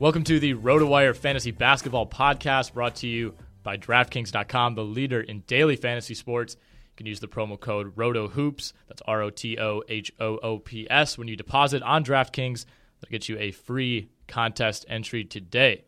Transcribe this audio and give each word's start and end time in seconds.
Welcome 0.00 0.24
to 0.24 0.40
the 0.40 0.54
RotoWire 0.54 1.14
Fantasy 1.14 1.50
Basketball 1.50 2.06
Podcast 2.06 2.72
brought 2.72 2.94
to 2.96 3.06
you 3.06 3.34
by 3.62 3.76
DraftKings.com, 3.76 4.74
the 4.74 4.82
leader 4.82 5.20
in 5.20 5.40
daily 5.40 5.76
fantasy 5.76 6.14
sports. 6.14 6.56
You 6.58 6.96
can 6.96 7.04
use 7.04 7.20
the 7.20 7.28
promo 7.28 7.60
code 7.60 7.94
ROTOHOOPS, 7.96 8.72
that's 8.88 9.02
R 9.06 9.20
O 9.20 9.28
T 9.28 9.58
O 9.58 9.82
H 9.90 10.10
O 10.18 10.38
O 10.38 10.58
P 10.58 10.86
S, 10.88 11.18
when 11.18 11.28
you 11.28 11.36
deposit 11.36 11.82
on 11.82 12.02
DraftKings. 12.02 12.64
That'll 12.98 13.12
get 13.12 13.28
you 13.28 13.36
a 13.38 13.50
free 13.50 14.08
contest 14.26 14.86
entry 14.88 15.22
today. 15.22 15.84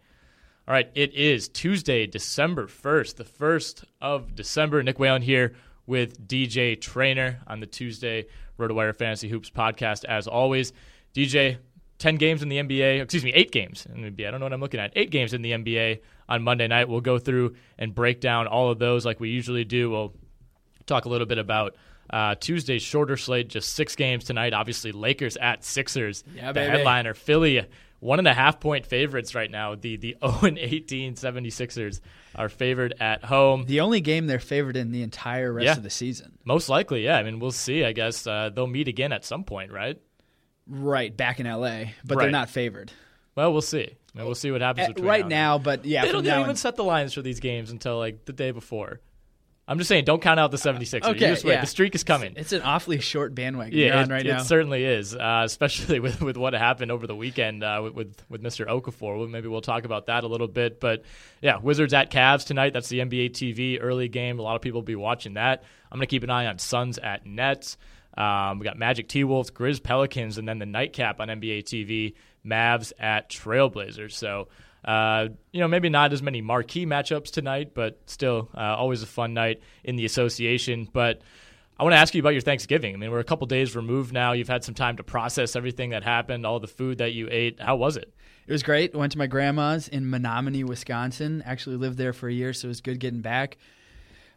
All 0.69 0.75
right, 0.75 0.91
it 0.95 1.15
is 1.15 1.49
Tuesday, 1.49 2.07
December 2.07 2.67
1st, 2.67 3.17
the 3.17 3.25
1st 3.25 3.85
of 4.03 4.35
December. 4.35 4.83
Nick 4.83 4.99
Whalen 4.99 5.23
here 5.23 5.55
with 5.87 6.29
DJ 6.29 6.79
Trainer 6.79 7.41
on 7.47 7.61
the 7.61 7.67
Tuesday 7.67 8.27
RotoWire 8.59 8.95
Fantasy 8.95 9.31
Hoops 9.31 9.49
podcast, 9.49 10.05
as 10.05 10.29
always. 10.29 10.75
DJ, 11.15 11.57
10 12.03 12.17
games 12.17 12.43
in 12.43 12.49
the 12.49 12.57
NBA, 12.59 13.01
excuse 13.01 13.23
me, 13.23 13.33
eight 13.33 13.53
games 13.53 13.87
in 13.95 14.03
the 14.03 14.11
NBA. 14.11 14.27
I 14.27 14.31
don't 14.33 14.41
know 14.41 14.47
what 14.47 14.53
I'm 14.53 14.61
looking 14.61 14.81
at. 14.81 14.93
Eight 14.97 15.11
games 15.11 15.33
in 15.35 15.41
the 15.43 15.53
NBA 15.53 16.01
on 16.29 16.43
Monday 16.43 16.67
night. 16.67 16.89
We'll 16.89 17.01
go 17.01 17.19
through 17.19 17.55
and 17.79 17.95
break 17.95 18.21
down 18.21 18.49
all 18.49 18.71
of 18.71 18.81
those 18.81 19.07
like 19.07 19.21
we 19.21 19.31
usually 19.31 19.65
do. 19.65 19.89
We'll 19.89 20.13
talk 20.87 21.05
a 21.05 21.09
little 21.09 21.29
bit 21.29 21.39
about 21.39 21.77
uh, 22.11 22.35
Tuesday's 22.35 22.83
shorter 22.83 23.17
slate, 23.17 23.49
just 23.49 23.75
six 23.75 23.95
games 23.95 24.25
tonight. 24.25 24.53
Obviously, 24.53 24.91
Lakers 24.91 25.37
at 25.37 25.65
Sixers. 25.65 26.25
Yeah, 26.35 26.49
the 26.49 26.55
baby. 26.55 26.71
headliner, 26.79 27.15
Philly, 27.15 27.65
one 28.01 28.19
and 28.19 28.27
a 28.27 28.35
half 28.35 28.59
point 28.59 28.85
favorites 28.85 29.37
right 29.37 29.51
now. 29.51 29.77
The 29.77 29.97
the 29.97 30.17
0 30.27 30.39
and 30.43 30.59
18 30.59 31.15
76ers 31.15 32.01
are 32.35 32.49
favored 32.49 32.95
at 32.99 33.25
home. 33.25 33.65
The 33.67 33.79
only 33.79 34.01
game 34.01 34.27
they're 34.27 34.41
favored 34.41 34.77
in 34.77 34.91
the 34.91 35.03
entire 35.05 35.53
rest 35.53 35.67
Yeah. 35.67 35.77
of 35.77 35.85
the 35.85 35.91
season. 35.91 36.33
Most 36.45 36.69
likely, 36.69 37.05
yeah. 37.05 37.17
I 37.17 37.23
mean, 37.23 37.39
we'll 37.39 37.53
see. 37.53 37.85
I 37.85 37.93
guess 37.93 38.27
uh, 38.27 38.51
they'll 38.53 38.67
meet 38.67 38.89
again 38.89 39.13
at 39.13 39.25
some 39.25 39.45
point, 39.45 39.71
right? 39.71 39.99
Right, 40.67 41.15
back 41.17 41.41
in 41.41 41.47
LA, 41.47 41.87
but 42.05 42.17
Right. 42.17 42.25
they're 42.25 42.31
not 42.31 42.49
favored. 42.51 42.93
Well, 43.35 43.53
we'll 43.53 43.63
see. 43.63 43.97
Mean, 44.15 44.27
we'll 44.27 44.35
see 44.35 44.51
what 44.51 44.61
happens 44.61 44.89
Uh, 44.89 44.93
between 44.93 45.07
right 45.09 45.21
and 45.23 45.31
now, 45.31 45.59
but 45.59 45.85
yeah, 45.85 46.05
they 46.05 46.13
don't, 46.13 46.23
they 46.23 46.31
don't 46.31 46.37
now 46.39 46.41
even 46.43 46.51
on- 46.51 46.57
set 46.57 46.77
the 46.77 46.85
lines 46.85 47.15
for 47.15 47.23
these 47.23 47.41
games 47.41 47.71
until 47.71 47.99
like 47.99 48.25
the 48.27 48.33
day 48.33 48.51
before. 48.51 49.01
I'm 49.67 49.79
just 49.79 49.89
saying, 49.89 50.05
don't 50.05 50.21
count 50.21 50.41
out 50.41 50.51
the 50.51 50.57
76ers. 50.59 51.03
Okay, 51.05 51.29
you 51.29 51.33
just 51.35 51.45
wait. 51.45 51.53
yeah. 51.55 51.61
The 51.61 51.69
streak 51.69 51.95
is 51.95 52.03
coming. 52.03 52.35
It's 52.37 52.53
an 52.53 52.63
awfully 52.63 52.99
short 53.01 53.33
bandwagon 53.33 53.79
yeah, 53.79 54.03
it, 54.03 54.09
right 54.11 54.27
it 54.27 54.29
now. 54.29 54.41
It 54.41 54.45
certainly 54.45 54.85
is, 54.85 55.15
uh, 55.15 55.43
especially 55.47 56.01
with, 56.01 56.21
with 56.21 56.37
what 56.37 56.53
happened 56.53 56.91
over 56.91 57.07
the 57.07 57.15
weekend 57.15 57.63
uh, 57.63 57.81
with, 57.83 57.95
with 57.95 58.23
with 58.29 58.43
Mr. 58.43 58.67
Okafor. 58.67 59.19
Well, 59.19 59.29
maybe 59.29 59.47
we'll 59.49 59.61
talk 59.61 59.85
about 59.85 60.07
that 60.07 60.25
a 60.25 60.27
little 60.27 60.49
bit. 60.49 60.81
But 60.81 61.05
yeah, 61.41 61.59
Wizards 61.59 61.95
at 61.95 62.11
Cavs 62.11 62.45
tonight. 62.45 62.73
That's 62.73 62.89
the 62.89 62.99
NBA 62.99 63.31
TV 63.31 63.79
early 63.81 64.09
game. 64.09 64.41
A 64.41 64.43
lot 64.43 64.57
of 64.57 64.63
people 64.63 64.81
will 64.81 64.85
be 64.85 64.97
watching 64.97 65.35
that. 65.35 65.63
I'm 65.91 65.99
going 65.99 66.07
to 66.09 66.11
keep 66.11 66.25
an 66.25 66.31
eye 66.31 66.47
on 66.47 66.59
Suns 66.59 66.99
at 66.99 67.25
Nets. 67.25 67.79
Um, 68.17 68.59
we 68.59 68.65
got 68.65 68.79
Magic 68.79 69.09
T 69.09 69.25
Wolves, 69.25 69.51
Grizz 69.51 69.83
Pelicans, 69.83 70.39
and 70.39 70.49
then 70.49 70.59
the 70.59 70.67
nightcap 70.67 71.21
on 71.21 71.29
NBA 71.29 71.65
TV, 71.65 72.15
Mavs 72.45 72.93
at 72.99 73.31
Trailblazers. 73.31 74.13
So, 74.13 74.49
uh, 74.85 75.29
you 75.53 75.61
know, 75.61 75.69
maybe 75.69 75.89
not 75.89 76.13
as 76.13 76.23
many 76.23 76.41
marquee 76.41 76.87
matchups 76.87 77.31
tonight, 77.31 77.73
but 77.75 78.01
still 78.07 78.51
uh, 78.55 78.77
always 78.77 79.03
a 79.03 79.07
fun 79.07 79.33
night 79.35 79.61
in 79.85 79.97
the 79.97 80.05
association. 80.05 80.89
But 80.93 81.23
I 81.79 81.85
want 81.85 81.95
to 81.95 81.99
ask 81.99 82.15
you 82.15 82.21
about 82.21 82.31
your 82.31 82.43
Thanksgiving. 82.43 82.95
I 82.95 82.99
mean, 82.99 83.11
we're 83.11 83.21
a 83.21 83.25
couple 83.25 83.47
days 83.47 83.75
removed 83.75 84.13
now. 84.13 84.33
You've 84.33 84.49
had 84.49 84.63
some 84.63 84.75
time 84.75 84.97
to 84.99 85.03
process 85.03 85.57
everything 85.57 85.91
that 85.91 86.03
happened, 86.03 86.45
all 86.45 86.61
the 86.61 86.69
food 86.69 86.99
that 86.99 87.13
you 87.13 87.29
ate. 87.31 87.61
How 87.61 87.77
was 87.77 87.97
it? 87.97 88.13
It 88.47 88.53
was 88.53 88.63
great. 88.63 88.95
Went 88.95 89.13
to 89.13 89.19
my 89.19 89.27
grandma's 89.27 89.89
in 89.89 90.11
Menominee, 90.11 90.65
Wisconsin. 90.65 91.43
Actually 91.47 91.77
lived 91.77 91.97
there 91.97 92.13
for 92.13 92.29
a 92.29 92.33
year, 92.33 92.53
so 92.53 92.67
it 92.67 92.71
was 92.71 92.81
good 92.81 93.01
getting 93.01 93.21
back. 93.21 93.57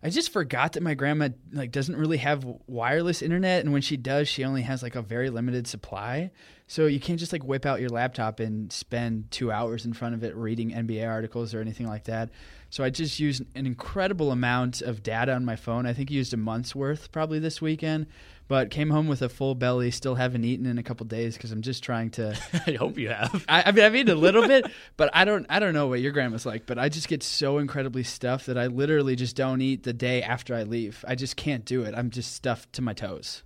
I 0.06 0.12
just 0.12 0.31
forgot 0.31 0.74
that 0.74 0.84
my 0.84 0.94
grandma 0.94 1.30
like 1.52 1.72
doesn't 1.72 1.96
really 1.96 2.18
have 2.18 2.46
wireless 2.68 3.24
internet, 3.24 3.63
and 3.63 3.74
when 3.74 3.81
she 3.81 3.98
does, 3.98 4.28
she 4.28 4.44
only 4.44 4.62
has 4.62 4.84
like 4.84 4.94
a 4.94 5.02
very 5.02 5.31
limited 5.31 5.66
supply. 5.66 6.30
So 6.68 6.86
you 6.86 7.00
can't 7.00 7.18
just 7.18 7.34
like 7.34 7.44
whip 7.44 7.66
out 7.66 7.80
your 7.81 7.90
laptop 7.90 8.40
and 8.40 8.72
spend 8.72 9.31
two 9.31 9.52
hours 9.52 9.84
in 9.84 9.94
front 9.94 10.13
of 10.13 10.24
it 10.24 10.36
reading 10.36 10.69
NBA 10.69 11.10
articles 11.10 11.56
or 11.56 11.60
anything 11.60 11.88
like 11.88 12.04
that. 12.04 12.30
So 12.75 12.83
I 12.83 12.89
just 12.89 13.22
used 13.22 13.42
an 13.56 13.66
incredible 13.66 14.33
amount 14.33 14.81
of 14.81 15.01
data 15.01 15.33
on 15.33 15.45
my 15.45 15.56
phone. 15.56 15.86
I 15.86 15.94
think 15.94 16.12
I 16.12 16.13
used 16.13 16.33
a 16.33 16.38
month's 16.38 16.75
worth 16.75 17.10
probably 17.10 17.39
this 17.39 17.62
weekend, 17.62 18.07
but 18.50 18.69
came 18.69 18.89
home 18.89 19.07
with 19.07 19.22
a 19.22 19.30
full 19.30 19.56
belly. 19.56 19.92
Still 19.92 20.16
haven't 20.16 20.44
eaten 20.44 20.66
in 20.66 20.77
a 20.77 20.83
couple 20.83 21.06
days 21.06 21.38
because 21.38 21.54
I'm 21.54 21.62
just 21.62 21.86
trying 21.86 22.10
to. 22.10 22.38
I 22.68 22.74
hope 22.74 22.98
you 22.98 23.12
have. 23.12 23.45
I, 23.48 23.63
I 23.68 23.72
mean, 23.72 23.86
I've 23.86 23.95
eaten 23.95 24.12
a 24.12 24.19
little 24.19 24.45
bit, 24.45 24.69
but 24.98 25.10
I 25.13 25.24
don't. 25.24 25.45
I 25.48 25.60
don't 25.60 25.74
know 25.74 25.88
what 25.88 26.01
your 26.01 26.12
grandma's 26.12 26.45
like, 26.45 26.66
but 26.66 26.77
I 26.77 26.89
just 26.89 27.07
get 27.07 27.24
so 27.24 27.60
incredibly 27.60 28.04
stuffed 28.04 28.48
that 28.48 28.57
I 28.57 28.68
literally 28.68 29.16
just 29.16 29.38
don't 29.38 29.62
eat 29.62 29.83
the 29.83 29.94
day 29.94 30.22
after 30.22 30.54
I 30.54 30.63
leave. 30.63 31.06
I 31.07 31.16
just 31.16 31.38
can't 31.38 31.63
do 31.63 31.83
it. 31.83 31.95
I'm 31.95 32.10
just 32.10 32.33
stuffed 32.33 32.74
to 32.74 32.81
my 32.81 32.92
toes. 32.92 33.44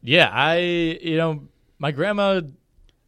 Yeah, 0.00 0.30
I 0.32 0.58
you 0.58 1.16
know 1.16 1.48
my 1.80 1.90
grandma 1.90 2.42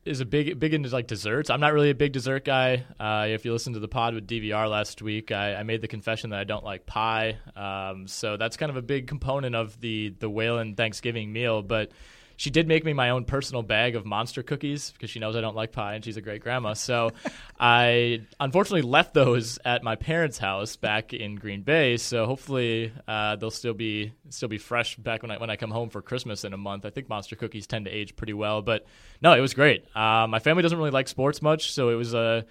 is 0.05 0.21
a 0.21 0.25
big 0.25 0.59
big 0.59 0.73
into 0.73 0.89
like 0.89 1.07
desserts. 1.07 1.51
I'm 1.51 1.61
not 1.61 1.73
really 1.73 1.91
a 1.91 1.95
big 1.95 2.13
dessert 2.13 2.45
guy. 2.45 2.85
Uh, 2.99 3.27
if 3.29 3.45
you 3.45 3.53
listen 3.53 3.75
to 3.75 3.81
the 3.81 3.89
pod 3.89 4.15
with 4.15 4.27
DVR 4.27 4.69
last 4.69 5.03
week, 5.03 5.31
I, 5.31 5.57
I 5.57 5.63
made 5.63 5.83
the 5.83 5.89
confession 5.89 6.31
that 6.31 6.41
I 6.41 6.45
don't 6.45 6.65
like 6.65 6.87
pie. 6.87 7.39
Um, 7.55 8.07
so 8.07 8.37
that's 8.37 8.57
kind 8.57 8.71
of 8.71 8.77
a 8.77 8.83
big 8.83 9.07
component 9.07 9.55
of 9.55 9.79
the 9.81 10.15
the 10.19 10.31
Whalen 10.31 10.75
Thanksgiving 10.75 11.33
meal. 11.33 11.63
But 11.63 11.91
she 12.41 12.49
did 12.49 12.67
make 12.67 12.87
me 12.87 12.95
my 12.95 13.11
own 13.11 13.27
personal 13.27 13.63
bag 13.63 13.97
of 13.97 14.07
monster 14.07 14.43
cookies 14.43 14.93
because 14.93 15.11
she 15.11 15.19
knows 15.19 15.37
I 15.37 15.43
don't 15.43 15.55
like 15.55 15.73
pie 15.73 15.93
and 15.93 16.03
she's 16.03 16.17
a 16.17 16.23
great 16.23 16.41
grandma. 16.41 16.73
So 16.73 17.11
I 17.61 18.23
unfortunately 18.41 18.81
left 18.81 19.13
those 19.13 19.59
at 19.63 19.83
my 19.83 19.97
parents' 19.97 20.39
house 20.39 20.77
back 20.77 21.13
in 21.13 21.35
Green 21.35 21.61
Bay. 21.61 21.99
So 21.99 22.25
hopefully 22.25 22.95
uh, 23.07 23.37
they'll 23.37 23.51
still 23.51 23.75
be 23.75 24.15
still 24.31 24.49
be 24.49 24.57
fresh 24.57 24.97
back 24.97 25.21
when 25.21 25.31
I 25.31 25.37
when 25.37 25.51
I 25.51 25.57
come 25.57 25.71
home 25.71 25.91
for 25.91 26.01
Christmas 26.01 26.45
in 26.45 26.55
a 26.55 26.57
month. 26.57 26.87
I 26.87 26.91
think 26.91 27.11
monster 27.11 27.37
cookies 27.37 27.67
tend 27.67 27.85
to 27.85 27.91
age 27.91 28.17
pretty 28.17 28.33
well, 28.33 28.63
but 28.63 28.87
no, 29.21 29.35
it 29.35 29.41
was 29.41 29.53
great. 29.53 29.85
Uh, 29.95 30.27
my 30.27 30.39
family 30.39 30.63
doesn't 30.63 30.79
really 30.79 30.91
like 30.91 31.09
sports 31.09 31.43
much, 31.43 31.73
so 31.73 31.91
it 31.91 31.97
was 31.97 32.15
a 32.15 32.47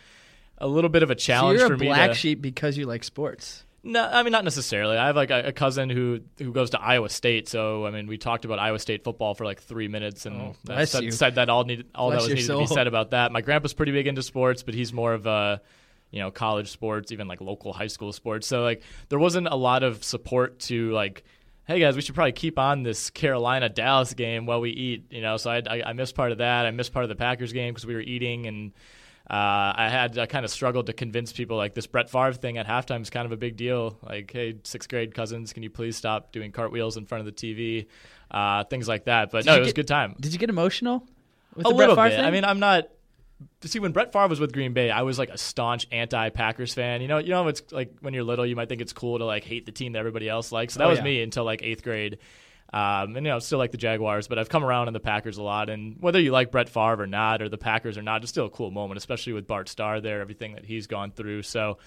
a 0.59 0.67
little 0.67 0.91
bit 0.91 1.01
of 1.01 1.09
a 1.09 1.15
challenge 1.15 1.57
so 1.57 1.61
you're 1.61 1.69
for 1.69 1.73
a 1.73 1.79
me. 1.79 1.87
black 1.87 2.11
to, 2.11 2.15
sheep 2.15 2.43
because 2.43 2.77
you 2.77 2.85
like 2.85 3.03
sports. 3.03 3.63
No, 3.83 4.07
I 4.07 4.23
mean 4.23 4.31
not 4.31 4.43
necessarily. 4.43 4.97
I 4.97 5.07
have 5.07 5.15
like 5.15 5.31
a, 5.31 5.47
a 5.47 5.51
cousin 5.51 5.89
who 5.89 6.21
who 6.37 6.51
goes 6.51 6.71
to 6.71 6.81
Iowa 6.81 7.09
State, 7.09 7.47
so 7.47 7.85
I 7.85 7.91
mean 7.91 8.07
we 8.07 8.17
talked 8.17 8.45
about 8.45 8.59
Iowa 8.59 8.79
State 8.79 9.03
football 9.03 9.33
for 9.33 9.45
like 9.45 9.61
three 9.61 9.87
minutes, 9.87 10.25
and 10.25 10.41
Oh, 10.41 10.55
that 10.65 10.89
said, 10.89 11.13
said 11.13 11.35
that 11.35 11.49
all 11.49 11.63
needed 11.63 11.87
all 11.95 12.09
Bless 12.09 12.23
that 12.23 12.29
was 12.29 12.35
needed 12.35 12.53
to 12.53 12.59
be 12.59 12.67
said 12.67 12.87
about 12.87 13.11
that. 13.11 13.31
My 13.31 13.41
grandpa's 13.41 13.73
pretty 13.73 13.91
big 13.91 14.07
into 14.07 14.21
sports, 14.23 14.63
but 14.63 14.73
he's 14.73 14.91
more 14.91 15.13
of 15.13 15.25
a 15.25 15.61
you 16.11 16.19
know 16.19 16.31
college 16.31 16.69
sports, 16.69 17.11
even 17.11 17.27
like 17.27 17.39
local 17.41 17.71
high 17.73 17.87
school 17.87 18.11
sports. 18.11 18.47
So 18.47 18.63
like 18.63 18.81
there 19.09 19.19
wasn't 19.19 19.47
a 19.47 19.55
lot 19.55 19.83
of 19.83 20.03
support 20.03 20.59
to 20.61 20.91
like. 20.91 21.23
Hey 21.65 21.79
guys, 21.79 21.95
we 21.95 22.01
should 22.01 22.15
probably 22.15 22.31
keep 22.31 22.57
on 22.57 22.81
this 22.81 23.11
Carolina 23.11 23.69
Dallas 23.69 24.15
game 24.15 24.47
while 24.47 24.59
we 24.59 24.71
eat. 24.71 25.05
You 25.11 25.21
know, 25.21 25.37
so 25.37 25.51
I, 25.51 25.61
I, 25.69 25.83
I 25.85 25.93
missed 25.93 26.15
part 26.15 26.31
of 26.31 26.39
that. 26.39 26.65
I 26.65 26.71
missed 26.71 26.91
part 26.91 27.03
of 27.03 27.09
the 27.09 27.15
Packers 27.15 27.53
game 27.53 27.71
because 27.75 27.85
we 27.85 27.93
were 27.93 28.01
eating, 28.01 28.47
and 28.47 28.71
uh, 29.29 29.73
I 29.75 29.89
had 29.91 30.17
I 30.17 30.25
kind 30.25 30.43
of 30.43 30.51
struggled 30.51 30.87
to 30.87 30.93
convince 30.93 31.31
people 31.31 31.55
like 31.57 31.73
this 31.75 31.85
Brett 31.85 32.09
Favre 32.09 32.33
thing 32.33 32.57
at 32.57 32.65
halftime 32.67 33.01
is 33.01 33.09
kind 33.09 33.25
of 33.25 33.31
a 33.31 33.37
big 33.37 33.57
deal. 33.57 33.97
Like, 34.01 34.31
hey, 34.31 34.55
sixth 34.63 34.89
grade 34.89 35.13
cousins, 35.13 35.53
can 35.53 35.61
you 35.63 35.69
please 35.69 35.95
stop 35.95 36.31
doing 36.31 36.51
cartwheels 36.51 36.97
in 36.97 37.05
front 37.05 37.27
of 37.27 37.35
the 37.35 37.53
TV? 37.53 37.85
Uh, 38.31 38.63
things 38.63 38.87
like 38.87 39.05
that. 39.05 39.31
But 39.31 39.43
Did 39.43 39.51
no, 39.51 39.55
it 39.57 39.59
was 39.59 39.67
get- 39.67 39.71
a 39.73 39.75
good 39.75 39.87
time. 39.87 40.15
Did 40.19 40.33
you 40.33 40.39
get 40.39 40.49
emotional 40.49 41.07
with 41.55 41.65
a 41.65 41.69
the 41.69 41.75
little 41.75 41.95
Brett 41.95 42.11
bit. 42.11 42.15
Favre 42.17 42.27
I 42.27 42.31
mean, 42.31 42.43
I'm 42.45 42.59
not. 42.59 42.89
See, 43.63 43.79
when 43.79 43.91
Brett 43.93 44.11
Favre 44.11 44.27
was 44.27 44.39
with 44.39 44.51
Green 44.51 44.73
Bay, 44.73 44.89
I 44.91 45.03
was 45.03 45.17
like 45.17 45.29
a 45.29 45.37
staunch 45.37 45.87
anti-Packers 45.93 46.73
fan. 46.73 47.01
You 47.01 47.07
know, 47.07 47.19
you 47.19 47.29
know, 47.29 47.47
it's 47.47 47.61
like 47.71 47.93
when 48.01 48.13
you're 48.13 48.23
little, 48.23 48.45
you 48.45 48.55
might 48.55 48.67
think 48.67 48.81
it's 48.81 48.91
cool 48.93 49.17
to 49.19 49.25
like 49.25 49.43
hate 49.45 49.65
the 49.65 49.71
team 49.71 49.93
that 49.93 49.99
everybody 49.99 50.27
else 50.27 50.51
likes. 50.51 50.73
So 50.73 50.79
that 50.79 50.87
Oh, 50.87 50.89
was 50.89 50.97
yeah. 50.99 51.05
me 51.05 51.21
until 51.21 51.45
like 51.45 51.61
eighth 51.63 51.81
grade. 51.83 52.17
Um, 52.71 53.15
and 53.15 53.25
you 53.25 53.31
know, 53.31 53.39
still 53.39 53.57
like 53.57 53.71
the 53.71 53.77
Jaguars, 53.77 54.27
but 54.27 54.37
I've 54.37 54.49
come 54.49 54.63
around 54.63 54.87
on 54.87 54.93
the 54.93 54.99
Packers 54.99 55.37
a 55.37 55.43
lot. 55.43 55.69
And 55.69 55.97
whether 55.99 56.19
you 56.19 56.31
like 56.31 56.51
Brett 56.51 56.69
Favre 56.69 57.01
or 57.01 57.07
not, 57.07 57.41
or 57.41 57.49
the 57.49 57.57
Packers 57.57 57.97
or 57.97 58.03
not, 58.03 58.21
it's 58.21 58.29
still 58.29 58.45
a 58.45 58.49
cool 58.49 58.69
moment, 58.69 58.97
especially 58.99 59.33
with 59.33 59.47
Bart 59.47 59.69
Starr 59.69 60.01
there, 60.01 60.21
everything 60.21 60.53
that 60.53 60.65
he's 60.65 60.85
gone 60.85 61.11
through. 61.11 61.41
So, 61.43 61.79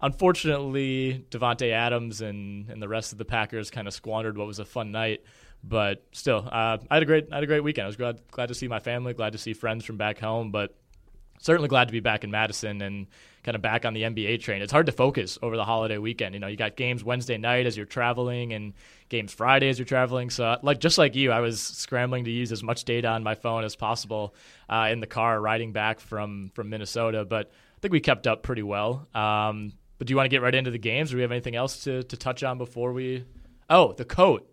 unfortunately, 0.00 1.26
Davante 1.30 1.70
Adams 1.72 2.22
and 2.22 2.70
and 2.70 2.80
the 2.80 2.88
rest 2.88 3.12
of 3.12 3.18
the 3.18 3.26
Packers 3.26 3.70
kind 3.70 3.86
of 3.86 3.92
squandered 3.92 4.38
what 4.38 4.46
was 4.46 4.58
a 4.58 4.64
fun 4.64 4.92
night. 4.92 5.20
But 5.62 6.04
still, 6.12 6.48
uh, 6.50 6.78
I 6.90 6.94
had 6.94 7.02
a 7.02 7.06
great 7.06 7.28
I 7.30 7.36
had 7.36 7.44
a 7.44 7.46
great 7.46 7.62
weekend. 7.62 7.84
I 7.84 7.88
was 7.88 7.96
glad 7.96 8.20
glad 8.30 8.48
to 8.48 8.54
see 8.54 8.68
my 8.68 8.80
family, 8.80 9.12
glad 9.12 9.32
to 9.32 9.38
see 9.38 9.52
friends 9.52 9.84
from 9.84 9.98
back 9.98 10.18
home, 10.18 10.50
but 10.50 10.74
certainly 11.38 11.68
glad 11.68 11.88
to 11.88 11.92
be 11.92 12.00
back 12.00 12.24
in 12.24 12.30
Madison 12.30 12.80
and 12.80 13.06
kind 13.42 13.54
of 13.54 13.62
back 13.62 13.84
on 13.84 13.92
the 13.92 14.02
NBA 14.02 14.40
train. 14.40 14.62
It's 14.62 14.72
hard 14.72 14.86
to 14.86 14.92
focus 14.92 15.38
over 15.42 15.56
the 15.56 15.64
holiday 15.64 15.98
weekend. 15.98 16.34
You 16.34 16.40
know, 16.40 16.46
you 16.46 16.56
got 16.56 16.76
games 16.76 17.04
Wednesday 17.04 17.36
night 17.36 17.66
as 17.66 17.76
you're 17.76 17.86
traveling 17.86 18.52
and 18.52 18.72
games 19.14 19.32
Friday 19.32 19.68
as 19.68 19.78
you're 19.78 19.86
traveling. 19.86 20.30
So, 20.30 20.58
like 20.62 20.80
just 20.80 20.98
like 20.98 21.14
you, 21.14 21.30
I 21.32 21.40
was 21.40 21.60
scrambling 21.60 22.24
to 22.24 22.30
use 22.30 22.52
as 22.52 22.62
much 22.62 22.84
data 22.84 23.08
on 23.08 23.22
my 23.22 23.34
phone 23.34 23.64
as 23.64 23.76
possible 23.76 24.34
uh, 24.68 24.88
in 24.90 25.00
the 25.00 25.06
car 25.06 25.40
riding 25.40 25.72
back 25.72 26.00
from 26.00 26.50
from 26.54 26.68
Minnesota. 26.70 27.24
But 27.24 27.50
I 27.76 27.78
think 27.80 27.92
we 27.92 28.00
kept 28.00 28.26
up 28.26 28.42
pretty 28.42 28.62
well. 28.62 29.06
Um, 29.14 29.72
but 29.98 30.06
do 30.06 30.12
you 30.12 30.16
want 30.16 30.26
to 30.26 30.30
get 30.30 30.42
right 30.42 30.54
into 30.54 30.70
the 30.70 30.78
games? 30.78 31.10
Or 31.10 31.14
do 31.14 31.16
we 31.18 31.22
have 31.22 31.30
anything 31.32 31.54
else 31.56 31.84
to, 31.84 32.02
to 32.02 32.16
touch 32.16 32.42
on 32.42 32.58
before 32.58 32.92
we? 32.92 33.24
Oh, 33.70 33.92
the 33.92 34.04
coat. 34.04 34.46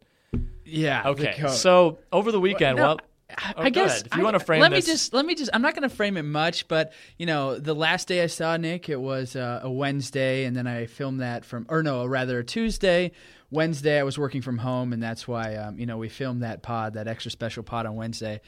yeah. 0.66 1.04
the 1.04 1.10
Okay, 1.10 1.34
coat. 1.38 1.50
so 1.52 1.98
over 2.12 2.32
the 2.32 2.40
weekend, 2.40 2.78
No, 2.78 2.84
well, 2.84 3.00
I, 3.38 3.54
oh, 3.58 3.62
I 3.64 3.70
guess 3.70 4.02
if 4.02 4.16
you 4.16 4.22
I- 4.22 4.24
want 4.24 4.36
to 4.36 4.40
frame 4.46 4.62
let 4.62 4.72
this, 4.72 4.88
me 4.88 4.94
just 4.94 5.14
let 5.14 5.26
me 5.26 5.36
just 5.36 5.50
I'm 5.54 5.62
not 5.62 5.76
going 5.76 5.88
to 5.90 5.96
frame 5.96 6.18
it 6.18 6.24
much, 6.24 6.68
but 6.68 6.94
you 7.18 7.26
know, 7.26 7.58
the 7.58 7.74
last 7.76 8.08
day 8.08 8.24
I 8.24 8.28
saw 8.28 8.58
Nick, 8.58 8.90
it 8.90 9.00
was 9.00 9.36
uh, 9.36 9.62
a 9.64 9.70
Wednesday, 9.72 10.46
and 10.46 10.56
then 10.56 10.68
I 10.68 10.86
filmed 10.86 11.22
that 11.22 11.46
from, 11.46 11.66
or 11.70 11.84
no, 11.84 12.06
rather 12.06 12.40
a 12.40 12.44
Tuesday. 12.44 13.12
Wednesday 13.50 14.00
I 14.00 14.04
was 14.04 14.18
working 14.18 14.42
from 14.42 14.58
home, 14.58 14.94
and 14.94 15.02
that's 15.04 15.28
why 15.28 15.56
um, 15.56 15.78
you 15.80 15.86
know 15.86 15.98
we 15.98 16.10
filmed 16.10 16.44
that 16.44 16.62
pod, 16.64 16.94
that 16.94 17.08
extra 17.08 17.32
special 17.32 17.64
pod 17.64 17.86
on 17.86 17.96
Wednesday. 17.96 18.42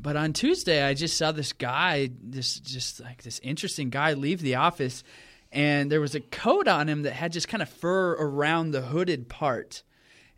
But 0.00 0.16
on 0.16 0.32
Tuesday, 0.32 0.82
I 0.82 0.94
just 0.94 1.16
saw 1.16 1.30
this 1.32 1.52
guy, 1.52 2.10
this 2.20 2.58
just 2.58 3.00
like 3.00 3.22
this 3.22 3.38
interesting 3.42 3.90
guy, 3.90 4.14
leave 4.14 4.40
the 4.40 4.56
office, 4.56 5.04
and 5.52 5.90
there 5.90 6.00
was 6.00 6.14
a 6.14 6.20
coat 6.20 6.66
on 6.68 6.88
him 6.88 7.02
that 7.02 7.12
had 7.12 7.32
just 7.32 7.46
kind 7.48 7.62
of 7.62 7.68
fur 7.68 8.12
around 8.14 8.72
the 8.72 8.80
hooded 8.82 9.28
part. 9.28 9.82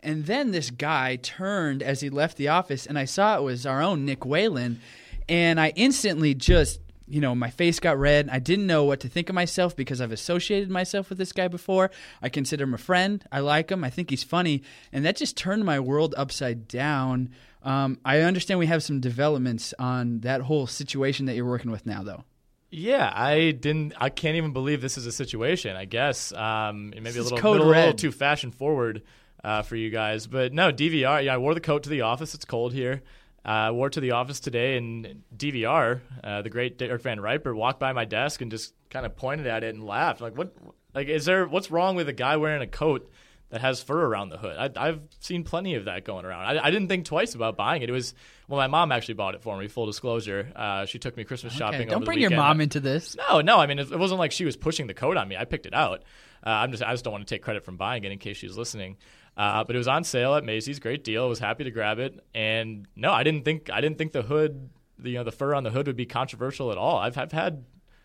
And 0.06 0.25
then 0.25 0.53
this 0.53 0.70
guy 0.70 1.17
turned 1.17 1.82
as 1.82 2.00
he 2.00 2.11
left 2.11 2.37
the 2.37 2.47
office, 2.47 2.87
and 2.87 2.97
I 2.97 3.06
saw 3.06 3.37
it 3.37 3.43
was 3.43 3.67
our 3.67 3.82
own 3.82 4.05
Nick 4.05 4.25
Whalen. 4.25 4.81
And 5.29 5.58
I 5.58 5.73
instantly 5.75 6.32
just, 6.32 6.79
you 7.08 7.20
know, 7.20 7.35
my 7.35 7.50
face 7.50 7.81
got 7.81 7.99
red. 7.99 8.29
I 8.31 8.38
didn't 8.38 8.69
know 8.69 8.85
what 8.85 9.00
to 9.00 9.08
think 9.08 9.29
of 9.29 9.35
myself 9.35 9.75
because 9.75 10.00
I've 10.00 10.12
associated 10.12 10.70
myself 10.70 11.08
with 11.08 11.19
this 11.19 11.32
guy 11.32 11.49
before. 11.49 11.91
I 12.23 12.29
consider 12.29 12.62
him 12.62 12.73
a 12.73 12.79
friend. 12.79 13.25
I 13.32 13.41
like 13.41 13.73
him. 13.73 13.82
I 13.82 13.91
think 13.91 14.11
he's 14.11 14.23
funny. 14.23 14.62
And 14.93 15.05
that 15.05 15.17
just 15.17 15.37
turned 15.37 15.64
my 15.64 15.81
world 15.81 16.14
upside 16.17 16.69
down. 16.69 17.31
Um, 17.64 17.99
I 18.05 18.20
understand 18.20 18.60
we 18.60 18.67
have 18.67 18.84
some 18.84 19.01
developments 19.01 19.75
on 19.77 20.20
that 20.20 20.43
whole 20.43 20.69
situation 20.69 21.27
that 21.27 21.34
you're 21.34 21.44
working 21.44 21.72
with 21.72 21.84
now, 21.84 22.05
though. 22.05 22.22
Yeah, 22.70 23.13
I 23.13 23.51
didn't. 23.51 23.94
I 23.98 24.10
can't 24.10 24.36
even 24.36 24.53
believe 24.53 24.81
this 24.81 24.98
is 24.98 25.06
a 25.06 25.13
situation. 25.13 25.75
I 25.75 25.84
guess 25.84 26.32
um, 26.32 26.93
it 26.94 27.03
may 27.03 27.10
be 27.10 27.19
a 27.19 27.22
little, 27.25 27.39
little, 27.51 27.67
little 27.67 27.93
too 27.93 28.13
fashion 28.13 28.53
forward 28.53 29.03
uh, 29.46 29.62
for 29.62 29.76
you 29.76 29.91
guys, 29.91 30.26
but 30.26 30.53
no 30.53 30.72
DVR. 30.72 31.24
Yeah, 31.24 31.34
I 31.34 31.38
wore 31.38 31.55
the 31.55 31.60
coat 31.60 31.84
to 31.84 31.88
the 31.88 32.00
office. 32.00 32.34
It's 32.34 32.44
cold 32.44 32.72
here. 32.72 33.03
Uh, 33.44 33.48
I 33.48 33.70
wore 33.70 33.86
it 33.86 33.93
to 33.93 34.00
the 34.00 34.10
office 34.10 34.41
today, 34.41 34.76
and 34.76 35.22
DVR, 35.34 36.00
uh, 36.24 36.43
the 36.43 36.50
great 36.50 36.79
Derek 36.79 37.00
Van 37.03 37.20
Riper, 37.20 37.55
walked 37.55 37.79
by 37.79 37.93
my 37.93 38.05
desk 38.05 38.41
and 38.41 38.50
just 38.50 38.74
kind 38.91 39.06
of 39.06 39.15
pointed 39.15 39.46
at 39.46 39.62
it 39.62 39.72
and 39.72 39.84
laughed. 39.86 40.20
Like, 40.20 40.36
what? 40.36 40.53
Like, 40.96 41.06
is 41.06 41.26
there? 41.26 41.46
What's 41.46 41.70
wrong 41.70 41.94
with 41.94 42.08
a 42.08 42.12
guy 42.12 42.36
wearing 42.36 42.60
a 42.60 42.67
coat? 42.67 43.10
That 43.50 43.60
has 43.60 43.81
fur 43.81 44.05
around 44.05 44.31
the 44.31 44.38
hood. 44.38 44.56
I, 44.58 44.88
I've 44.88 45.00
seen 45.20 45.44
plenty 45.44 45.76
of 45.76 45.84
that 45.84 46.05
going 46.05 46.24
around. 46.24 46.58
I, 46.58 46.67
I 46.67 46.70
didn't 46.72 46.88
think 46.88 47.05
twice 47.05 47.36
about 47.36 47.56
buying 47.56 47.81
it. 47.81 47.88
It 47.88 47.93
was 47.93 48.12
well, 48.48 48.58
my 48.58 48.67
mom 48.67 48.91
actually 48.91 49.15
bought 49.15 49.36
it 49.36 49.43
for 49.43 49.56
me. 49.56 49.69
Full 49.69 49.86
disclosure, 49.86 50.50
uh, 50.56 50.84
she 50.86 50.98
took 50.98 51.17
me 51.17 51.22
Christmas 51.22 51.53
shopping. 51.53 51.86
Don't 51.86 51.98
over 51.98 52.00
the 52.00 52.06
bring 52.06 52.19
your 52.19 52.31
mom 52.31 52.60
into 52.60 52.81
this. 52.81 53.15
No, 53.15 53.43
no. 53.43 53.60
I 53.60 53.69
mean, 53.69 53.79
it, 53.79 53.93
it 53.93 53.98
wasn't 54.00 54.19
like 54.19 54.32
she 54.32 54.44
was 54.44 54.56
pushing 54.56 54.88
the 54.88 54.94
coat 54.94 55.17
on 55.17 55.29
me. 55.29 55.36
I 55.36 55.44
picked 55.44 55.67
it 55.67 55.74
out. 55.74 56.03
Uh, 56.44 56.50
I'm 56.50 56.72
just, 56.72 56.82
I 56.82 56.93
just 56.93 57.05
don't 57.05 57.12
want 57.12 57.26
to 57.26 57.32
take 57.32 57.43
credit 57.43 57.65
from 57.65 57.76
buying 57.76 58.03
it 58.03 58.10
in 58.10 58.19
case 58.19 58.36
she's 58.36 58.56
listening. 58.56 58.96
Uh, 59.36 59.64
but 59.64 59.76
it 59.76 59.78
was 59.78 59.88
on 59.88 60.02
sale 60.02 60.34
at 60.34 60.44
Macy's. 60.44 60.78
Great 60.78 61.05
deal. 61.05 61.24
I 61.24 61.26
was 61.26 61.38
happy 61.38 61.64
to 61.64 61.70
grab 61.70 61.98
it. 61.98 62.24
And 62.34 62.88
no, 62.96 63.12
I 63.12 63.22
didn't 63.22 63.44
think, 63.44 63.70
I 63.70 63.81
didn't 63.81 63.98
think 63.98 64.12
the 64.12 64.22
hood, 64.22 64.70
the, 64.98 65.10
you 65.10 65.19
know, 65.19 65.24
the 65.24 65.32
fur 65.32 65.55
on 65.55 65.62
the 65.62 65.70
hood 65.70 65.86
would 65.86 65.96
be 65.96 66.06
controversial 66.06 66.72
at 66.72 66.78
all. 66.78 66.96
I've, 66.96 67.19
I've 67.19 67.32
had, 67.32 67.64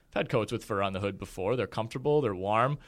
I've 0.10 0.14
had 0.14 0.30
coats 0.30 0.52
with 0.52 0.66
fur 0.66 0.82
on 0.82 0.92
the 0.92 1.00
hood 1.00 1.18
before. 1.18 1.56
They're 1.56 1.68
comfortable. 1.68 2.20
They're 2.20 2.36
warm. 2.36 2.80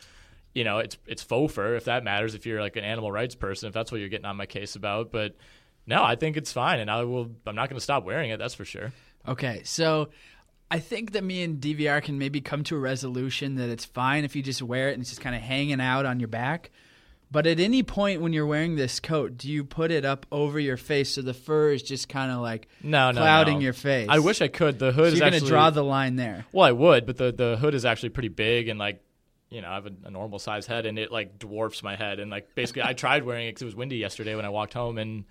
You 0.53 0.63
know, 0.65 0.79
it's 0.79 0.97
it's 1.07 1.23
faux 1.23 1.51
fur 1.51 1.75
if 1.75 1.85
that 1.85 2.03
matters. 2.03 2.35
If 2.35 2.45
you're 2.45 2.61
like 2.61 2.75
an 2.75 2.83
animal 2.83 3.11
rights 3.11 3.33
person, 3.33 3.67
if 3.67 3.73
that's 3.73 3.91
what 3.91 3.99
you're 3.99 4.09
getting 4.09 4.27
on 4.27 4.35
my 4.35 4.45
case 4.45 4.75
about. 4.75 5.11
But 5.11 5.35
no, 5.87 6.03
I 6.03 6.15
think 6.15 6.37
it's 6.37 6.51
fine, 6.51 6.79
and 6.79 6.91
I 6.91 7.03
will. 7.05 7.31
I'm 7.47 7.55
not 7.55 7.69
going 7.69 7.77
to 7.77 7.83
stop 7.83 8.03
wearing 8.03 8.29
it. 8.29 8.37
That's 8.37 8.53
for 8.53 8.65
sure. 8.65 8.91
Okay, 9.27 9.61
so 9.63 10.09
I 10.69 10.79
think 10.79 11.13
that 11.13 11.23
me 11.23 11.43
and 11.43 11.59
DVR 11.59 12.03
can 12.03 12.19
maybe 12.19 12.41
come 12.41 12.63
to 12.65 12.75
a 12.75 12.79
resolution 12.79 13.55
that 13.55 13.69
it's 13.69 13.85
fine 13.85 14.25
if 14.25 14.35
you 14.35 14.43
just 14.43 14.61
wear 14.61 14.89
it 14.89 14.93
and 14.93 15.01
it's 15.01 15.09
just 15.09 15.21
kind 15.21 15.35
of 15.35 15.41
hanging 15.41 15.81
out 15.81 16.05
on 16.05 16.19
your 16.19 16.27
back. 16.27 16.71
But 17.33 17.47
at 17.47 17.59
any 17.59 17.81
point 17.81 18.21
when 18.21 18.31
you're 18.31 18.45
wearing 18.45 18.75
this 18.75 18.99
coat, 18.99 19.37
do 19.37 19.49
you 19.49 19.63
put 19.65 19.89
it 19.89 20.05
up 20.05 20.27
over 20.31 20.59
your 20.59 20.77
face 20.77 21.09
so 21.15 21.23
the 21.23 21.33
fur 21.33 21.71
is 21.71 21.81
just 21.81 22.07
kind 22.07 22.31
of 22.31 22.41
like 22.41 22.67
No, 22.83 23.09
no, 23.09 23.19
clouding 23.19 23.55
no. 23.55 23.59
your 23.61 23.73
face? 23.73 24.07
I 24.07 24.19
wish 24.19 24.39
I 24.39 24.47
could. 24.47 24.77
The 24.77 24.91
hood 24.91 25.05
So 25.09 25.13
is 25.13 25.19
you're 25.19 25.29
going 25.31 25.41
to 25.41 25.47
draw 25.47 25.71
the 25.71 25.83
line 25.83 26.15
there. 26.15 26.45
Well, 26.51 26.65
I 26.67 26.71
would, 26.71 27.07
but 27.07 27.17
the 27.17 27.31
the 27.31 27.57
hood 27.57 27.73
is 27.73 27.85
actually 27.85 28.09
pretty 28.09 28.29
big 28.29 28.69
and 28.69 28.77
like, 28.77 29.03
you 29.49 29.61
know, 29.61 29.69
I 29.69 29.73
have 29.73 29.87
a, 29.87 29.91
a 30.05 30.11
normal 30.11 30.37
size 30.37 30.67
head, 30.67 30.85
and 30.85 30.97
it 30.99 31.11
like 31.11 31.39
dwarfs 31.39 31.81
my 31.81 31.95
head. 31.95 32.19
And 32.19 32.29
like 32.31 32.53
basically, 32.55 32.83
I 32.83 32.93
tried 32.93 33.23
wearing 33.23 33.47
it 33.47 33.51
because 33.51 33.63
it 33.63 33.65
was 33.65 33.75
windy 33.75 33.97
yesterday 33.97 34.35
when 34.35 34.45
I 34.45 34.49
walked 34.49 34.73
home, 34.75 34.97
and 34.99 35.25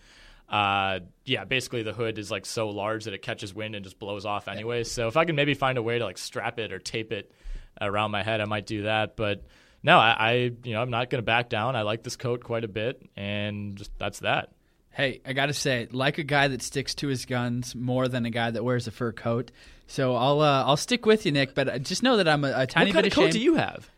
uh, 0.48 1.00
yeah, 1.24 1.44
basically 1.44 1.82
the 1.84 1.92
hood 1.92 2.18
is 2.18 2.30
like 2.32 2.46
so 2.46 2.68
large 2.70 3.04
that 3.04 3.14
it 3.14 3.22
catches 3.22 3.54
wind 3.54 3.74
and 3.74 3.84
just 3.84 3.98
blows 4.00 4.24
off 4.26 4.48
anyway. 4.48 4.82
So 4.84 5.06
if 5.08 5.16
I 5.16 5.24
can 5.24 5.34
maybe 5.36 5.54
find 5.54 5.78
a 5.78 5.82
way 5.82 5.98
to 6.00 6.04
like 6.04 6.18
strap 6.18 6.58
it 6.58 6.72
or 6.72 6.78
tape 6.80 7.12
it 7.12 7.32
around 7.80 8.10
my 8.10 8.22
head, 8.24 8.40
I 8.40 8.44
might 8.44 8.66
do 8.66 8.82
that. 8.82 9.16
But 9.16 9.44
no, 9.82 9.98
I, 9.98 10.16
I 10.18 10.32
you 10.64 10.74
know 10.74 10.82
I'm 10.82 10.90
not 10.90 11.10
going 11.10 11.20
to 11.20 11.26
back 11.26 11.48
down. 11.48 11.76
I 11.76 11.82
like 11.82 12.02
this 12.02 12.16
coat 12.16 12.44
quite 12.44 12.64
a 12.64 12.68
bit, 12.68 13.02
and 13.16 13.76
just 13.76 13.90
that's 13.98 14.20
that. 14.20 14.50
Hey, 14.90 15.20
I 15.24 15.32
got 15.32 15.46
to 15.46 15.54
say, 15.54 15.88
like 15.90 16.18
a 16.18 16.22
guy 16.22 16.48
that 16.48 16.60
sticks 16.60 16.94
to 16.96 17.08
his 17.08 17.24
guns 17.24 17.74
more 17.74 18.08
than 18.08 18.26
a 18.26 18.30
guy 18.30 18.50
that 18.50 18.62
wears 18.62 18.86
a 18.86 18.90
fur 18.90 19.12
coat. 19.12 19.50
So 19.86 20.14
I'll 20.14 20.40
uh, 20.40 20.64
I'll 20.64 20.76
stick 20.76 21.06
with 21.06 21.26
you, 21.26 21.32
Nick. 21.32 21.54
But 21.54 21.82
just 21.82 22.02
know 22.02 22.16
that 22.18 22.28
I'm 22.28 22.44
a, 22.44 22.52
a 22.54 22.66
tiny 22.66 22.90
what 22.90 22.94
kind 22.94 23.04
bit 23.04 23.06
of 23.06 23.12
coat 23.14 23.22
ashamed. 23.22 23.32
do 23.32 23.40
you 23.40 23.54
have? 23.54 23.90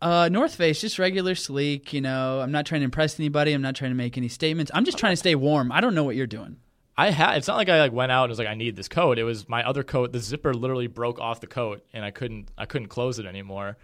Uh, 0.00 0.28
North 0.30 0.54
Face, 0.54 0.80
just 0.80 0.98
regular 0.98 1.34
sleek. 1.34 1.92
You 1.92 2.00
know, 2.00 2.40
I'm 2.40 2.52
not 2.52 2.66
trying 2.66 2.82
to 2.82 2.84
impress 2.84 3.18
anybody. 3.18 3.52
I'm 3.52 3.62
not 3.62 3.74
trying 3.74 3.90
to 3.90 3.96
make 3.96 4.16
any 4.16 4.28
statements. 4.28 4.70
I'm 4.74 4.84
just 4.84 4.96
trying 4.96 5.12
to 5.12 5.16
stay 5.16 5.34
warm. 5.34 5.72
I 5.72 5.80
don't 5.80 5.94
know 5.94 6.04
what 6.04 6.14
you're 6.14 6.26
doing. 6.26 6.56
I 6.96 7.10
had. 7.10 7.36
It's 7.36 7.48
not 7.48 7.56
like 7.56 7.68
I 7.68 7.80
like 7.80 7.92
went 7.92 8.10
out 8.12 8.24
and 8.24 8.30
was 8.30 8.38
like, 8.38 8.48
I 8.48 8.54
need 8.54 8.76
this 8.76 8.88
coat. 8.88 9.18
It 9.18 9.24
was 9.24 9.48
my 9.48 9.62
other 9.64 9.82
coat. 9.82 10.12
The 10.12 10.18
zipper 10.20 10.54
literally 10.54 10.86
broke 10.86 11.20
off 11.20 11.40
the 11.40 11.46
coat, 11.46 11.84
and 11.92 12.04
I 12.04 12.10
couldn't. 12.10 12.50
I 12.56 12.66
couldn't 12.66 12.88
close 12.88 13.18
it 13.18 13.26
anymore. 13.26 13.76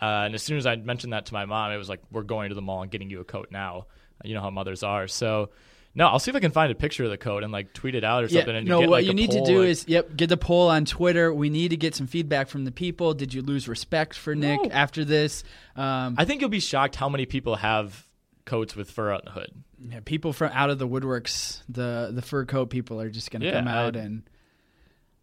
Uh, 0.00 0.24
and 0.26 0.34
as 0.34 0.42
soon 0.42 0.58
as 0.58 0.66
I 0.66 0.76
mentioned 0.76 1.12
that 1.12 1.26
to 1.26 1.32
my 1.34 1.44
mom, 1.44 1.72
it 1.72 1.76
was 1.76 1.88
like, 1.88 2.00
we're 2.10 2.22
going 2.22 2.48
to 2.50 2.54
the 2.54 2.62
mall 2.62 2.82
and 2.82 2.90
getting 2.90 3.10
you 3.10 3.20
a 3.20 3.24
coat 3.24 3.48
now. 3.50 3.86
You 4.24 4.34
know 4.34 4.40
how 4.40 4.50
mothers 4.50 4.82
are. 4.82 5.08
So. 5.08 5.50
No, 5.96 6.08
I'll 6.08 6.18
see 6.18 6.32
if 6.32 6.36
I 6.36 6.40
can 6.40 6.50
find 6.50 6.72
a 6.72 6.74
picture 6.74 7.04
of 7.04 7.10
the 7.10 7.16
coat 7.16 7.44
and 7.44 7.52
like 7.52 7.72
tweet 7.72 7.94
it 7.94 8.02
out 8.02 8.24
or 8.24 8.28
something. 8.28 8.48
Yeah, 8.52 8.58
and 8.58 8.66
no, 8.68 8.80
get, 8.80 8.88
what 8.88 8.96
like, 9.02 9.06
you 9.06 9.14
need 9.14 9.30
to 9.30 9.44
do 9.44 9.60
like- 9.60 9.68
is, 9.68 9.84
yep, 9.86 10.16
get 10.16 10.28
the 10.28 10.36
poll 10.36 10.68
on 10.68 10.84
Twitter. 10.86 11.32
We 11.32 11.50
need 11.50 11.68
to 11.68 11.76
get 11.76 11.94
some 11.94 12.08
feedback 12.08 12.48
from 12.48 12.64
the 12.64 12.72
people. 12.72 13.14
Did 13.14 13.32
you 13.32 13.42
lose 13.42 13.68
respect 13.68 14.16
for 14.16 14.34
Nick 14.34 14.60
No. 14.60 14.70
after 14.72 15.04
this? 15.04 15.44
Um, 15.76 16.16
I 16.18 16.24
think 16.24 16.40
you'll 16.40 16.50
be 16.50 16.58
shocked 16.58 16.96
how 16.96 17.08
many 17.08 17.26
people 17.26 17.54
have 17.54 18.08
coats 18.44 18.74
with 18.74 18.90
fur 18.90 19.12
on 19.12 19.20
the 19.24 19.30
hood. 19.30 19.52
yeah, 19.88 20.00
people 20.04 20.32
from 20.32 20.50
out 20.52 20.68
of 20.68 20.80
the 20.80 20.88
woodworks, 20.88 21.62
the 21.68 22.10
the 22.12 22.22
fur 22.22 22.44
coat 22.44 22.70
people 22.70 23.00
are 23.00 23.08
just 23.08 23.30
going 23.30 23.42
to 23.42 23.46
Yeah, 23.46 23.60
come 23.60 23.68
out 23.68 23.94
I- 23.94 24.00
and. 24.00 24.24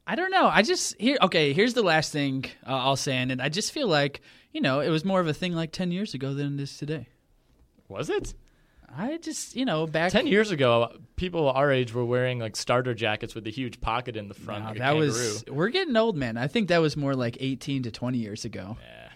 I 0.08 0.16
don't 0.16 0.32
know. 0.32 0.48
I 0.48 0.62
just 0.62 0.96
here. 1.00 1.18
Okay, 1.22 1.52
here's 1.52 1.74
the 1.74 1.84
last 1.84 2.14
thing 2.14 2.46
uh, 2.66 2.78
I'll 2.78 2.96
say, 2.96 3.18
and 3.18 3.42
I 3.42 3.50
just 3.50 3.74
feel 3.74 3.90
like 3.90 4.22
you 4.52 4.62
know 4.62 4.80
it 4.80 4.90
was 4.90 5.06
more 5.06 5.20
of 5.20 5.28
a 5.28 5.34
thing 5.34 5.54
like 5.54 5.72
ten 5.72 5.92
years 5.92 6.14
ago 6.14 6.34
than 6.34 6.60
it 6.60 6.64
is 6.64 6.78
today. 6.78 7.08
Was 7.88 8.10
it? 8.10 8.34
I 8.96 9.18
just 9.18 9.56
you 9.56 9.66
know 9.66 9.88
back 9.88 10.12
Ten 10.12 10.28
years 10.28 10.52
ago, 10.52 10.92
people 11.16 11.50
our 11.50 11.72
age 11.72 11.94
were 11.94 12.04
wearing 12.04 12.40
like 12.40 12.56
starter 12.56 12.94
jackets 12.94 13.34
with 13.34 13.44
the 13.44 13.52
huge 13.52 13.80
pocket 13.80 14.18
in 14.18 14.28
the 14.28 14.34
front. 14.34 14.64
No, 14.64 14.70
like 14.70 14.80
that 14.80 14.96
was 14.96 15.46
we're 15.48 15.70
getting 15.70 15.96
old, 15.96 16.18
man. 16.18 16.38
I 16.38 16.48
think 16.48 16.68
that 16.70 16.80
was 16.80 16.98
more 16.98 17.16
like 17.16 17.38
eighteen 17.40 17.84
to 17.84 17.92
twenty 17.92 18.18
years 18.18 18.46
ago. 18.46 18.78
Yeah, 18.82 19.10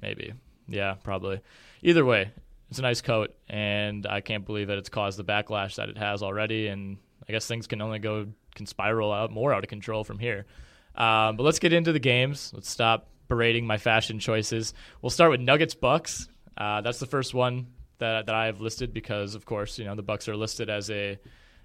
maybe. 0.00 0.32
Yeah, 0.66 0.94
probably. 1.02 1.40
Either 1.82 2.04
way, 2.04 2.30
it's 2.70 2.78
a 2.78 2.82
nice 2.82 3.00
coat, 3.00 3.34
and 3.48 4.06
I 4.06 4.20
can't 4.20 4.44
believe 4.44 4.68
that 4.68 4.78
it's 4.78 4.88
caused 4.88 5.18
the 5.18 5.24
backlash 5.24 5.76
that 5.76 5.88
it 5.88 5.98
has 5.98 6.22
already. 6.22 6.68
And 6.68 6.98
I 7.28 7.32
guess 7.32 7.46
things 7.46 7.66
can 7.66 7.82
only 7.82 7.98
go 7.98 8.28
can 8.54 8.66
spiral 8.66 9.12
out 9.12 9.30
more 9.30 9.52
out 9.52 9.62
of 9.62 9.68
control 9.68 10.04
from 10.04 10.18
here. 10.18 10.46
Um, 10.94 11.36
but 11.36 11.42
let's 11.44 11.58
get 11.58 11.72
into 11.72 11.92
the 11.92 12.00
games. 12.00 12.50
Let's 12.54 12.70
stop 12.70 13.08
berating 13.28 13.66
my 13.66 13.78
fashion 13.78 14.18
choices. 14.18 14.74
We'll 15.02 15.10
start 15.10 15.30
with 15.30 15.40
Nuggets 15.40 15.74
Bucks. 15.74 16.28
Uh, 16.56 16.80
that's 16.80 16.98
the 16.98 17.06
first 17.06 17.34
one 17.34 17.68
that 17.98 18.26
that 18.26 18.34
I 18.34 18.46
have 18.46 18.60
listed 18.60 18.92
because, 18.92 19.34
of 19.34 19.44
course, 19.44 19.78
you 19.78 19.84
know 19.84 19.94
the 19.94 20.02
Bucks 20.02 20.28
are 20.28 20.36
listed 20.36 20.70
as 20.70 20.90
a 20.90 21.18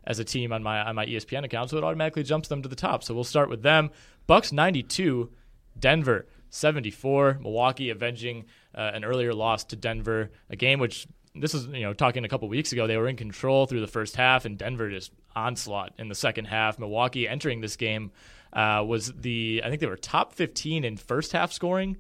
as 0.06 0.20
a 0.20 0.24
team 0.24 0.52
on 0.52 0.62
my 0.64 0.82
on 0.82 0.96
my 0.96 1.06
ESPN 1.06 1.44
account, 1.46 1.70
so 1.70 1.78
it 1.78 1.84
automatically 1.84 2.24
jumps 2.24 2.48
them 2.50 2.62
to 2.62 2.70
the 2.70 2.76
top. 2.76 3.04
So 3.04 3.14
we'll 3.14 3.24
start 3.24 3.50
with 3.50 3.64
them. 3.64 3.90
Bucks 4.28 4.52
ninety 4.52 4.84
two, 4.84 5.32
Denver 5.80 6.28
74. 6.54 7.40
Milwaukee 7.42 7.90
avenging 7.90 8.46
uh, 8.76 8.92
an 8.94 9.04
earlier 9.04 9.34
loss 9.34 9.64
to 9.66 9.76
Denver, 9.76 10.30
a 10.52 10.56
game 10.56 10.80
which 10.80 11.08
this 11.36 11.56
is 11.56 11.66
you 11.66 11.82
know 11.82 11.94
talking 11.94 12.26
a 12.26 12.30
couple 12.30 12.48
weeks 12.48 12.72
ago 12.74 12.86
they 12.86 12.96
were 12.96 13.08
in 13.08 13.16
control 13.16 13.66
through 13.66 13.82
the 13.82 13.88
first 13.88 14.16
half 14.16 14.46
and 14.46 14.56
Denver 14.56 14.92
just 14.92 15.12
onslaught 15.36 15.94
in 15.98 16.10
the 16.10 16.16
second 16.16 16.46
half. 16.46 16.78
Milwaukee 16.78 17.28
entering 17.28 17.60
this 17.62 17.76
game 17.76 18.12
uh, 18.54 18.84
was 18.86 19.12
the 19.14 19.62
I 19.64 19.70
think 19.70 19.82
they 19.82 19.88
were 19.88 19.98
top 19.98 20.34
15 20.34 20.84
in 20.84 20.98
first 20.98 21.32
half 21.32 21.52
scoring 21.52 21.98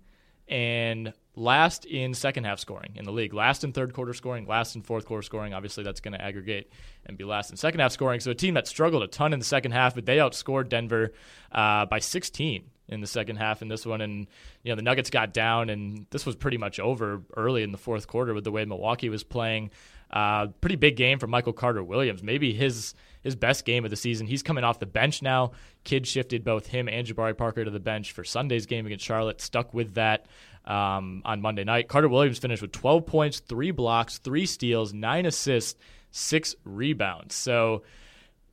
and 0.47 1.13
last 1.35 1.85
in 1.85 2.13
second 2.13 2.43
half 2.43 2.59
scoring 2.59 2.93
in 2.95 3.05
the 3.05 3.11
league. 3.11 3.33
Last 3.33 3.63
in 3.63 3.73
third 3.73 3.93
quarter 3.93 4.13
scoring, 4.13 4.45
last 4.45 4.75
in 4.75 4.81
fourth 4.81 5.05
quarter 5.05 5.23
scoring. 5.23 5.53
Obviously, 5.53 5.83
that's 5.83 5.99
going 5.99 6.13
to 6.13 6.21
aggregate 6.21 6.71
and 7.05 7.17
be 7.17 7.23
last 7.23 7.49
in 7.49 7.57
second 7.57 7.79
half 7.79 7.91
scoring. 7.91 8.19
So 8.19 8.31
a 8.31 8.35
team 8.35 8.53
that 8.53 8.67
struggled 8.67 9.03
a 9.03 9.07
ton 9.07 9.33
in 9.33 9.39
the 9.39 9.45
second 9.45 9.71
half, 9.71 9.95
but 9.95 10.05
they 10.05 10.17
outscored 10.17 10.69
Denver 10.69 11.13
uh, 11.51 11.85
by 11.85 11.99
16 11.99 12.69
in 12.89 13.01
the 13.01 13.07
second 13.07 13.37
half 13.37 13.61
in 13.61 13.67
this 13.67 13.85
one. 13.85 14.01
And 14.01 14.27
you 14.63 14.71
know 14.71 14.75
the 14.75 14.81
Nuggets 14.81 15.09
got 15.09 15.33
down, 15.33 15.69
and 15.69 16.05
this 16.11 16.25
was 16.25 16.35
pretty 16.35 16.57
much 16.57 16.79
over 16.79 17.21
early 17.35 17.63
in 17.63 17.71
the 17.71 17.77
fourth 17.77 18.07
quarter 18.07 18.33
with 18.33 18.43
the 18.43 18.51
way 18.51 18.65
Milwaukee 18.65 19.09
was 19.09 19.23
playing. 19.23 19.71
Uh, 20.11 20.47
pretty 20.61 20.75
big 20.75 20.95
game 20.95 21.17
for 21.17 21.25
Michael 21.25 21.53
Carter 21.53 21.83
Williams. 21.83 22.21
Maybe 22.21 22.53
his 22.53 22.93
his 23.23 23.35
best 23.35 23.65
game 23.65 23.85
of 23.85 23.89
the 23.89 23.95
season. 23.95 24.27
He's 24.27 24.43
coming 24.43 24.63
off 24.63 24.79
the 24.79 24.85
bench 24.85 25.21
now. 25.21 25.51
Kidd 25.83 26.05
shifted 26.05 26.43
both 26.43 26.67
him 26.67 26.87
and 26.87 27.07
Jabari 27.07 27.37
Parker 27.37 27.63
to 27.63 27.71
the 27.71 27.79
bench 27.79 28.11
for 28.11 28.23
Sunday's 28.23 28.65
game 28.65 28.85
against 28.85 29.05
Charlotte. 29.05 29.41
Stuck 29.41 29.73
with 29.73 29.95
that 29.95 30.25
um, 30.65 31.21
on 31.25 31.41
Monday 31.41 31.63
night. 31.63 31.87
Carter 31.87 32.09
Williams 32.09 32.39
finished 32.39 32.61
with 32.61 32.71
12 32.71 33.05
points, 33.05 33.39
three 33.39 33.71
blocks, 33.71 34.17
three 34.17 34.45
steals, 34.45 34.93
nine 34.93 35.25
assists, 35.25 35.79
six 36.11 36.55
rebounds. 36.63 37.35
So 37.35 37.83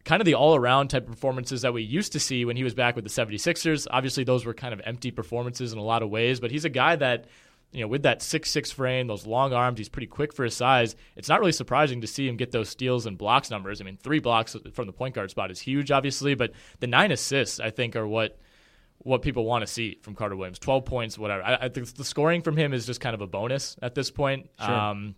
kind 0.05 0.21
of 0.21 0.27
the 0.27 0.35
all 0.35 0.57
around 0.57 0.89
type 0.89 1.05
of 1.05 1.13
performances 1.15 1.63
that 1.63 1.73
we 1.73 1.83
used 1.83 2.13
to 2.13 2.21
see 2.21 2.45
when 2.45 2.57
he 2.57 2.65
was 2.65 2.75
back 2.75 2.97
with 2.97 3.05
the 3.05 3.11
76ers. 3.11 3.87
Obviously, 3.91 4.25
those 4.25 4.45
were 4.45 4.55
kind 4.55 4.73
of 4.73 4.81
empty 4.85 5.11
performances 5.11 5.73
in 5.73 5.79
a 5.79 5.83
lot 5.83 6.03
of 6.03 6.11
ways, 6.11 6.41
but 6.41 6.51
he's 6.51 6.65
a 6.65 6.71
guy 6.71 6.97
that, 6.97 7.27
you 7.73 7.83
know, 7.83 7.89
with 7.89 8.03
that 8.03 8.23
six 8.23 8.51
six 8.51 8.71
frame, 8.71 9.07
those 9.07 9.27
long 9.27 9.53
arms, 9.53 9.79
he's 9.79 9.89
pretty 9.89 10.07
quick 10.07 10.33
for 10.33 10.45
his 10.45 10.55
size. 10.55 10.97
It's 11.17 11.29
not 11.29 11.41
really 11.41 11.53
surprising 11.53 12.01
to 12.01 12.07
see 12.07 12.27
him 12.27 12.37
get 12.37 12.51
those 12.51 12.69
steals 12.69 13.07
and 13.07 13.17
blocks 13.17 13.51
numbers. 13.51 13.81
I 13.81 13.85
mean, 13.85 13.97
three 13.97 14.19
blocks 14.19 14.57
from 14.73 14.87
the 14.87 14.93
point 14.93 15.15
guard 15.15 15.31
spot 15.31 15.51
is 15.51 15.61
huge, 15.61 15.91
obviously, 15.91 16.35
but 16.35 16.53
the 16.81 16.89
nine 16.89 17.13
assists, 17.13 17.61
I 17.61 17.71
think, 17.71 17.95
are 17.97 18.07
what 18.07 18.39
what 18.99 19.23
people 19.23 19.45
want 19.45 19.63
to 19.63 19.67
see 19.67 19.99
from 20.03 20.15
Carter 20.15 20.37
Williams. 20.37 20.59
12 20.59 20.85
points, 20.85 21.19
whatever. 21.19 21.43
I, 21.43 21.55
I 21.55 21.69
think 21.71 21.95
the 21.95 22.05
scoring 22.05 22.43
from 22.43 22.57
him 22.57 22.75
is 22.75 22.85
just 22.85 23.01
kind 23.01 23.15
of 23.15 23.23
a 23.23 23.27
bonus 23.27 23.77
at 23.81 23.95
this 23.95 24.11
point. 24.11 24.51
Sure. 24.61 24.71
Um, 24.71 25.15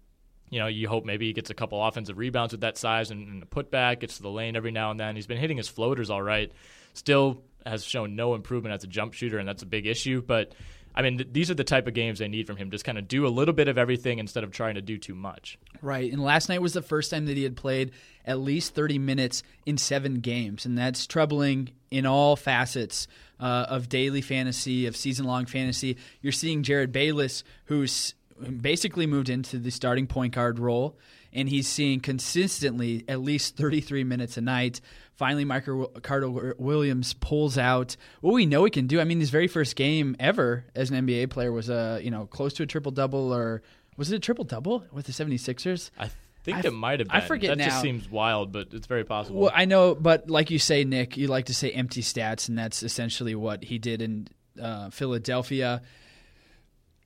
you 0.51 0.61
know, 0.61 0.67
you 0.67 0.87
hope 0.87 1.05
maybe 1.05 1.27
he 1.27 1.33
gets 1.33 1.51
a 1.51 1.55
couple 1.55 1.85
offensive 1.85 2.19
rebounds 2.19 2.53
with 2.53 2.61
that 2.61 2.77
size 2.77 3.11
and, 3.11 3.27
and 3.27 3.43
a 3.43 3.47
putback, 3.47 4.01
gets 4.01 4.19
to 4.19 4.23
the 4.23 4.31
lane 4.31 4.55
every 4.55 4.71
now 4.71 4.91
and 4.91 5.01
then. 5.01 5.17
He's 5.17 5.27
been 5.27 5.39
hitting 5.39 5.57
his 5.57 5.67
floaters 5.67 6.11
all 6.11 6.23
right. 6.23 6.53
Still 6.93 7.43
has 7.65 7.85
shown 7.85 8.17
no 8.17 8.35
improvement 8.35 8.75
as 8.75 8.85
a 8.85 8.87
jump 8.87 9.15
shooter, 9.15 9.39
and 9.39 9.49
that's 9.49 9.63
a 9.63 9.67
big 9.67 9.87
issue. 9.87 10.21
But 10.21 10.55
I 10.95 11.03
mean, 11.03 11.19
th- 11.19 11.29
these 11.33 11.51
are 11.51 11.55
the 11.55 11.65
type 11.65 11.87
of 11.87 11.95
games 11.95 12.19
they 12.19 12.29
need 12.29 12.47
from 12.47 12.57
him. 12.57 12.71
Just 12.71 12.85
kind 12.85 12.99
of 12.99 13.09
do 13.09 13.27
a 13.27 13.29
little 13.29 13.55
bit 13.55 13.69
of 13.69 13.79
everything 13.79 14.19
instead 14.19 14.45
of 14.45 14.51
trying 14.51 14.75
to 14.75 14.83
do 14.83 14.99
too 14.99 15.15
much. 15.15 15.59
Right. 15.81 16.13
And 16.13 16.23
last 16.23 16.49
night 16.49 16.61
was 16.61 16.73
the 16.73 16.83
first 16.83 17.11
time 17.11 17.27
that 17.27 17.37
he 17.37 17.43
had 17.43 17.57
played 17.57 17.93
at 18.25 18.39
least 18.39 18.75
30 18.75 18.99
minutes 18.99 19.43
in 19.67 19.79
seven 19.79 20.17
games. 20.17 20.67
And 20.67 20.77
that's 20.77 21.07
troubling 21.07 21.71
in 21.91 22.07
all 22.07 22.37
facets 22.37 23.07
uh, 23.41 23.67
of 23.69 23.89
daily 23.89 24.21
fantasy, 24.21 24.87
of 24.87 24.97
season 24.97 25.25
long 25.27 25.47
fantasy. 25.47 25.97
You're 26.21 26.33
seeing 26.33 26.63
Jerryd 26.63 26.93
Bayless, 26.93 27.43
who's 27.67 28.15
basically 28.61 29.07
moved 29.07 29.29
into 29.29 29.59
the 29.59 29.71
starting 29.71 30.07
point 30.07 30.35
guard 30.35 30.59
role. 30.59 30.97
And 31.33 31.49
he's 31.49 31.67
seeing 31.67 32.01
consistently 32.01 33.05
at 33.09 33.21
least 33.21 33.57
33 33.57 34.05
minutes 34.05 34.37
a 34.37 34.43
night. 34.43 34.81
Finally, 35.15 35.45
Michael 35.45 35.87
Carter 36.03 36.55
Williams 36.59 37.15
pulls 37.15 37.57
out 37.57 37.97
what 38.21 38.35
we 38.35 38.45
know 38.45 38.65
he 38.65 38.71
can 38.71 38.87
do. 38.87 39.01
I 39.01 39.05
mean, 39.05 39.21
his 39.21 39.31
very 39.31 39.49
first 39.49 39.77
game 39.77 40.15
ever 40.21 40.65
as 40.75 40.91
an 40.91 41.07
NBA 41.07 41.31
player 41.31 41.53
was 41.53 41.71
a 41.71 42.01
you 42.03 42.11
know 42.11 42.27
close 42.27 42.53
to 42.55 42.63
a 42.65 42.67
triple 42.67 42.93
double, 42.93 43.33
or 43.33 43.63
was 43.97 44.13
it 44.13 44.17
a 44.17 44.19
triple 44.19 44.45
double 44.45 44.85
with 44.93 45.07
the 45.07 45.13
76ers? 45.13 45.91
I 45.99 46.11
think 46.45 46.59
I 46.59 46.69
it 46.69 46.73
might 46.73 47.01
have 47.01 47.09
been. 47.09 47.17
I 47.17 47.21
forget 47.21 47.51
that 47.51 47.59
now. 47.59 47.67
just 47.67 47.83
seems 47.83 48.11
wild, 48.11 48.53
but 48.53 48.69
it's 48.73 48.87
very 48.87 49.05
possible. 49.05 49.41
Well, 49.41 49.53
I 49.55 49.65
know, 49.65 49.95
but 49.95 50.29
like 50.29 50.51
you 50.51 50.59
say, 50.59 50.85
Nick, 50.85 51.17
you 51.17 51.29
like 51.29 51.47
to 51.47 51.55
say 51.55 51.71
empty 51.71 52.03
stats, 52.03 52.49
and 52.49 52.59
that's 52.59 52.83
essentially 52.83 53.35
what 53.35 53.65
he 53.65 53.79
did 53.79 54.03
in 54.03 54.29
uh, 54.61 54.91
Philadelphia. 54.91 55.83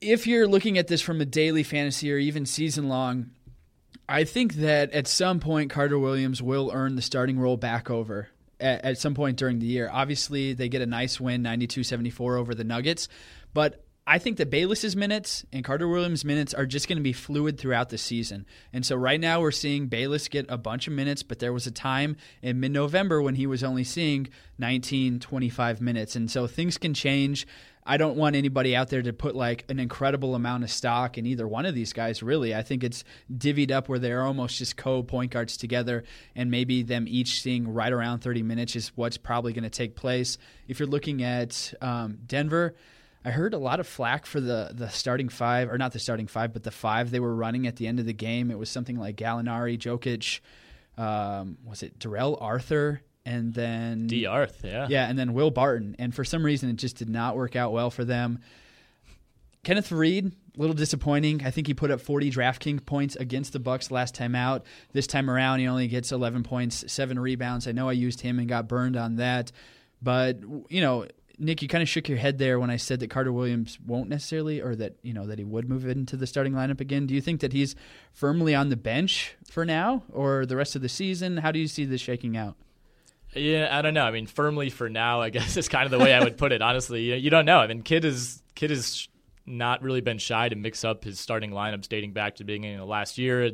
If 0.00 0.26
you're 0.26 0.46
looking 0.46 0.78
at 0.78 0.88
this 0.88 1.00
from 1.00 1.20
a 1.20 1.24
daily 1.24 1.62
fantasy 1.62 2.12
or 2.12 2.18
even 2.18 2.46
season 2.46 2.88
long, 2.88 3.30
I 4.08 4.24
think 4.24 4.54
that 4.54 4.92
at 4.92 5.06
some 5.06 5.40
point 5.40 5.70
Carter 5.70 5.98
Williams 5.98 6.42
will 6.42 6.70
earn 6.72 6.96
the 6.96 7.02
starting 7.02 7.38
role 7.38 7.56
back 7.56 7.90
over 7.90 8.28
at, 8.60 8.84
at 8.84 8.98
some 8.98 9.14
point 9.14 9.36
during 9.36 9.58
the 9.58 9.66
year. 9.66 9.90
Obviously, 9.92 10.52
they 10.52 10.68
get 10.68 10.82
a 10.82 10.86
nice 10.86 11.20
win, 11.20 11.42
92-74 11.42 12.38
over 12.38 12.54
the 12.54 12.64
Nuggets, 12.64 13.08
but 13.52 13.82
I 14.08 14.18
think 14.18 14.36
that 14.36 14.50
Bayless's 14.50 14.94
minutes 14.94 15.44
and 15.52 15.64
Carter 15.64 15.88
Williams' 15.88 16.24
minutes 16.24 16.54
are 16.54 16.64
just 16.64 16.86
going 16.86 16.98
to 16.98 17.02
be 17.02 17.12
fluid 17.12 17.58
throughout 17.58 17.88
the 17.88 17.98
season. 17.98 18.46
And 18.72 18.86
so 18.86 18.94
right 18.94 19.18
now 19.18 19.40
we're 19.40 19.50
seeing 19.50 19.88
Bayless 19.88 20.28
get 20.28 20.46
a 20.48 20.56
bunch 20.56 20.86
of 20.86 20.92
minutes, 20.92 21.24
but 21.24 21.40
there 21.40 21.52
was 21.52 21.66
a 21.66 21.72
time 21.72 22.16
in 22.40 22.60
mid-November 22.60 23.20
when 23.20 23.34
he 23.34 23.48
was 23.48 23.64
only 23.64 23.82
seeing 23.82 24.28
19, 24.58 25.18
25 25.18 25.80
minutes. 25.80 26.14
And 26.14 26.30
so 26.30 26.46
things 26.46 26.78
can 26.78 26.94
change. 26.94 27.48
I 27.86 27.96
don't 27.98 28.16
want 28.16 28.34
anybody 28.34 28.74
out 28.74 28.88
there 28.88 29.00
to 29.00 29.12
put 29.12 29.36
like 29.36 29.64
an 29.68 29.78
incredible 29.78 30.34
amount 30.34 30.64
of 30.64 30.70
stock 30.70 31.16
in 31.16 31.24
either 31.24 31.46
one 31.46 31.66
of 31.66 31.74
these 31.74 31.92
guys, 31.92 32.22
really. 32.22 32.54
I 32.54 32.62
think 32.62 32.82
it's 32.82 33.04
divvied 33.32 33.70
up 33.70 33.88
where 33.88 34.00
they're 34.00 34.24
almost 34.24 34.58
just 34.58 34.76
co 34.76 35.04
point 35.04 35.30
guards 35.30 35.56
together, 35.56 36.02
and 36.34 36.50
maybe 36.50 36.82
them 36.82 37.06
each 37.08 37.42
seeing 37.42 37.72
right 37.72 37.92
around 37.92 38.20
30 38.20 38.42
minutes 38.42 38.74
is 38.74 38.88
what's 38.96 39.16
probably 39.16 39.52
going 39.52 39.64
to 39.64 39.70
take 39.70 39.94
place. 39.94 40.36
If 40.66 40.80
you're 40.80 40.88
looking 40.88 41.22
at 41.22 41.72
um, 41.80 42.18
Denver, 42.26 42.74
I 43.24 43.30
heard 43.30 43.54
a 43.54 43.58
lot 43.58 43.78
of 43.78 43.86
flack 43.86 44.26
for 44.26 44.40
the 44.40 44.70
the 44.74 44.88
starting 44.88 45.28
five, 45.28 45.70
or 45.70 45.78
not 45.78 45.92
the 45.92 46.00
starting 46.00 46.26
five, 46.26 46.52
but 46.52 46.64
the 46.64 46.72
five 46.72 47.12
they 47.12 47.20
were 47.20 47.34
running 47.34 47.68
at 47.68 47.76
the 47.76 47.86
end 47.86 48.00
of 48.00 48.06
the 48.06 48.12
game. 48.12 48.50
It 48.50 48.58
was 48.58 48.68
something 48.68 48.98
like 48.98 49.16
Gallinari, 49.16 49.78
Jokic, 49.78 50.40
um, 50.98 51.58
was 51.64 51.82
it 51.82 51.98
Darrell 51.98 52.36
Arthur, 52.40 53.02
and 53.26 53.52
then 53.52 54.06
D. 54.06 54.24
Arth, 54.24 54.60
yeah, 54.64 54.86
yeah, 54.88 55.06
and 55.06 55.18
then 55.18 55.34
Will 55.34 55.50
Barton. 55.50 55.96
And 55.98 56.14
for 56.14 56.24
some 56.24 56.44
reason, 56.44 56.70
it 56.70 56.76
just 56.76 56.96
did 56.96 57.10
not 57.10 57.36
work 57.36 57.56
out 57.56 57.72
well 57.72 57.90
for 57.90 58.04
them. 58.04 58.38
Kenneth 59.64 59.90
Faried, 59.90 60.32
a 60.32 60.60
little 60.60 60.76
disappointing. 60.76 61.44
I 61.44 61.50
think 61.50 61.66
he 61.66 61.74
put 61.74 61.90
up 61.90 62.00
40 62.00 62.30
DraftKings 62.30 62.86
points 62.86 63.16
against 63.16 63.52
the 63.52 63.58
Bucks 63.58 63.90
last 63.90 64.14
time 64.14 64.36
out. 64.36 64.64
This 64.92 65.08
time 65.08 65.28
around, 65.28 65.58
he 65.58 65.66
only 65.66 65.88
gets 65.88 66.12
11 66.12 66.44
points, 66.44 66.84
seven 66.90 67.18
rebounds. 67.18 67.66
I 67.66 67.72
know 67.72 67.88
I 67.88 67.92
used 67.92 68.20
him 68.20 68.38
and 68.38 68.48
got 68.48 68.68
burned 68.68 68.96
on 68.96 69.16
that, 69.16 69.50
but 70.00 70.40
you 70.68 70.80
know, 70.80 71.06
Nick, 71.38 71.62
you 71.62 71.68
kind 71.68 71.82
of 71.82 71.88
shook 71.88 72.08
your 72.08 72.18
head 72.18 72.38
there 72.38 72.60
when 72.60 72.70
I 72.70 72.76
said 72.76 73.00
that 73.00 73.10
Carter 73.10 73.32
Williams 73.32 73.78
won't 73.84 74.08
necessarily, 74.08 74.60
or 74.62 74.76
that 74.76 74.94
you 75.02 75.12
know 75.12 75.26
that 75.26 75.38
he 75.38 75.44
would 75.44 75.68
move 75.68 75.84
into 75.86 76.16
the 76.16 76.28
starting 76.28 76.52
lineup 76.52 76.80
again. 76.80 77.06
Do 77.06 77.14
you 77.14 77.20
think 77.20 77.40
that 77.40 77.52
he's 77.52 77.74
firmly 78.12 78.54
on 78.54 78.68
the 78.68 78.76
bench 78.76 79.34
for 79.50 79.64
now, 79.64 80.04
or 80.12 80.46
the 80.46 80.56
rest 80.56 80.76
of 80.76 80.82
the 80.82 80.88
season? 80.88 81.38
How 81.38 81.50
do 81.50 81.58
you 81.58 81.66
see 81.66 81.84
this 81.84 82.00
shaking 82.00 82.36
out? 82.36 82.56
Yeah, 83.34 83.68
I 83.70 83.82
don't 83.82 83.94
know. 83.94 84.04
I 84.04 84.10
mean, 84.10 84.26
firmly 84.26 84.70
for 84.70 84.88
now, 84.88 85.20
I 85.20 85.30
guess 85.30 85.56
is 85.56 85.68
kind 85.68 85.84
of 85.84 85.90
the 85.90 85.98
way 85.98 86.14
I 86.14 86.22
would 86.22 86.38
put 86.38 86.52
it. 86.52 86.62
Honestly, 86.62 87.02
you, 87.02 87.14
you 87.14 87.30
don't 87.30 87.44
know. 87.44 87.58
I 87.58 87.66
mean, 87.66 87.82
Kidd 87.82 88.04
is 88.04 88.42
Kidd 88.54 88.70
is 88.70 89.08
not 89.46 89.82
really 89.82 90.00
been 90.00 90.18
shy 90.18 90.48
to 90.48 90.56
mix 90.56 90.84
up 90.84 91.04
his 91.04 91.20
starting 91.20 91.50
lineups 91.50 91.88
dating 91.88 92.12
back 92.12 92.34
to 92.36 92.42
the 92.42 92.46
beginning 92.46 92.80
of 92.80 92.88
last 92.88 93.16
year. 93.18 93.50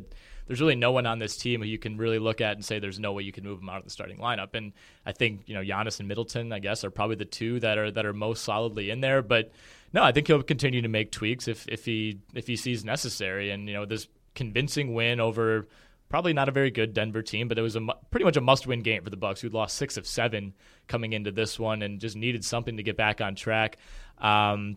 There's 0.47 0.61
really 0.61 0.75
no 0.75 0.91
one 0.91 1.07
on 1.07 1.19
this 1.19 1.37
team 1.37 1.61
who 1.61 1.67
you 1.67 1.79
can 1.79 1.97
really 1.97 2.19
look 2.19 2.41
at 2.41 2.57
and 2.57 2.65
say 2.65 2.79
there's 2.79 2.99
no 2.99 3.13
way 3.13 3.23
you 3.23 3.33
can 3.33 3.45
move 3.45 3.61
him 3.61 3.69
out 3.69 3.79
of 3.79 3.85
the 3.85 3.91
starting 3.91 4.19
lineup. 4.19 4.55
And 4.55 4.73
I 5.07 5.13
think 5.13 5.43
you 5.47 5.55
know 5.55 5.63
Giannis 5.63 5.99
and 5.99 6.09
Middleton, 6.09 6.53
I 6.53 6.59
guess, 6.59 6.85
are 6.85 6.91
probably 6.91 7.17
the 7.17 7.25
two 7.25 7.61
that 7.61 7.79
are 7.79 7.91
that 7.91 8.07
are 8.07 8.13
most 8.13 8.45
solidly 8.45 8.91
in 8.91 9.01
there. 9.01 9.23
But 9.23 9.53
no, 9.93 10.03
I 10.03 10.13
think 10.13 10.27
he'll 10.27 10.43
continue 10.43 10.83
to 10.83 10.89
make 10.89 11.13
tweaks 11.13 11.49
if 11.49 11.67
if 11.69 11.85
he 11.85 12.21
if 12.35 12.47
he 12.47 12.57
sees 12.57 12.85
necessary. 12.85 13.51
And 13.51 13.69
you 13.69 13.75
know 13.75 13.85
this 13.85 14.09
convincing 14.35 14.95
win 14.95 15.21
over 15.21 15.69
probably 16.13 16.35
not 16.35 16.47
a 16.47 16.53
very 16.53 16.71
good 16.71 16.93
Denver 16.93 17.23
team, 17.23 17.49
but 17.49 17.57
it 17.57 17.63
was 17.63 17.75
a 17.75 17.81
pretty 18.11 18.25
much 18.25 18.37
a 18.37 18.41
must-win 18.43 18.81
game 18.83 19.03
for 19.03 19.09
the 19.09 19.17
Bucks, 19.17 19.41
who'd 19.41 19.55
lost 19.55 19.79
six 19.79 19.97
of 19.97 20.07
seven 20.07 20.53
coming 20.87 21.15
into 21.15 21.33
this 21.33 21.59
one 21.59 21.81
and 21.81 22.01
just 22.01 22.17
needed 22.17 22.45
something 22.45 22.77
to 22.77 22.83
get 22.83 22.99
back 22.99 23.23
on 23.23 23.35
track. 23.35 23.79
Um, 24.19 24.77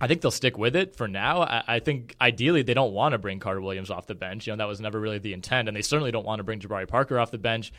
I 0.00 0.08
think 0.08 0.22
they'll 0.22 0.32
stick 0.32 0.58
with 0.58 0.74
it 0.74 0.96
for 0.96 1.06
now. 1.06 1.42
I, 1.42 1.62
I, 1.68 1.78
think 1.78 2.16
ideally 2.20 2.62
they 2.62 2.74
don't 2.74 2.92
want 2.92 3.12
to 3.12 3.18
bring 3.18 3.38
Carter 3.38 3.60
Williams 3.60 3.92
off 3.92 4.08
the 4.08 4.16
bench. 4.16 4.48
You 4.48 4.54
know 4.54 4.56
that 4.56 4.66
was 4.66 4.80
never 4.80 4.98
really 4.98 5.18
the 5.18 5.34
intent, 5.34 5.68
and 5.68 5.76
they 5.76 5.82
certainly 5.82 6.10
don't 6.10 6.26
want 6.26 6.40
to 6.40 6.42
bring 6.42 6.58
Jabari 6.58 6.88
Parker 6.88 7.16
off 7.16 7.30
the 7.30 7.38
bench. 7.38 7.72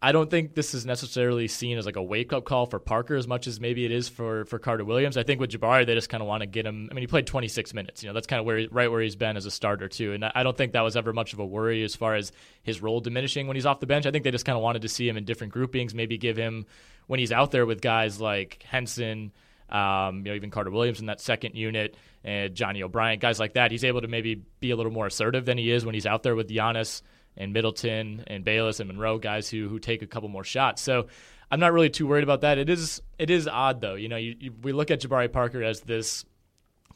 I 0.00 0.12
don't 0.12 0.30
think 0.30 0.54
this 0.54 0.74
is 0.74 0.86
necessarily 0.86 1.48
seen 1.48 1.76
as 1.76 1.84
like 1.84 1.96
a 1.96 2.02
wake 2.02 2.32
up 2.32 2.44
call 2.44 2.66
for 2.66 2.78
Parker 2.78 3.16
as 3.16 3.26
much 3.26 3.48
as 3.48 3.60
maybe 3.60 3.84
it 3.84 3.90
is 3.90 4.08
for 4.08 4.44
for 4.44 4.58
Carter 4.58 4.84
Williams. 4.84 5.16
I 5.16 5.24
think 5.24 5.40
with 5.40 5.50
Jabari 5.50 5.86
they 5.86 5.94
just 5.94 6.08
kind 6.08 6.22
of 6.22 6.28
want 6.28 6.42
to 6.42 6.46
get 6.46 6.66
him. 6.66 6.88
I 6.90 6.94
mean, 6.94 7.02
he 7.02 7.08
played 7.08 7.26
26 7.26 7.74
minutes. 7.74 8.02
You 8.02 8.08
know 8.08 8.14
that's 8.14 8.28
kind 8.28 8.38
of 8.38 8.46
where 8.46 8.66
right 8.70 8.90
where 8.90 9.00
he's 9.00 9.16
been 9.16 9.36
as 9.36 9.44
a 9.44 9.50
starter 9.50 9.88
too, 9.88 10.12
and 10.12 10.24
I 10.24 10.44
don't 10.44 10.56
think 10.56 10.72
that 10.72 10.82
was 10.82 10.96
ever 10.96 11.12
much 11.12 11.32
of 11.32 11.40
a 11.40 11.46
worry 11.46 11.82
as 11.82 11.96
far 11.96 12.14
as 12.14 12.30
his 12.62 12.80
role 12.80 13.00
diminishing 13.00 13.48
when 13.48 13.56
he's 13.56 13.66
off 13.66 13.80
the 13.80 13.86
bench. 13.86 14.06
I 14.06 14.12
think 14.12 14.22
they 14.22 14.30
just 14.30 14.44
kind 14.44 14.56
of 14.56 14.62
wanted 14.62 14.82
to 14.82 14.88
see 14.88 15.08
him 15.08 15.16
in 15.16 15.24
different 15.24 15.52
groupings, 15.52 15.94
maybe 15.94 16.16
give 16.16 16.36
him 16.36 16.66
when 17.08 17.18
he's 17.18 17.32
out 17.32 17.50
there 17.50 17.66
with 17.66 17.80
guys 17.80 18.20
like 18.20 18.62
Henson 18.68 19.32
um, 19.70 20.18
you 20.18 20.24
know, 20.24 20.34
even 20.34 20.50
Carter 20.50 20.70
Williams 20.70 21.00
in 21.00 21.06
that 21.06 21.20
second 21.20 21.54
unit, 21.54 21.96
and 22.24 22.54
Johnny 22.54 22.82
O'Bryant, 22.82 23.20
guys 23.20 23.38
like 23.38 23.54
that. 23.54 23.70
He's 23.70 23.84
able 23.84 24.00
to 24.00 24.08
maybe 24.08 24.42
be 24.60 24.70
a 24.70 24.76
little 24.76 24.92
more 24.92 25.06
assertive 25.06 25.44
than 25.44 25.58
he 25.58 25.70
is 25.70 25.84
when 25.84 25.94
he's 25.94 26.06
out 26.06 26.22
there 26.22 26.34
with 26.34 26.48
Giannis 26.48 27.02
and 27.38 27.52
Middleton 27.52 28.24
and 28.26 28.44
Bayless 28.44 28.80
and 28.80 28.88
Monroe, 28.88 29.18
guys 29.18 29.48
who 29.48 29.68
who 29.68 29.78
take 29.78 30.02
a 30.02 30.06
couple 30.06 30.28
more 30.28 30.44
shots. 30.44 30.82
So 30.82 31.06
I'm 31.50 31.60
not 31.60 31.72
really 31.72 31.88
too 31.88 32.06
worried 32.06 32.24
about 32.24 32.42
that. 32.42 32.58
It 32.58 32.68
is 32.68 33.00
it 33.18 33.30
is 33.30 33.48
odd 33.48 33.80
though. 33.80 33.94
You 33.94 34.08
know, 34.08 34.16
you, 34.16 34.36
you, 34.38 34.52
we 34.62 34.72
look 34.72 34.90
at 34.90 35.00
Jabari 35.00 35.32
Parker 35.32 35.62
as 35.62 35.80
this 35.80 36.26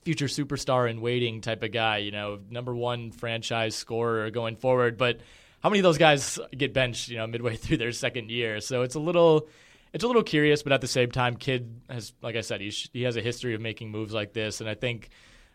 future 0.04 0.26
superstar 0.26 0.90
in 0.90 1.00
waiting 1.00 1.40
type 1.40 1.62
of 1.62 1.72
guy. 1.72 1.98
You 1.98 2.10
know, 2.10 2.40
number 2.50 2.74
one 2.74 3.12
franchise 3.12 3.74
scorer 3.74 4.30
going 4.30 4.56
forward, 4.56 4.98
but 4.98 5.20
how 5.62 5.70
many 5.70 5.78
of 5.78 5.84
those 5.84 5.98
guys 5.98 6.38
get 6.56 6.74
benched? 6.74 7.08
You 7.08 7.18
know, 7.18 7.26
midway 7.26 7.56
through 7.56 7.78
their 7.78 7.92
second 7.92 8.30
year. 8.30 8.60
So 8.60 8.82
it's 8.82 8.96
a 8.96 9.00
little 9.00 9.48
it's 9.92 10.04
a 10.04 10.06
little 10.06 10.22
curious, 10.22 10.62
but 10.62 10.72
at 10.72 10.80
the 10.80 10.88
same 10.88 11.10
time, 11.10 11.36
Kidd 11.36 11.80
has, 11.88 12.14
like 12.22 12.34
I 12.34 12.40
said, 12.40 12.62
he's, 12.62 12.88
he 12.94 13.02
has 13.02 13.16
a 13.16 13.20
history 13.20 13.54
of 13.54 13.60
making 13.60 13.90
moves 13.90 14.12
like 14.12 14.32
this, 14.32 14.60
and 14.60 14.68
I 14.68 14.74
think. 14.74 15.08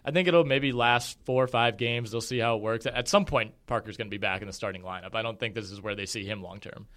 I 0.08 0.12
think 0.12 0.30
it'll 0.30 0.46
maybe 0.46 0.72
last 0.72 1.18
four 1.26 1.44
or 1.44 1.48
five 1.48 1.76
games. 1.76 2.12
They'll 2.12 2.22
see 2.22 2.40
how 2.40 2.56
it 2.56 2.62
works. 2.62 2.86
At 2.86 3.10
some 3.10 3.26
point, 3.26 3.54
Parker's 3.68 3.98
going 3.98 4.08
to 4.08 4.10
be 4.10 4.18
back 4.18 4.40
in 4.40 4.48
the 4.48 4.54
starting 4.54 4.82
lineup. 4.82 5.16
I 5.16 5.22
don't 5.22 5.38
think 5.38 5.54
this 5.54 5.70
is 5.70 5.82
where 5.82 5.96
they 5.96 6.06
see 6.06 6.24
him 6.24 6.42
long 6.42 6.62
term. 6.62 6.88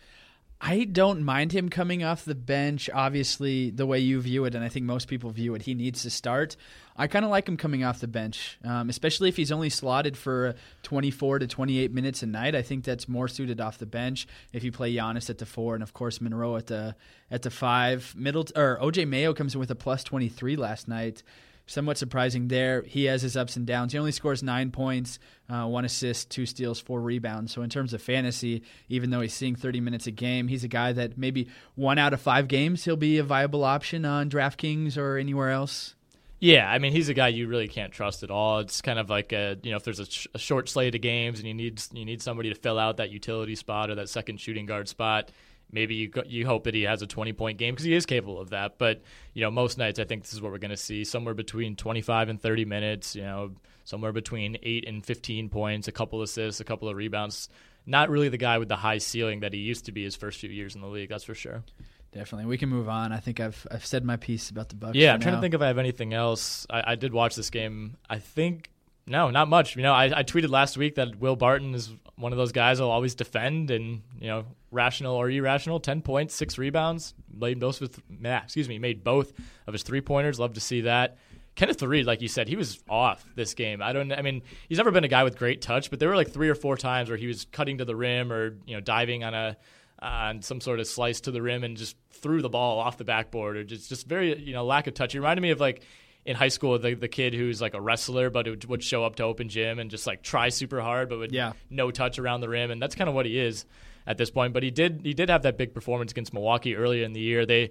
I 0.61 0.85
don't 0.85 1.25
mind 1.25 1.51
him 1.51 1.71
coming 1.71 2.05
off 2.05 2.25
the 2.25 2.37
bench. 2.37 2.89
Obviously, 2.93 3.71
the 3.71 3.85
way 3.85 3.99
you 3.99 4.21
view 4.21 4.45
it, 4.45 4.55
and 4.55 4.63
I 4.63 4.69
think 4.69 4.87
most 4.87 5.09
people 5.09 5.31
view 5.31 5.57
it, 5.57 5.63
he 5.63 5.75
needs 5.75 6.03
to 6.03 6.11
start. 6.11 6.55
I 6.97 7.09
kind 7.09 7.25
of 7.25 7.33
like 7.33 7.49
him 7.49 7.57
coming 7.57 7.83
off 7.83 7.99
the 7.99 8.07
bench, 8.07 8.59
um, 8.63 8.89
especially 8.91 9.29
if 9.29 9.37
he's 9.37 9.51
only 9.51 9.71
slotted 9.71 10.17
for 10.17 10.55
24 10.85 11.41
to 11.41 11.47
28 11.49 11.93
minutes 11.93 12.23
a 12.23 12.27
night. 12.27 12.55
I 12.55 12.63
think 12.63 12.85
that's 12.85 13.09
more 13.09 13.27
suited 13.27 13.61
off 13.61 13.79
the 13.79 13.87
bench. 13.87 14.29
If 14.53 14.63
you 14.63 14.71
play 14.71 14.95
Giannis 14.95 15.31
at 15.31 15.39
the 15.39 15.47
four, 15.47 15.75
and 15.75 15.83
of 15.83 15.95
course 15.95 16.21
Monroe 16.21 16.57
at 16.57 16.67
the 16.67 16.95
at 17.29 17.43
the 17.43 17.51
five, 17.51 18.15
middle 18.17 18.47
or 18.55 18.79
OJ 18.81 19.09
Mayo 19.09 19.35
comes 19.35 19.55
in 19.55 19.61
with 19.61 19.71
a 19.73 19.75
plus 19.75 20.05
23 20.05 20.55
last 20.55 20.87
night 20.87 21.25
somewhat 21.71 21.97
surprising 21.97 22.49
there. 22.49 22.83
He 22.83 23.05
has 23.05 23.23
his 23.23 23.37
ups 23.37 23.57
and 23.57 23.65
downs. 23.65 23.93
He 23.93 23.99
only 23.99 24.11
scores 24.13 24.43
nine 24.43 24.73
points, 24.73 25.19
uh, 25.49 25.67
one 25.67 25.85
assist, 25.85 26.29
two 26.31 26.45
steals, 26.45 26.81
four 26.81 27.01
rebounds. 27.01 27.53
So 27.53 27.63
in 27.63 27.71
terms 27.71 27.95
of 27.95 28.03
fantasy, 28.03 28.63
even 28.89 29.11
though 29.11 29.21
he's 29.21 29.35
seeing 29.35 29.55
30 29.55 29.81
minutes 29.81 30.07
a 30.09 30.11
game, 30.11 30.49
he's 30.49 30.65
a 30.65 30.69
guy 30.69 30.93
that 30.93 31.17
maybe 31.17 31.49
one 31.77 31.99
out 31.99 32.13
of 32.13 32.21
five 32.21 32.49
games 32.49 32.85
he'll 32.85 32.97
be 32.97 33.19
a 33.19 33.23
viable 33.23 33.63
option 33.63 34.05
on 34.05 34.29
DraftKings 34.29 34.99
or 34.99 35.17
anywhere 35.17 35.51
else. 35.51 35.95
Yeah, 36.41 36.71
I 36.71 36.79
mean 36.79 36.93
he's 36.93 37.11
a 37.11 37.15
guy 37.15 37.29
you 37.29 37.47
really 37.47 37.69
can't 37.69 37.93
trust 37.93 38.23
at 38.23 38.31
all. 38.31 38.61
It's 38.61 38.81
kind 38.81 38.99
of 38.99 39.11
like 39.11 39.33
a 39.33 39.59
you 39.63 39.71
know 39.71 39.77
if 39.77 39.85
there's 39.85 40.01
a, 40.01 40.07
sh- 40.07 40.27
a 40.35 40.39
short 40.39 40.71
slate 40.71 40.95
of 40.95 41.03
games 41.03 41.39
and 41.39 41.47
you 41.47 41.53
need 41.53 41.83
you 41.93 42.07
need 42.07 42.23
somebody 42.23 42.49
to 42.49 42.55
fill 42.55 42.79
out 42.79 42.97
that 42.97 43.11
utility 43.11 43.55
spot 43.55 43.91
or 43.91 43.97
that 43.97 44.09
second 44.09 44.41
shooting 44.41 44.65
guard 44.65 44.89
spot 44.89 45.31
maybe 45.73 45.95
you 45.95 46.11
you 46.27 46.47
hope 46.47 46.65
that 46.65 46.75
he 46.75 46.83
has 46.83 47.03
a 47.03 47.07
20 47.07 47.33
point 47.33 47.59
game 47.59 47.75
because 47.75 47.85
he 47.85 47.95
is 47.95 48.07
capable 48.07 48.41
of 48.41 48.51
that. 48.51 48.79
But 48.79 49.03
you 49.35 49.43
know, 49.43 49.51
most 49.51 49.79
nights 49.79 49.99
I 49.99 50.05
think 50.05 50.23
this 50.23 50.33
is 50.33 50.43
what 50.43 50.53
we're 50.53 50.59
going 50.59 50.71
to 50.71 50.77
see 50.77 51.05
somewhere 51.05 51.35
between 51.35 51.77
25 51.77 52.29
and 52.29 52.41
30 52.41 52.65
minutes. 52.65 53.15
You 53.15 53.23
know, 53.23 53.53
somewhere 53.85 54.13
between 54.13 54.57
eight 54.63 54.87
and 54.87 55.05
15 55.05 55.49
points, 55.49 55.89
a 55.89 55.93
couple 55.93 56.23
assists, 56.23 56.61
a 56.61 56.65
couple 56.65 56.89
of 56.89 56.97
rebounds. 56.97 57.49
Not 57.87 58.11
really 58.11 58.29
the 58.29 58.37
guy 58.37 58.59
with 58.59 58.69
the 58.69 58.77
high 58.77 58.99
ceiling 58.99 59.41
that 59.41 59.53
he 59.53 59.61
used 59.61 59.87
to 59.87 59.93
be 59.93 60.05
his 60.05 60.15
first 60.15 60.39
few 60.39 60.51
years 60.51 60.75
in 60.75 60.81
the 60.81 60.87
league. 60.87 61.09
That's 61.09 61.25
for 61.25 61.35
sure. 61.35 61.65
Definitely, 62.13 62.47
we 62.47 62.59
can 62.59 62.69
move 62.69 62.89
on. 62.89 63.13
I 63.13 63.19
think 63.19 63.39
I've 63.39 63.67
I've 63.71 63.87
said 63.87 64.05
my 64.05 64.17
piece 64.17 64.51
about 64.51 64.69
the 64.69 64.75
Bucks. 64.75 64.97
Yeah, 64.97 65.15
I'm 65.15 65.21
trying 65.21 65.35
now. 65.35 65.39
to 65.39 65.43
think 65.43 65.55
if 65.55 65.61
I 65.61 65.69
have 65.69 65.79
anything 65.79 66.13
else. 66.13 66.67
I, 66.69 66.93
I 66.93 66.95
did 66.97 67.13
watch 67.13 67.37
this 67.37 67.51
game. 67.51 67.97
I 68.09 68.19
think 68.19 68.71
no, 69.11 69.31
not 69.31 69.49
much. 69.49 69.77
You 69.77 69.83
know, 69.83 69.93
I, 69.93 70.21
I 70.21 70.23
tweeted 70.23 70.51
last 70.51 70.79
week 70.79 70.95
that 70.95 71.17
Will 71.17 71.37
Barton 71.37 71.75
is 71.75 71.93
one 72.17 72.33
of 72.33 72.39
those 72.39 72.53
guys 72.53 72.81
I'll 72.81 72.91
always 72.91 73.15
defend, 73.15 73.71
and 73.71 74.03
you 74.21 74.29
know, 74.29 74.45
rational 74.71 75.17
or 75.17 75.29
irrational, 75.29 75.81
ten 75.81 76.01
points, 76.01 76.35
six 76.35 76.57
rebounds, 76.57 77.15
made 77.33 77.59
both 77.59 77.81
with, 77.81 78.01
excuse 78.25 78.69
me, 78.69 78.79
made 78.79 79.03
both 79.03 79.33
of 79.67 79.75
his 79.75 79.83
three 79.83 80.01
pointers. 80.01 80.39
Love 80.39 80.55
to 80.55 80.61
see 80.61 80.83
that. 80.83 81.19
Kenneth 81.57 81.81
Faried, 81.81 82.07
like 82.07 82.23
you 82.23 82.29
said, 82.29 82.47
he 82.47 82.55
was 82.55 82.79
off 82.89 83.27
this 83.35 83.55
game. 83.55 83.83
I 83.83 83.93
don't. 83.93 84.13
I 84.13 84.23
mean, 84.23 84.43
he's 84.69 84.79
never 84.79 84.93
been 84.93 85.05
a 85.05 85.09
guy 85.09 85.25
with 85.25 85.37
great 85.37 85.61
touch, 85.61 85.91
but 85.91 85.99
there 85.99 86.09
were 86.09 86.17
like 86.17 86.31
three 86.31 86.49
or 86.49 86.55
four 86.55 86.77
times 86.77 87.09
where 87.09 87.19
he 87.19 87.27
was 87.27 87.47
cutting 87.51 87.79
to 87.79 87.85
the 87.85 87.97
rim 87.97 88.33
or 88.33 88.57
you 88.65 88.77
know 88.77 88.81
diving 88.81 89.25
on 89.25 89.35
a 89.35 89.57
on 90.01 90.41
some 90.41 90.61
sort 90.61 90.81
of 90.81 90.87
slice 90.87 91.21
to 91.23 91.31
the 91.31 91.43
rim 91.43 91.65
and 91.65 91.77
just 91.77 91.97
threw 92.13 92.41
the 92.41 92.49
ball 92.49 92.79
off 92.79 92.97
the 92.97 93.05
backboard 93.05 93.57
or 93.57 93.65
just 93.65 93.89
just 93.89 94.07
very 94.07 94.39
you 94.41 94.53
know 94.53 94.65
lack 94.65 94.87
of 94.87 94.95
touch. 94.95 95.13
He 95.13 95.19
reminded 95.19 95.43
me 95.43 95.51
of 95.51 95.61
like 95.61 95.83
in 96.25 96.37
high 96.37 96.49
school 96.49 96.79
the 96.79 96.95
the 96.95 97.09
kid 97.09 97.35
who's 97.35 97.61
like 97.61 97.75
a 97.75 97.81
wrestler 97.81 98.31
but 98.31 98.47
would, 98.47 98.65
would 98.67 98.83
show 98.83 99.05
up 99.05 99.17
to 99.17 99.23
open 99.23 99.49
gym 99.49 99.79
and 99.79 99.91
just 99.91 100.07
like 100.07 100.23
try 100.23 100.49
super 100.49 100.81
hard 100.81 101.09
but 101.09 101.19
would 101.19 101.33
yeah. 101.33 101.53
no 101.71 101.91
touch 101.91 102.19
around 102.19 102.41
the 102.41 102.49
rim 102.49 102.71
and 102.71 102.81
that's 102.81 102.95
kind 102.95 103.09
of 103.09 103.15
what 103.15 103.27
he 103.27 103.39
is 103.39 103.65
at 104.07 104.19
this 104.19 104.31
point 104.31 104.53
but 104.53 104.63
he 104.63 104.71
did 104.71 105.01
he 105.03 105.15
did 105.15 105.29
have 105.29 105.43
that 105.43 105.57
big 105.57 105.73
performance 105.73 106.13
against 106.13 106.33
Milwaukee 106.33 106.77
earlier 106.77 107.05
in 107.05 107.13
the 107.13 107.21
year 107.21 107.47
they 107.47 107.71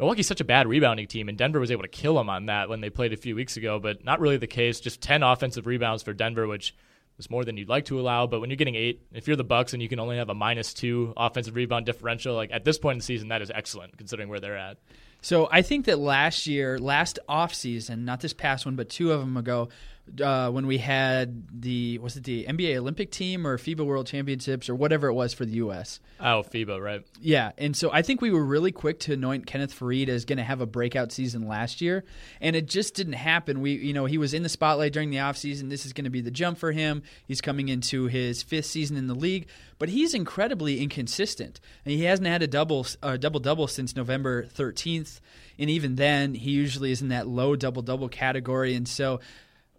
Milwaukee's 0.00 0.26
such 0.26 0.40
a 0.40 0.44
bad 0.44 0.66
rebounding 0.66 1.06
team, 1.06 1.28
and 1.28 1.36
Denver 1.36 1.60
was 1.60 1.70
able 1.70 1.82
to 1.82 1.88
kill 1.88 2.14
them 2.14 2.30
on 2.30 2.46
that 2.46 2.70
when 2.70 2.80
they 2.80 2.88
played 2.88 3.12
a 3.12 3.18
few 3.18 3.36
weeks 3.36 3.58
ago, 3.58 3.78
but 3.78 4.02
not 4.02 4.18
really 4.18 4.38
the 4.38 4.46
case. 4.46 4.80
Just 4.80 5.02
10 5.02 5.22
offensive 5.22 5.66
rebounds 5.66 6.02
for 6.02 6.14
Denver, 6.14 6.46
which 6.46 6.74
is 7.18 7.28
more 7.28 7.44
than 7.44 7.58
you'd 7.58 7.68
like 7.68 7.84
to 7.84 8.00
allow. 8.00 8.26
But 8.26 8.40
when 8.40 8.48
you're 8.48 8.56
getting 8.56 8.76
eight, 8.76 9.02
if 9.12 9.28
you're 9.28 9.36
the 9.36 9.44
Bucks 9.44 9.74
and 9.74 9.82
you 9.82 9.90
can 9.90 10.00
only 10.00 10.16
have 10.16 10.30
a 10.30 10.34
minus 10.34 10.72
two 10.72 11.12
offensive 11.18 11.54
rebound 11.54 11.84
differential, 11.84 12.34
like 12.34 12.50
at 12.50 12.64
this 12.64 12.78
point 12.78 12.94
in 12.94 12.98
the 13.00 13.04
season, 13.04 13.28
that 13.28 13.42
is 13.42 13.50
excellent 13.54 13.98
considering 13.98 14.30
where 14.30 14.40
they're 14.40 14.56
at. 14.56 14.78
So 15.22 15.48
I 15.52 15.62
think 15.62 15.86
that 15.86 15.98
last 15.98 16.46
year, 16.46 16.78
last 16.78 17.18
offseason, 17.28 18.04
not 18.04 18.20
this 18.20 18.32
past 18.32 18.64
one, 18.64 18.76
but 18.76 18.88
two 18.88 19.12
of 19.12 19.20
them 19.20 19.36
ago, 19.36 19.68
uh, 20.20 20.50
when 20.50 20.66
we 20.66 20.78
had 20.78 21.60
the 21.60 21.98
was 21.98 22.16
it 22.16 22.24
the 22.24 22.44
NBA 22.44 22.76
Olympic 22.76 23.10
team 23.10 23.46
or 23.46 23.58
FIBA 23.58 23.84
World 23.84 24.06
Championships 24.06 24.68
or 24.68 24.74
whatever 24.74 25.08
it 25.08 25.14
was 25.14 25.34
for 25.34 25.44
the 25.44 25.52
U.S. 25.52 26.00
Oh, 26.18 26.42
FIBA, 26.42 26.82
right? 26.82 27.06
Yeah, 27.20 27.52
and 27.58 27.76
so 27.76 27.90
I 27.92 28.02
think 28.02 28.20
we 28.20 28.30
were 28.30 28.44
really 28.44 28.72
quick 28.72 29.00
to 29.00 29.12
anoint 29.12 29.46
Kenneth 29.46 29.78
Faried 29.78 30.08
as 30.08 30.24
going 30.24 30.38
to 30.38 30.44
have 30.44 30.60
a 30.60 30.66
breakout 30.66 31.12
season 31.12 31.46
last 31.46 31.80
year, 31.80 32.04
and 32.40 32.56
it 32.56 32.66
just 32.66 32.94
didn't 32.94 33.14
happen. 33.14 33.60
We, 33.60 33.72
you 33.72 33.92
know, 33.92 34.06
he 34.06 34.18
was 34.18 34.34
in 34.34 34.42
the 34.42 34.48
spotlight 34.48 34.92
during 34.92 35.10
the 35.10 35.18
offseason. 35.18 35.70
This 35.70 35.86
is 35.86 35.92
going 35.92 36.04
to 36.04 36.10
be 36.10 36.20
the 36.20 36.30
jump 36.30 36.58
for 36.58 36.72
him. 36.72 37.02
He's 37.26 37.40
coming 37.40 37.68
into 37.68 38.06
his 38.06 38.42
fifth 38.42 38.66
season 38.66 38.96
in 38.96 39.06
the 39.06 39.14
league, 39.14 39.48
but 39.78 39.88
he's 39.88 40.14
incredibly 40.14 40.80
inconsistent, 40.80 41.60
and 41.84 41.92
he 41.92 42.04
hasn't 42.04 42.28
had 42.28 42.42
a 42.42 42.46
double 42.46 42.86
uh, 43.02 43.16
double 43.16 43.40
double 43.40 43.66
since 43.66 43.94
November 43.94 44.44
13th, 44.44 45.20
and 45.58 45.70
even 45.70 45.96
then, 45.96 46.34
he 46.34 46.50
usually 46.50 46.90
is 46.90 47.02
in 47.02 47.08
that 47.08 47.26
low 47.26 47.56
double 47.56 47.82
double 47.82 48.08
category, 48.08 48.74
and 48.74 48.88
so 48.88 49.20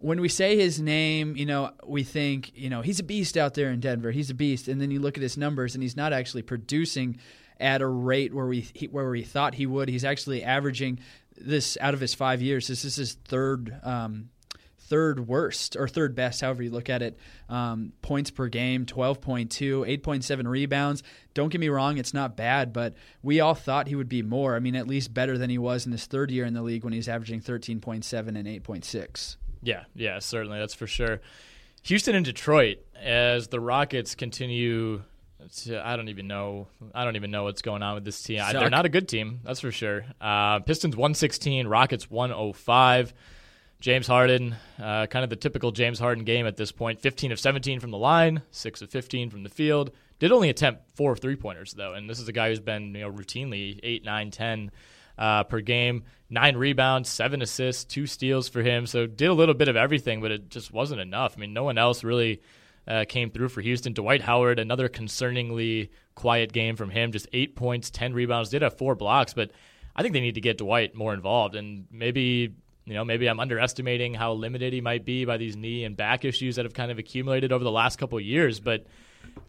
when 0.02 0.20
we 0.20 0.28
say 0.28 0.56
his 0.56 0.80
name, 0.80 1.36
you 1.36 1.46
know, 1.46 1.70
we 1.86 2.02
think, 2.02 2.50
you 2.56 2.68
know, 2.68 2.82
he's 2.82 2.98
a 2.98 3.04
beast 3.04 3.36
out 3.36 3.54
there 3.54 3.70
in 3.70 3.78
Denver. 3.78 4.10
He's 4.10 4.30
a 4.30 4.34
beast, 4.34 4.66
and 4.66 4.80
then 4.80 4.90
you 4.90 4.98
look 4.98 5.16
at 5.16 5.22
his 5.22 5.36
numbers, 5.38 5.74
and 5.74 5.82
he's 5.82 5.96
not 5.96 6.12
actually 6.12 6.42
producing 6.42 7.18
at 7.60 7.80
a 7.80 7.86
rate 7.86 8.34
where 8.34 8.46
we 8.46 8.68
where 8.90 9.08
we 9.08 9.22
thought 9.22 9.54
he 9.54 9.66
would. 9.66 9.88
He's 9.88 10.04
actually 10.04 10.42
averaging 10.42 10.98
this 11.36 11.78
out 11.80 11.94
of 11.94 12.00
his 12.00 12.14
five 12.14 12.42
years. 12.42 12.66
This 12.66 12.84
is 12.84 12.96
his 12.96 13.14
third. 13.14 13.78
Um, 13.82 14.30
third 14.84 15.26
worst 15.26 15.74
or 15.74 15.88
third 15.88 16.14
best, 16.14 16.42
however 16.42 16.62
you 16.62 16.70
look 16.70 16.90
at 16.90 17.00
it. 17.00 17.18
Um, 17.48 17.94
points 18.02 18.30
per 18.30 18.48
game, 18.48 18.84
12.2, 18.84 19.48
8.7 19.48 20.46
rebounds. 20.46 21.02
Don't 21.32 21.48
get 21.48 21.62
me 21.62 21.70
wrong, 21.70 21.96
it's 21.96 22.12
not 22.12 22.36
bad, 22.36 22.74
but 22.74 22.92
we 23.22 23.40
all 23.40 23.54
thought 23.54 23.88
he 23.88 23.94
would 23.94 24.10
be 24.10 24.20
more. 24.20 24.54
I 24.54 24.58
mean, 24.58 24.76
at 24.76 24.86
least 24.86 25.14
better 25.14 25.38
than 25.38 25.48
he 25.48 25.56
was 25.56 25.86
in 25.86 25.92
his 25.92 26.04
third 26.04 26.30
year 26.30 26.44
in 26.44 26.52
the 26.52 26.60
league 26.60 26.84
when 26.84 26.92
he's 26.92 27.08
averaging 27.08 27.40
13.7 27.40 28.28
and 28.28 28.46
8.6. 28.46 29.36
Yeah, 29.62 29.84
yeah, 29.94 30.18
certainly. 30.18 30.58
That's 30.58 30.74
for 30.74 30.86
sure. 30.86 31.20
Houston 31.84 32.14
and 32.14 32.24
Detroit, 32.24 32.78
as 33.00 33.48
the 33.48 33.60
Rockets 33.60 34.14
continue 34.14 35.02
to, 35.64 35.80
I 35.86 35.96
don't 35.96 36.08
even 36.08 36.28
know. 36.28 36.68
I 36.94 37.04
don't 37.04 37.16
even 37.16 37.30
know 37.30 37.44
what's 37.44 37.62
going 37.62 37.82
on 37.82 37.94
with 37.94 38.04
this 38.04 38.22
team. 38.22 38.40
I, 38.42 38.52
they're 38.52 38.70
not 38.70 38.86
a 38.86 38.90
good 38.90 39.08
team, 39.08 39.40
that's 39.44 39.60
for 39.60 39.72
sure. 39.72 40.04
Uh, 40.20 40.60
Pistons 40.60 40.96
116, 40.96 41.66
Rockets 41.66 42.10
105. 42.10 43.14
James 43.80 44.06
Harden, 44.06 44.54
uh, 44.80 45.06
kind 45.06 45.24
of 45.24 45.30
the 45.30 45.34
typical 45.34 45.72
James 45.72 45.98
Harden 45.98 46.22
game 46.22 46.46
at 46.46 46.56
this 46.56 46.70
point 46.70 47.00
15 47.00 47.32
of 47.32 47.40
17 47.40 47.80
from 47.80 47.90
the 47.90 47.98
line, 47.98 48.42
6 48.52 48.80
of 48.80 48.90
15 48.90 49.28
from 49.28 49.42
the 49.42 49.48
field. 49.48 49.90
Did 50.20 50.30
only 50.30 50.50
attempt 50.50 50.82
four 50.94 51.16
three 51.16 51.34
pointers, 51.34 51.72
though. 51.72 51.94
And 51.94 52.08
this 52.08 52.20
is 52.20 52.28
a 52.28 52.32
guy 52.32 52.50
who's 52.50 52.60
been 52.60 52.94
you 52.94 53.00
know, 53.00 53.10
routinely 53.10 53.80
8, 53.82 54.04
9, 54.04 54.30
10 54.30 54.70
uh, 55.22 55.44
per 55.44 55.60
game. 55.60 56.02
Nine 56.28 56.56
rebounds, 56.56 57.08
seven 57.08 57.42
assists, 57.42 57.84
two 57.84 58.06
steals 58.06 58.48
for 58.48 58.60
him. 58.60 58.86
So 58.86 59.06
did 59.06 59.28
a 59.28 59.34
little 59.34 59.54
bit 59.54 59.68
of 59.68 59.76
everything, 59.76 60.20
but 60.20 60.32
it 60.32 60.48
just 60.48 60.72
wasn't 60.72 61.00
enough. 61.00 61.34
I 61.36 61.40
mean, 61.40 61.52
no 61.52 61.62
one 61.62 61.78
else 61.78 62.02
really 62.02 62.42
uh, 62.88 63.04
came 63.08 63.30
through 63.30 63.50
for 63.50 63.60
Houston. 63.60 63.92
Dwight 63.92 64.20
Howard, 64.20 64.58
another 64.58 64.88
concerningly 64.88 65.90
quiet 66.16 66.52
game 66.52 66.74
from 66.74 66.90
him. 66.90 67.12
Just 67.12 67.28
eight 67.32 67.54
points, 67.54 67.88
ten 67.88 68.14
rebounds. 68.14 68.50
Did 68.50 68.62
have 68.62 68.76
four 68.76 68.96
blocks, 68.96 69.32
but 69.32 69.52
I 69.94 70.02
think 70.02 70.12
they 70.12 70.20
need 70.20 70.34
to 70.34 70.40
get 70.40 70.58
Dwight 70.58 70.92
more 70.92 71.14
involved. 71.14 71.54
And 71.54 71.86
maybe 71.92 72.56
you 72.84 72.94
know, 72.94 73.04
maybe 73.04 73.28
I'm 73.28 73.38
underestimating 73.38 74.14
how 74.14 74.32
limited 74.32 74.72
he 74.72 74.80
might 74.80 75.04
be 75.04 75.24
by 75.24 75.36
these 75.36 75.54
knee 75.54 75.84
and 75.84 75.96
back 75.96 76.24
issues 76.24 76.56
that 76.56 76.64
have 76.64 76.74
kind 76.74 76.90
of 76.90 76.98
accumulated 76.98 77.52
over 77.52 77.62
the 77.62 77.70
last 77.70 77.96
couple 77.96 78.18
years. 78.18 78.58
But 78.58 78.86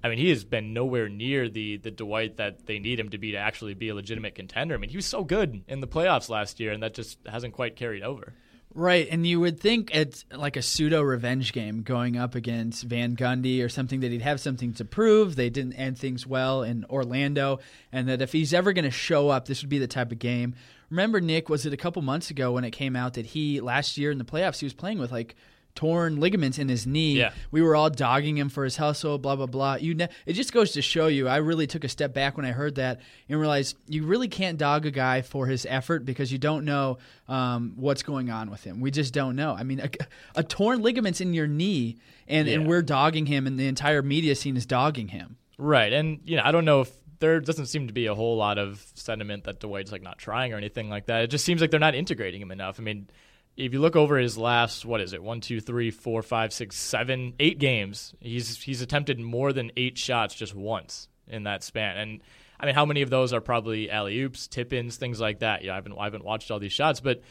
I 0.04 0.10
mean, 0.10 0.18
he 0.18 0.30
has 0.30 0.44
been 0.44 0.74
nowhere 0.74 1.08
near 1.08 1.48
the 1.48 1.78
the 1.78 1.92
Dwight 1.92 2.38
that 2.38 2.66
they 2.66 2.80
need 2.80 3.00
him 3.00 3.10
to 3.10 3.18
be 3.18 3.32
to 3.32 3.38
actually 3.38 3.74
be 3.74 3.90
a 3.90 3.96
legitimate 3.96 4.36
contender. 4.36 4.76
I 4.76 4.78
mean, 4.78 4.90
he 4.90 4.98
was 4.98 5.06
so 5.06 5.24
good 5.24 5.64
in 5.68 5.80
the 5.80 5.88
playoffs 5.88 6.30
last 6.30 6.60
year, 6.60 6.72
and 6.72 6.84
that 6.84 6.94
just 6.94 7.20
hasn't 7.26 7.54
quite 7.54 7.76
carried 7.76 8.04
over. 8.04 8.34
Right, 8.76 9.08
and 9.10 9.26
you 9.26 9.40
would 9.40 9.60
think 9.60 9.94
it's 9.94 10.26
like 10.32 10.58
a 10.58 10.64
pseudo 10.64 11.04
revenge 11.04 11.54
game 11.54 11.84
going 11.84 12.18
up 12.18 12.34
against 12.34 12.86
Van 12.86 13.16
Gundy 13.16 13.64
or 13.64 13.70
something 13.70 14.00
that 14.00 14.12
he'd 14.12 14.24
have 14.24 14.40
something 14.40 14.74
to 14.74 14.86
prove. 14.86 15.36
They 15.36 15.52
didn't 15.52 15.74
end 15.74 16.00
things 16.00 16.26
well 16.26 16.64
in 16.64 16.84
Orlando, 16.86 17.60
and 17.92 18.10
that 18.10 18.22
if 18.22 18.32
he's 18.32 18.52
ever 18.52 18.74
going 18.74 18.86
to 18.86 18.92
show 18.92 19.30
up, 19.30 19.46
this 19.46 19.62
would 19.62 19.70
be 19.70 19.78
the 19.78 19.88
type 19.88 20.12
of 20.12 20.18
game. 20.18 20.56
Remember, 20.90 21.22
Nick, 21.22 21.50
was 21.50 21.68
it 21.68 21.74
a 21.74 21.78
couple 21.78 22.02
months 22.02 22.32
ago 22.32 22.52
when 22.52 22.64
it 22.64 22.72
came 22.72 22.96
out 22.96 23.14
that 23.14 23.28
he 23.28 23.62
last 23.62 23.98
year 23.98 24.10
in 24.10 24.18
the 24.18 24.26
playoffs 24.26 24.60
he 24.60 24.66
was 24.66 24.74
playing 24.74 24.98
with 24.98 25.12
like 25.12 25.36
torn 25.76 26.20
ligaments 26.20 26.60
in 26.60 26.70
his 26.70 26.86
knee. 26.86 27.14
Yeah. 27.14 27.32
We 27.52 27.62
were 27.62 27.76
all 27.76 27.90
dogging 27.90 28.38
him 28.38 28.50
for 28.50 28.64
his 28.64 28.78
hustle, 28.78 29.18
blah 29.18 29.36
blah 29.36 29.48
blah. 29.48 29.76
You 29.76 29.96
ne- 29.96 30.10
it 30.26 30.34
just 30.34 30.54
goes 30.54 30.72
to 30.74 30.82
show 30.82 31.08
you. 31.08 31.28
I 31.28 31.38
really 31.38 31.66
took 31.68 31.84
a 31.84 31.90
step 31.90 32.14
back 32.14 32.38
when 32.38 32.46
I 32.46 32.52
heard 32.52 32.76
that 32.76 33.02
and 33.28 33.40
realized 33.40 33.76
you 33.88 34.06
really 34.06 34.28
can't 34.28 34.58
dog 34.58 34.86
a 34.86 34.92
guy 34.92 35.22
for 35.24 35.48
his 35.48 35.66
effort 35.70 36.06
because 36.06 36.32
you 36.32 36.38
don't 36.38 36.64
know 36.66 37.00
um, 37.28 37.74
what's 37.76 38.04
going 38.04 38.30
on 38.30 38.52
with 38.52 38.64
him. 38.64 38.82
We 38.82 38.92
just 38.92 39.14
don't 39.14 39.36
know. 39.36 39.56
I 39.58 39.64
mean, 39.64 39.80
a, 39.80 39.90
a 40.36 40.44
torn 40.44 40.82
ligaments 40.82 41.22
in 41.22 41.34
your 41.34 41.48
knee, 41.48 41.98
and 42.28 42.48
Yeah. 42.48 42.56
and 42.56 42.68
we're 42.68 42.82
dogging 42.84 43.26
him, 43.26 43.48
and 43.48 43.60
the 43.60 43.68
entire 43.68 44.02
media 44.02 44.36
scene 44.36 44.56
is 44.58 44.66
dogging 44.66 45.08
him. 45.10 45.38
Right, 45.58 45.92
and 45.94 46.20
you 46.26 46.36
know, 46.38 46.44
I 46.46 46.52
don't 46.52 46.66
know 46.66 46.82
if 46.82 46.92
there 47.20 47.40
doesn't 47.40 47.68
seem 47.68 47.88
to 47.88 47.94
be 47.94 48.06
a 48.08 48.14
whole 48.16 48.36
lot 48.36 48.58
of 48.58 48.86
sentiment 48.96 49.46
that 49.46 49.60
Dwight's 49.62 49.92
like 49.92 50.02
not 50.02 50.18
trying 50.18 50.52
or 50.54 50.58
anything 50.58 50.90
like 50.90 51.06
that. 51.06 51.24
It 51.24 51.28
just 51.28 51.46
seems 51.46 51.62
like 51.62 51.72
they're 51.72 51.80
not 51.80 51.96
integrating 51.96 52.42
him 52.42 52.52
enough. 52.52 52.80
I 52.80 52.84
mean, 52.84 53.08
if 53.56 53.74
you 53.74 53.80
look 53.80 53.96
over 53.96 54.18
his 54.18 54.38
last, 54.38 54.86
what 54.86 55.02
is 55.02 55.14
it, 55.14 55.22
one, 55.22 55.42
two, 55.42 55.60
three, 55.60 55.92
four, 55.92 56.22
five, 56.22 56.54
six, 56.54 56.76
seven, 56.76 57.34
eight 57.40 57.60
games, 57.60 58.14
he's 58.20 58.58
he's 58.58 58.82
attempted 58.82 59.20
more 59.20 59.54
than 59.54 59.72
eight 59.78 59.98
shots 59.98 60.34
just 60.34 60.56
once 60.56 61.08
in 61.28 61.44
that 61.44 61.64
span. 61.64 61.98
And 61.98 62.22
I 62.60 62.66
mean, 62.66 62.76
how 62.76 62.86
many 62.86 63.02
of 63.02 63.10
those 63.10 63.34
are 63.34 63.42
probably 63.42 63.92
alley 63.92 64.20
oops, 64.22 64.48
tip 64.48 64.74
ins, 64.74 64.98
things 64.98 65.20
like 65.20 65.40
that? 65.40 65.64
Yeah, 65.64 65.74
I 65.74 65.76
haven't 65.76 65.98
I 65.98 66.06
haven't 66.06 66.26
watched 66.26 66.50
all 66.50 66.60
these 66.60 66.74
shots, 66.74 67.00
but 67.00 67.22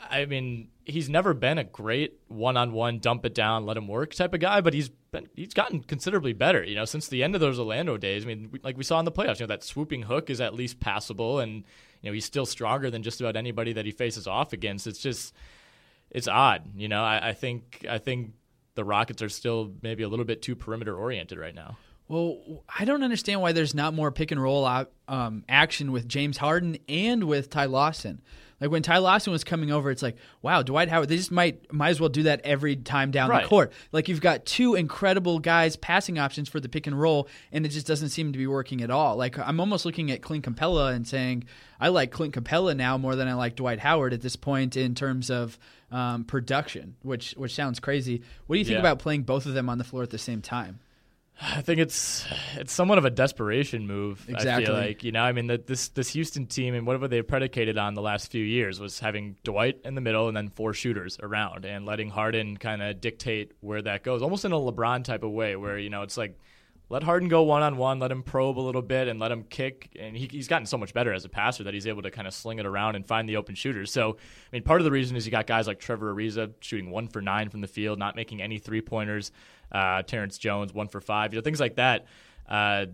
I 0.00 0.24
mean, 0.24 0.68
he's 0.84 1.08
never 1.08 1.34
been 1.34 1.58
a 1.58 1.64
great 1.64 2.18
one-on-one 2.28 3.00
dump 3.00 3.26
it 3.26 3.34
down, 3.34 3.66
let 3.66 3.76
him 3.76 3.86
work 3.86 4.14
type 4.14 4.32
of 4.32 4.40
guy, 4.40 4.60
but 4.62 4.74
he's 4.74 4.88
been 4.88 5.28
he's 5.34 5.54
gotten 5.54 5.82
considerably 5.82 6.32
better, 6.32 6.64
you 6.64 6.74
know, 6.74 6.84
since 6.84 7.06
the 7.06 7.22
end 7.22 7.36
of 7.36 7.40
those 7.40 7.60
Orlando 7.60 7.96
days. 7.96 8.24
I 8.24 8.26
mean, 8.26 8.58
like 8.64 8.76
we 8.76 8.84
saw 8.84 8.98
in 8.98 9.04
the 9.04 9.12
playoffs, 9.12 9.38
you 9.38 9.44
know, 9.44 9.54
that 9.54 9.62
swooping 9.62 10.02
hook 10.02 10.30
is 10.30 10.40
at 10.40 10.54
least 10.54 10.80
passable 10.80 11.38
and 11.38 11.64
you 12.02 12.10
know, 12.10 12.14
he's 12.14 12.24
still 12.24 12.46
stronger 12.46 12.90
than 12.90 13.02
just 13.02 13.20
about 13.20 13.36
anybody 13.36 13.74
that 13.74 13.84
he 13.84 13.92
faces 13.92 14.26
off 14.26 14.52
against. 14.52 14.86
It's 14.86 14.98
just 14.98 15.34
it's 16.10 16.28
odd, 16.28 16.62
you 16.76 16.88
know. 16.88 17.02
I, 17.04 17.28
I 17.28 17.32
think 17.32 17.84
I 17.88 17.98
think 17.98 18.32
the 18.74 18.84
Rockets 18.84 19.22
are 19.22 19.28
still 19.28 19.72
maybe 19.82 20.02
a 20.02 20.08
little 20.08 20.24
bit 20.24 20.42
too 20.42 20.56
perimeter 20.56 20.96
oriented 20.96 21.38
right 21.38 21.54
now. 21.54 21.76
Well, 22.08 22.64
I 22.76 22.84
don't 22.84 23.04
understand 23.04 23.40
why 23.40 23.52
there's 23.52 23.74
not 23.74 23.94
more 23.94 24.10
pick 24.10 24.32
and 24.32 24.42
roll 24.42 24.66
um, 25.06 25.44
action 25.48 25.92
with 25.92 26.08
James 26.08 26.38
Harden 26.38 26.76
and 26.88 27.24
with 27.24 27.50
Ty 27.50 27.66
Lawson. 27.66 28.20
Like 28.60 28.70
when 28.72 28.82
Ty 28.82 28.98
Lawson 28.98 29.32
was 29.32 29.42
coming 29.44 29.70
over, 29.70 29.90
it's 29.92 30.02
like, 30.02 30.16
wow, 30.42 30.62
Dwight 30.62 30.88
Howard. 30.88 31.08
They 31.08 31.16
just 31.16 31.30
might 31.30 31.72
might 31.72 31.90
as 31.90 32.00
well 32.00 32.08
do 32.10 32.24
that 32.24 32.40
every 32.42 32.74
time 32.76 33.10
down 33.10 33.30
Right. 33.30 33.44
the 33.44 33.48
court. 33.48 33.72
Like 33.92 34.08
you've 34.08 34.20
got 34.20 34.44
two 34.44 34.74
incredible 34.74 35.38
guys 35.38 35.76
passing 35.76 36.18
options 36.18 36.48
for 36.48 36.58
the 36.60 36.68
pick 36.68 36.86
and 36.88 37.00
roll, 37.00 37.28
and 37.52 37.64
it 37.64 37.70
just 37.70 37.86
doesn't 37.86 38.10
seem 38.10 38.32
to 38.32 38.38
be 38.38 38.46
working 38.46 38.82
at 38.82 38.90
all. 38.90 39.16
Like 39.16 39.38
I'm 39.38 39.60
almost 39.60 39.86
looking 39.86 40.10
at 40.10 40.20
Clint 40.20 40.44
Capela 40.44 40.92
and 40.92 41.06
saying 41.08 41.44
I 41.80 41.88
like 41.88 42.10
Clint 42.10 42.34
Capela 42.34 42.76
now 42.76 42.98
more 42.98 43.14
than 43.16 43.28
I 43.28 43.34
like 43.34 43.54
Dwight 43.54 43.78
Howard 43.78 44.12
at 44.12 44.20
this 44.20 44.36
point 44.36 44.76
in 44.76 44.94
terms 44.94 45.30
of 45.30 45.58
um, 45.90 46.24
production, 46.24 46.96
which 47.02 47.32
which 47.32 47.54
sounds 47.54 47.80
crazy. 47.80 48.22
What 48.46 48.54
do 48.56 48.58
you 48.58 48.64
think 48.64 48.74
Yeah. 48.74 48.80
about 48.80 48.98
playing 48.98 49.22
both 49.22 49.46
of 49.46 49.54
them 49.54 49.68
on 49.68 49.78
the 49.78 49.84
floor 49.84 50.02
at 50.02 50.10
the 50.10 50.18
same 50.18 50.40
time? 50.42 50.80
I 51.42 51.62
think 51.62 51.80
it's 51.80 52.26
it's 52.56 52.70
somewhat 52.72 52.98
of 52.98 53.06
a 53.06 53.10
desperation 53.10 53.86
move. 53.86 54.26
I 54.28 54.32
Exactly. 54.32 54.66
feel 54.66 54.74
like 54.74 55.02
you 55.04 55.10
know, 55.10 55.22
I 55.22 55.32
mean, 55.32 55.46
that 55.46 55.66
this 55.66 55.88
this 55.88 56.10
Houston 56.10 56.46
team 56.46 56.74
and 56.74 56.86
whatever 56.86 57.08
they 57.08 57.22
predicated 57.22 57.78
on 57.78 57.94
the 57.94 58.02
last 58.02 58.30
few 58.30 58.44
years 58.44 58.78
was 58.78 58.98
having 59.00 59.36
Dwight 59.42 59.78
in 59.84 59.94
the 59.94 60.02
middle 60.02 60.28
and 60.28 60.36
then 60.36 60.50
four 60.50 60.74
shooters 60.74 61.18
around 61.22 61.64
and 61.64 61.86
letting 61.86 62.10
Harden 62.10 62.58
kind 62.58 62.82
of 62.82 63.00
dictate 63.00 63.52
where 63.60 63.80
that 63.80 64.02
goes, 64.04 64.20
almost 64.20 64.44
in 64.44 64.52
a 64.52 64.56
LeBron 64.56 65.02
type 65.02 65.22
of 65.22 65.30
way, 65.30 65.56
where 65.56 65.78
you 65.78 65.88
know 65.88 66.02
it's 66.02 66.18
like 66.18 66.38
let 66.90 67.04
Harden 67.04 67.28
go 67.28 67.44
one 67.44 67.62
on 67.62 67.76
one, 67.76 68.00
let 68.00 68.10
him 68.10 68.24
probe 68.24 68.58
a 68.58 68.60
little 68.60 68.82
bit, 68.82 69.06
and 69.06 69.20
let 69.20 69.30
him 69.30 69.44
kick. 69.44 69.96
And 69.98 70.16
he, 70.16 70.26
he's 70.26 70.48
gotten 70.48 70.66
so 70.66 70.76
much 70.76 70.92
better 70.92 71.12
as 71.12 71.24
a 71.24 71.28
passer 71.28 71.62
that 71.62 71.72
he's 71.72 71.86
able 71.86 72.02
to 72.02 72.10
kind 72.10 72.26
of 72.26 72.34
sling 72.34 72.58
it 72.58 72.66
around 72.66 72.96
and 72.96 73.06
find 73.06 73.28
the 73.28 73.36
open 73.36 73.54
shooters. 73.54 73.92
So, 73.92 74.16
I 74.18 74.56
mean, 74.56 74.64
part 74.64 74.80
of 74.80 74.84
the 74.84 74.90
reason 74.90 75.16
is 75.16 75.24
you 75.24 75.30
got 75.30 75.46
guys 75.46 75.68
like 75.68 75.78
Trevor 75.78 76.12
Ariza 76.12 76.52
shooting 76.58 76.90
one 76.90 77.06
for 77.06 77.22
nine 77.22 77.48
from 77.48 77.60
the 77.60 77.68
field, 77.68 78.00
not 78.00 78.16
making 78.16 78.42
any 78.42 78.58
three 78.58 78.80
pointers. 78.80 79.30
Uh, 79.70 80.02
Terrence 80.02 80.36
Jones 80.36 80.74
one 80.74 80.88
for 80.88 81.00
five. 81.00 81.32
You 81.32 81.38
know, 81.38 81.44
things 81.44 81.60
like 81.60 81.76
that. 81.76 82.06
Uh, 82.48 82.86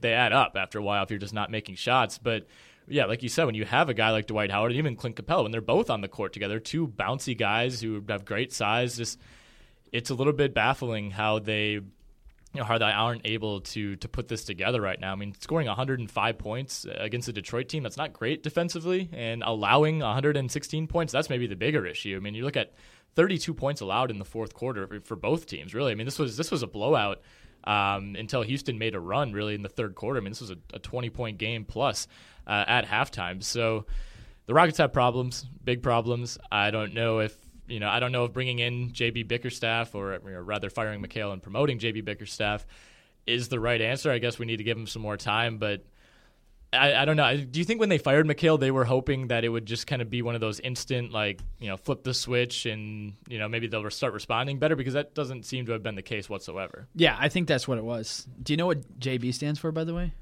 they 0.00 0.14
add 0.14 0.32
up 0.32 0.56
after 0.56 0.78
a 0.78 0.82
while 0.82 1.02
if 1.02 1.10
you're 1.10 1.18
just 1.18 1.34
not 1.34 1.50
making 1.50 1.74
shots. 1.74 2.16
But 2.16 2.46
yeah, 2.88 3.04
like 3.04 3.22
you 3.22 3.28
said, 3.28 3.44
when 3.44 3.54
you 3.54 3.66
have 3.66 3.90
a 3.90 3.94
guy 3.94 4.10
like 4.10 4.26
Dwight 4.26 4.50
Howard 4.50 4.72
and 4.72 4.78
even 4.78 4.96
Clint 4.96 5.16
Capela, 5.16 5.42
when 5.42 5.52
they're 5.52 5.60
both 5.60 5.90
on 5.90 6.00
the 6.00 6.08
court 6.08 6.32
together, 6.32 6.58
two 6.58 6.88
bouncy 6.88 7.36
guys 7.36 7.82
who 7.82 8.02
have 8.08 8.24
great 8.24 8.54
size, 8.54 8.96
just 8.96 9.20
it's 9.92 10.08
a 10.08 10.14
little 10.14 10.32
bit 10.32 10.54
baffling 10.54 11.10
how 11.10 11.40
they 11.40 11.80
you 12.54 12.60
know, 12.60 12.66
how 12.66 12.78
they 12.78 12.84
aren't 12.84 13.22
able 13.24 13.60
to 13.60 13.96
to 13.96 14.08
put 14.08 14.28
this 14.28 14.44
together 14.44 14.80
right 14.80 14.98
now. 15.00 15.12
I 15.12 15.16
mean, 15.16 15.34
scoring 15.40 15.66
105 15.66 16.38
points 16.38 16.86
against 16.88 17.28
a 17.28 17.32
Detroit 17.32 17.68
team 17.68 17.82
that's 17.82 17.96
not 17.96 18.12
great 18.12 18.44
defensively, 18.44 19.10
and 19.12 19.42
allowing 19.44 19.98
116 19.98 20.86
points 20.86 21.12
that's 21.12 21.28
maybe 21.28 21.48
the 21.48 21.56
bigger 21.56 21.84
issue. 21.84 22.16
I 22.16 22.20
mean, 22.20 22.34
you 22.34 22.44
look 22.44 22.56
at 22.56 22.74
32 23.16 23.52
points 23.54 23.80
allowed 23.80 24.10
in 24.10 24.18
the 24.18 24.24
fourth 24.24 24.54
quarter 24.54 24.86
for, 24.86 25.00
for 25.00 25.16
both 25.16 25.46
teams. 25.46 25.74
Really, 25.74 25.90
I 25.90 25.96
mean, 25.96 26.06
this 26.06 26.18
was 26.18 26.36
this 26.36 26.52
was 26.52 26.62
a 26.62 26.68
blowout 26.68 27.22
um, 27.64 28.14
until 28.16 28.42
Houston 28.42 28.78
made 28.78 28.94
a 28.94 29.00
run 29.00 29.32
really 29.32 29.54
in 29.54 29.62
the 29.62 29.68
third 29.68 29.96
quarter. 29.96 30.20
I 30.20 30.22
mean, 30.22 30.30
this 30.30 30.40
was 30.40 30.50
a, 30.50 30.56
a 30.72 30.78
20 30.78 31.10
point 31.10 31.38
game 31.38 31.64
plus 31.64 32.06
uh, 32.46 32.64
at 32.68 32.86
halftime. 32.86 33.42
So 33.42 33.86
the 34.46 34.54
Rockets 34.54 34.78
have 34.78 34.92
problems, 34.92 35.44
big 35.64 35.82
problems. 35.82 36.38
I 36.52 36.70
don't 36.70 36.94
know 36.94 37.18
if 37.18 37.36
you 37.66 37.80
know, 37.80 37.88
I 37.88 38.00
don't 38.00 38.12
know 38.12 38.24
if 38.24 38.32
bringing 38.32 38.58
in 38.58 38.90
JB 38.90 39.28
Bickerstaff 39.28 39.94
or 39.94 40.18
rather 40.22 40.70
firing 40.70 41.02
McHale 41.02 41.32
and 41.32 41.42
promoting 41.42 41.78
JB 41.78 42.04
Bickerstaff 42.04 42.66
is 43.26 43.48
the 43.48 43.60
right 43.60 43.80
answer. 43.80 44.10
I 44.10 44.18
guess 44.18 44.38
we 44.38 44.46
need 44.46 44.58
to 44.58 44.64
give 44.64 44.76
him 44.76 44.86
some 44.86 45.02
more 45.02 45.16
time, 45.16 45.58
but 45.58 45.84
I, 46.72 46.94
I, 46.94 47.04
don't 47.04 47.16
know. 47.16 47.36
Do 47.36 47.58
you 47.58 47.64
think 47.64 47.80
when 47.80 47.88
they 47.88 47.98
fired 47.98 48.26
McHale, 48.26 48.58
they 48.58 48.70
were 48.70 48.84
hoping 48.84 49.28
that 49.28 49.44
it 49.44 49.48
would 49.48 49.66
just 49.66 49.86
kind 49.86 50.02
of 50.02 50.10
be 50.10 50.22
one 50.22 50.34
of 50.34 50.40
those 50.40 50.60
instant, 50.60 51.12
like, 51.12 51.40
you 51.58 51.68
know, 51.68 51.76
flip 51.76 52.02
the 52.02 52.14
switch 52.14 52.66
and, 52.66 53.14
you 53.28 53.38
know, 53.38 53.48
maybe 53.48 53.66
they'll 53.66 53.88
start 53.90 54.12
responding 54.12 54.58
better? 54.58 54.76
Because 54.76 54.94
that 54.94 55.14
doesn't 55.14 55.44
seem 55.44 55.66
to 55.66 55.72
have 55.72 55.82
been 55.82 55.94
the 55.94 56.02
case 56.02 56.28
whatsoever. 56.28 56.86
Yeah, 56.94 57.16
I 57.18 57.28
think 57.28 57.48
that's 57.48 57.68
what 57.68 57.78
it 57.78 57.84
was. 57.84 58.26
Do 58.42 58.52
you 58.52 58.56
know 58.56 58.66
what 58.66 58.98
JB 58.98 59.34
stands 59.34 59.58
for, 59.58 59.72
by 59.72 59.84
the 59.84 59.94
way? 59.94 60.12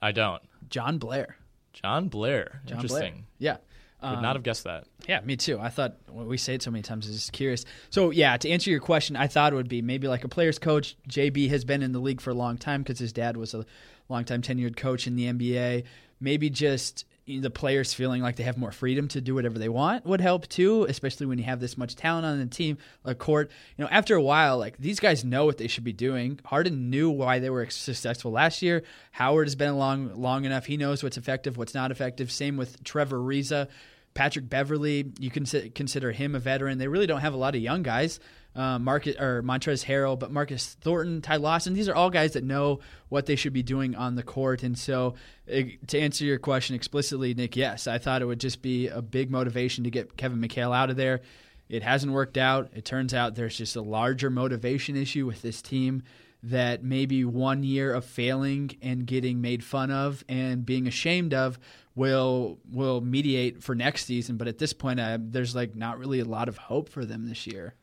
I 0.00 0.12
don't. 0.12 0.42
John 0.70 0.98
Blair. 0.98 1.36
John 1.72 2.08
Blair. 2.08 2.62
John 2.66 2.78
Interesting. 2.78 3.12
Blair. 3.12 3.24
Yeah. 3.38 3.56
Would 4.02 4.08
um, 4.08 4.22
not 4.22 4.36
have 4.36 4.44
guessed 4.44 4.64
that. 4.64 4.84
Yeah, 5.08 5.20
me 5.22 5.36
too. 5.36 5.58
I 5.58 5.70
thought 5.70 5.96
well, 6.08 6.24
we 6.24 6.36
say 6.36 6.54
it 6.54 6.62
so 6.62 6.70
many 6.70 6.82
times. 6.82 7.06
I 7.06 7.10
was 7.10 7.16
just 7.16 7.32
curious. 7.32 7.64
So 7.90 8.10
yeah, 8.10 8.36
to 8.36 8.48
answer 8.48 8.70
your 8.70 8.80
question, 8.80 9.16
I 9.16 9.26
thought 9.26 9.52
it 9.52 9.56
would 9.56 9.68
be 9.68 9.82
maybe 9.82 10.06
like 10.06 10.22
a 10.22 10.28
player's 10.28 10.58
coach. 10.58 10.96
JB 11.08 11.48
has 11.50 11.64
been 11.64 11.82
in 11.82 11.90
the 11.92 11.98
league 11.98 12.20
for 12.20 12.30
a 12.30 12.34
long 12.34 12.58
time 12.58 12.82
because 12.82 13.00
his 13.00 13.12
dad 13.12 13.36
was 13.36 13.54
a 13.54 13.66
longtime 14.08 14.42
tenured 14.42 14.76
coach 14.76 15.08
in 15.08 15.16
the 15.16 15.24
NBA. 15.24 15.84
Maybe 16.20 16.48
just 16.48 17.04
the 17.40 17.50
players 17.50 17.92
feeling 17.92 18.22
like 18.22 18.36
they 18.36 18.44
have 18.44 18.56
more 18.56 18.72
freedom 18.72 19.08
to 19.08 19.20
do 19.20 19.34
whatever 19.34 19.58
they 19.58 19.68
want 19.68 20.06
would 20.06 20.20
help 20.20 20.48
too, 20.48 20.84
especially 20.84 21.26
when 21.26 21.38
you 21.38 21.44
have 21.44 21.60
this 21.60 21.76
much 21.76 21.94
talent 21.94 22.24
on 22.24 22.38
the 22.38 22.46
team, 22.46 22.78
a 23.04 23.14
court. 23.14 23.50
You 23.76 23.84
know, 23.84 23.90
after 23.90 24.14
a 24.14 24.22
while, 24.22 24.58
like 24.58 24.78
these 24.78 25.00
guys 25.00 25.24
know 25.24 25.44
what 25.44 25.58
they 25.58 25.68
should 25.68 25.84
be 25.84 25.92
doing. 25.92 26.40
Harden 26.44 26.90
knew 26.90 27.10
why 27.10 27.38
they 27.38 27.50
were 27.50 27.68
successful 27.68 28.32
last 28.32 28.62
year. 28.62 28.82
Howard 29.12 29.46
has 29.46 29.54
been 29.54 29.70
along 29.70 30.20
long 30.20 30.44
enough. 30.44 30.66
He 30.66 30.76
knows 30.76 31.02
what's 31.02 31.18
effective, 31.18 31.56
what's 31.56 31.74
not 31.74 31.90
effective. 31.90 32.32
Same 32.32 32.56
with 32.56 32.82
Trevor 32.84 33.18
Ariza. 33.18 33.68
Patrick 34.14 34.48
Beverley, 34.48 35.12
you 35.20 35.30
can 35.30 35.44
consider 35.44 36.10
him 36.10 36.34
a 36.34 36.40
veteran. 36.40 36.78
They 36.78 36.88
really 36.88 37.06
don't 37.06 37.20
have 37.20 37.34
a 37.34 37.36
lot 37.36 37.54
of 37.54 37.60
young 37.60 37.84
guys. 37.84 38.18
Uh, 38.56 38.78
Marcus 38.78 39.14
or 39.20 39.42
Montrezl 39.42 39.84
Harrell, 39.84 40.18
but 40.18 40.32
Marcus 40.32 40.76
Thornton, 40.80 41.20
Ty 41.22 41.36
Lawson, 41.36 41.74
these 41.74 41.88
are 41.88 41.94
all 41.94 42.10
guys 42.10 42.32
that 42.32 42.42
know 42.42 42.80
what 43.08 43.26
they 43.26 43.36
should 43.36 43.52
be 43.52 43.62
doing 43.62 43.94
on 43.94 44.16
the 44.16 44.22
court. 44.24 44.64
And 44.64 44.76
so, 44.76 45.14
uh, 45.48 45.60
to 45.86 45.98
answer 46.00 46.24
your 46.24 46.38
question 46.38 46.74
explicitly, 46.74 47.34
Nick, 47.34 47.56
yes, 47.56 47.86
I 47.86 47.98
thought 47.98 48.20
it 48.20 48.24
would 48.24 48.40
just 48.40 48.60
be 48.60 48.88
a 48.88 49.00
big 49.00 49.30
motivation 49.30 49.84
to 49.84 49.90
get 49.90 50.16
Kevin 50.16 50.40
McHale 50.40 50.74
out 50.74 50.90
of 50.90 50.96
there. 50.96 51.20
It 51.68 51.82
hasn't 51.82 52.12
worked 52.12 52.38
out. 52.38 52.70
It 52.74 52.84
turns 52.84 53.14
out 53.14 53.34
there's 53.34 53.56
just 53.56 53.76
a 53.76 53.82
larger 53.82 54.30
motivation 54.30 54.96
issue 54.96 55.26
with 55.26 55.42
this 55.42 55.62
team 55.62 56.02
that 56.42 56.82
maybe 56.82 57.24
one 57.24 57.62
year 57.62 57.92
of 57.92 58.04
failing 58.04 58.70
and 58.80 59.06
getting 59.06 59.40
made 59.40 59.64
fun 59.64 59.90
of 59.90 60.24
and 60.28 60.64
being 60.64 60.86
ashamed 60.86 61.34
of 61.34 61.58
will 61.94 62.58
will 62.70 63.00
mediate 63.00 63.62
for 63.62 63.74
next 63.74 64.04
season. 64.06 64.36
But 64.36 64.48
at 64.48 64.58
this 64.58 64.72
point, 64.72 65.00
uh, 65.00 65.18
there's 65.20 65.54
like 65.54 65.74
not 65.74 65.98
really 65.98 66.20
a 66.20 66.24
lot 66.24 66.48
of 66.48 66.56
hope 66.56 66.88
for 66.88 67.04
them 67.04 67.28
this 67.28 67.46
year. 67.46 67.74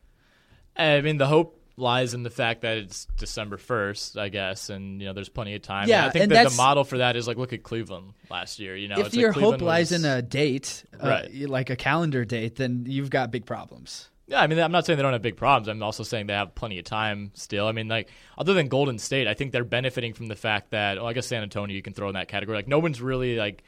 I 0.78 1.00
mean, 1.00 1.18
the 1.18 1.26
hope 1.26 1.60
lies 1.76 2.14
in 2.14 2.22
the 2.22 2.30
fact 2.30 2.62
that 2.62 2.78
it's 2.78 3.06
December 3.16 3.58
first, 3.58 4.16
I 4.16 4.28
guess, 4.28 4.70
and 4.70 5.00
you 5.00 5.06
know 5.06 5.12
there's 5.12 5.28
plenty 5.28 5.54
of 5.54 5.62
time. 5.62 5.88
Yeah, 5.88 6.02
and 6.02 6.06
I 6.06 6.10
think 6.10 6.22
and 6.24 6.32
that 6.32 6.50
the 6.50 6.56
model 6.56 6.84
for 6.84 6.98
that 6.98 7.16
is 7.16 7.28
like 7.28 7.36
look 7.36 7.52
at 7.52 7.62
Cleveland 7.62 8.14
last 8.30 8.58
year. 8.58 8.76
You 8.76 8.88
know, 8.88 8.98
if 8.98 9.14
your 9.14 9.32
like 9.32 9.40
hope 9.40 9.60
lies 9.60 9.90
was, 9.90 10.04
in 10.04 10.10
a 10.10 10.22
date, 10.22 10.84
uh, 11.02 11.06
right. 11.08 11.48
like 11.48 11.70
a 11.70 11.76
calendar 11.76 12.24
date, 12.24 12.56
then 12.56 12.84
you've 12.86 13.10
got 13.10 13.30
big 13.30 13.46
problems. 13.46 14.08
Yeah, 14.28 14.40
I 14.40 14.48
mean, 14.48 14.58
I'm 14.58 14.72
not 14.72 14.84
saying 14.84 14.96
they 14.96 15.04
don't 15.04 15.12
have 15.12 15.22
big 15.22 15.36
problems. 15.36 15.68
I'm 15.68 15.80
also 15.84 16.02
saying 16.02 16.26
they 16.26 16.32
have 16.32 16.54
plenty 16.56 16.80
of 16.80 16.84
time 16.84 17.30
still. 17.34 17.68
I 17.68 17.72
mean, 17.72 17.86
like, 17.86 18.08
other 18.36 18.54
than 18.54 18.66
Golden 18.66 18.98
State, 18.98 19.28
I 19.28 19.34
think 19.34 19.52
they're 19.52 19.62
benefiting 19.62 20.14
from 20.14 20.26
the 20.26 20.34
fact 20.34 20.72
that, 20.72 20.96
well, 20.96 21.06
I 21.06 21.12
guess 21.12 21.28
San 21.28 21.44
Antonio 21.44 21.76
you 21.76 21.82
can 21.82 21.92
throw 21.92 22.08
in 22.08 22.14
that 22.14 22.26
category. 22.26 22.58
Like, 22.58 22.66
no 22.66 22.80
one's 22.80 23.00
really 23.00 23.36
like 23.36 23.62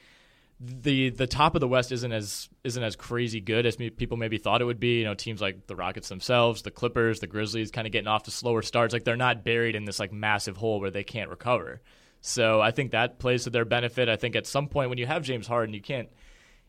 the 0.61 1.11
the 1.11 1.27
top 1.27 1.55
of 1.55 1.61
the 1.61 1.69
West 1.69 1.93
isn't 1.93 2.13
as 2.13 2.49
isn't 2.65 2.83
as 2.83 2.97
crazy 2.97 3.41
good 3.41 3.65
as 3.65 3.77
people 3.77 4.17
maybe 4.17 4.39
thought 4.39 4.61
it 4.61 4.65
would 4.65 4.81
be. 4.81 4.99
You 4.99 5.05
know, 5.05 5.15
teams 5.15 5.41
like 5.41 5.67
the 5.67 5.77
Rockets 5.77 6.09
themselves, 6.09 6.63
the 6.63 6.71
Clippers, 6.71 7.21
the 7.21 7.27
Grizzlies, 7.29 7.71
kind 7.71 7.87
of 7.87 7.93
getting 7.93 8.09
off 8.09 8.25
to 8.25 8.31
slower 8.31 8.63
starts. 8.63 8.93
Like, 8.93 9.05
they're 9.05 9.17
not 9.17 9.45
buried 9.45 9.77
in 9.77 9.85
this 9.85 10.01
like 10.01 10.13
massive 10.13 10.57
hole 10.57 10.81
where 10.81 10.91
they 10.91 11.05
can't 11.05 11.31
recover. 11.31 11.81
So 12.21 12.61
I 12.61 12.73
think 12.73 12.91
that 12.91 13.21
plays 13.21 13.45
to 13.45 13.51
their 13.51 13.65
benefit. 13.65 14.09
I 14.09 14.17
think 14.17 14.35
at 14.35 14.47
some 14.47 14.69
point 14.69 14.89
when 14.89 14.99
you 14.99 15.07
have 15.07 15.23
James 15.23 15.47
Harden, 15.47 15.75
you 15.75 15.81
can't 15.81 16.09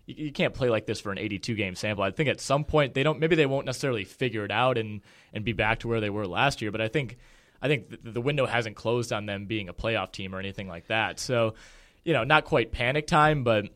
you 0.06 0.32
can't 0.32 0.54
play 0.54 0.70
like 0.70 0.86
this 0.86 1.00
for 1.00 1.12
an 1.12 1.18
82 1.18 1.56
game 1.56 1.76
sample. 1.76 2.04
I 2.04 2.12
think 2.12 2.30
at 2.30 2.40
some 2.42 2.64
point 2.64 2.94
they 2.94 3.04
don't 3.04 3.20
maybe 3.20 3.36
they 3.36 3.46
won't 3.46 3.66
necessarily 3.66 4.04
figure 4.04 4.46
it 4.46 4.52
out 4.52 4.78
and 4.78 5.02
and 5.34 5.44
be 5.44 5.54
back 5.54 5.80
to 5.80 5.88
where 5.88 6.02
they 6.02 6.10
were 6.10 6.28
last 6.28 6.62
year, 6.62 6.72
but 6.72 6.82
I 6.82 6.88
think 6.88 7.18
I 7.62 7.68
think 7.68 8.04
the 8.04 8.22
window 8.22 8.46
hasn't 8.46 8.76
closed 8.76 9.12
on 9.12 9.26
them 9.26 9.46
being 9.46 9.70
a 9.70 9.74
playoff 9.74 10.12
team 10.12 10.34
or 10.34 10.40
anything 10.40 10.68
like 10.68 10.88
that. 10.88 11.20
So, 11.20 11.56
you 12.04 12.14
know, 12.14 12.24
not 12.24 12.46
quite 12.46 12.72
panic 12.72 13.06
time, 13.08 13.44
but 13.44 13.70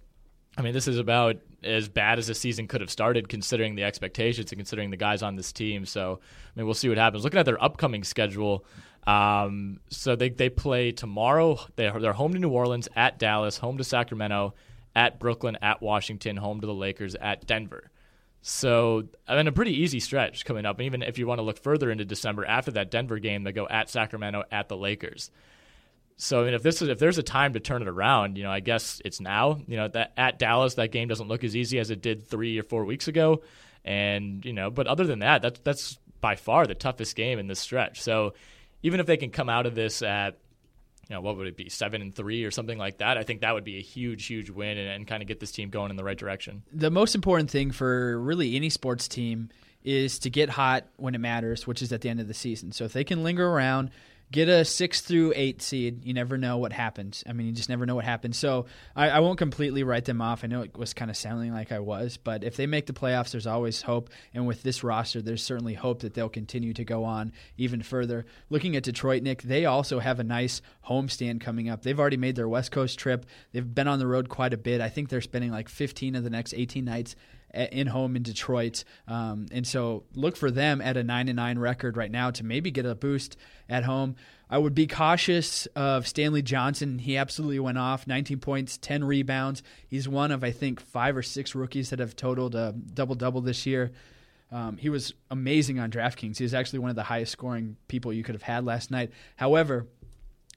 I 0.57 0.61
mean, 0.61 0.73
this 0.73 0.87
is 0.87 0.99
about 0.99 1.37
as 1.63 1.87
bad 1.87 2.19
as 2.19 2.27
the 2.27 2.35
season 2.35 2.67
could 2.67 2.81
have 2.81 2.89
started 2.89 3.29
considering 3.29 3.75
the 3.75 3.83
expectations 3.83 4.51
and 4.51 4.59
considering 4.59 4.91
the 4.91 4.97
guys 4.97 5.23
on 5.23 5.35
this 5.35 5.51
team. 5.51 5.85
So, 5.85 6.19
I 6.21 6.59
mean, 6.59 6.65
we'll 6.65 6.75
see 6.75 6.89
what 6.89 6.97
happens. 6.97 7.23
Looking 7.23 7.39
at 7.39 7.45
their 7.45 7.63
upcoming 7.63 8.03
schedule, 8.03 8.65
um, 9.07 9.79
so 9.89 10.15
they 10.15 10.29
they 10.29 10.49
play 10.49 10.91
tomorrow. 10.91 11.59
They're 11.75 11.99
they're 11.99 12.13
home 12.13 12.33
to 12.33 12.39
New 12.39 12.49
Orleans, 12.49 12.87
at 12.95 13.17
Dallas, 13.19 13.57
home 13.57 13.77
to 13.77 13.83
Sacramento, 13.83 14.53
at 14.95 15.19
Brooklyn, 15.19 15.57
at 15.61 15.81
Washington, 15.81 16.37
home 16.37 16.61
to 16.61 16.67
the 16.67 16.73
Lakers, 16.73 17.15
at 17.15 17.45
Denver. 17.47 17.89
So, 18.45 19.05
I 19.25 19.37
mean, 19.37 19.47
a 19.47 19.53
pretty 19.53 19.81
easy 19.81 20.01
stretch 20.01 20.43
coming 20.43 20.65
up. 20.65 20.77
And 20.77 20.85
even 20.85 21.01
if 21.01 21.17
you 21.17 21.25
want 21.25 21.39
to 21.39 21.43
look 21.43 21.57
further 21.57 21.89
into 21.89 22.03
December 22.03 22.45
after 22.45 22.71
that 22.71 22.91
Denver 22.91 23.17
game, 23.17 23.43
they 23.43 23.53
go 23.53 23.67
at 23.69 23.89
Sacramento, 23.89 24.43
at 24.51 24.67
the 24.67 24.75
Lakers. 24.75 25.31
So, 26.17 26.41
I 26.41 26.45
mean, 26.45 26.53
if 26.53 26.63
this 26.63 26.81
is 26.81 26.89
if 26.89 26.99
there's 26.99 27.17
a 27.17 27.23
time 27.23 27.53
to 27.53 27.59
turn 27.59 27.81
it 27.81 27.87
around, 27.87 28.37
you 28.37 28.43
know, 28.43 28.51
I 28.51 28.59
guess 28.59 29.01
it's 29.03 29.19
now. 29.19 29.59
You 29.67 29.77
know, 29.77 29.87
that 29.89 30.13
at 30.17 30.39
Dallas, 30.39 30.75
that 30.75 30.91
game 30.91 31.07
doesn't 31.07 31.27
look 31.27 31.43
as 31.43 31.55
easy 31.55 31.79
as 31.79 31.89
it 31.89 32.01
did 32.01 32.27
three 32.27 32.59
or 32.59 32.63
four 32.63 32.85
weeks 32.85 33.07
ago, 33.07 33.41
and 33.83 34.43
you 34.45 34.53
know, 34.53 34.69
but 34.69 34.87
other 34.87 35.05
than 35.05 35.19
that, 35.19 35.41
that's 35.41 35.59
that's 35.59 35.99
by 36.21 36.35
far 36.35 36.65
the 36.65 36.75
toughest 36.75 37.15
game 37.15 37.39
in 37.39 37.47
this 37.47 37.59
stretch. 37.59 38.01
So, 38.01 38.33
even 38.83 38.99
if 38.99 39.05
they 39.05 39.17
can 39.17 39.31
come 39.31 39.49
out 39.49 39.65
of 39.65 39.75
this 39.75 40.01
at 40.01 40.37
you 41.09 41.15
know, 41.15 41.21
what 41.21 41.35
would 41.37 41.47
it 41.47 41.57
be, 41.57 41.67
seven 41.69 42.01
and 42.01 42.15
three 42.15 42.45
or 42.45 42.51
something 42.51 42.77
like 42.77 42.99
that? 42.99 43.17
I 43.17 43.23
think 43.23 43.41
that 43.41 43.53
would 43.53 43.65
be 43.65 43.77
a 43.77 43.81
huge, 43.81 44.25
huge 44.25 44.49
win 44.49 44.77
and, 44.77 44.89
and 44.89 45.07
kind 45.07 45.21
of 45.21 45.27
get 45.27 45.39
this 45.39 45.51
team 45.51 45.69
going 45.69 45.91
in 45.91 45.97
the 45.97 46.03
right 46.03 46.17
direction. 46.17 46.63
The 46.71 46.89
most 46.89 47.13
important 47.13 47.51
thing 47.51 47.71
for 47.71 48.17
really 48.19 48.55
any 48.55 48.69
sports 48.69 49.07
team 49.07 49.49
is 49.83 50.19
to 50.19 50.29
get 50.29 50.49
hot 50.49 50.85
when 50.95 51.13
it 51.13 51.17
matters, 51.17 51.67
which 51.67 51.81
is 51.81 51.91
at 51.91 52.01
the 52.01 52.09
end 52.09 52.21
of 52.21 52.27
the 52.29 52.33
season. 52.33 52.71
So 52.71 52.85
if 52.85 52.93
they 52.93 53.03
can 53.03 53.21
linger 53.21 53.45
around, 53.45 53.91
get 54.33 54.49
a 54.49 54.65
six 54.65 54.99
through 54.99 55.31
eight 55.35 55.61
seed. 55.61 56.03
You 56.03 56.13
never 56.13 56.39
know 56.39 56.57
what 56.57 56.73
happens. 56.73 57.23
I 57.29 57.33
mean, 57.33 57.45
you 57.45 57.53
just 57.53 57.69
never 57.69 57.85
know 57.85 57.93
what 57.93 58.03
happens. 58.03 58.35
So 58.35 58.65
I, 58.95 59.09
I 59.11 59.19
won't 59.19 59.37
completely 59.37 59.83
write 59.83 60.05
them 60.05 60.21
off. 60.21 60.43
I 60.43 60.47
know 60.47 60.63
it 60.63 60.75
was 60.75 60.93
kind 60.93 61.11
of 61.11 61.15
sounding 61.15 61.53
like 61.53 61.71
I 61.71 61.79
was, 61.79 62.17
but 62.17 62.43
if 62.43 62.57
they 62.57 62.65
make 62.65 62.87
the 62.87 62.93
playoffs, 62.93 63.31
there's 63.31 63.45
always 63.45 63.83
hope. 63.83 64.09
And 64.33 64.47
with 64.47 64.63
this 64.63 64.83
roster, 64.83 65.21
there's 65.21 65.43
certainly 65.43 65.75
hope 65.75 66.01
that 66.01 66.15
they'll 66.15 66.29
continue 66.29 66.73
to 66.73 66.83
go 66.83 67.03
on 67.03 67.31
even 67.57 67.83
further. 67.83 68.25
Looking 68.49 68.75
at 68.75 68.83
Detroit, 68.83 69.21
Nick, 69.21 69.43
they 69.43 69.65
also 69.65 69.99
have 69.99 70.19
a 70.19 70.23
nice 70.23 70.61
homestand 70.89 71.39
coming 71.39 71.69
up. 71.69 71.83
They've 71.83 71.99
already 71.99 72.17
made 72.17 72.35
their 72.35 72.49
West 72.49 72.71
Coast 72.71 72.97
trip. 72.97 73.27
They've 73.51 73.75
been 73.75 73.87
on 73.87 73.99
the 73.99 74.07
road 74.07 74.29
quite 74.29 74.53
a 74.53 74.57
bit. 74.57 74.81
I 74.81 74.89
think 74.89 75.09
they're 75.09 75.21
spending 75.21 75.51
like 75.51 75.69
15 75.69 76.15
of 76.15 76.23
the 76.23 76.31
next 76.31 76.55
18 76.55 76.83
nights 76.83 77.15
in 77.53 77.87
home 77.87 78.15
in 78.15 78.23
Detroit. 78.23 78.83
Um, 79.07 79.47
and 79.51 79.65
so 79.67 80.03
look 80.15 80.35
for 80.35 80.51
them 80.51 80.81
at 80.81 80.97
a 80.97 81.03
9 81.03 81.27
and 81.27 81.35
9 81.35 81.59
record 81.59 81.97
right 81.97 82.11
now 82.11 82.31
to 82.31 82.43
maybe 82.43 82.71
get 82.71 82.85
a 82.85 82.95
boost 82.95 83.37
at 83.69 83.83
home. 83.83 84.15
I 84.49 84.57
would 84.57 84.75
be 84.75 84.87
cautious 84.87 85.65
of 85.75 86.07
Stanley 86.07 86.41
Johnson. 86.41 86.99
He 86.99 87.17
absolutely 87.17 87.59
went 87.59 87.77
off 87.77 88.05
19 88.05 88.39
points, 88.39 88.77
10 88.77 89.03
rebounds. 89.03 89.63
He's 89.87 90.07
one 90.07 90.31
of, 90.31 90.43
I 90.43 90.51
think, 90.51 90.79
five 90.79 91.17
or 91.17 91.23
six 91.23 91.55
rookies 91.55 91.89
that 91.89 91.99
have 91.99 92.15
totaled 92.15 92.55
a 92.55 92.73
double 92.93 93.15
double 93.15 93.41
this 93.41 93.65
year. 93.65 93.91
Um, 94.51 94.77
he 94.77 94.89
was 94.89 95.13
amazing 95.31 95.79
on 95.79 95.89
DraftKings. 95.89 96.37
He 96.37 96.43
was 96.43 96.53
actually 96.53 96.79
one 96.79 96.91
of 96.91 96.95
the 96.95 97.03
highest 97.03 97.31
scoring 97.31 97.77
people 97.87 98.13
you 98.13 98.23
could 98.23 98.35
have 98.35 98.43
had 98.43 98.63
last 98.63 98.91
night. 98.91 99.11
However, 99.35 99.87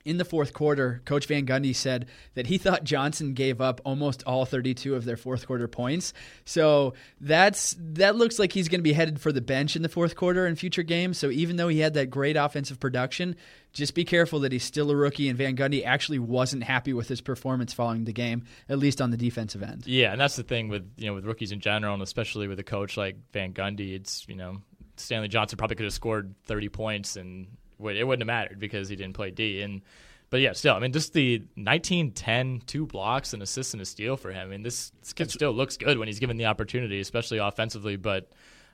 in 0.06 0.18
the 0.18 0.24
fourth 0.24 0.52
quarter, 0.52 1.02
Coach 1.04 1.26
Van 1.26 1.44
Gundy 1.44 1.74
said 1.74 2.06
that 2.34 2.46
he 2.46 2.58
thought 2.58 2.84
Johnson 2.84 3.34
gave 3.34 3.60
up 3.60 3.80
almost 3.84 4.22
all 4.24 4.44
32 4.44 4.94
of 4.94 5.04
their 5.04 5.16
fourth 5.16 5.46
quarter 5.46 5.66
points. 5.66 6.12
So 6.44 6.94
that's 7.20 7.74
that 7.78 8.14
looks 8.14 8.38
like 8.38 8.52
he's 8.52 8.68
going 8.68 8.78
to 8.78 8.84
be 8.84 8.92
headed 8.92 9.20
for 9.20 9.32
the 9.32 9.40
bench 9.40 9.74
in 9.74 9.82
the 9.82 9.88
fourth 9.88 10.14
quarter 10.14 10.46
in 10.46 10.54
future 10.54 10.84
games. 10.84 11.18
So 11.18 11.30
even 11.30 11.56
though 11.56 11.66
he 11.66 11.80
had 11.80 11.94
that 11.94 12.08
great 12.08 12.36
offensive 12.36 12.78
production, 12.78 13.34
just 13.72 13.94
be 13.94 14.04
careful 14.04 14.40
that 14.40 14.52
he's 14.52 14.62
still 14.62 14.92
a 14.92 14.96
rookie. 14.96 15.28
And 15.28 15.36
Van 15.36 15.56
Gundy 15.56 15.84
actually 15.84 16.20
wasn't 16.20 16.62
happy 16.62 16.92
with 16.92 17.08
his 17.08 17.20
performance 17.20 17.72
following 17.72 18.04
the 18.04 18.12
game, 18.12 18.44
at 18.68 18.78
least 18.78 19.00
on 19.00 19.10
the 19.10 19.16
defensive 19.16 19.62
end. 19.62 19.88
Yeah, 19.88 20.12
and 20.12 20.20
that's 20.20 20.36
the 20.36 20.44
thing 20.44 20.68
with 20.68 20.88
you 20.96 21.06
know 21.06 21.14
with 21.14 21.26
rookies 21.26 21.50
in 21.50 21.58
general, 21.58 21.94
and 21.94 22.02
especially 22.02 22.46
with 22.46 22.60
a 22.60 22.64
coach 22.64 22.96
like 22.96 23.16
Van 23.32 23.52
Gundy. 23.52 23.96
It's 23.96 24.24
you 24.28 24.36
know 24.36 24.58
Stanley 24.96 25.28
Johnson 25.28 25.56
probably 25.58 25.74
could 25.74 25.84
have 25.84 25.92
scored 25.92 26.34
30 26.44 26.68
points 26.68 27.16
and 27.16 27.48
it 27.78 28.06
wouldn't 28.06 28.22
have 28.22 28.26
mattered 28.26 28.58
because 28.58 28.88
he 28.88 28.96
didn't 28.96 29.14
play 29.14 29.30
D. 29.30 29.62
And 29.62 29.82
but 30.30 30.40
yeah, 30.40 30.52
still, 30.52 30.74
I 30.74 30.80
mean, 30.80 30.92
just 30.92 31.12
the 31.12 31.44
19, 31.54 32.12
10, 32.12 32.62
two 32.66 32.86
blocks, 32.86 33.32
and 33.32 33.42
assist 33.42 33.74
and 33.74 33.80
a 33.80 33.84
steal 33.84 34.16
for 34.16 34.32
him. 34.32 34.48
I 34.48 34.50
mean, 34.50 34.62
this, 34.62 34.90
this 35.00 35.12
kid 35.12 35.30
still 35.30 35.52
looks 35.52 35.76
good 35.76 35.98
when 35.98 36.08
he's 36.08 36.18
given 36.18 36.36
the 36.36 36.46
opportunity, 36.46 37.00
especially 37.00 37.38
offensively. 37.38 37.96
But 37.96 38.28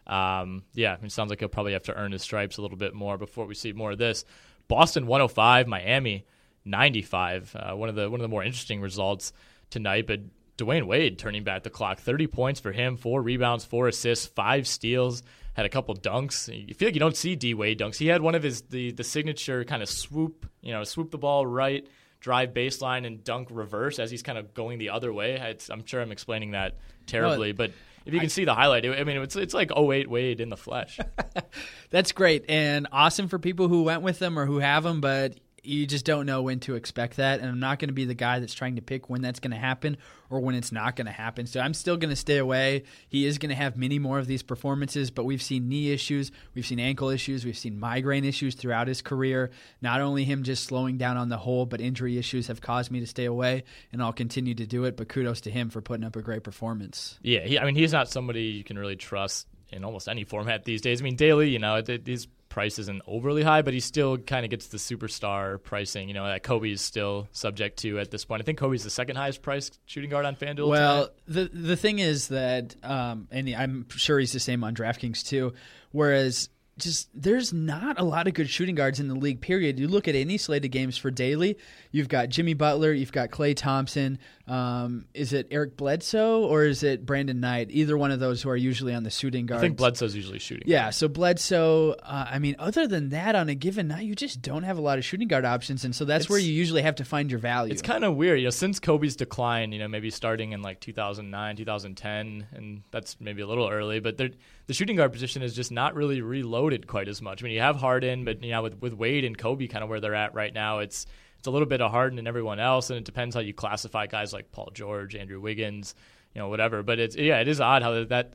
um, 0.07 0.65
yeah, 0.73 0.93
I 0.93 0.97
mean, 0.97 1.07
it 1.07 1.12
sounds 1.12 1.31
like 1.31 1.41
he'll 1.41 1.49
probably 1.49 1.75
have 1.75 1.83
to 1.85 1.95
earn 1.95 2.12
his 2.12 2.23
stripes 2.23 2.57
a 2.57 2.62
little 2.62 2.79
bit 2.79 2.95
more 2.95 3.19
before 3.19 3.47
we 3.47 3.55
see 3.55 3.73
more 3.73 3.93
of 3.93 3.99
this. 3.99 4.25
Boston 4.69 5.07
105, 5.07 5.67
Miami 5.67 6.25
95. 6.65 7.55
Uh, 7.55 7.77
one 7.77 7.88
of 7.88 7.95
the 7.95 8.09
one 8.09 8.21
of 8.21 8.23
the 8.23 8.29
more 8.29 8.43
interesting 8.43 8.81
results 8.81 9.33
tonight. 9.69 10.07
But 10.07 10.21
Dwyane 10.57 10.87
Wade 10.87 11.19
turning 11.19 11.45
back 11.45 11.62
the 11.62 11.71
clock. 11.71 11.99
30 11.99 12.29
points 12.29 12.61
for 12.61 12.73
him, 12.73 12.97
four 12.97 13.21
rebounds, 13.21 13.65
four 13.65 13.88
assists, 13.88 14.27
five 14.27 14.67
steals, 14.67 15.23
had 15.55 15.67
a 15.67 15.69
couple 15.69 15.95
dunks. 15.95 16.49
You 16.49 16.75
feel 16.75 16.88
like 16.88 16.95
you 16.95 17.01
don't 17.01 17.17
see 17.17 17.37
D 17.37 17.55
Wade 17.55 17.79
dunks. 17.79 17.97
He 17.97 18.07
had 18.07 18.23
one 18.23 18.35
of 18.35 18.43
his 18.43 18.62
the 18.62 18.93
the 18.93 19.05
signature 19.05 19.65
kind 19.65 19.83
of 19.83 19.88
swoop, 19.88 20.47
you 20.61 20.73
know, 20.73 20.85
swoop 20.85 21.11
the 21.11 21.19
ball 21.19 21.47
right, 21.47 21.87
drive 22.21 22.51
baseline 22.51 23.07
and 23.07 23.23
dunk 23.23 23.49
reverse 23.51 23.99
as 23.99 24.11
he's 24.11 24.23
kind 24.23 24.38
of 24.38 24.55
going 24.55 24.79
the 24.79 24.91
other 24.91 25.12
way. 25.12 25.35
It's, 25.35 25.69
I'm 25.69 25.85
sure 25.85 26.01
I'm 26.01 26.12
explaining 26.12 26.53
that 26.53 26.77
terribly, 27.07 27.53
but 27.53 27.73
if 28.05 28.12
you 28.12 28.21
can 28.21 28.27
I, 28.27 28.29
see 28.29 28.45
the 28.45 28.55
highlight, 28.55 28.85
I 28.87 29.05
mean, 29.05 29.19
it's 29.19 29.37
it's 29.37 29.55
like 29.55 29.71
08 29.77 30.09
Wade 30.09 30.41
in 30.41 30.49
the 30.49 30.57
flesh. 30.57 30.99
That's 31.91 32.12
great 32.12 32.45
and 32.49 32.88
awesome 32.91 33.29
for 33.29 33.38
people 33.38 33.69
who 33.69 33.83
went 33.83 34.03
with 34.03 34.19
them 34.19 34.38
or 34.38 34.47
who 34.47 34.59
have 34.59 34.83
them, 34.85 35.01
but 35.01 35.37
you 35.64 35.87
just 35.87 36.05
don't 36.05 36.27
know 36.27 36.42
when 36.42 36.59
to 36.61 36.75
expect 36.75 37.18
that. 37.18 37.40
And 37.40 37.48
I'm 37.48 37.61
not 37.61 37.79
going 37.79 37.88
to 37.88 37.94
be 37.94 38.05
the 38.05 38.14
guy 38.14 38.40
that's 38.40 38.55
trying 38.55 38.77
to 38.77 38.83
pick 38.83 39.09
when 39.09 39.22
that's 39.22 39.38
going 39.38 39.53
to 39.53 39.57
happen 39.57 39.96
or 40.29 40.40
when 40.40 40.55
it's 40.55 40.72
not 40.72 40.96
going 40.96 41.07
to 41.07 41.12
happen. 41.12 41.46
So 41.46 41.61
I'm 41.61 41.75
still 41.75 41.96
going 41.96 42.11
to 42.11 42.16
stay 42.16 42.38
away. 42.38 42.83
He 43.09 43.27
is 43.27 43.38
going 43.38 43.51
to 43.51 43.55
have 43.55 43.77
many 43.77 43.98
more 43.98 44.18
of 44.18 44.27
these 44.27 44.42
performances, 44.42 45.11
but 45.11 45.25
we've 45.25 45.42
seen 45.42 45.68
knee 45.68 45.92
issues, 45.92 46.33
we've 46.55 46.66
seen 46.66 46.81
ankle 46.81 47.11
issues, 47.11 47.44
we've 47.44 47.57
seen 47.57 47.79
migraine 47.79 48.25
issues 48.25 48.55
throughout 48.55 48.88
his 48.88 49.03
career. 49.03 49.51
Not 49.81 50.01
only 50.01 50.25
him 50.25 50.42
just 50.42 50.64
slowing 50.64 50.98
down 50.98 51.16
on 51.16 51.29
the 51.29 51.38
whole, 51.38 51.66
but 51.66 51.81
injury 51.81 52.18
issues 52.18 52.48
have 52.48 52.61
caused 52.61 52.90
me 52.90 53.01
to 53.01 53.07
stay 53.07 53.27
away, 53.27 53.64
and 53.92 54.03
I'll 54.03 54.12
continue 54.12 54.55
to 54.55 54.66
do 54.66 54.85
it. 54.85 54.96
But 54.96 55.09
kudos 55.09 55.42
to 55.42 55.51
him 55.51 55.70
for 55.70 55.81
putting 55.81 56.05
up 56.05 56.16
a 56.16 56.22
great 56.22 56.42
performance. 56.42 57.18
Yeah, 57.22 57.40
he, 57.40 57.59
I 57.59 57.64
mean, 57.64 57.77
he's 57.77 57.92
not 57.92 58.09
somebody 58.09 58.42
you 58.42 58.64
can 58.64 58.79
really 58.79 58.96
trust 58.96 59.46
in 59.70 59.85
almost 59.85 60.09
any 60.09 60.25
format 60.25 60.64
these 60.64 60.81
days. 60.81 61.01
I 61.01 61.05
mean, 61.05 61.16
daily, 61.16 61.51
you 61.51 61.59
know, 61.59 61.83
he's 62.05 62.27
price 62.53 62.79
isn't 62.79 63.01
overly 63.07 63.43
high, 63.43 63.62
but 63.62 63.73
he 63.73 63.81
still 63.81 64.19
kind 64.19 64.45
of 64.45 64.51
gets 64.51 64.67
the 64.67 64.77
superstar 64.77 65.61
pricing, 65.62 66.07
you 66.07 66.15
know, 66.15 66.27
that 66.27 66.43
Kobe 66.43 66.71
is 66.71 66.83
still 66.83 67.27
subject 67.33 67.79
to 67.79 67.99
at 67.99 68.11
this 68.11 68.27
point. 68.27 68.43
I 68.43 68.45
think 68.45 68.59
Kobe's 68.59 68.85
the 68.85 68.91
second 68.91 69.17
highest 69.17 69.41
priced 69.41 69.81
shooting 69.87 70.11
guard 70.11 70.27
on 70.27 70.37
FanDuel. 70.37 70.69
Well, 70.69 71.09
tonight. 71.27 71.51
the 71.53 71.59
the 71.59 71.77
thing 71.77 71.99
is 71.99 72.29
that, 72.29 72.77
um, 72.83 73.27
and 73.31 73.49
I'm 73.49 73.88
sure 73.88 74.19
he's 74.19 74.33
the 74.33 74.41
same 74.41 74.62
on 74.65 74.75
DraftKings 74.75 75.25
too. 75.25 75.55
Whereas 75.93 76.51
just 76.79 77.09
there's 77.15 77.53
not 77.53 77.99
a 77.99 78.05
lot 78.05 78.27
of 78.27 78.35
good 78.35 78.49
shooting 78.49 78.75
guards 78.75 79.01
in 79.01 79.09
the 79.09 79.15
league. 79.15 79.41
Period. 79.41 79.79
You 79.79 79.88
look 79.88 80.07
at 80.07 80.15
any 80.15 80.37
slate 80.37 80.65
of 80.65 80.71
games 80.71 80.99
for 80.99 81.11
daily. 81.11 81.57
You've 81.91 82.09
got 82.09 82.29
Jimmy 82.29 82.55
Butler. 82.55 82.93
You've 82.93 83.12
got 83.12 83.31
Klay 83.31 83.57
Thompson. 83.57 84.19
Um, 84.49 85.07
is 85.15 85.33
it 85.33 85.47
Eric 85.53 85.77
Bledsoe 85.77 86.43
or 86.43 86.65
is 86.65 86.83
it 86.83 87.07
Brandon 87.07 87.39
Knight? 87.39 87.69
Either 87.71 87.97
one 87.97 88.11
of 88.11 88.19
those 88.19 88.43
who 88.43 88.51
are 88.51 88.57
usually 88.57 88.93
on 88.93 89.05
the 89.05 89.11
shooting 89.11 89.47
guard. 89.47 89.59
I 89.59 89.61
think 89.61 89.77
Bledsoe's 89.77 90.17
usually 90.17 90.41
shooting. 90.41 90.65
Yeah. 90.67 90.91
So 90.91 91.09
Bledsoe. 91.09 91.93
Uh, 92.03 92.27
I 92.29 92.39
mean, 92.41 92.57
other 92.59 92.89
than 92.89 93.11
that, 93.11 93.37
on 93.37 93.49
a 93.49 93.55
given 93.55 93.89
night, 93.89 94.05
you 94.05 94.17
just 94.17 94.43
don't 94.43 94.65
have 94.65 94.79
a 94.79 94.81
lot 94.81 94.99
of 94.99 95.05
shooting 95.05 95.29
guard 95.29 95.45
options, 95.45 95.85
and 95.85 95.95
so 95.95 96.05
that's 96.05 96.25
it's, 96.25 96.31
where 96.31 96.41
you 96.41 96.53
usually 96.53 96.83
have 96.83 96.97
to 96.97 97.05
find 97.05 97.31
your 97.31 97.39
value. 97.39 97.73
It's 97.73 97.83
kind 97.83 98.05
of 98.05 98.17
weird, 98.17 98.41
you 98.41 98.47
know, 98.47 98.51
since 98.51 98.81
Kobe's 98.81 99.15
decline. 99.15 99.71
You 99.71 99.79
know, 99.79 99.89
maybe 99.89 100.11
starting 100.11 100.53
in 100.53 100.61
like 100.63 100.81
2009, 100.81 101.57
2010, 101.57 102.47
and 102.53 102.83
that's 102.91 103.17
maybe 103.21 103.43
a 103.43 103.47
little 103.47 103.69
early, 103.69 104.01
but 104.01 104.17
the 104.19 104.33
shooting 104.71 104.97
guard 104.97 105.13
position 105.13 105.43
is 105.43 105.55
just 105.55 105.71
not 105.71 105.95
really 105.95 106.21
reloaded 106.21 106.87
quite 106.87 107.09
as 107.09 107.23
much. 107.23 107.43
I 107.43 107.45
mean, 107.45 107.55
you 107.55 107.61
have 107.61 107.77
Harden, 107.77 108.25
but 108.25 108.43
you 108.43 108.51
know, 108.51 108.63
with 108.63 108.81
with 108.81 108.95
Wade 108.95 109.25
and 109.25 109.39
Kobe 109.39 109.69
kind 109.69 109.85
of 109.85 109.91
where 109.91 110.01
they're 110.01 110.15
at 110.15 110.35
right 110.35 110.53
now, 110.53 110.81
it's 110.81 111.07
it's 111.43 111.49
a 111.49 111.51
little 111.51 111.67
bit 111.67 111.81
of 111.81 111.91
Harden 111.91 112.21
and 112.21 112.29
everyone 112.29 112.61
else, 112.61 112.89
and 112.89 112.97
it 112.97 113.05
depends 113.05 113.35
how 113.35 113.41
you 113.41 113.53
classify 113.53 114.07
guys 114.07 114.33
like 114.33 114.53
Paul 114.53 114.71
George, 114.73 115.17
Andrew 115.17 115.41
Wiggins, 115.41 115.97
you 116.37 116.41
know, 116.41 116.49
whatever. 116.49 116.85
But 116.85 117.01
it's 117.01 117.17
yeah, 117.17 117.41
it 117.41 117.49
is 117.49 117.61
odd 117.61 117.83
how 117.83 118.05
that 118.05 118.35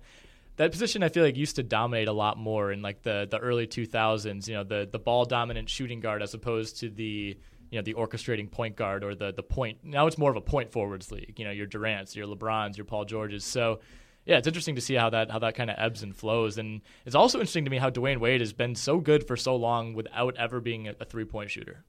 that 0.57 0.71
position 0.73 1.01
I 1.03 1.07
feel 1.07 1.23
like 1.23 1.37
used 1.37 1.55
to 1.55 1.63
dominate 1.63 2.09
a 2.09 2.11
lot 2.11 2.37
more 2.37 2.69
in 2.69 2.81
like 2.81 3.03
the 3.03 3.25
the 3.31 3.37
early 3.37 3.65
2000s. 3.65 4.45
You 4.49 4.55
know, 4.55 4.65
the 4.65 4.89
the 4.91 4.99
ball 4.99 5.23
dominant 5.23 5.69
shooting 5.69 6.01
guard 6.01 6.21
as 6.21 6.33
opposed 6.33 6.81
to 6.81 6.89
the 6.89 7.37
you 7.71 7.79
know 7.79 7.81
the 7.81 7.93
orchestrating 7.93 8.51
point 8.51 8.75
guard 8.75 9.05
or 9.05 9.15
the 9.15 9.31
the 9.31 9.41
point. 9.41 9.77
Now 9.85 10.05
it's 10.07 10.17
more 10.17 10.29
of 10.29 10.35
a 10.35 10.41
point 10.41 10.73
forwards 10.73 11.09
league. 11.09 11.35
You 11.39 11.45
know, 11.45 11.51
your 11.51 11.65
Durant's, 11.65 12.13
your 12.13 12.27
LeBrons, 12.27 12.75
your 12.75 12.83
Paul 12.83 13.05
Georges. 13.05 13.45
So 13.45 13.79
yeah, 14.25 14.37
it's 14.37 14.47
interesting 14.47 14.75
to 14.75 14.81
see 14.81 14.95
how 14.95 15.11
that 15.11 15.31
how 15.31 15.39
that 15.39 15.55
kind 15.55 15.69
of 15.69 15.77
ebbs 15.79 16.03
and 16.03 16.13
flows, 16.13 16.57
and 16.57 16.81
it's 17.05 17.15
also 17.15 17.39
interesting 17.39 17.63
to 17.63 17.71
me 17.71 17.77
how 17.77 17.89
Dwyane 17.89 18.19
Wade 18.19 18.41
has 18.41 18.51
been 18.51 18.75
so 18.75 18.99
good 18.99 19.25
for 19.25 19.37
so 19.37 19.55
long 19.55 19.93
without 19.93 20.35
ever 20.35 20.59
being 20.59 20.89
a, 20.89 20.95
a 20.99 21.05
three 21.05 21.23
point 21.23 21.51
shooter. 21.51 21.85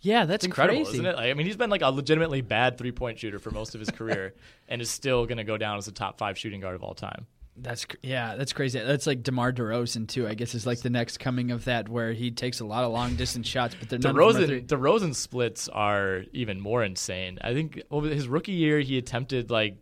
Yeah, 0.00 0.26
that's 0.26 0.44
it's 0.44 0.46
incredible, 0.46 0.84
crazy. 0.84 0.98
isn't 0.98 1.06
it? 1.06 1.16
Like, 1.16 1.30
I 1.30 1.34
mean, 1.34 1.46
he's 1.46 1.56
been 1.56 1.70
like 1.70 1.82
a 1.82 1.90
legitimately 1.90 2.40
bad 2.40 2.78
three 2.78 2.92
point 2.92 3.18
shooter 3.18 3.38
for 3.38 3.50
most 3.50 3.74
of 3.74 3.80
his 3.80 3.90
career, 3.90 4.34
and 4.68 4.80
is 4.80 4.90
still 4.90 5.26
going 5.26 5.38
to 5.38 5.44
go 5.44 5.56
down 5.56 5.78
as 5.78 5.88
a 5.88 5.92
top 5.92 6.18
five 6.18 6.38
shooting 6.38 6.60
guard 6.60 6.74
of 6.74 6.82
all 6.82 6.94
time. 6.94 7.26
That's 7.56 7.84
yeah, 8.02 8.36
that's 8.36 8.52
crazy. 8.52 8.78
That's 8.78 9.06
like 9.06 9.24
DeMar 9.24 9.52
DeRozan 9.52 10.06
too. 10.06 10.28
I 10.28 10.34
guess 10.34 10.54
is 10.54 10.66
like 10.66 10.80
the 10.80 10.90
next 10.90 11.18
coming 11.18 11.50
of 11.50 11.64
that, 11.64 11.88
where 11.88 12.12
he 12.12 12.30
takes 12.30 12.60
a 12.60 12.64
lot 12.64 12.84
of 12.84 12.92
long 12.92 13.16
distance 13.16 13.48
shots, 13.48 13.74
but 13.78 13.88
they're 13.88 13.98
DeRozan. 13.98 14.66
DeRozan 14.66 15.14
splits 15.14 15.68
are 15.68 16.24
even 16.32 16.60
more 16.60 16.84
insane. 16.84 17.38
I 17.42 17.54
think 17.54 17.82
over 17.90 18.08
his 18.08 18.28
rookie 18.28 18.52
year, 18.52 18.78
he 18.78 18.98
attempted 18.98 19.50
like 19.50 19.76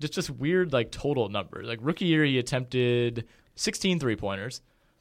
just 0.00 0.12
just 0.12 0.28
weird 0.30 0.74
like 0.74 0.90
total 0.90 1.30
numbers. 1.30 1.66
Like 1.66 1.78
rookie 1.80 2.06
year, 2.06 2.24
he 2.24 2.38
attempted 2.38 3.26
16 3.54 3.98
three 3.98 4.16
pointers. 4.16 4.60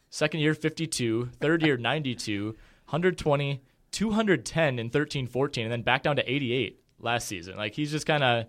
Second 0.10 0.40
year, 0.40 0.54
52. 0.54 1.30
Third 1.40 1.62
year, 1.62 1.78
92. 1.78 2.46
120. 2.46 3.62
210 3.92 4.80
in 4.80 4.90
13 4.90 5.28
14 5.28 5.64
and 5.66 5.72
then 5.72 5.82
back 5.82 6.04
down 6.04 6.16
to 6.16 6.32
88 6.32 6.80
last 7.00 7.28
season. 7.28 7.58
Like 7.58 7.74
he's 7.74 7.92
just 7.92 8.06
kind 8.06 8.24
of 8.24 8.46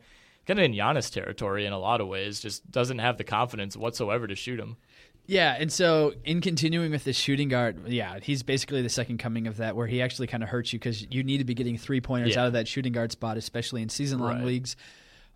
kind 0.46 0.59
of 0.59 0.64
in 0.64 0.72
Giannis 0.72 1.12
territory 1.12 1.66
in 1.66 1.72
a 1.72 1.79
lot 1.79 2.00
of 2.00 2.09
ways. 2.09 2.40
Just 2.40 2.70
doesn't 2.70 2.98
have 2.98 3.18
the 3.18 3.24
confidence 3.24 3.76
whatsoever 3.76 4.26
to 4.26 4.35
shoot 4.35 4.59
him. 4.59 4.76
Yeah, 5.26 5.57
and 5.57 5.70
so 5.70 6.14
in 6.24 6.40
continuing 6.40 6.90
with 6.90 7.05
the 7.05 7.12
shooting 7.12 7.48
guard, 7.48 7.87
yeah, 7.87 8.18
he's 8.20 8.42
basically 8.42 8.83
the 8.83 8.88
second 8.88 9.18
coming 9.18 9.46
of 9.46 9.59
that, 9.59 9.76
where 9.76 9.87
he 9.87 10.03
actually 10.03 10.26
kind 10.26 10.42
of 10.42 10.48
hurts 10.48 10.72
you 10.72 10.81
because 10.81 11.07
you 11.09 11.22
need 11.22 11.38
to 11.38 11.44
be 11.44 11.55
getting 11.55 11.79
three 11.79 12.00
pointers 12.00 12.35
yeah. 12.35 12.40
out 12.40 12.46
of 12.48 12.55
that 12.55 12.66
shooting 12.66 12.92
guard 12.92 13.12
spot, 13.12 13.37
especially 13.37 13.81
in 13.81 13.88
season 13.88 14.18
long 14.18 14.38
right. 14.38 14.44
leagues. 14.44 14.74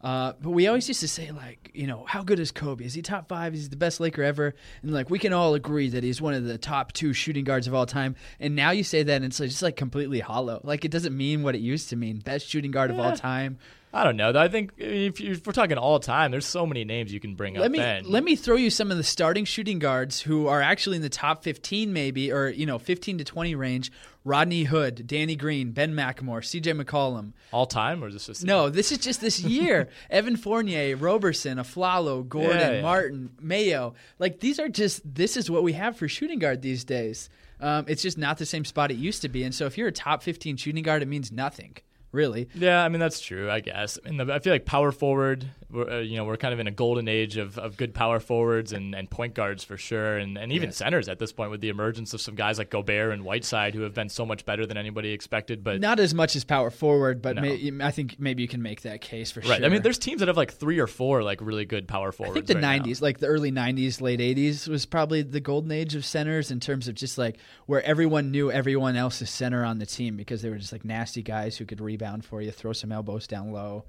Uh, 0.05 0.35
but 0.39 0.51
we 0.51 0.67
always 0.67 0.87
used 0.87 1.01
to 1.01 1.09
say 1.09 1.31
like, 1.31 1.71
you 1.73 1.87
know, 1.87 2.05
how 2.07 2.23
good 2.23 2.39
is 2.39 2.53
Kobe? 2.53 2.85
Is 2.85 2.93
he 2.93 3.01
top 3.01 3.27
five? 3.27 3.55
Is 3.55 3.63
he 3.63 3.69
the 3.69 3.77
best 3.77 4.01
Laker 4.01 4.23
ever? 4.23 4.55
And 4.83 4.93
like, 4.93 5.09
we 5.09 5.19
can 5.19 5.33
all 5.33 5.55
agree 5.55 5.89
that 5.89 6.05
he's 6.05 6.21
one 6.21 6.35
of 6.35 6.45
the 6.45 6.59
top 6.59 6.93
two 6.93 7.15
shooting 7.15 7.43
guards 7.43 7.67
of 7.67 7.75
all 7.75 7.87
time. 7.87 8.15
And 8.39 8.55
now 8.55 8.71
you 8.71 8.85
say 8.85 9.03
that, 9.03 9.17
and 9.17 9.25
it's 9.25 9.39
just 9.39 9.63
like 9.63 9.77
completely 9.77 10.21
hollow. 10.21 10.61
Like 10.63 10.85
it 10.85 10.91
doesn't 10.91 11.17
mean 11.17 11.43
what 11.43 11.55
it 11.55 11.63
used 11.63 11.89
to 11.89 11.97
mean. 11.97 12.19
Best 12.19 12.47
shooting 12.47 12.71
guard 12.71 12.91
yeah. 12.91 12.99
of 12.99 13.05
all 13.05 13.17
time. 13.17 13.59
I 13.95 14.03
don't 14.03 14.17
know. 14.17 14.33
I 14.37 14.49
think 14.49 14.73
if, 14.77 15.21
if, 15.21 15.47
we're 15.47 15.53
talking 15.53 15.79
all 15.79 16.01
time, 16.01 16.33
there's 16.33 16.45
so 16.45 16.67
many 16.67 16.85
names 16.85 17.13
you 17.13 17.21
can 17.21 17.37
bring 17.37 17.55
let 17.55 17.67
up. 17.67 17.71
Me, 17.71 17.79
then. 17.79 18.05
Let 18.05 18.25
me 18.25 18.35
throw 18.35 18.57
you 18.57 18.69
some 18.69 18.91
of 18.91 18.97
the 18.97 19.05
starting 19.05 19.45
shooting 19.45 19.79
guards 19.79 20.21
who 20.21 20.49
are 20.49 20.61
actually 20.61 20.97
in 20.97 21.03
the 21.03 21.09
top 21.09 21.45
15, 21.45 21.93
maybe, 21.93 22.33
or 22.33 22.49
you 22.49 22.67
know, 22.67 22.79
15 22.79 23.19
to 23.19 23.25
20 23.25 23.55
range. 23.55 23.93
Rodney 24.25 24.65
Hood, 24.65 25.07
Danny 25.07 25.37
Green, 25.37 25.73
Ben 25.73 25.95
McLemore, 25.95 26.45
C.J. 26.45 26.73
McCollum. 26.73 27.33
All 27.53 27.67
time, 27.67 28.03
or 28.03 28.09
is 28.09 28.15
this 28.15 28.27
just 28.27 28.45
no? 28.45 28.71
This 28.71 28.91
is 28.91 28.99
just 28.99 29.21
this 29.21 29.41
year. 29.41 29.89
Evan 30.11 30.37
Fournier, 30.37 30.97
Roberson, 30.97 31.59
Afflalo, 31.59 32.27
Gordon, 32.27 32.59
yeah, 32.59 32.71
yeah. 32.73 32.83
Martin, 32.83 33.31
Mayo. 33.41 33.95
Like 34.19 34.41
these 34.41 34.59
are 34.59 34.69
just. 34.69 35.03
This 35.05 35.37
is 35.37 35.51
what 35.51 35.63
we 35.63 35.75
have 35.75 35.97
for 35.97 36.09
shooting 36.09 36.39
guard 36.39 36.63
these 36.63 36.85
days. 36.85 37.29
Um, 37.61 37.85
it's 37.87 38.03
just 38.03 38.19
not 38.19 38.39
the 38.39 38.47
same 38.47 38.65
spot 38.65 38.91
it 38.91 38.97
used 38.97 39.23
to 39.23 39.29
be. 39.29 39.45
And 39.45 39.55
so 39.55 39.67
if 39.67 39.79
you're 39.79 39.89
a 39.89 39.93
top 39.93 40.23
15 40.23 40.57
shooting 40.57 40.83
guard, 40.83 41.03
it 41.03 41.09
means 41.09 41.31
nothing 41.31 41.77
really. 42.15 42.49
Yeah, 42.55 42.83
I 42.83 42.89
mean 42.89 43.01
that's 43.01 43.21
true. 43.21 43.51
I 43.51 43.61
guess. 43.61 43.99
I, 44.07 44.11
mean, 44.11 44.31
I 44.31 44.39
feel 44.39 44.53
like 44.53 44.65
power 44.65 44.93
forward. 44.93 45.47
Uh, 45.75 45.97
you 45.97 46.17
know, 46.17 46.25
we're 46.25 46.37
kind 46.37 46.55
of 46.55 46.61
in 46.61 46.69
a 46.69 46.71
golden 46.71 47.09
age 47.09 47.37
of, 47.37 47.59
of 47.59 47.77
good 47.77 47.93
power 47.95 48.21
forwards 48.21 48.73
and, 48.73 48.95
and 48.95 49.11
point 49.11 49.35
guards 49.35 49.65
for 49.65 49.77
sure, 49.77 50.19
and, 50.19 50.39
and 50.39 50.53
even 50.53 50.71
centers 50.71 51.09
at 51.09 51.19
this 51.19 51.33
point 51.33 51.51
with 51.51 51.61
the 51.61 51.69
emergence 51.69 52.15
of 52.15 52.21
some 52.21 52.37
guys 52.37 52.59
like 52.59 52.71
Gobert 52.71 53.13
and 53.13 53.25
Whiteside 53.25 53.75
who 53.75 53.81
have 53.81 53.93
been 53.93 54.09
so 54.09 54.25
much 54.25 54.45
better 54.45 54.67
than 54.67 54.77
anybody 54.77 55.11
expected. 55.11 55.65
But 55.65 55.81
not 55.81 55.99
as 55.99 56.15
much 56.15 56.37
as 56.37 56.45
power 56.45 56.71
forward, 56.71 57.21
but 57.21 57.35
no. 57.35 57.43
may, 57.43 57.73
I 57.83 57.91
think 57.91 58.21
maybe 58.21 58.43
you 58.43 58.49
can 58.49 58.63
make 58.63 58.83
that 58.83 59.01
case 59.01 59.33
for 59.33 59.43
sure. 59.43 59.51
right. 59.51 59.57
sure. 59.59 59.67
I 59.67 59.69
mean, 59.69 59.83
there's 59.83 59.99
teams 59.99 60.21
that 60.21 60.29
have 60.29 60.37
like 60.37 60.53
three 60.53 60.79
or 60.79 60.87
four 60.87 61.25
like 61.25 61.41
really 61.41 61.65
good 61.65 61.89
power 61.89 62.13
forwards. 62.13 62.33
I 62.33 62.35
think 62.35 62.47
the 62.47 62.55
right 62.55 62.81
'90s, 62.81 63.01
now. 63.01 63.07
like 63.07 63.19
the 63.19 63.27
early 63.27 63.51
'90s, 63.51 64.01
late 64.01 64.21
'80s, 64.21 64.69
was 64.69 64.87
probably 64.87 65.23
the 65.23 65.41
golden 65.41 65.73
age 65.73 65.97
of 65.97 66.05
centers 66.05 66.53
in 66.53 66.61
terms 66.61 66.87
of 66.87 66.95
just 66.95 67.19
like 67.19 67.39
where 67.67 67.83
everyone 67.83 68.31
knew 68.31 68.49
everyone 68.53 68.95
else's 68.95 69.29
center 69.29 69.65
on 69.65 69.81
the 69.81 69.87
team 69.87 70.17
because 70.17 70.41
they 70.43 70.51
were 70.51 70.59
just 70.59 70.73
like 70.73 70.85
nasty 70.85 71.23
guys 71.23 71.57
who 71.57 71.65
could 71.65 71.81
rebound 71.81 72.04
for 72.25 72.43
you, 72.43 72.51
throw 72.51 72.73
some 72.73 72.93
elbows 72.93 73.27
down 73.27 73.53
low. 73.53 73.85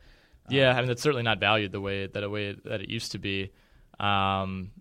Yeah, 0.49 0.71
um, 0.71 0.78
I 0.78 0.80
mean 0.82 0.88
that's 0.88 1.01
certainly 1.01 1.23
not 1.23 1.39
valued 1.39 1.71
the 1.71 1.82
way 1.82 2.08
that 2.08 2.23
a 2.23 2.30
way 2.30 2.56
that 2.65 2.82
it 2.82 2.89
used 2.89 3.13
to 3.13 3.19
be. 3.19 3.51
Um, 3.99 4.71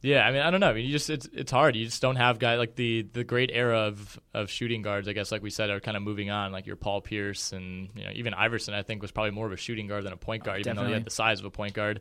yeah, 0.00 0.26
I 0.26 0.30
mean 0.30 0.42
I 0.42 0.50
don't 0.50 0.60
know. 0.60 0.70
I 0.70 0.74
mean 0.74 0.86
you 0.86 0.92
just 0.92 1.10
it's 1.10 1.28
it's 1.32 1.50
hard. 1.50 1.74
You 1.74 1.84
just 1.84 2.00
don't 2.00 2.16
have 2.16 2.38
guys 2.38 2.58
like 2.58 2.76
the 2.76 3.02
the 3.12 3.24
great 3.24 3.50
era 3.52 3.80
of 3.80 4.20
of 4.32 4.50
shooting 4.50 4.82
guards. 4.82 5.08
I 5.08 5.12
guess 5.12 5.32
like 5.32 5.42
we 5.42 5.50
said 5.50 5.70
are 5.70 5.80
kind 5.80 5.96
of 5.96 6.02
moving 6.02 6.30
on. 6.30 6.52
Like 6.52 6.66
your 6.66 6.76
Paul 6.76 7.00
Pierce 7.00 7.52
and 7.52 7.88
you 7.94 8.04
know 8.04 8.10
even 8.14 8.34
Iverson 8.34 8.74
I 8.74 8.82
think 8.82 9.02
was 9.02 9.10
probably 9.10 9.32
more 9.32 9.46
of 9.46 9.52
a 9.52 9.56
shooting 9.56 9.88
guard 9.88 10.04
than 10.04 10.12
a 10.12 10.16
point 10.16 10.44
guard, 10.44 10.58
oh, 10.58 10.60
even 10.60 10.76
though 10.76 10.86
he 10.86 10.92
had 10.92 11.04
the 11.04 11.10
size 11.10 11.40
of 11.40 11.46
a 11.46 11.50
point 11.50 11.74
guard. 11.74 12.00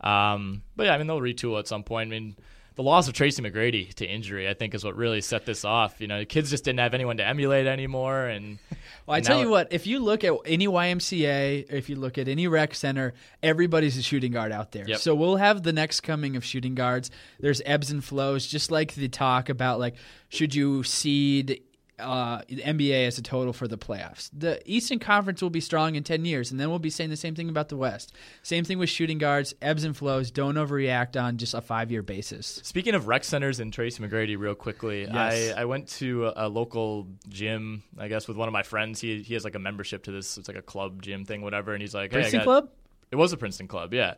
Um, 0.00 0.62
but 0.74 0.86
yeah, 0.86 0.94
I 0.94 0.98
mean 0.98 1.06
they'll 1.06 1.20
retool 1.20 1.58
at 1.58 1.68
some 1.68 1.84
point. 1.84 2.08
I 2.08 2.10
mean 2.10 2.36
the 2.76 2.82
loss 2.82 3.08
of 3.08 3.14
Tracy 3.14 3.42
McGrady 3.42 3.92
to 3.94 4.06
injury, 4.06 4.48
I 4.48 4.54
think, 4.54 4.74
is 4.74 4.84
what 4.84 4.96
really 4.96 5.22
set 5.22 5.46
this 5.46 5.64
off. 5.64 5.98
You 5.98 6.08
know, 6.08 6.18
the 6.18 6.26
kids 6.26 6.50
just 6.50 6.62
didn't 6.62 6.80
have 6.80 6.92
anyone 6.92 7.16
to 7.16 7.26
emulate 7.26 7.66
anymore. 7.66 8.26
And 8.26 8.58
well, 9.06 9.16
I 9.16 9.20
tell 9.20 9.40
you 9.40 9.48
what, 9.48 9.72
if 9.72 9.86
you 9.86 9.98
look 9.98 10.24
at 10.24 10.34
any 10.44 10.68
YMCA, 10.68 11.72
if 11.72 11.88
you 11.88 11.96
look 11.96 12.18
at 12.18 12.28
any 12.28 12.46
rec 12.46 12.74
center, 12.74 13.14
everybody's 13.42 13.96
a 13.96 14.02
shooting 14.02 14.30
guard 14.30 14.52
out 14.52 14.72
there. 14.72 14.84
Yep. 14.86 14.98
So 14.98 15.14
we'll 15.14 15.36
have 15.36 15.62
the 15.62 15.72
next 15.72 16.00
coming 16.00 16.36
of 16.36 16.44
shooting 16.44 16.74
guards. 16.74 17.10
There's 17.40 17.62
ebbs 17.64 17.90
and 17.90 18.04
flows, 18.04 18.46
just 18.46 18.70
like 18.70 18.94
the 18.94 19.08
talk 19.08 19.48
about 19.48 19.80
like 19.80 19.96
should 20.28 20.54
you 20.54 20.82
seed 20.82 21.62
uh, 21.98 22.42
the 22.48 22.56
NBA 22.62 23.06
as 23.06 23.18
a 23.18 23.22
total 23.22 23.52
for 23.52 23.66
the 23.66 23.78
playoffs. 23.78 24.28
The 24.32 24.60
Eastern 24.70 24.98
Conference 24.98 25.40
will 25.42 25.50
be 25.50 25.60
strong 25.60 25.94
in 25.94 26.02
10 26.02 26.24
years, 26.24 26.50
and 26.50 26.60
then 26.60 26.68
we'll 26.68 26.78
be 26.78 26.90
saying 26.90 27.10
the 27.10 27.16
same 27.16 27.34
thing 27.34 27.48
about 27.48 27.68
the 27.68 27.76
West. 27.76 28.12
Same 28.42 28.64
thing 28.64 28.78
with 28.78 28.88
shooting 28.90 29.18
guards, 29.18 29.54
ebbs 29.62 29.84
and 29.84 29.96
flows. 29.96 30.30
Don't 30.30 30.56
overreact 30.56 31.20
on 31.20 31.36
just 31.38 31.54
a 31.54 31.60
five 31.60 31.90
year 31.90 32.02
basis. 32.02 32.60
Speaking 32.64 32.94
of 32.94 33.08
rec 33.08 33.24
centers 33.24 33.60
and 33.60 33.72
Tracy 33.72 34.02
McGrady, 34.02 34.38
real 34.38 34.54
quickly, 34.54 35.02
Yes. 35.02 35.54
I, 35.56 35.62
I 35.62 35.64
went 35.64 35.88
to 35.98 36.26
a, 36.26 36.46
a 36.46 36.48
local 36.48 37.06
gym, 37.28 37.82
I 37.98 38.08
guess, 38.08 38.28
with 38.28 38.36
one 38.36 38.48
of 38.48 38.52
my 38.52 38.62
friends. 38.62 39.00
He 39.00 39.22
he 39.22 39.34
has 39.34 39.44
like 39.44 39.54
a 39.54 39.58
membership 39.58 40.04
to 40.04 40.10
this. 40.12 40.36
It's 40.38 40.48
like 40.48 40.56
a 40.58 40.62
club 40.62 41.02
gym 41.02 41.24
thing, 41.24 41.42
whatever. 41.42 41.72
And 41.72 41.80
he's 41.80 41.94
like, 41.94 42.10
"Hey, 42.10 42.16
Princeton 42.18 42.40
got- 42.40 42.44
Club? 42.44 42.70
It 43.10 43.16
was 43.16 43.32
a 43.32 43.36
Princeton 43.36 43.68
club, 43.68 43.94
yeah. 43.94 44.14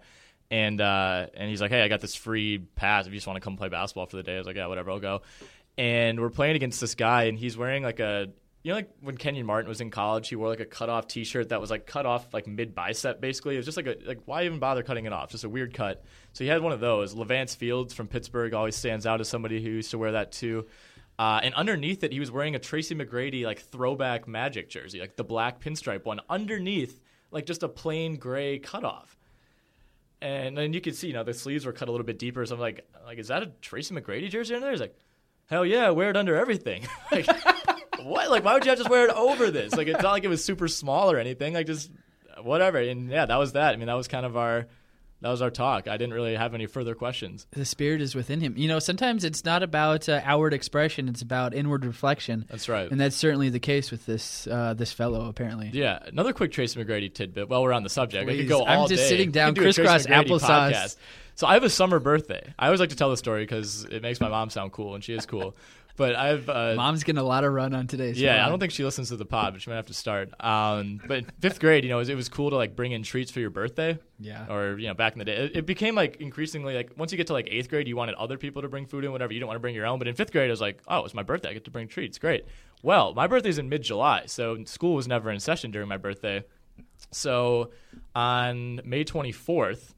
And 0.51 0.81
uh, 0.81 1.26
and 1.35 1.51
he's 1.51 1.61
like, 1.61 1.70
"Hey, 1.70 1.83
I 1.83 1.89
got 1.89 2.01
this 2.01 2.14
free 2.14 2.57
pass 2.59 3.07
if 3.07 3.12
you 3.12 3.18
just 3.18 3.26
want 3.26 3.37
to 3.37 3.41
come 3.43 3.59
play 3.59 3.68
basketball 3.68 4.07
for 4.07 4.16
the 4.16 4.22
day." 4.22 4.35
I 4.37 4.39
was 4.39 4.47
like, 4.47 4.57
"Yeah, 4.57 4.66
whatever, 4.66 4.91
I'll 4.91 4.99
go." 4.99 5.20
And 5.79 6.20
we're 6.20 6.31
playing 6.31 6.57
against 6.57 6.81
this 6.81 6.97
guy, 6.97 7.24
and 7.24 7.39
he's 7.39 7.57
wearing 7.57 7.85
like 7.85 8.01
a 8.01 8.29
you 8.64 8.72
know 8.72 8.76
like 8.76 8.91
when 9.01 9.16
Kenyon 9.16 9.47
Martin 9.47 9.68
was 9.68 9.81
in 9.81 9.91
college, 9.91 10.29
he 10.29 10.35
wore 10.35 10.49
like 10.49 10.61
a 10.61 10.66
cut 10.66 10.91
off 10.91 11.07
T-shirt 11.07 11.51
that 11.51 11.61
was 11.61 11.70
like 11.70 11.87
cut 11.87 12.05
off 12.05 12.35
like 12.35 12.49
mid 12.49 12.74
bicep, 12.74 13.20
basically. 13.20 13.55
It 13.55 13.59
was 13.59 13.66
just 13.66 13.76
like 13.76 13.87
a 13.87 13.97
like 14.05 14.20
why 14.24 14.45
even 14.45 14.59
bother 14.59 14.83
cutting 14.83 15.07
it 15.07 15.12
off? 15.12 15.31
Just 15.31 15.45
a 15.45 15.49
weird 15.49 15.72
cut. 15.72 16.05
So 16.33 16.43
he 16.43 16.51
had 16.51 16.62
one 16.62 16.72
of 16.72 16.81
those. 16.81 17.14
Levance 17.14 17.57
Fields 17.57 17.95
from 17.95 18.09
Pittsburgh 18.09 18.55
always 18.55 18.74
stands 18.74 19.07
out 19.07 19.20
as 19.20 19.29
somebody 19.29 19.62
who 19.62 19.70
used 19.70 19.93
to 19.93 19.99
wear 19.99 20.12
that 20.12 20.33
too. 20.33 20.66
Uh, 21.16 21.41
and 21.43 21.55
underneath 21.55 22.03
it, 22.05 22.12
he 22.12 22.20
was 22.20 22.31
wearing 22.31 22.55
a 22.55 22.59
Tracy 22.59 22.95
McGrady 22.95 23.45
like 23.45 23.61
throwback 23.61 24.29
Magic 24.29 24.68
jersey, 24.68 25.01
like 25.01 25.16
the 25.16 25.24
black 25.24 25.61
pinstripe 25.61 26.05
one. 26.05 26.20
Underneath, 26.29 27.01
like 27.31 27.47
just 27.47 27.62
a 27.62 27.68
plain 27.68 28.16
gray 28.16 28.59
cutoff. 28.59 29.16
And 30.20 30.59
then 30.59 30.72
you 30.72 30.81
could 30.81 30.97
see, 30.97 31.09
you 31.09 31.12
know, 31.12 31.22
the 31.22 31.35
sleeves 31.35 31.64
were 31.64 31.72
cut 31.72 31.89
a 31.89 31.93
little 31.93 32.07
bit 32.07 32.18
deeper. 32.18 32.45
So 32.45 32.57
I'm 32.57 32.61
like, 32.61 32.89
like, 33.05 33.18
is 33.18 33.29
that 33.29 33.43
a 33.43 33.47
Tracy 33.61 33.95
McGrady 33.95 34.29
jersey 34.29 34.55
under 34.55 34.66
there? 34.66 34.72
He's 34.72 34.81
like, 34.81 34.97
hell 35.49 35.66
yeah, 35.66 35.90
wear 35.90 36.11
it 36.11 36.16
under 36.16 36.36
everything. 36.36 36.86
like, 37.12 37.26
what? 38.03 38.30
Like, 38.30 38.44
why 38.44 38.55
would 38.55 38.64
you 38.64 38.70
have 38.70 38.78
to 38.78 38.84
just 38.84 38.90
wear 38.90 39.05
it 39.09 39.11
over 39.14 39.51
this? 39.51 39.74
Like, 39.74 39.88
it's 39.88 40.03
not 40.03 40.12
like 40.12 40.24
it 40.24 40.28
was 40.28 40.44
super 40.44 40.68
small 40.68 41.11
or 41.11 41.18
anything. 41.18 41.55
Like, 41.55 41.66
just 41.66 41.90
whatever. 42.42 42.78
And 42.78 43.11
yeah, 43.11 43.26
that 43.26 43.36
was 43.36 43.53
that. 43.53 43.74
I 43.74 43.76
mean, 43.76 43.86
that 43.88 43.94
was 43.94 44.09
kind 44.09 44.24
of 44.24 44.36
our, 44.36 44.66
that 45.20 45.30
was 45.30 45.42
our 45.42 45.51
talk. 45.51 45.88
I 45.88 45.96
didn't 45.96 46.14
really 46.14 46.36
have 46.36 46.55
any 46.55 46.66
further 46.66 46.94
questions. 46.94 47.46
The 47.51 47.64
spirit 47.64 48.01
is 48.01 48.14
within 48.14 48.40
him. 48.40 48.55
You 48.57 48.68
know, 48.68 48.78
sometimes 48.78 49.24
it's 49.24 49.44
not 49.44 49.64
about 49.64 50.09
uh, 50.09 50.20
outward 50.22 50.55
expression; 50.55 51.09
it's 51.09 51.22
about 51.22 51.55
inward 51.55 51.84
reflection. 51.84 52.44
That's 52.49 52.68
right. 52.68 52.88
and 52.88 53.01
that's 53.01 53.16
certainly 53.16 53.49
the 53.49 53.59
case 53.59 53.90
with 53.90 54.07
this 54.07 54.46
uh, 54.46 54.74
this 54.74 54.92
fellow. 54.92 55.28
Apparently, 55.28 55.70
Yeah, 55.72 55.99
another 56.07 56.32
quick 56.32 56.53
Tracy 56.53 56.82
McGrady 56.82 57.12
tidbit. 57.12 57.49
While 57.49 57.64
we're 57.64 57.72
on 57.72 57.82
the 57.82 57.88
subject, 57.88 58.30
I 58.30 58.36
could 58.36 58.49
go 58.49 58.64
I'm 58.64 58.78
all 58.78 58.86
just 58.86 59.03
day. 59.03 59.09
sitting 59.09 59.32
down, 59.32 59.55
could 59.57 59.62
do 59.62 59.68
a 59.68 59.72
Tracy 59.72 59.82
crisscross 59.82 60.07
applesauce. 60.07 60.72
podcast. 60.72 60.96
So 61.39 61.47
I 61.47 61.55
have 61.55 61.62
a 61.62 61.70
summer 61.70 62.01
birthday. 62.01 62.53
I 62.59 62.66
always 62.66 62.80
like 62.80 62.89
to 62.89 62.97
tell 62.97 63.11
the 63.11 63.16
story 63.16 63.45
because 63.45 63.84
it 63.84 64.03
makes 64.03 64.20
my 64.20 64.28
mom 64.28 64.51
sound 64.51 64.72
cool, 64.72 64.97
and 64.97 65.05
she 65.05 65.14
is 65.14 65.24
cool. 65.24 65.55
But 65.95 66.16
I've 66.16 66.49
uh, 66.49 66.74
mom's 66.74 67.05
getting 67.05 67.20
a 67.20 67.24
lot 67.24 67.45
of 67.45 67.53
run 67.53 67.74
on 67.74 67.86
today. 67.86 68.12
so 68.12 68.18
yeah, 68.18 68.45
I 68.45 68.49
don't 68.49 68.59
think 68.59 68.72
she 68.72 68.82
listens 68.82 69.11
to 69.11 69.16
the 69.16 69.24
pod, 69.24 69.53
but 69.53 69.62
she 69.62 69.70
might 69.70 69.76
have 69.76 69.86
to 69.86 69.95
start. 69.95 70.30
Um, 70.41 71.01
but 71.07 71.26
fifth 71.41 71.61
grade, 71.61 71.84
you 71.84 71.91
know, 71.91 71.99
it 71.99 72.01
was, 72.01 72.09
it 72.09 72.16
was 72.16 72.28
cool 72.28 72.51
to 72.51 72.57
like 72.57 72.74
bring 72.74 72.91
in 72.91 73.05
treats 73.05 73.30
for 73.30 73.39
your 73.39 73.51
birthday. 73.51 74.01
Yeah. 74.18 74.53
Or 74.53 74.76
you 74.80 74.89
know, 74.89 74.95
back 74.95 75.12
in 75.12 75.20
the 75.20 75.26
day, 75.26 75.36
it, 75.36 75.59
it 75.59 75.66
became 75.66 75.95
like 75.95 76.16
increasingly 76.16 76.74
like 76.74 76.91
once 76.97 77.12
you 77.12 77.16
get 77.16 77.28
to 77.28 77.34
like 77.34 77.47
eighth 77.49 77.68
grade, 77.68 77.86
you 77.86 77.95
wanted 77.95 78.16
other 78.16 78.36
people 78.36 78.62
to 78.62 78.68
bring 78.68 78.86
food 78.86 79.05
in, 79.05 79.12
whatever. 79.12 79.32
You 79.32 79.39
don't 79.39 79.47
want 79.47 79.59
to 79.59 79.61
bring 79.61 79.76
your 79.76 79.86
own. 79.86 80.01
But 80.01 80.09
in 80.09 80.16
fifth 80.16 80.32
grade, 80.32 80.49
I 80.49 80.51
was 80.51 80.61
like, 80.61 80.82
oh, 80.89 81.05
it's 81.05 81.14
my 81.14 81.22
birthday. 81.22 81.51
I 81.51 81.53
get 81.53 81.64
to 81.66 81.70
bring 81.70 81.86
treats. 81.86 82.18
Great. 82.18 82.47
Well, 82.82 83.14
my 83.14 83.28
birthday's 83.28 83.59
in 83.59 83.68
mid 83.68 83.82
July, 83.82 84.24
so 84.26 84.64
school 84.64 84.97
was 84.97 85.07
never 85.07 85.30
in 85.30 85.39
session 85.39 85.70
during 85.70 85.89
my 85.89 85.99
birthday. 85.99 86.43
So 87.12 87.70
on 88.16 88.80
May 88.84 89.05
24th, 89.05 89.95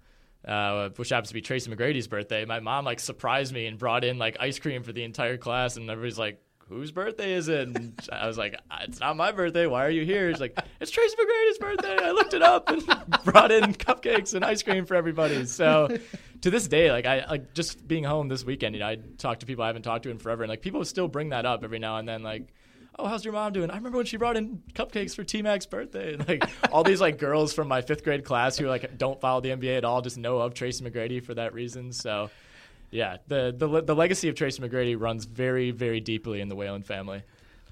uh, 0.46 0.90
which 0.96 1.10
happens 1.10 1.28
to 1.28 1.34
be 1.34 1.40
Tracy 1.40 1.70
McGrady's 1.70 2.08
birthday, 2.08 2.44
my 2.44 2.60
mom 2.60 2.84
like 2.84 3.00
surprised 3.00 3.52
me 3.52 3.66
and 3.66 3.78
brought 3.78 4.04
in 4.04 4.18
like 4.18 4.36
ice 4.40 4.58
cream 4.58 4.82
for 4.82 4.92
the 4.92 5.04
entire 5.04 5.36
class, 5.36 5.76
and 5.76 5.88
everybody's 5.90 6.18
like, 6.18 6.40
"Whose 6.68 6.92
birthday 6.92 7.34
is 7.34 7.48
it?" 7.48 7.68
And 7.68 8.00
I 8.12 8.26
was 8.26 8.38
like, 8.38 8.58
"It's 8.82 9.00
not 9.00 9.16
my 9.16 9.32
birthday. 9.32 9.66
Why 9.66 9.84
are 9.84 9.90
you 9.90 10.04
here?" 10.04 10.32
She's 10.32 10.40
like, 10.40 10.58
"It's 10.80 10.90
Tracy 10.90 11.16
McGrady's 11.16 11.58
birthday." 11.58 11.96
I 12.02 12.12
looked 12.12 12.34
it 12.34 12.42
up 12.42 12.70
and 12.70 12.82
brought 13.24 13.52
in 13.52 13.74
cupcakes 13.74 14.34
and 14.34 14.44
ice 14.44 14.62
cream 14.62 14.86
for 14.86 14.94
everybody. 14.94 15.44
So 15.44 15.98
to 16.40 16.50
this 16.50 16.68
day, 16.68 16.90
like 16.90 17.06
I 17.06 17.26
like 17.28 17.52
just 17.52 17.86
being 17.86 18.04
home 18.04 18.28
this 18.28 18.44
weekend, 18.44 18.74
you 18.74 18.80
know, 18.80 18.88
I 18.88 18.96
talk 19.18 19.40
to 19.40 19.46
people 19.46 19.62
I 19.64 19.66
haven't 19.66 19.82
talked 19.82 20.04
to 20.04 20.10
in 20.10 20.18
forever, 20.18 20.42
and 20.42 20.50
like 20.50 20.62
people 20.62 20.84
still 20.84 21.08
bring 21.08 21.30
that 21.30 21.44
up 21.44 21.64
every 21.64 21.78
now 21.78 21.98
and 21.98 22.08
then, 22.08 22.22
like 22.22 22.52
oh, 22.98 23.06
how's 23.06 23.24
your 23.24 23.32
mom 23.32 23.52
doing? 23.52 23.70
I 23.70 23.76
remember 23.76 23.96
when 23.98 24.06
she 24.06 24.16
brought 24.16 24.36
in 24.36 24.62
cupcakes 24.74 25.14
for 25.14 25.24
T 25.24 25.42
Mac's 25.42 25.66
birthday. 25.66 26.14
And, 26.14 26.26
like 26.28 26.44
all 26.72 26.82
these 26.84 27.00
like 27.00 27.18
girls 27.18 27.52
from 27.52 27.68
my 27.68 27.80
fifth 27.82 28.04
grade 28.04 28.24
class 28.24 28.56
who 28.58 28.66
like 28.66 28.98
don't 28.98 29.20
follow 29.20 29.40
the 29.40 29.50
NBA 29.50 29.78
at 29.78 29.84
all 29.84 30.02
just 30.02 30.18
know 30.18 30.38
of 30.38 30.54
Tracy 30.54 30.84
McGrady 30.84 31.22
for 31.22 31.34
that 31.34 31.54
reason. 31.54 31.92
So 31.92 32.30
yeah, 32.90 33.18
the 33.28 33.54
the 33.56 33.82
the 33.82 33.94
legacy 33.94 34.28
of 34.28 34.34
Tracy 34.34 34.62
McGrady 34.62 35.00
runs 35.00 35.24
very 35.24 35.70
very 35.70 36.00
deeply 36.00 36.40
in 36.40 36.48
the 36.48 36.56
Whalen 36.56 36.82
family. 36.82 37.22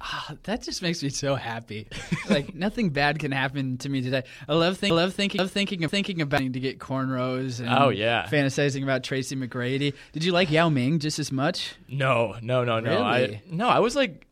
Ah, 0.01 0.37
that 0.45 0.63
just 0.63 0.81
makes 0.81 1.03
me 1.03 1.09
so 1.09 1.35
happy. 1.35 1.89
like 2.31 2.55
nothing 2.55 2.91
bad 2.91 3.19
can 3.19 3.33
happen 3.33 3.79
to 3.79 3.89
me 3.89 4.01
today. 4.01 4.23
I 4.49 4.55
love 4.55 4.79
think, 4.79 4.93
I 4.93 4.95
love 4.95 5.13
thinking, 5.13 5.41
love 5.41 5.51
thinking 5.51 5.83
of 5.83 5.91
thinking 5.91 6.21
about 6.23 6.39
to 6.39 6.61
get 6.61 6.79
cornrows. 6.79 7.59
And 7.59 7.69
Oh, 7.69 7.89
yeah. 7.89 8.29
fantasizing 8.29 8.85
about 8.85 9.03
Tracy 9.03 9.35
McGrady. 9.35 9.95
Did 10.13 10.23
you 10.23 10.31
like 10.31 10.53
Yao 10.53 10.69
Ming 10.69 11.01
just 11.01 11.19
as 11.19 11.33
much? 11.33 11.75
No, 11.89 12.37
no, 12.41 12.63
no, 12.63 12.79
no. 12.79 13.03
I 13.03 13.43
no, 13.51 13.69
I 13.69 13.81
was 13.81 13.97
like 13.97 14.25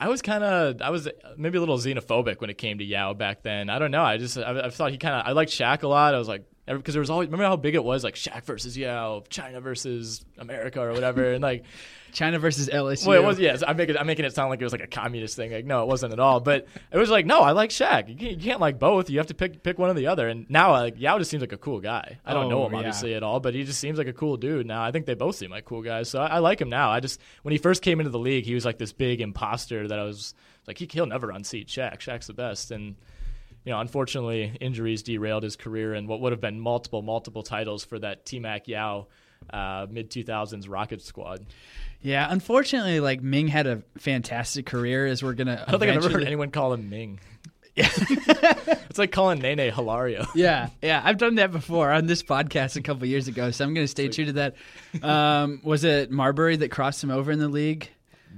I 0.00 0.08
was 0.08 0.22
kind 0.22 0.42
of 0.42 0.82
I 0.82 0.90
was 0.90 1.08
maybe 1.36 1.56
a 1.56 1.60
little 1.60 1.78
xenophobic 1.78 2.40
when 2.40 2.50
it 2.50 2.58
came 2.58 2.78
to 2.78 2.84
Yao 2.84 3.14
back 3.14 3.42
then. 3.42 3.70
I 3.70 3.78
don't 3.78 3.90
know. 3.90 4.02
I 4.02 4.16
just 4.16 4.36
I, 4.36 4.66
I 4.66 4.70
thought 4.70 4.90
he 4.90 4.98
kind 4.98 5.14
of 5.14 5.26
I 5.26 5.32
liked 5.32 5.50
Shaq 5.52 5.82
a 5.82 5.88
lot. 5.88 6.14
I 6.14 6.18
was 6.18 6.28
like 6.28 6.44
because 6.66 6.94
there 6.94 7.00
was 7.00 7.10
always 7.10 7.28
remember 7.28 7.44
how 7.44 7.56
big 7.56 7.74
it 7.74 7.84
was 7.84 8.02
like 8.02 8.14
Shaq 8.14 8.44
versus 8.44 8.76
Yao, 8.76 9.22
China 9.28 9.60
versus 9.60 10.24
America 10.38 10.80
or 10.80 10.92
whatever, 10.92 11.32
and 11.32 11.42
like 11.42 11.64
China 12.14 12.38
versus 12.38 12.70
LSU. 12.72 13.08
Well, 13.08 13.22
it 13.22 13.26
was 13.26 13.38
yes. 13.38 13.62
I'm 13.66 13.76
making 13.76 13.98
I'm 13.98 14.06
making 14.06 14.24
it 14.24 14.34
sound 14.34 14.48
like 14.48 14.60
it 14.60 14.64
was 14.64 14.72
like 14.72 14.82
a 14.82 14.86
communist 14.86 15.36
thing. 15.36 15.52
Like 15.52 15.66
no, 15.66 15.82
it 15.82 15.88
wasn't 15.88 16.12
at 16.14 16.20
all. 16.20 16.40
But 16.40 16.66
it 16.90 16.96
was 16.96 17.10
like 17.10 17.26
no, 17.26 17.40
I 17.40 17.50
like 17.52 17.70
Shaq. 17.70 18.08
You 18.08 18.14
can't, 18.14 18.30
you 18.32 18.38
can't 18.38 18.60
like 18.60 18.78
both. 18.78 19.10
You 19.10 19.18
have 19.18 19.26
to 19.26 19.34
pick 19.34 19.62
pick 19.62 19.78
one 19.78 19.90
or 19.90 19.94
the 19.94 20.06
other. 20.06 20.28
And 20.28 20.48
now 20.48 20.74
uh, 20.74 20.80
like 20.80 20.98
Yao 20.98 21.18
just 21.18 21.30
seems 21.30 21.42
like 21.42 21.52
a 21.52 21.58
cool 21.58 21.80
guy. 21.80 22.18
I 22.24 22.32
don't 22.32 22.48
know 22.48 22.62
Oh, 22.62 22.66
him 22.66 22.72
yeah. 22.72 22.78
obviously 22.78 23.14
at 23.14 23.22
all, 23.22 23.40
but 23.40 23.52
he 23.52 23.64
just 23.64 23.80
seems 23.80 23.98
like 23.98 24.06
a 24.06 24.12
cool 24.12 24.36
dude. 24.38 24.66
Now 24.66 24.82
I 24.82 24.90
think 24.92 25.04
they 25.06 25.14
both 25.14 25.36
seem 25.36 25.50
like 25.50 25.64
cool 25.66 25.82
guys. 25.82 26.08
So 26.08 26.20
I, 26.20 26.26
I 26.26 26.38
like 26.38 26.60
him 26.60 26.70
now. 26.70 26.90
I 26.90 27.00
just 27.00 27.20
when 27.42 27.52
he 27.52 27.58
first 27.58 27.82
came 27.82 28.00
into 28.00 28.10
the 28.10 28.18
league, 28.18 28.44
he 28.46 28.54
was 28.54 28.64
like 28.64 28.78
this 28.78 28.92
big 28.92 29.20
imposter 29.20 29.86
that 29.88 29.98
I 29.98 30.04
was 30.04 30.34
like 30.66 30.78
he, 30.78 30.88
he'll 30.90 31.06
never 31.06 31.30
unseat 31.30 31.68
Shaq. 31.68 31.98
Shaq's 31.98 32.26
the 32.28 32.32
best 32.34 32.70
and. 32.70 32.96
You 33.66 33.72
know, 33.72 33.80
unfortunately, 33.80 34.54
injuries 34.60 35.02
derailed 35.02 35.42
his 35.42 35.56
career 35.56 35.94
and 35.94 36.06
what 36.06 36.20
would 36.20 36.32
have 36.32 36.40
been 36.42 36.60
multiple, 36.60 37.00
multiple 37.00 37.42
titles 37.42 37.82
for 37.82 37.98
that 37.98 38.26
T 38.26 38.38
Mac 38.38 38.68
Yao 38.68 39.06
uh, 39.50 39.86
mid 39.90 40.10
2000s 40.10 40.68
Rocket 40.68 41.02
squad. 41.02 41.46
Yeah, 42.02 42.26
unfortunately, 42.30 43.00
like 43.00 43.22
Ming 43.22 43.48
had 43.48 43.66
a 43.66 43.82
fantastic 43.98 44.66
career. 44.66 45.06
As 45.06 45.22
we're 45.22 45.32
gonna, 45.32 45.64
I 45.66 45.70
don't 45.70 45.80
think 45.80 45.92
I've 45.92 46.04
ever 46.04 46.10
heard 46.10 46.24
anyone 46.24 46.50
call 46.50 46.72
him 46.72 46.90
Ming. 46.90 47.20
it's 47.76 48.98
like 48.98 49.10
calling 49.10 49.40
Nene 49.40 49.72
Hilario. 49.72 50.26
Yeah, 50.34 50.68
yeah, 50.80 51.00
I've 51.04 51.18
done 51.18 51.36
that 51.36 51.50
before 51.50 51.90
on 51.90 52.06
this 52.06 52.22
podcast 52.22 52.76
a 52.76 52.82
couple 52.82 53.06
years 53.06 53.26
ago, 53.26 53.50
so 53.50 53.64
I'm 53.64 53.74
going 53.74 53.84
to 53.84 53.90
stay 53.90 54.08
true 54.08 54.26
to 54.26 54.32
that. 54.34 54.54
Um, 55.02 55.60
was 55.64 55.82
it 55.82 56.10
Marbury 56.10 56.56
that 56.56 56.70
crossed 56.70 57.02
him 57.02 57.10
over 57.10 57.32
in 57.32 57.38
the 57.40 57.48
league? 57.48 57.88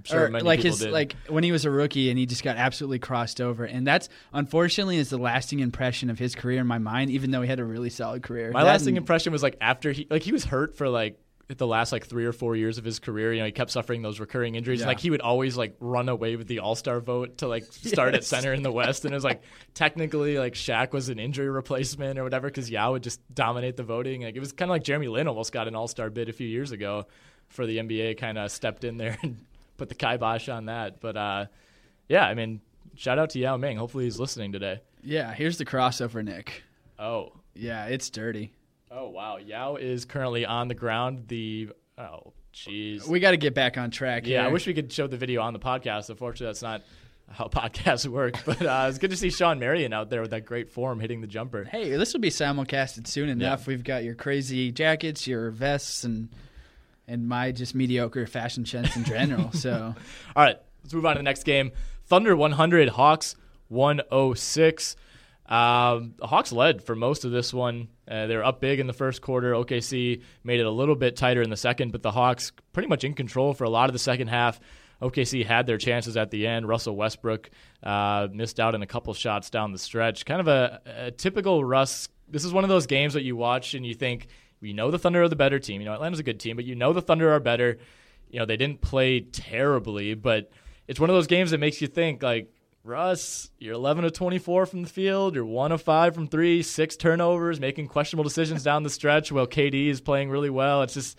Sure 0.05 0.27
Or, 0.27 0.41
like 0.41 0.61
his 0.61 0.79
did. 0.81 0.93
like 0.93 1.15
when 1.29 1.45
he 1.45 1.53
was 1.53 1.65
a 1.65 1.71
rookie 1.71 2.11
and 2.11 2.19
he 2.19 2.27
just 2.27 2.43
got 2.45 2.57
absolutely 2.57 2.99
crossed 2.99 3.41
over, 3.41 3.65
and 3.65 3.87
that's 3.87 4.09
unfortunately 4.33 4.97
is 4.99 5.11
the 5.11 5.19
lasting 5.19 5.61
impression 5.61 6.11
of 6.11 6.19
his 6.19 6.35
career 6.35 6.61
in 6.61 6.67
my 6.67 6.79
mind. 6.79 7.11
Even 7.11 7.31
though 7.31 7.43
he 7.43 7.49
had 7.49 7.61
a 7.61 7.65
really 7.65 7.91
solid 7.91 8.23
career, 8.23 8.51
My 8.53 8.63
That 8.63 8.69
lasting 8.71 8.91
and- 8.97 8.99
impression 8.99 9.33
was 9.33 9.43
like 9.43 9.57
after 9.61 9.93
he 9.93 10.07
like 10.11 10.23
he 10.23 10.33
was 10.33 10.45
hurt 10.45 10.77
for 10.77 10.89
like 10.89 11.19
the 11.59 11.67
last 11.67 11.93
like 11.93 12.05
three 12.05 12.25
or 12.25 12.33
four 12.33 12.57
years 12.57 12.77
of 12.77 12.85
his 12.85 12.99
career. 12.99 13.33
You 13.33 13.39
know, 13.39 13.47
he 13.47 13.53
kept 13.53 13.71
suffering 13.71 14.03
those 14.03 14.19
recurring 14.19 14.57
injuries. 14.57 14.81
Yeah. 14.81 14.89
Like 14.89 14.99
he 14.99 15.11
would 15.11 15.21
always 15.21 15.57
like 15.57 15.77
run 15.79 16.09
away 16.09 16.35
with 16.35 16.49
the 16.49 16.59
All 16.59 16.75
Star 16.75 16.99
vote 16.99 17.39
to 17.39 17.47
like 17.47 17.63
start 17.65 18.15
at 18.17 18.25
center 18.25 18.53
in 18.53 18.65
the 18.65 18.73
West, 18.73 19.05
and 19.05 19.15
it 19.15 19.17
was 19.17 19.23
like 19.23 19.43
technically 19.73 20.39
like 20.39 20.55
Shaq 20.55 20.93
was 20.93 21.09
an 21.09 21.21
injury 21.21 21.49
replacement 21.49 22.19
or 22.19 22.25
whatever 22.25 22.49
because 22.49 22.69
Yao 22.69 22.93
would 22.93 23.05
just 23.05 23.21
dominate 23.33 23.77
the 23.77 23.85
voting. 23.85 24.23
Like 24.23 24.35
it 24.35 24.41
was 24.41 24.51
kind 24.53 24.69
of 24.69 24.75
like 24.75 24.83
Jeremy 24.83 25.07
Lin 25.07 25.29
almost 25.29 25.53
got 25.53 25.69
an 25.69 25.77
All 25.77 25.87
Star 25.87 26.11
bid 26.11 26.29
a 26.29 26.33
few 26.33 26.49
years 26.49 26.73
ago 26.73 27.07
for 27.49 27.65
the 27.65 27.79
NBA. 27.79 28.19
Kind 28.19 28.39
of 28.39 28.51
stepped 28.51 28.83
in 28.83 28.97
there 28.97 29.17
and 29.23 29.37
put 29.77 29.89
the 29.89 29.95
kibosh 29.95 30.49
on 30.49 30.66
that. 30.66 31.01
But 31.01 31.16
uh, 31.16 31.47
yeah, 32.09 32.27
I 32.27 32.35
mean, 32.35 32.61
shout 32.95 33.18
out 33.18 33.31
to 33.31 33.39
Yao 33.39 33.57
Ming. 33.57 33.77
Hopefully 33.77 34.05
he's 34.05 34.18
listening 34.18 34.53
today. 34.53 34.81
Yeah, 35.03 35.33
here's 35.33 35.59
the 35.59 35.64
crossover, 35.64 36.24
Nick. 36.24 36.62
Oh, 36.99 37.33
Yeah, 37.55 37.87
it's 37.87 38.11
dirty. 38.11 38.53
Oh 38.91 39.09
wow, 39.11 39.37
Yao 39.37 39.77
is 39.77 40.05
currently 40.05 40.47
on 40.47 40.68
the 40.68 40.74
ground. 40.74 41.24
The 41.29 41.70
oh 41.99 42.33
jeez. 42.55 43.07
We 43.07 43.20
got 43.20 43.33
to 43.33 43.37
get 43.37 43.55
back 43.55 43.77
on 43.77 43.91
track. 43.91 44.27
Yeah, 44.27 44.47
I 44.47 44.49
wish 44.49 44.66
we 44.66 44.74
could 44.74 44.93
show 44.93 45.07
the 45.07 45.16
video 45.16 45.43
on 45.43 45.53
the 45.53 45.59
podcast. 45.59 46.09
Unfortunately, 46.09 46.47
that's 46.47 46.62
not 46.62 46.83
how 47.29 47.49
podcasts 47.49 48.07
work. 48.07 48.37
But 48.47 48.62
uh, 48.62 48.87
it's 48.89 48.99
good 48.99 49.11
to 49.11 49.16
see 49.16 49.31
Shawn 49.31 49.59
Marion 49.59 49.93
out 49.93 50.09
there 50.09 50.22
with 50.22 50.31
that 50.31 50.45
great 50.47 50.70
form 50.70 51.01
hitting 51.01 51.20
the 51.20 51.27
jumper. 51.27 51.64
Hey, 51.64 51.91
this 51.97 52.12
will 52.14 52.20
be 52.20 52.31
simulcasted 52.31 53.07
soon 53.07 53.29
enough. 53.29 53.66
We've 53.66 53.85
got 53.85 54.05
your 54.05 54.14
crazy 54.14 54.70
jackets, 54.72 55.27
your 55.27 55.51
vests, 55.51 56.05
and 56.05 56.29
and 57.09 57.29
my 57.29 57.53
just 57.53 57.75
mediocre 57.75 58.27
fashion 58.27 58.67
sense 58.67 58.97
in 58.97 59.05
general. 59.05 59.53
so 59.53 59.95
All 60.37 60.43
right, 60.43 60.59
let's 60.83 60.95
move 60.95 61.07
on 61.07 61.15
to 61.15 61.19
the 61.19 61.25
next 61.25 61.45
game. 61.45 61.73
Thunder 62.07 62.37
100, 62.37 62.89
Hawks 62.91 63.37
106. 63.69 64.97
Um, 65.49 66.15
the 66.19 66.27
Hawks 66.27 66.53
led 66.53 66.83
for 66.83 66.97
most 66.97 67.25
of 67.25 67.31
this 67.31 67.55
one. 67.55 67.89
Uh, 68.09 68.27
they 68.27 68.37
were 68.37 68.45
up 68.45 68.61
big 68.61 68.81
in 68.81 68.87
the 68.87 68.93
first 68.93 69.23
quarter. 69.23 69.53
OKC 69.53 70.23
made 70.43 70.61
it 70.61 70.67
a 70.67 70.71
little 70.71 70.97
bit 70.97 71.17
tighter 71.17 71.43
in 71.43 71.51
the 71.51 71.57
second, 71.57 71.93
but 71.93 72.03
the 72.03 72.11
Hawks 72.11 72.53
pretty 72.73 72.89
much 72.89 73.05
in 73.05 73.15
control 73.15 73.55
for 73.55 73.65
a 73.65 73.71
lot 73.71 73.89
of 73.89 73.93
the 73.93 73.99
second 73.99 74.29
half. 74.29 74.61
OKC 75.03 75.45
had 75.45 75.67
their 75.67 75.79
chances 75.79 76.17
at 76.17 76.31
the 76.31 76.47
end. 76.47 76.67
Russell 76.67 76.97
Westbrook 76.97 77.51
uh, 77.83 78.29
missed 78.33 78.59
out 78.59 78.75
in 78.75 78.83
a 78.83 78.87
couple 78.87 79.13
shots 79.15 79.51
down 79.51 79.73
the 79.73 79.79
stretch. 79.79 80.25
Kind 80.25 80.41
of 80.41 80.49
a, 80.49 80.81
a 80.87 81.11
typical 81.11 81.65
Russ. 81.65 82.09
This 82.29 82.45
is 82.45 82.53
one 82.53 82.65
of 82.65 82.71
those 82.71 82.87
games 82.87 83.15
that 83.15 83.23
you 83.23 83.37
watch 83.37 83.75
and 83.75 83.85
you 83.85 83.95
think, 83.95 84.29
you 84.67 84.75
know, 84.75 84.91
the 84.91 84.99
Thunder 84.99 85.23
are 85.23 85.29
the 85.29 85.37
better 85.37 85.59
team. 85.59 85.81
You 85.81 85.87
know, 85.87 85.95
Atlanta's 85.95 86.21
a 86.21 86.25
good 86.25 86.41
team, 86.41 86.57
but 86.57 86.64
you 86.64 86.75
know 86.75 86.93
the 86.93 87.03
Thunder 87.03 87.33
are 87.33 87.41
better. 87.41 87.79
You 88.29 88.41
know, 88.41 88.47
they 88.47 88.57
didn't 88.57 88.81
play 88.81 89.21
terribly, 89.21 90.14
but 90.14 90.51
it's 90.89 91.01
one 91.01 91.11
of 91.11 91.17
those 91.17 91.27
games 91.27 91.51
that 91.53 91.59
makes 91.59 91.81
you 91.81 91.87
think, 91.87 92.23
like, 92.23 92.53
Russ, 92.87 93.51
you're 93.59 93.75
11 93.75 94.05
of 94.05 94.12
24 94.12 94.67
from 94.67 94.83
the 94.83 94.89
field. 94.89 95.35
You're 95.35 95.45
1 95.45 95.73
of 95.73 95.83
5 95.83 96.14
from 96.14 96.29
3, 96.29 96.62
six 96.62 96.97
turnovers, 96.97 97.59
making 97.59 97.89
questionable 97.89 98.23
decisions 98.23 98.62
down 98.62 98.85
the 98.85 98.91
stretch 98.91 99.33
while 99.33 99.47
KD 99.47 99.89
is 99.89 100.01
playing 100.01 100.31
really 100.31 100.51
well. 100.51 100.83
It's 100.83 100.95
just, 100.95 101.19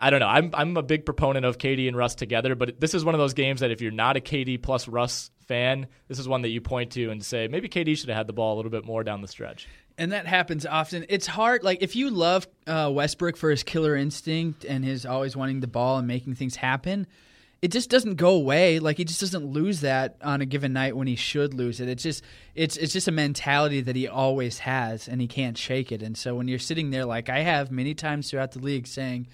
I 0.00 0.08
don't 0.08 0.20
know. 0.20 0.28
I'm, 0.28 0.50
I'm 0.54 0.76
a 0.78 0.82
big 0.82 1.04
proponent 1.04 1.44
of 1.44 1.58
KD 1.58 1.88
and 1.88 1.96
Russ 1.96 2.14
together, 2.14 2.54
but 2.54 2.80
this 2.80 2.94
is 2.94 3.04
one 3.04 3.14
of 3.14 3.18
those 3.18 3.34
games 3.34 3.60
that 3.60 3.70
if 3.70 3.82
you're 3.82 3.90
not 3.90 4.16
a 4.16 4.20
KD 4.20 4.62
plus 4.62 4.88
Russ 4.88 5.30
fan, 5.46 5.88
this 6.08 6.18
is 6.18 6.26
one 6.26 6.42
that 6.42 6.48
you 6.48 6.62
point 6.62 6.92
to 6.92 7.10
and 7.10 7.22
say, 7.22 7.48
maybe 7.48 7.68
KD 7.68 7.96
should 7.98 8.08
have 8.08 8.16
had 8.16 8.26
the 8.26 8.32
ball 8.32 8.54
a 8.54 8.56
little 8.56 8.70
bit 8.70 8.86
more 8.86 9.04
down 9.04 9.20
the 9.20 9.28
stretch. 9.28 9.68
And 9.98 10.12
that 10.12 10.26
happens 10.26 10.64
often. 10.64 11.04
It's 11.08 11.26
hard. 11.26 11.64
Like, 11.64 11.82
if 11.82 11.96
you 11.96 12.08
love 12.08 12.46
uh, 12.66 12.90
Westbrook 12.92 13.36
for 13.36 13.50
his 13.50 13.62
killer 13.64 13.96
instinct 13.96 14.64
and 14.64 14.84
his 14.84 15.04
always 15.04 15.36
wanting 15.36 15.60
the 15.60 15.66
ball 15.66 15.98
and 15.98 16.06
making 16.06 16.36
things 16.36 16.56
happen, 16.56 17.06
it 17.60 17.72
just 17.72 17.90
doesn't 17.90 18.14
go 18.14 18.30
away. 18.30 18.78
Like 18.78 18.98
he 18.98 19.04
just 19.04 19.20
doesn't 19.20 19.44
lose 19.44 19.80
that 19.80 20.16
on 20.22 20.40
a 20.40 20.46
given 20.46 20.72
night 20.72 20.96
when 20.96 21.08
he 21.08 21.16
should 21.16 21.54
lose 21.54 21.80
it. 21.80 21.88
It's 21.88 22.02
just 22.02 22.22
it's 22.54 22.76
it's 22.76 22.92
just 22.92 23.08
a 23.08 23.12
mentality 23.12 23.80
that 23.80 23.96
he 23.96 24.06
always 24.06 24.60
has 24.60 25.08
and 25.08 25.20
he 25.20 25.26
can't 25.26 25.58
shake 25.58 25.90
it. 25.90 26.02
And 26.02 26.16
so 26.16 26.36
when 26.36 26.46
you're 26.46 26.58
sitting 26.58 26.90
there 26.90 27.04
like 27.04 27.28
I 27.28 27.40
have 27.40 27.70
many 27.70 27.94
times 27.94 28.30
throughout 28.30 28.52
the 28.52 28.60
league 28.60 28.86
saying, 28.86 29.26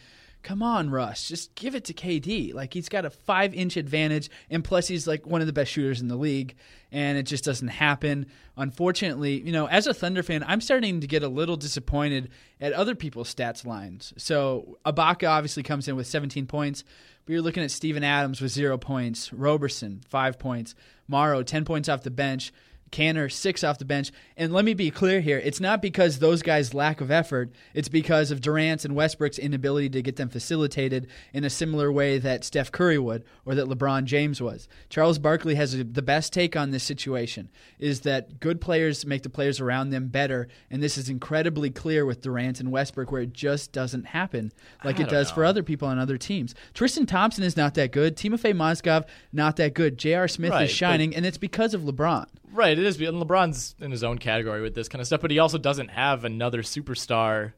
Come 0.44 0.62
on, 0.62 0.90
Russ, 0.90 1.26
just 1.26 1.54
give 1.54 1.74
it 1.74 1.84
to 1.86 1.94
KD. 1.94 2.52
Like 2.52 2.74
he's 2.74 2.90
got 2.90 3.06
a 3.06 3.10
five 3.10 3.54
inch 3.54 3.78
advantage, 3.78 4.28
and 4.50 4.62
plus 4.62 4.86
he's 4.86 5.06
like 5.06 5.26
one 5.26 5.40
of 5.40 5.46
the 5.46 5.54
best 5.54 5.72
shooters 5.72 6.02
in 6.02 6.08
the 6.08 6.16
league, 6.16 6.54
and 6.92 7.16
it 7.16 7.22
just 7.22 7.44
doesn't 7.44 7.68
happen. 7.68 8.26
Unfortunately, 8.54 9.40
you 9.40 9.52
know, 9.52 9.66
as 9.66 9.86
a 9.86 9.94
Thunder 9.94 10.22
fan, 10.22 10.44
I'm 10.46 10.60
starting 10.60 11.00
to 11.00 11.06
get 11.06 11.22
a 11.22 11.28
little 11.28 11.56
disappointed 11.56 12.28
at 12.60 12.74
other 12.74 12.94
people's 12.94 13.34
stats 13.34 13.64
lines. 13.64 14.12
So 14.18 14.76
Ibaka 14.84 15.30
obviously 15.30 15.62
comes 15.62 15.88
in 15.88 15.96
with 15.96 16.06
17 16.06 16.46
points. 16.46 16.84
But 17.24 17.32
you're 17.32 17.42
looking 17.42 17.62
at 17.62 17.70
Steven 17.70 18.04
Adams 18.04 18.42
with 18.42 18.52
zero 18.52 18.76
points, 18.76 19.32
Roberson, 19.32 20.02
five 20.10 20.38
points, 20.38 20.74
Morrow, 21.08 21.42
10 21.42 21.64
points 21.64 21.88
off 21.88 22.02
the 22.02 22.10
bench, 22.10 22.52
Kanter, 22.94 23.30
six 23.30 23.64
off 23.64 23.78
the 23.78 23.84
bench. 23.84 24.12
And 24.36 24.52
let 24.52 24.64
me 24.64 24.72
be 24.72 24.90
clear 24.90 25.20
here 25.20 25.38
it's 25.38 25.60
not 25.60 25.82
because 25.82 26.18
those 26.18 26.42
guys' 26.42 26.72
lack 26.72 27.00
of 27.00 27.10
effort, 27.10 27.50
it's 27.74 27.88
because 27.88 28.30
of 28.30 28.40
Durant's 28.40 28.84
and 28.84 28.94
Westbrook's 28.94 29.38
inability 29.38 29.90
to 29.90 30.02
get 30.02 30.16
them 30.16 30.28
facilitated 30.28 31.08
in 31.32 31.44
a 31.44 31.50
similar 31.50 31.90
way 31.90 32.18
that 32.18 32.44
Steph 32.44 32.70
Curry 32.70 32.98
would 32.98 33.24
or 33.44 33.54
that 33.54 33.66
LeBron 33.66 34.04
James 34.04 34.40
was. 34.40 34.68
Charles 34.88 35.18
Barkley 35.18 35.56
has 35.56 35.74
a, 35.74 35.84
the 35.84 36.02
best 36.02 36.32
take 36.32 36.56
on 36.56 36.70
this 36.70 36.84
situation 36.84 37.50
is 37.78 38.00
that 38.00 38.40
good 38.40 38.60
players 38.60 39.04
make 39.04 39.22
the 39.22 39.28
players 39.28 39.60
around 39.60 39.90
them 39.90 40.08
better. 40.08 40.48
And 40.70 40.82
this 40.82 40.96
is 40.96 41.08
incredibly 41.08 41.70
clear 41.70 42.06
with 42.06 42.22
Durant 42.22 42.60
and 42.60 42.70
Westbrook, 42.70 43.10
where 43.10 43.22
it 43.22 43.32
just 43.32 43.72
doesn't 43.72 44.06
happen 44.06 44.52
like 44.84 45.00
it 45.00 45.08
does 45.08 45.30
know. 45.30 45.34
for 45.34 45.44
other 45.44 45.62
people 45.62 45.88
on 45.88 45.98
other 45.98 46.16
teams. 46.16 46.54
Tristan 46.72 47.06
Thompson 47.06 47.42
is 47.42 47.56
not 47.56 47.74
that 47.74 47.90
good. 47.90 48.16
Timofey 48.16 48.54
Mozgov, 48.54 49.04
not 49.32 49.56
that 49.56 49.74
good. 49.74 49.98
J.R. 49.98 50.28
Smith 50.28 50.50
right, 50.50 50.64
is 50.64 50.70
shining, 50.70 51.14
and 51.14 51.26
it's 51.26 51.38
because 51.38 51.74
of 51.74 51.82
LeBron. 51.82 52.26
Right, 52.54 52.78
it 52.78 52.84
is. 52.84 53.00
And 53.00 53.20
LeBron's 53.20 53.74
in 53.80 53.90
his 53.90 54.04
own 54.04 54.18
category 54.18 54.62
with 54.62 54.74
this 54.76 54.88
kind 54.88 55.00
of 55.00 55.06
stuff, 55.08 55.20
but 55.20 55.32
he 55.32 55.40
also 55.40 55.58
doesn't 55.58 55.88
have 55.88 56.24
another 56.24 56.62
superstar 56.62 57.52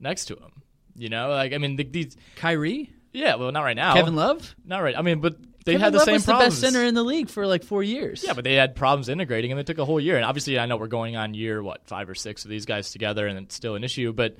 next 0.00 0.26
to 0.26 0.34
him. 0.34 0.62
You 0.96 1.10
know, 1.10 1.28
like 1.28 1.52
I 1.52 1.58
mean, 1.58 1.76
the, 1.76 1.84
these 1.84 2.16
Kyrie. 2.34 2.90
Yeah, 3.12 3.36
well, 3.36 3.52
not 3.52 3.62
right 3.62 3.76
now. 3.76 3.94
Kevin 3.94 4.16
Love. 4.16 4.54
Not 4.64 4.82
right. 4.82 4.98
I 4.98 5.02
mean, 5.02 5.20
but 5.20 5.36
they 5.64 5.72
Kevin 5.72 5.80
had 5.80 5.92
the 5.92 5.98
Love 5.98 6.04
same 6.06 6.14
was 6.14 6.24
problems. 6.24 6.60
the 6.60 6.66
best 6.66 6.74
center 6.74 6.86
in 6.86 6.94
the 6.94 7.04
league 7.04 7.28
for 7.28 7.46
like 7.46 7.62
four 7.62 7.82
years. 7.82 8.24
Yeah, 8.26 8.32
but 8.32 8.42
they 8.44 8.54
had 8.54 8.74
problems 8.74 9.08
integrating, 9.08 9.52
and 9.52 9.60
it 9.60 9.66
took 9.66 9.78
a 9.78 9.84
whole 9.84 10.00
year. 10.00 10.16
And 10.16 10.24
obviously, 10.24 10.58
I 10.58 10.66
know 10.66 10.76
we're 10.76 10.88
going 10.88 11.16
on 11.16 11.34
year 11.34 11.62
what 11.62 11.86
five 11.86 12.08
or 12.08 12.14
six 12.16 12.44
of 12.44 12.50
these 12.50 12.66
guys 12.66 12.90
together, 12.90 13.26
and 13.26 13.38
it's 13.38 13.54
still 13.54 13.76
an 13.76 13.84
issue. 13.84 14.12
But 14.12 14.36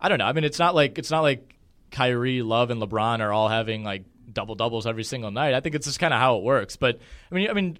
I 0.00 0.08
don't 0.08 0.18
know. 0.18 0.26
I 0.26 0.32
mean, 0.32 0.44
it's 0.44 0.58
not 0.58 0.74
like 0.74 0.98
it's 0.98 1.10
not 1.10 1.20
like 1.20 1.56
Kyrie, 1.90 2.40
Love, 2.42 2.70
and 2.70 2.80
LeBron 2.80 3.20
are 3.20 3.32
all 3.32 3.48
having 3.48 3.84
like 3.84 4.04
double 4.32 4.54
doubles 4.54 4.86
every 4.86 5.04
single 5.04 5.30
night. 5.30 5.54
I 5.54 5.60
think 5.60 5.74
it's 5.74 5.86
just 5.86 5.98
kind 5.98 6.14
of 6.14 6.20
how 6.20 6.38
it 6.38 6.42
works. 6.42 6.76
But 6.76 6.98
I 7.30 7.34
mean, 7.34 7.50
I 7.50 7.52
mean, 7.52 7.78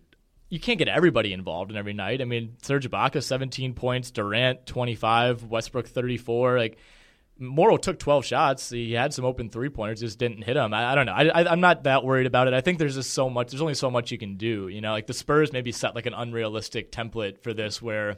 you 0.48 0.60
can't 0.60 0.78
get 0.78 0.88
everybody 0.88 1.32
involved 1.32 1.70
in 1.70 1.76
every 1.76 1.92
night. 1.92 2.20
I 2.20 2.24
mean, 2.24 2.56
Serge 2.62 2.88
Ibaka, 2.88 3.22
17 3.22 3.74
points, 3.74 4.10
Durant, 4.10 4.66
25, 4.66 5.44
Westbrook, 5.44 5.88
34. 5.88 6.58
Like, 6.58 6.78
Morrow 7.38 7.76
took 7.76 7.98
12 7.98 8.24
shots. 8.24 8.70
He 8.70 8.92
had 8.92 9.12
some 9.12 9.24
open 9.24 9.50
three 9.50 9.68
pointers, 9.68 10.00
just 10.00 10.18
didn't 10.18 10.42
hit 10.42 10.54
them. 10.54 10.72
I, 10.72 10.92
I 10.92 10.94
don't 10.94 11.06
know. 11.06 11.12
I, 11.12 11.52
am 11.52 11.60
not 11.60 11.84
that 11.84 12.04
worried 12.04 12.26
about 12.26 12.48
it. 12.48 12.54
I 12.54 12.60
think 12.60 12.78
there's 12.78 12.94
just 12.94 13.12
so 13.12 13.28
much. 13.28 13.50
There's 13.50 13.60
only 13.60 13.74
so 13.74 13.90
much 13.90 14.10
you 14.10 14.18
can 14.18 14.36
do. 14.36 14.68
You 14.68 14.80
know, 14.80 14.92
like 14.92 15.06
the 15.06 15.14
Spurs 15.14 15.52
maybe 15.52 15.72
set 15.72 15.94
like 15.94 16.06
an 16.06 16.14
unrealistic 16.14 16.92
template 16.92 17.42
for 17.42 17.52
this, 17.52 17.82
where 17.82 18.16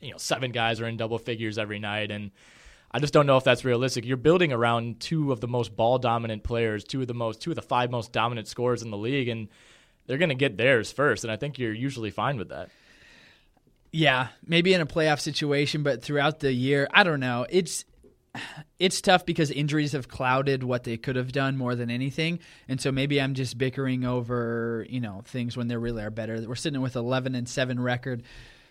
you 0.00 0.10
know 0.10 0.18
seven 0.18 0.52
guys 0.52 0.80
are 0.80 0.86
in 0.86 0.98
double 0.98 1.18
figures 1.18 1.56
every 1.56 1.78
night, 1.78 2.10
and 2.10 2.32
I 2.90 2.98
just 2.98 3.14
don't 3.14 3.26
know 3.26 3.38
if 3.38 3.44
that's 3.44 3.64
realistic. 3.64 4.04
You're 4.04 4.18
building 4.18 4.52
around 4.52 5.00
two 5.00 5.32
of 5.32 5.40
the 5.40 5.48
most 5.48 5.74
ball 5.74 5.98
dominant 5.98 6.44
players, 6.44 6.84
two 6.84 7.00
of 7.00 7.06
the 7.06 7.14
most, 7.14 7.40
two 7.40 7.50
of 7.50 7.56
the 7.56 7.62
five 7.62 7.90
most 7.90 8.12
dominant 8.12 8.46
scorers 8.46 8.82
in 8.82 8.90
the 8.90 8.98
league, 8.98 9.28
and 9.28 9.48
they're 10.06 10.18
going 10.18 10.28
to 10.28 10.34
get 10.34 10.56
theirs 10.56 10.92
first, 10.92 11.24
and 11.24 11.32
I 11.32 11.36
think 11.36 11.58
you're 11.58 11.72
usually 11.72 12.10
fine 12.10 12.36
with 12.36 12.50
that. 12.50 12.70
Yeah, 13.90 14.28
maybe 14.44 14.74
in 14.74 14.80
a 14.80 14.86
playoff 14.86 15.20
situation, 15.20 15.82
but 15.82 16.02
throughout 16.02 16.40
the 16.40 16.52
year, 16.52 16.88
I 16.92 17.04
don't 17.04 17.20
know. 17.20 17.46
It's 17.48 17.84
it's 18.78 19.00
tough 19.00 19.24
because 19.24 19.50
injuries 19.50 19.92
have 19.92 20.08
clouded 20.08 20.64
what 20.64 20.82
they 20.82 20.96
could 20.96 21.14
have 21.14 21.30
done 21.30 21.56
more 21.56 21.76
than 21.76 21.90
anything, 21.90 22.40
and 22.68 22.80
so 22.80 22.90
maybe 22.90 23.20
I'm 23.20 23.34
just 23.34 23.56
bickering 23.56 24.04
over 24.04 24.84
you 24.88 25.00
know 25.00 25.22
things 25.26 25.56
when 25.56 25.68
they 25.68 25.76
really 25.76 26.02
are 26.02 26.10
better. 26.10 26.42
We're 26.46 26.56
sitting 26.56 26.80
with 26.80 26.96
11 26.96 27.34
and 27.34 27.48
seven 27.48 27.78
record. 27.80 28.24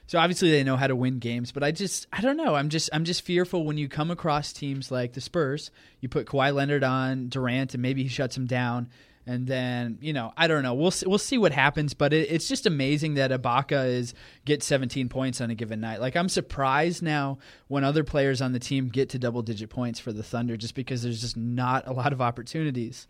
So 0.06 0.20
obviously 0.20 0.52
they 0.52 0.66
know 0.66 0.76
how 0.76 0.88
to 0.88 0.96
win 0.98 1.20
games, 1.20 1.54
but 1.54 1.64
I 1.64 1.72
just 1.72 2.08
I 2.12 2.20
don't 2.20 2.36
know. 2.36 2.56
I'm 2.56 2.68
just 2.68 2.90
I'm 2.92 3.06
just 3.06 3.22
fearful 3.22 3.64
when 3.64 3.78
you 3.78 3.88
come 3.88 4.12
across 4.12 4.52
teams 4.52 4.92
like 4.92 5.14
the 5.14 5.22
Spurs. 5.22 5.72
You 6.02 6.10
put 6.10 6.28
Kawhi 6.28 6.54
Leonard 6.54 6.84
on 6.84 7.30
Durant, 7.30 7.74
and 7.74 7.82
maybe 7.82 8.04
he 8.04 8.10
shuts 8.10 8.36
him 8.36 8.46
down 8.46 8.90
and 9.26 9.48
then 9.48 9.98
you 10.02 10.14
know 10.14 10.34
I 10.36 10.48
don't 10.48 10.64
know. 10.64 10.74
We'll 10.74 10.92
see, 10.92 11.06
we'll 11.08 11.18
see 11.18 11.38
what 11.38 11.52
happens, 11.52 11.94
but 11.94 12.14
it, 12.14 12.32
it's 12.32 12.48
just 12.48 12.66
amazing 12.66 13.16
that 13.16 13.32
Ibaka 13.32 13.88
is 13.88 14.14
get 14.46 14.64
17 14.64 15.10
points 15.10 15.42
on 15.42 15.50
a 15.50 15.56
given 15.56 15.80
night. 15.80 16.02
Like 16.02 16.16
I'm 16.16 16.30
surprised 16.30 17.02
now 17.02 17.38
when 17.68 17.84
other 17.84 18.04
players 18.04 18.42
on 18.42 18.52
the 18.52 18.60
team 18.60 18.90
get 18.90 19.10
to 19.10 19.20
double 19.20 19.42
digit 19.42 19.70
points 19.70 20.00
for 20.00 20.12
the 20.12 20.24
Thunder, 20.24 20.58
just 20.58 20.76
because 20.76 21.04
there's 21.04 21.22
just 21.22 21.38
not 21.38 21.88
a 21.88 21.94
lot 21.94 22.14
of 22.14 22.22
opportunities. 22.22 23.08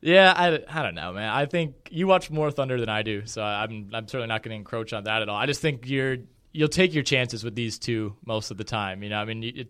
Yeah, 0.00 0.32
I, 0.36 0.62
I 0.68 0.82
don't 0.82 0.94
know, 0.94 1.12
man. 1.12 1.28
I 1.28 1.46
think 1.46 1.88
you 1.90 2.06
watch 2.06 2.30
more 2.30 2.50
Thunder 2.50 2.78
than 2.78 2.88
I 2.88 3.02
do, 3.02 3.26
so 3.26 3.42
I'm 3.42 3.90
I'm 3.92 4.06
certainly 4.06 4.28
not 4.28 4.42
going 4.42 4.50
to 4.50 4.56
encroach 4.56 4.92
on 4.92 5.04
that 5.04 5.22
at 5.22 5.28
all. 5.28 5.36
I 5.36 5.46
just 5.46 5.60
think 5.60 5.88
you're 5.88 6.18
you'll 6.52 6.68
take 6.68 6.94
your 6.94 7.02
chances 7.02 7.44
with 7.44 7.54
these 7.54 7.78
two 7.78 8.16
most 8.24 8.50
of 8.50 8.56
the 8.56 8.64
time. 8.64 9.02
You 9.02 9.10
know, 9.10 9.18
I 9.18 9.24
mean, 9.24 9.44
it, 9.44 9.68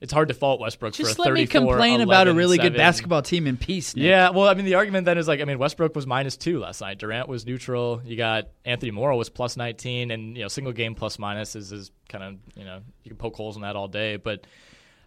it's 0.00 0.12
hard 0.12 0.28
to 0.28 0.34
fault 0.34 0.60
Westbrook 0.60 0.94
Just 0.94 1.16
for 1.16 1.22
a 1.22 1.24
let 1.26 1.34
me 1.34 1.46
complain 1.46 2.00
11, 2.00 2.02
about 2.02 2.28
a 2.28 2.34
really 2.34 2.56
7. 2.56 2.72
good 2.72 2.78
basketball 2.78 3.22
team 3.22 3.46
in 3.46 3.56
peace. 3.56 3.94
Nick. 3.94 4.04
Yeah, 4.04 4.30
well, 4.30 4.48
I 4.48 4.54
mean, 4.54 4.64
the 4.64 4.74
argument 4.74 5.04
then 5.04 5.18
is 5.18 5.28
like, 5.28 5.40
I 5.40 5.44
mean, 5.44 5.58
Westbrook 5.58 5.94
was 5.94 6.06
minus 6.06 6.36
two 6.36 6.58
last 6.58 6.80
night. 6.80 6.98
Durant 6.98 7.28
was 7.28 7.44
neutral. 7.44 8.00
You 8.04 8.16
got 8.16 8.48
Anthony 8.64 8.92
Morrow 8.92 9.16
was 9.16 9.28
plus 9.28 9.56
19, 9.56 10.10
and 10.10 10.36
you 10.36 10.42
know, 10.42 10.48
single 10.48 10.72
game 10.72 10.94
plus 10.94 11.18
minus 11.18 11.54
is, 11.54 11.70
is 11.70 11.90
kind 12.08 12.24
of 12.24 12.36
you 12.56 12.64
know 12.64 12.80
you 13.04 13.10
can 13.10 13.18
poke 13.18 13.36
holes 13.36 13.56
in 13.56 13.62
that 13.62 13.76
all 13.76 13.88
day, 13.88 14.16
but. 14.16 14.46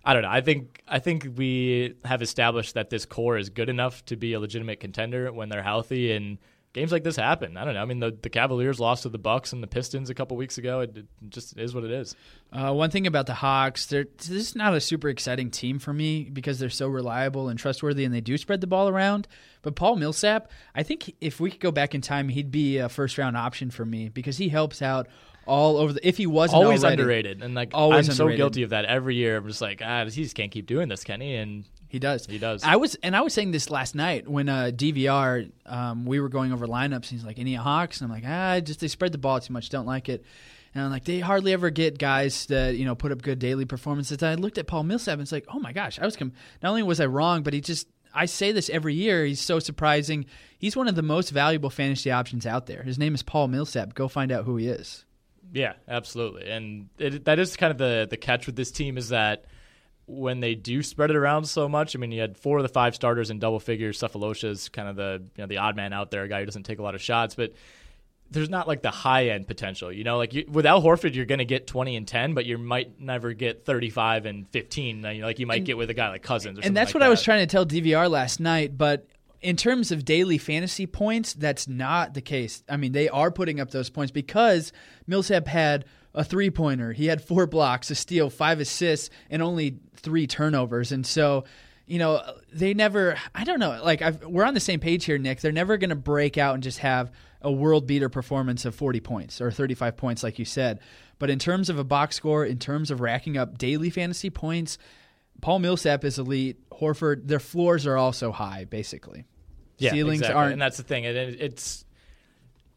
I 0.05 0.11
don't 0.11 0.23
know. 0.23 0.29
I 0.29 0.41
think 0.41 0.81
I 0.85 0.99
think 0.99 1.25
we 1.37 1.95
have 2.03 2.21
established 2.21 2.73
that 2.73 2.89
this 2.89 3.05
core 3.05 3.37
is 3.37 3.49
good 3.49 3.69
enough 3.69 4.03
to 4.07 4.17
be 4.17 4.33
a 4.33 4.39
legitimate 4.41 4.81
contender 4.81 5.31
when 5.31 5.47
they're 5.47 5.63
healthy, 5.63 6.11
and 6.11 6.39
games 6.73 6.91
like 6.91 7.03
this 7.03 7.15
happen. 7.15 7.55
I 7.55 7.63
don't 7.63 7.75
know. 7.75 7.81
I 7.81 7.85
mean, 7.85 7.99
the, 7.99 8.17
the 8.21 8.29
Cavaliers 8.29 8.79
lost 8.79 9.03
to 9.03 9.09
the 9.09 9.19
Bucks 9.19 9.53
and 9.53 9.61
the 9.61 9.67
Pistons 9.67 10.09
a 10.09 10.13
couple 10.13 10.35
weeks 10.35 10.57
ago. 10.57 10.81
It, 10.81 10.97
it 10.97 11.05
just 11.29 11.57
is 11.57 11.73
what 11.73 11.83
it 11.83 11.91
is. 11.91 12.15
Uh, 12.51 12.73
one 12.73 12.89
thing 12.89 13.07
about 13.07 13.27
the 13.27 13.35
Hawks, 13.35 13.85
they're 13.85 14.05
this 14.17 14.29
is 14.29 14.55
not 14.55 14.73
a 14.73 14.81
super 14.81 15.09
exciting 15.09 15.51
team 15.51 15.79
for 15.79 15.93
me 15.93 16.29
because 16.31 16.59
they're 16.59 16.69
so 16.69 16.87
reliable 16.87 17.47
and 17.47 17.57
trustworthy, 17.57 18.03
and 18.03 18.13
they 18.13 18.21
do 18.21 18.37
spread 18.37 18.59
the 18.59 18.67
ball 18.67 18.89
around. 18.89 19.27
But 19.61 19.75
Paul 19.75 19.95
Millsap, 19.95 20.49
I 20.75 20.83
think 20.83 21.15
if 21.21 21.39
we 21.39 21.51
could 21.51 21.61
go 21.61 21.71
back 21.71 21.95
in 21.95 22.01
time, 22.01 22.29
he'd 22.29 22.51
be 22.51 22.79
a 22.79 22.89
first 22.89 23.17
round 23.17 23.37
option 23.37 23.69
for 23.69 23.85
me 23.85 24.09
because 24.09 24.37
he 24.37 24.49
helps 24.49 24.81
out 24.81 25.07
all 25.45 25.77
over 25.77 25.93
the. 25.93 26.07
If 26.07 26.17
he 26.17 26.27
wasn't 26.27 26.63
always 26.63 26.83
already, 26.83 27.01
underrated, 27.01 27.43
and 27.43 27.53
like 27.53 27.71
always 27.73 28.09
I'm 28.09 28.13
underrated. 28.13 28.37
so 28.39 28.43
guilty 28.43 28.63
of 28.63 28.71
that 28.71 28.85
every 28.85 29.15
year. 29.15 29.37
I'm 29.37 29.47
just 29.47 29.61
like, 29.61 29.81
ah, 29.83 30.05
he 30.05 30.23
just 30.23 30.35
can't 30.35 30.51
keep 30.51 30.65
doing 30.65 30.89
this, 30.89 31.03
Kenny, 31.03 31.35
and 31.35 31.65
he 31.93 31.99
does. 31.99 32.25
He 32.25 32.39
does. 32.39 32.63
I 32.63 32.77
was, 32.77 32.95
and 33.03 33.15
I 33.15 33.21
was 33.21 33.35
saying 33.35 33.51
this 33.51 33.69
last 33.69 33.93
night 33.93 34.27
when 34.27 34.49
uh, 34.49 34.71
DVR, 34.73 35.51
um, 35.67 36.05
we 36.05 36.19
were 36.19 36.27
going 36.27 36.51
over 36.51 36.65
lineups. 36.65 36.93
And 36.93 37.05
he's 37.05 37.23
like, 37.23 37.37
"Any 37.37 37.53
Hawks?" 37.53 38.01
And 38.01 38.11
I'm 38.11 38.17
like, 38.17 38.27
"Ah, 38.27 38.59
just 38.61 38.79
they 38.79 38.87
spread 38.87 39.11
the 39.11 39.19
ball 39.19 39.39
too 39.39 39.53
much. 39.53 39.69
Don't 39.69 39.85
like 39.85 40.09
it." 40.09 40.25
And 40.73 40.83
I'm 40.83 40.89
like, 40.89 41.03
they 41.03 41.19
hardly 41.19 41.53
ever 41.53 41.69
get 41.69 41.99
guys 41.99 42.47
that 42.47 42.77
you 42.77 42.85
know 42.85 42.95
put 42.95 43.11
up 43.11 43.21
good 43.21 43.37
daily 43.37 43.65
performances. 43.65 44.23
And 44.23 44.31
I 44.31 44.33
looked 44.41 44.57
at 44.57 44.65
Paul 44.65 44.85
Millsap 44.85 45.13
and 45.13 45.21
it's 45.21 45.31
like, 45.31 45.45
oh 45.53 45.59
my 45.59 45.71
gosh, 45.71 45.99
I 45.99 46.05
was 46.05 46.15
com- 46.15 46.33
not 46.63 46.69
only 46.69 46.81
was 46.81 46.99
I 46.99 47.05
wrong, 47.05 47.43
but 47.43 47.53
he 47.53 47.61
just 47.61 47.87
I 48.11 48.25
say 48.25 48.51
this 48.51 48.71
every 48.71 48.95
year. 48.95 49.23
He's 49.23 49.39
so 49.39 49.59
surprising. 49.59 50.25
He's 50.57 50.75
one 50.75 50.87
of 50.87 50.95
the 50.95 51.03
most 51.03 51.29
valuable 51.29 51.69
fantasy 51.69 52.09
options 52.09 52.47
out 52.47 52.65
there. 52.65 52.81
His 52.81 52.97
name 52.97 53.13
is 53.13 53.21
Paul 53.21 53.49
Millsap. 53.49 53.93
Go 53.93 54.07
find 54.07 54.31
out 54.31 54.45
who 54.45 54.57
he 54.57 54.67
is. 54.67 55.05
Yeah, 55.51 55.73
absolutely. 55.87 56.49
And 56.49 56.89
it, 56.97 57.25
that 57.25 57.37
is 57.37 57.55
kind 57.55 57.69
of 57.69 57.77
the 57.77 58.07
the 58.09 58.17
catch 58.17 58.47
with 58.47 58.55
this 58.55 58.71
team 58.71 58.97
is 58.97 59.09
that 59.09 59.45
when 60.05 60.39
they 60.39 60.55
do 60.55 60.83
spread 60.83 61.09
it 61.09 61.15
around 61.15 61.45
so 61.45 61.69
much. 61.69 61.95
I 61.95 61.99
mean, 61.99 62.11
you 62.11 62.21
had 62.21 62.37
four 62.37 62.57
of 62.57 62.63
the 62.63 62.69
five 62.69 62.95
starters 62.95 63.29
in 63.29 63.39
double 63.39 63.59
figures. 63.59 63.99
Sefolosha's 63.99 64.69
kind 64.69 64.87
of 64.87 64.95
the 64.95 65.23
you 65.35 65.41
know 65.43 65.47
the 65.47 65.57
odd 65.57 65.75
man 65.75 65.93
out 65.93 66.11
there, 66.11 66.23
a 66.23 66.27
guy 66.27 66.39
who 66.39 66.45
doesn't 66.45 66.63
take 66.63 66.79
a 66.79 66.83
lot 66.83 66.95
of 66.95 67.01
shots, 67.01 67.35
but 67.35 67.53
there's 68.33 68.49
not 68.49 68.67
like 68.67 68.81
the 68.81 68.91
high 68.91 69.29
end 69.29 69.47
potential. 69.47 69.91
You 69.91 70.03
know, 70.03 70.17
like 70.17 70.33
you, 70.33 70.45
with 70.49 70.65
Al 70.65 70.81
Horford, 70.81 71.15
you're 71.15 71.25
going 71.25 71.39
to 71.39 71.45
get 71.45 71.67
20 71.67 71.95
and 71.95 72.07
10, 72.07 72.33
but 72.33 72.45
you 72.45 72.57
might 72.57 72.99
never 72.99 73.33
get 73.33 73.63
35 73.65 74.25
and 74.25 74.49
15, 74.49 75.01
like 75.01 75.39
you 75.39 75.47
might 75.47 75.57
and, 75.57 75.65
get 75.65 75.77
with 75.77 75.89
a 75.89 75.93
guy 75.93 76.09
like 76.09 76.23
Cousins. 76.23 76.59
and 76.61 76.75
that's 76.75 76.89
like 76.89 76.95
what 76.95 76.99
that. 77.01 77.07
I 77.07 77.09
was 77.09 77.21
trying 77.21 77.45
to 77.45 77.51
tell 77.51 77.65
DVR 77.65 78.09
last 78.09 78.39
night. 78.39 78.77
But 78.77 79.07
in 79.41 79.55
terms 79.55 79.91
of 79.91 80.03
daily 80.03 80.37
fantasy 80.37 80.87
points, 80.87 81.33
that's 81.33 81.67
not 81.67 82.13
the 82.13 82.21
case. 82.21 82.63
I 82.67 82.77
mean, 82.77 82.91
they 82.91 83.07
are 83.09 83.31
putting 83.31 83.59
up 83.59 83.71
those 83.71 83.89
points 83.89 84.11
because 84.11 84.73
Millsap 85.07 85.47
had 85.47 85.85
a 86.13 86.23
three 86.23 86.49
pointer, 86.49 86.93
he 86.93 87.07
had 87.07 87.23
four 87.23 87.47
blocks, 87.47 87.89
a 87.91 87.95
steal, 87.95 88.29
five 88.29 88.59
assists, 88.59 89.09
and 89.29 89.41
only 89.41 89.79
three 89.95 90.27
turnovers. 90.27 90.91
And 90.91 91.05
so 91.05 91.45
you 91.85 91.99
know, 91.99 92.21
they 92.51 92.73
never, 92.73 93.17
I 93.35 93.43
don't 93.43 93.59
know, 93.59 93.81
like 93.83 94.01
I've, 94.01 94.25
we're 94.25 94.45
on 94.45 94.53
the 94.53 94.59
same 94.59 94.79
page 94.79 95.05
here, 95.05 95.17
Nick. 95.17 95.41
They're 95.41 95.51
never 95.51 95.77
going 95.77 95.89
to 95.89 95.95
break 95.95 96.37
out 96.37 96.53
and 96.53 96.63
just 96.63 96.79
have 96.79 97.11
a 97.41 97.51
world 97.51 97.85
beater 97.87 98.09
performance 98.09 98.63
of 98.63 98.73
40 98.73 99.01
points 99.01 99.41
or 99.41 99.51
35 99.51 99.97
points, 99.97 100.23
like 100.23 100.39
you 100.39 100.45
said. 100.45 100.79
But 101.19 101.29
in 101.29 101.39
terms 101.39 101.69
of 101.69 101.77
a 101.77 101.83
box 101.83 102.15
score, 102.15 102.45
in 102.45 102.57
terms 102.57 102.89
of 102.89 103.01
racking 103.01 103.37
up 103.37 103.57
daily 103.57 103.89
fantasy 103.89 104.29
points, 104.29 104.77
Paul 105.41 105.59
Millsap 105.59 106.05
is 106.05 106.17
elite. 106.19 106.57
Horford, 106.69 107.27
their 107.27 107.39
floors 107.39 107.85
are 107.85 107.97
also 107.97 108.31
high, 108.31 108.65
basically. 108.65 109.25
Yeah, 109.77 109.91
Ceilings 109.91 110.21
exactly. 110.21 110.39
aren't. 110.39 110.53
And 110.53 110.61
that's 110.61 110.77
the 110.77 110.83
thing. 110.83 111.03
It, 111.03 111.15
it's, 111.15 111.83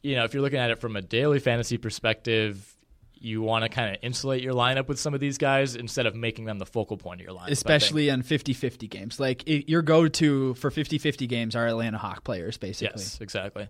you 0.03 0.17
know, 0.17 0.25
if 0.25 0.35
you're 0.35 0.43
looking 0.43 0.59
at 0.59 0.71
it 0.71 0.81
from 0.81 0.97
a 0.97 1.03
daily 1.03 1.39
fantasy 1.39 1.79
perspective, 1.79 2.76
you 3.19 3.43
want 3.43 3.65
to 3.65 3.69
kind 3.69 3.95
of 3.95 4.03
insulate 4.03 4.43
your 4.43 4.55
lineup 4.55 4.89
with 4.89 4.99
some 4.99 5.15
of 5.15 5.21
these 5.21 5.39
guys 5.39 5.75
instead 5.75 6.07
of 6.07 6.15
making 6.15 6.45
them 6.45 6.59
the 6.59 6.67
focal 6.67 6.97
point 6.97 7.21
of 7.21 7.27
your 7.27 7.35
lineup. 7.35 7.51
Especially 7.51 8.09
in 8.09 8.23
50 8.23 8.53
50 8.53 8.89
games. 8.89 9.19
Like 9.19 9.47
it, 9.47 9.69
your 9.71 9.83
go 9.83 10.09
to 10.09 10.55
for 10.55 10.71
50 10.71 10.99
50 10.99 11.27
games 11.27 11.57
are 11.57 11.67
Atlanta 11.67 11.99
Hawk 11.99 12.25
players, 12.25 12.57
basically. 12.57 13.03
Yes, 13.03 13.21
exactly. 13.21 13.69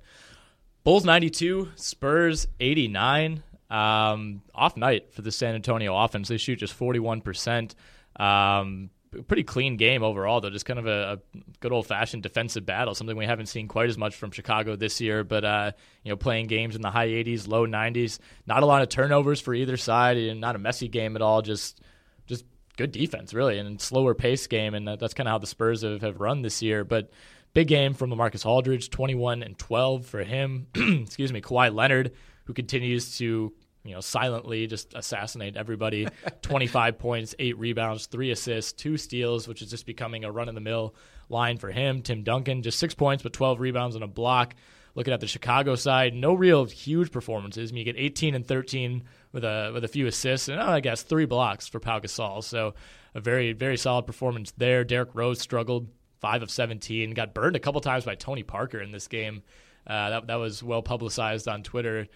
Bulls 0.85 1.05
92, 1.05 1.71
Spurs 1.77 2.47
89. 2.61 3.43
Um, 3.69 4.43
off 4.55 4.77
night 4.77 5.13
for 5.13 5.23
the 5.23 5.33
San 5.33 5.57
Antonio 5.57 5.97
offense. 5.97 6.29
They 6.29 6.37
shoot 6.37 6.57
just 6.57 6.79
41%. 6.79 7.75
Um, 8.21 8.91
pretty 9.27 9.45
clean 9.45 9.77
game 9.77 10.03
overall, 10.03 10.41
though. 10.41 10.51
Just 10.51 10.67
kind 10.67 10.79
of 10.79 10.87
a, 10.87 11.21
a 11.35 11.39
good 11.61 11.73
old 11.73 11.87
fashioned 11.87 12.23
defensive 12.23 12.67
battle, 12.67 12.95
something 12.95 13.17
we 13.17 13.27
haven't 13.27 13.47
seen 13.47 13.69
quite 13.69 13.89
as 13.89 13.99
much 13.99 14.17
from 14.17 14.31
Chicago 14.31 14.77
this 14.77 15.01
year. 15.01 15.25
But 15.25 15.45
uh, 15.45 15.73
you 16.03 16.11
know, 16.11 16.17
playing 16.17 16.47
games 16.47 16.77
in 16.77 16.83
the 16.83 16.91
high 16.91 17.09
80s, 17.09 17.49
low 17.49 17.67
90s, 17.67 18.19
not 18.47 18.63
a 18.63 18.67
lot 18.67 18.83
of 18.83 18.89
turnovers 18.89 19.41
for 19.41 19.55
either 19.55 19.77
side, 19.77 20.17
and 20.17 20.41
not 20.41 20.57
a 20.57 20.59
messy 20.59 20.89
game 20.89 21.17
at 21.17 21.23
all. 21.23 21.43
Just 21.43 21.81
just 22.27 22.45
good 22.77 22.93
defense, 22.93 23.35
really, 23.35 23.59
and 23.59 23.81
slower 23.81 24.15
pace 24.15 24.47
game, 24.47 24.75
and 24.75 24.87
that's 24.87 25.15
kind 25.15 25.29
of 25.29 25.33
how 25.33 25.39
the 25.39 25.47
Spurs 25.47 25.83
have, 25.83 26.03
have 26.03 26.21
run 26.21 26.43
this 26.43 26.63
year. 26.63 26.85
But 26.85 27.11
big 27.55 27.69
game 27.69 27.95
from 27.95 28.11
LaMarcus 28.11 28.45
Aldridge, 28.45 28.91
21 28.91 29.43
and 29.43 29.59
12 29.59 30.07
for 30.07 30.23
him. 30.23 30.67
Excuse 30.75 31.33
me, 31.33 31.41
Kawhi 31.41 31.75
Leonard, 31.75 32.13
who 32.45 32.53
continues 32.53 33.19
to 33.19 33.53
you 33.87 33.95
know, 33.95 34.01
silently 34.01 34.67
just 34.67 34.95
assassinate 34.95 35.57
everybody. 35.57 36.09
25 36.43 36.99
points, 36.99 37.35
eight 37.39 37.59
rebounds, 37.59 38.07
three 38.07 38.31
assists, 38.31 38.73
two 38.73 38.97
steals, 38.97 39.49
which 39.49 39.63
is 39.63 39.71
just 39.71 39.87
becoming 39.87 40.25
a 40.25 40.33
run 40.33 40.49
of 40.49 40.55
the 40.55 40.61
mill 40.61 40.95
line 41.29 41.59
for 41.59 41.71
him. 41.71 42.03
Tim 42.03 42.23
Duncan, 42.23 42.63
just 42.63 42.79
six 42.79 42.95
points, 42.95 43.23
but 43.23 43.33
12 43.33 43.61
rebounds 43.61 43.95
and 43.95 44.05
a 44.05 44.09
block. 44.09 44.55
Looking 44.95 45.13
at 45.13 45.21
the 45.21 45.27
Chicago 45.27 45.75
side, 45.75 46.15
no 46.15 46.33
real 46.33 46.65
huge 46.65 47.13
performances. 47.13 47.71
I 47.71 47.75
mean, 47.75 47.87
you 47.87 47.93
get 47.93 48.01
18 48.01 48.35
and 48.35 48.47
13 48.47 49.05
with 49.33 49.45
a 49.45 49.71
with 49.75 49.85
a 49.85 49.89
few 49.89 50.07
assists, 50.07 50.49
and 50.49 50.59
oh, 50.59 50.65
I 50.65 50.81
guess 50.81 51.03
three 51.03 51.27
blocks 51.27 51.69
for 51.69 51.79
Pau 51.79 52.01
Gasol. 52.01 52.43
So 52.43 52.73
a 53.15 53.21
very 53.21 53.53
very 53.53 53.77
solid 53.77 54.07
performance 54.07 54.55
there. 54.57 54.85
Derrick 54.85 55.11
Rose 55.13 55.39
struggled, 55.39 55.89
five 56.21 56.43
of 56.43 56.51
17, 56.51 57.11
got 57.11 57.35
burned 57.35 57.57
a 57.57 57.61
couple 57.61 57.83
times 57.83 58.07
by 58.07 58.15
Tony 58.15 58.43
Parker 58.43 58.81
in 58.81 58.91
this 58.91 59.07
game. 59.07 59.43
Uh, 59.87 60.09
that 60.09 60.27
that 60.29 60.37
was 60.37 60.63
well 60.63 60.81
publicized 60.81 61.47
on 61.47 61.63
Twitter. 61.63 62.09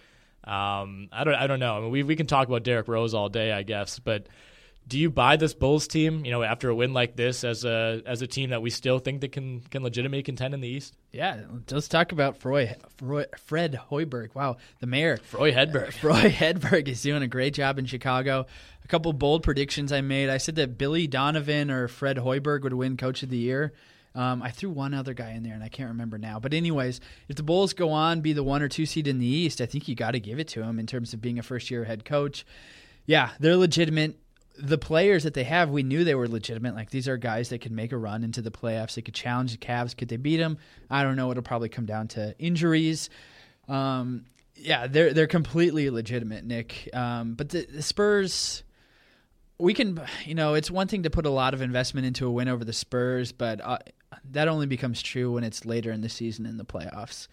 Um, 0.43 1.09
I 1.11 1.23
don't 1.23 1.35
I 1.35 1.47
don't 1.47 1.59
know. 1.59 1.77
I 1.77 1.81
mean, 1.81 1.91
we 1.91 2.03
we 2.03 2.15
can 2.15 2.27
talk 2.27 2.47
about 2.47 2.63
Derrick 2.63 2.87
Rose 2.87 3.13
all 3.13 3.29
day, 3.29 3.51
I 3.51 3.63
guess, 3.63 3.99
but 3.99 4.27
do 4.87 4.99
you 4.99 5.09
buy 5.09 5.37
this 5.37 5.53
Bulls 5.53 5.87
team? 5.87 6.25
You 6.25 6.31
know, 6.31 6.43
after 6.43 6.69
a 6.69 6.75
win 6.75 6.93
like 6.93 7.15
this, 7.15 7.43
as 7.43 7.63
a 7.63 8.01
as 8.05 8.21
a 8.21 8.27
team 8.27 8.49
that 8.49 8.61
we 8.61 8.69
still 8.69 8.99
think 8.99 9.21
that 9.21 9.31
can 9.31 9.61
can 9.61 9.83
legitimately 9.83 10.23
contend 10.23 10.53
in 10.53 10.61
the 10.61 10.67
East? 10.67 10.97
Yeah, 11.11 11.41
let's 11.69 11.87
talk 11.87 12.11
about 12.11 12.37
Fred 12.37 12.77
Hoiberg. 12.99 14.35
Wow, 14.35 14.57
the 14.79 14.87
mayor. 14.87 15.17
Froy 15.17 15.53
Hedberg. 15.53 15.89
Uh, 15.89 15.91
Froy 16.01 16.29
Hedberg 16.29 16.87
is 16.87 17.01
doing 17.01 17.21
a 17.21 17.27
great 17.27 17.53
job 17.53 17.79
in 17.79 17.85
Chicago. 17.85 18.45
A 18.83 18.87
couple 18.87 19.13
bold 19.13 19.43
predictions 19.43 19.91
I 19.91 20.01
made. 20.01 20.29
I 20.29 20.37
said 20.37 20.55
that 20.55 20.77
Billy 20.77 21.07
Donovan 21.07 21.69
or 21.69 21.87
Fred 21.87 22.17
Hoiberg 22.17 22.63
would 22.63 22.73
win 22.73 22.97
Coach 22.97 23.23
of 23.23 23.29
the 23.29 23.37
Year. 23.37 23.73
Um, 24.13 24.41
I 24.41 24.51
threw 24.51 24.69
one 24.69 24.93
other 24.93 25.13
guy 25.13 25.31
in 25.31 25.43
there, 25.43 25.53
and 25.53 25.63
I 25.63 25.69
can't 25.69 25.89
remember 25.89 26.17
now. 26.17 26.39
But 26.39 26.53
anyways, 26.53 26.99
if 27.29 27.35
the 27.35 27.43
Bulls 27.43 27.73
go 27.73 27.91
on 27.91 28.21
be 28.21 28.33
the 28.33 28.43
one 28.43 28.61
or 28.61 28.67
two 28.67 28.85
seed 28.85 29.07
in 29.07 29.19
the 29.19 29.25
East, 29.25 29.61
I 29.61 29.65
think 29.65 29.87
you 29.87 29.95
got 29.95 30.11
to 30.11 30.19
give 30.19 30.39
it 30.39 30.49
to 30.49 30.63
him 30.63 30.79
in 30.79 30.87
terms 30.87 31.13
of 31.13 31.21
being 31.21 31.39
a 31.39 31.43
first 31.43 31.71
year 31.71 31.85
head 31.85 32.03
coach. 32.03 32.45
Yeah, 33.05 33.31
they're 33.39 33.55
legitimate. 33.55 34.17
The 34.57 34.77
players 34.77 35.23
that 35.23 35.33
they 35.33 35.45
have, 35.45 35.69
we 35.69 35.81
knew 35.81 36.03
they 36.03 36.13
were 36.13 36.27
legitimate. 36.27 36.75
Like 36.75 36.89
these 36.89 37.07
are 37.07 37.17
guys 37.17 37.49
that 37.49 37.59
could 37.59 37.71
make 37.71 37.93
a 37.93 37.97
run 37.97 38.23
into 38.23 38.41
the 38.41 38.51
playoffs. 38.51 38.95
They 38.95 39.01
could 39.01 39.13
challenge 39.13 39.53
the 39.53 39.57
Cavs. 39.57 39.95
Could 39.95 40.09
they 40.09 40.17
beat 40.17 40.37
them? 40.37 40.57
I 40.89 41.03
don't 41.03 41.15
know. 41.15 41.31
It'll 41.31 41.41
probably 41.41 41.69
come 41.69 41.85
down 41.85 42.09
to 42.09 42.37
injuries. 42.37 43.09
Um, 43.69 44.25
yeah, 44.55 44.87
they're 44.87 45.13
they're 45.13 45.27
completely 45.27 45.89
legitimate, 45.89 46.43
Nick. 46.43 46.89
Um, 46.93 47.35
but 47.35 47.49
the, 47.49 47.65
the 47.65 47.81
Spurs 47.81 48.63
we 49.61 49.73
can 49.73 50.01
you 50.25 50.33
know 50.33 50.55
it's 50.55 50.71
one 50.71 50.87
thing 50.87 51.03
to 51.03 51.09
put 51.09 51.25
a 51.25 51.29
lot 51.29 51.53
of 51.53 51.61
investment 51.61 52.05
into 52.05 52.25
a 52.25 52.31
win 52.31 52.47
over 52.47 52.65
the 52.65 52.73
spurs 52.73 53.31
but 53.31 53.61
uh, 53.61 53.77
that 54.31 54.47
only 54.47 54.65
becomes 54.65 55.01
true 55.01 55.33
when 55.33 55.43
it's 55.43 55.65
later 55.65 55.91
in 55.91 56.01
the 56.01 56.09
season 56.09 56.45
in 56.45 56.57
the 56.57 56.65
playoffs. 56.65 57.27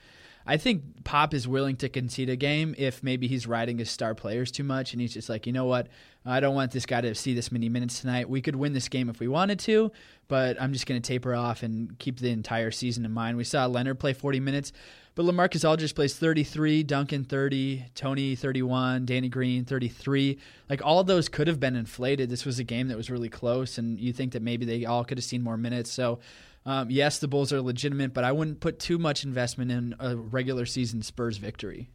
I 0.46 0.56
think 0.56 1.04
Pop 1.04 1.34
is 1.34 1.46
willing 1.46 1.76
to 1.76 1.90
concede 1.90 2.30
a 2.30 2.36
game 2.36 2.74
if 2.78 3.02
maybe 3.02 3.28
he's 3.28 3.46
riding 3.46 3.76
his 3.76 3.90
star 3.90 4.14
players 4.14 4.50
too 4.50 4.64
much 4.64 4.94
and 4.94 5.00
he's 5.00 5.12
just 5.12 5.28
like, 5.28 5.46
you 5.46 5.52
know 5.52 5.66
what, 5.66 5.88
I 6.24 6.40
don't 6.40 6.54
want 6.54 6.72
this 6.72 6.86
guy 6.86 7.02
to 7.02 7.14
see 7.14 7.34
this 7.34 7.52
many 7.52 7.68
minutes 7.68 8.00
tonight. 8.00 8.30
We 8.30 8.40
could 8.40 8.56
win 8.56 8.72
this 8.72 8.88
game 8.88 9.10
if 9.10 9.20
we 9.20 9.28
wanted 9.28 9.58
to, 9.60 9.92
but 10.26 10.60
I'm 10.60 10.72
just 10.72 10.86
going 10.86 11.00
to 11.00 11.06
taper 11.06 11.34
off 11.34 11.62
and 11.62 11.98
keep 11.98 12.18
the 12.18 12.30
entire 12.30 12.70
season 12.70 13.04
in 13.04 13.12
mind. 13.12 13.36
We 13.36 13.44
saw 13.44 13.66
Leonard 13.66 13.98
play 13.98 14.14
40 14.14 14.40
minutes, 14.40 14.72
but 15.14 15.26
LaMarcus 15.26 15.68
Aldridge 15.68 15.94
plays 15.94 16.16
33, 16.16 16.82
Duncan 16.82 17.24
30, 17.24 17.84
Tony 17.94 18.34
31, 18.34 19.04
Danny 19.04 19.28
Green 19.28 19.66
33. 19.66 20.38
Like 20.70 20.80
all 20.82 21.04
those 21.04 21.28
could 21.28 21.48
have 21.48 21.60
been 21.60 21.76
inflated. 21.76 22.30
This 22.30 22.46
was 22.46 22.58
a 22.58 22.64
game 22.64 22.88
that 22.88 22.96
was 22.96 23.10
really 23.10 23.28
close, 23.28 23.76
and 23.76 24.00
you 24.00 24.14
think 24.14 24.32
that 24.32 24.42
maybe 24.42 24.64
they 24.64 24.86
all 24.86 25.04
could 25.04 25.18
have 25.18 25.24
seen 25.24 25.42
more 25.42 25.58
minutes. 25.58 25.90
So 25.90 26.20
um, 26.68 26.90
yes, 26.90 27.18
the 27.18 27.28
Bulls 27.28 27.50
are 27.50 27.62
legitimate, 27.62 28.12
but 28.12 28.24
I 28.24 28.32
wouldn't 28.32 28.60
put 28.60 28.78
too 28.78 28.98
much 28.98 29.24
investment 29.24 29.70
in 29.70 29.94
a 29.98 30.14
regular 30.14 30.66
season 30.66 31.00
Spurs 31.00 31.38
victory. 31.38 31.88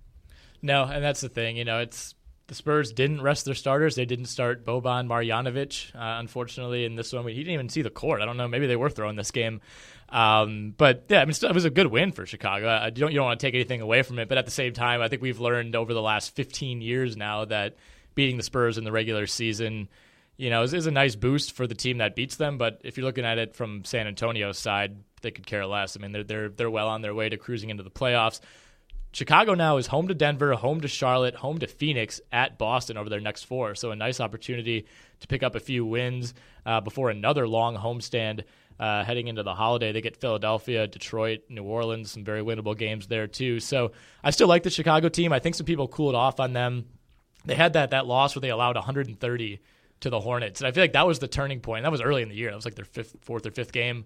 No, 0.64 0.84
and 0.86 1.04
that's 1.04 1.22
the 1.22 1.30
thing. 1.30 1.58
You 1.58 1.64
know, 1.64 1.78
it's 1.78 2.16
the 2.48 2.56
Spurs 2.56 2.92
didn't 2.92 3.22
rest 3.22 3.46
their 3.46 3.54
starters. 3.54 3.94
They 3.94 4.06
didn't 4.06 4.26
start 4.26 4.66
Boban 4.66 5.06
Marjanovic, 5.06 5.94
uh, 5.94 6.20
unfortunately, 6.20 6.86
in 6.86 6.96
this 6.96 7.14
one. 7.14 7.28
He 7.28 7.36
didn't 7.36 7.54
even 7.54 7.70
see 7.70 7.84
the 7.84 7.92
court. 7.92 8.24
I 8.24 8.26
don't 8.26 8.36
know. 8.36 8.48
Maybe 8.48 8.66
they 8.66 8.76
were 8.76 8.90
throwing 8.90 9.16
this 9.16 9.30
game. 9.30 9.62
Um, 10.10 10.74
but 10.76 11.06
yeah, 11.08 11.22
I 11.22 11.26
mean, 11.26 11.36
it 11.40 11.54
was 11.54 11.66
a 11.66 11.70
good 11.70 11.88
win 11.88 12.12
for 12.12 12.26
Chicago. 12.26 12.68
I, 12.68 12.90
don't 12.90 13.12
you 13.12 13.18
don't 13.18 13.26
want 13.26 13.40
to 13.40 13.46
take 13.46 13.54
anything 13.54 13.82
away 13.82 14.02
from 14.02 14.18
it, 14.18 14.28
but 14.28 14.40
at 14.40 14.46
the 14.46 14.52
same 14.52 14.74
time, 14.74 15.04
I 15.04 15.08
think 15.08 15.22
we've 15.22 15.40
learned 15.40 15.76
over 15.76 15.94
the 15.94 16.02
last 16.02 16.36
15 16.36 16.82
years 16.82 17.16
now 17.16 17.46
that 17.46 17.76
beating 18.16 18.38
the 18.38 18.44
Spurs 18.44 18.80
in 18.80 18.86
the 18.86 18.92
regular 18.92 19.28
season 19.28 19.88
you 20.38 20.50
know, 20.50 20.64
is, 20.64 20.74
is 20.74 20.88
a 20.88 20.92
nice 20.92 21.16
boost 21.16 21.54
for 21.54 21.68
the 21.68 21.76
team 21.76 22.00
that 22.00 22.16
beats 22.16 22.36
them. 22.36 22.58
But 22.58 22.82
if 22.84 22.98
you're 22.98 23.06
looking 23.06 23.26
at 23.26 23.38
it 23.38 23.56
from 23.56 23.84
San 23.86 24.08
Antonio's 24.08 24.58
side, 24.58 24.98
they 25.22 25.32
could 25.32 25.46
care 25.46 25.66
less. 25.66 25.96
I 25.96 26.02
mean, 26.02 26.12
they're 26.12 26.24
they're 26.24 26.50
they're 26.50 26.70
well 26.70 26.90
on 26.90 27.02
their 27.02 27.14
way 27.14 27.30
to 27.30 27.38
cruising 27.38 27.70
into 27.70 27.84
the 27.84 27.92
playoffs. 27.92 28.40
Chicago 29.14 29.54
now 29.54 29.78
is 29.78 29.86
home 29.86 30.08
to 30.08 30.16
Denver, 30.16 30.54
home 30.54 30.82
to 30.82 30.88
Charlotte, 30.88 31.36
home 31.36 31.60
to 31.60 31.68
Phoenix, 31.68 32.20
at 32.32 32.58
Boston 32.58 32.98
over 32.98 33.12
their 33.12 33.20
next 33.20 33.44
four. 33.44 33.76
So 33.76 33.92
a 33.92 33.96
nice 33.96 34.20
opportunity 34.20 34.88
to 35.20 35.28
pick 35.28 35.44
up 35.44 35.54
a 35.54 35.60
few 35.60 35.86
wins 35.86 36.34
uh, 36.66 36.82
before 36.82 37.12
another 37.12 37.48
long 37.48 37.78
homestand 37.78 38.44
uh, 38.80 39.04
heading 39.04 39.28
into 39.28 39.44
the 39.44 39.54
holiday. 39.54 39.92
They 39.92 40.02
get 40.02 40.18
Philadelphia, 40.18 40.88
Detroit, 40.88 41.42
New 41.48 41.64
Orleans, 41.64 42.12
some 42.12 42.24
very 42.24 42.42
winnable 42.42 42.76
games 42.76 43.06
there 43.06 43.28
too. 43.28 43.60
So 43.60 43.92
I 44.24 44.32
still 44.32 44.48
like 44.48 44.64
the 44.64 44.72
Chicago 44.72 45.10
team. 45.10 45.32
I 45.32 45.38
think 45.38 45.54
some 45.54 45.68
people 45.68 45.88
cooled 45.88 46.16
off 46.16 46.40
on 46.40 46.54
them. 46.54 46.86
They 47.46 47.54
had 47.54 47.74
that 47.74 47.92
that 47.92 48.08
loss 48.08 48.36
where 48.36 48.42
they 48.42 48.50
allowed 48.50 48.76
130 48.76 49.60
to 50.04 50.10
the 50.10 50.20
Hornets. 50.20 50.62
And 50.62 50.68
I 50.68 50.72
feel 50.72 50.84
like 50.84 50.94
that 50.94 51.08
was 51.08 51.20
the 51.20 51.28
turning 51.28 51.60
point. 51.60 51.84
That 51.84 51.92
was 51.92 52.02
early 52.02 52.22
in 52.22 52.30
the 52.30 52.36
year. 52.36 52.50
That 52.50 52.56
was 52.56 52.66
like 52.66 52.76
their 52.76 52.86
fifth, 52.86 53.16
fourth 53.22 53.46
or 53.46 53.52
fifth 53.52 53.72
game. 53.72 54.06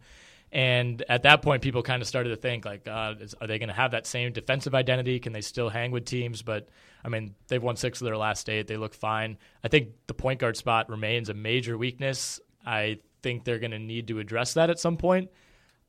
And 0.52 1.04
at 1.10 1.24
that 1.24 1.42
point, 1.42 1.62
people 1.62 1.84
kind 1.84 2.02
of 2.02 2.08
started 2.08 2.30
to 2.30 2.38
think 2.38 2.64
like, 2.64 2.88
uh, 2.88 3.16
is, 3.20 3.36
are 3.42 3.48
they 3.48 3.60
going 3.60 3.68
to 3.68 3.76
have 3.76 3.92
that 3.92 4.08
same 4.08 4.32
defensive 4.32 4.74
identity? 4.74 5.20
Can 5.20 5.34
they 5.34 5.42
still 5.42 5.70
hang 5.70 5.92
with 5.92 6.06
teams? 6.06 6.42
But 6.42 6.70
I 7.04 7.10
mean, 7.10 7.36
they've 7.50 7.62
won 7.62 7.76
six 7.76 8.00
of 8.00 8.06
their 8.06 8.18
last 8.18 8.50
eight. 8.50 8.68
They 8.68 8.78
look 8.78 8.94
fine. 8.94 9.38
I 9.64 9.68
think 9.68 9.90
the 10.08 10.14
point 10.14 10.40
guard 10.40 10.56
spot 10.56 10.90
remains 10.90 11.30
a 11.30 11.34
major 11.34 11.78
weakness. 11.78 12.40
I 12.66 13.00
think 13.24 13.44
they're 13.44 13.60
going 13.60 13.72
to 13.72 13.80
need 13.80 14.08
to 14.08 14.20
address 14.20 14.54
that 14.54 14.70
at 14.70 14.80
some 14.80 14.96
point. 14.98 15.30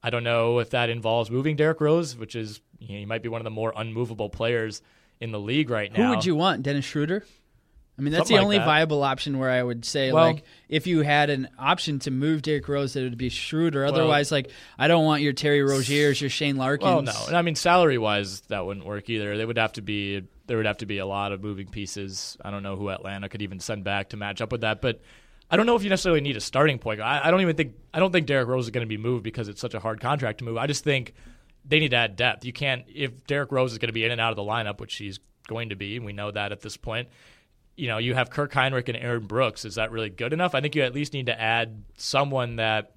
I 0.02 0.10
don't 0.10 0.24
know 0.24 0.58
if 0.58 0.70
that 0.70 0.90
involves 0.90 1.30
moving 1.30 1.56
Derrick 1.56 1.80
Rose, 1.80 2.16
which 2.16 2.34
is 2.34 2.60
you 2.78 2.88
know, 2.94 2.98
he 3.00 3.06
might 3.06 3.22
be 3.22 3.28
one 3.28 3.40
of 3.40 3.44
the 3.44 3.50
more 3.50 3.72
unmovable 3.76 4.30
players 4.30 4.80
in 5.20 5.32
the 5.32 5.40
league 5.40 5.70
right 5.70 5.92
now. 5.92 6.04
Who 6.04 6.10
would 6.10 6.24
you 6.24 6.36
want, 6.36 6.62
Dennis 6.62 6.84
Schroeder? 6.84 7.24
I 7.98 8.02
mean, 8.02 8.12
that's 8.12 8.28
Something 8.28 8.36
the 8.36 8.40
like 8.40 8.44
only 8.44 8.58
that. 8.58 8.64
viable 8.64 9.02
option 9.02 9.38
where 9.38 9.50
I 9.50 9.60
would 9.60 9.84
say, 9.84 10.12
Well- 10.12 10.24
like, 10.26 10.44
if 10.68 10.86
you 10.86 11.00
had 11.00 11.30
an 11.30 11.48
option 11.58 11.98
to 12.00 12.10
move 12.12 12.42
Derrick 12.42 12.68
Rose, 12.68 12.92
that 12.92 13.00
it 13.00 13.04
would 13.04 13.18
be 13.18 13.28
Schroeder. 13.28 13.84
Otherwise, 13.84 14.30
like, 14.30 14.50
I 14.78 14.86
don't 14.86 15.04
want 15.04 15.22
your 15.22 15.32
Terry 15.32 15.62
Roziers, 15.62 16.20
your 16.20 16.30
Shane 16.30 16.56
Larkins. 16.56 16.84
Well, 16.86 17.02
no, 17.02 17.26
and 17.26 17.36
I 17.36 17.42
mean 17.42 17.56
salary 17.56 17.98
wise, 17.98 18.42
that 18.42 18.64
wouldn't 18.64 18.86
work 18.86 19.10
either. 19.10 19.36
They 19.36 19.44
would 19.44 19.58
have 19.58 19.72
to 19.74 19.82
be 19.82 20.22
there 20.46 20.56
would 20.56 20.66
have 20.66 20.78
to 20.78 20.86
be 20.86 20.96
a 20.98 21.06
lot 21.06 21.32
of 21.32 21.42
moving 21.42 21.66
pieces. 21.68 22.36
I 22.42 22.50
don't 22.50 22.62
know 22.62 22.74
who 22.76 22.88
Atlanta 22.88 23.28
could 23.28 23.42
even 23.42 23.60
send 23.60 23.84
back 23.84 24.10
to 24.10 24.16
match 24.16 24.40
up 24.40 24.50
with 24.50 24.62
that, 24.62 24.80
but 24.80 25.00
I 25.50 25.56
don't 25.56 25.66
know 25.66 25.76
if 25.76 25.82
you 25.82 25.90
necessarily 25.90 26.20
need 26.22 26.36
a 26.36 26.40
starting 26.40 26.78
point. 26.78 27.00
I, 27.00 27.20
I 27.24 27.30
don't 27.30 27.40
even 27.40 27.56
think 27.56 27.74
I 27.92 27.98
don't 27.98 28.12
think 28.12 28.26
Derrick 28.26 28.48
Rose 28.48 28.64
is 28.64 28.70
going 28.70 28.86
to 28.86 28.88
be 28.88 28.96
moved 28.96 29.24
because 29.24 29.48
it's 29.48 29.60
such 29.60 29.74
a 29.74 29.80
hard 29.80 30.00
contract 30.00 30.38
to 30.38 30.44
move. 30.44 30.56
I 30.56 30.66
just 30.66 30.84
think 30.84 31.14
they 31.64 31.80
need 31.80 31.90
to 31.90 31.96
add 31.96 32.16
depth. 32.16 32.44
You 32.44 32.52
can't 32.52 32.84
if 32.88 33.26
Derrick 33.26 33.52
Rose 33.52 33.72
is 33.72 33.78
going 33.78 33.88
to 33.88 33.92
be 33.92 34.04
in 34.04 34.10
and 34.12 34.20
out 34.20 34.30
of 34.30 34.36
the 34.36 34.42
lineup, 34.42 34.80
which 34.80 34.96
he's 34.96 35.18
going 35.48 35.70
to 35.70 35.76
be, 35.76 35.96
and 35.96 36.04
we 36.04 36.12
know 36.12 36.30
that 36.30 36.52
at 36.52 36.60
this 36.60 36.76
point. 36.76 37.08
You 37.78 37.86
know, 37.86 37.98
you 37.98 38.14
have 38.14 38.28
Kirk 38.28 38.52
Hinrich 38.52 38.88
and 38.88 38.96
Aaron 38.96 39.26
Brooks. 39.26 39.64
Is 39.64 39.76
that 39.76 39.92
really 39.92 40.10
good 40.10 40.32
enough? 40.32 40.54
I 40.54 40.60
think 40.60 40.74
you 40.74 40.82
at 40.82 40.92
least 40.92 41.12
need 41.12 41.26
to 41.26 41.40
add 41.40 41.84
someone 41.96 42.56
that 42.56 42.96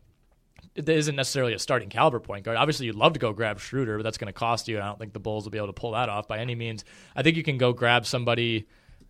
isn't 0.75 1.15
necessarily 1.15 1.53
a 1.53 1.59
starting 1.59 1.89
caliber 1.89 2.19
point 2.19 2.45
guard. 2.45 2.57
Obviously, 2.57 2.87
you'd 2.87 2.95
love 2.95 3.13
to 3.13 3.19
go 3.19 3.33
grab 3.33 3.59
Schroeder, 3.59 3.97
but 3.97 4.03
that's 4.03 4.17
going 4.17 4.27
to 4.27 4.33
cost 4.33 4.67
you. 4.67 4.77
And 4.77 4.83
I 4.83 4.87
don't 4.87 4.97
think 4.97 5.13
the 5.13 5.19
Bulls 5.19 5.43
will 5.43 5.51
be 5.51 5.57
able 5.57 5.67
to 5.67 5.73
pull 5.73 5.91
that 5.91 6.09
off 6.09 6.27
by 6.27 6.39
any 6.39 6.55
means. 6.55 6.83
I 7.15 7.23
think 7.23 7.37
you 7.37 7.43
can 7.43 7.57
go 7.57 7.73
grab 7.73 8.05
somebody. 8.05 8.67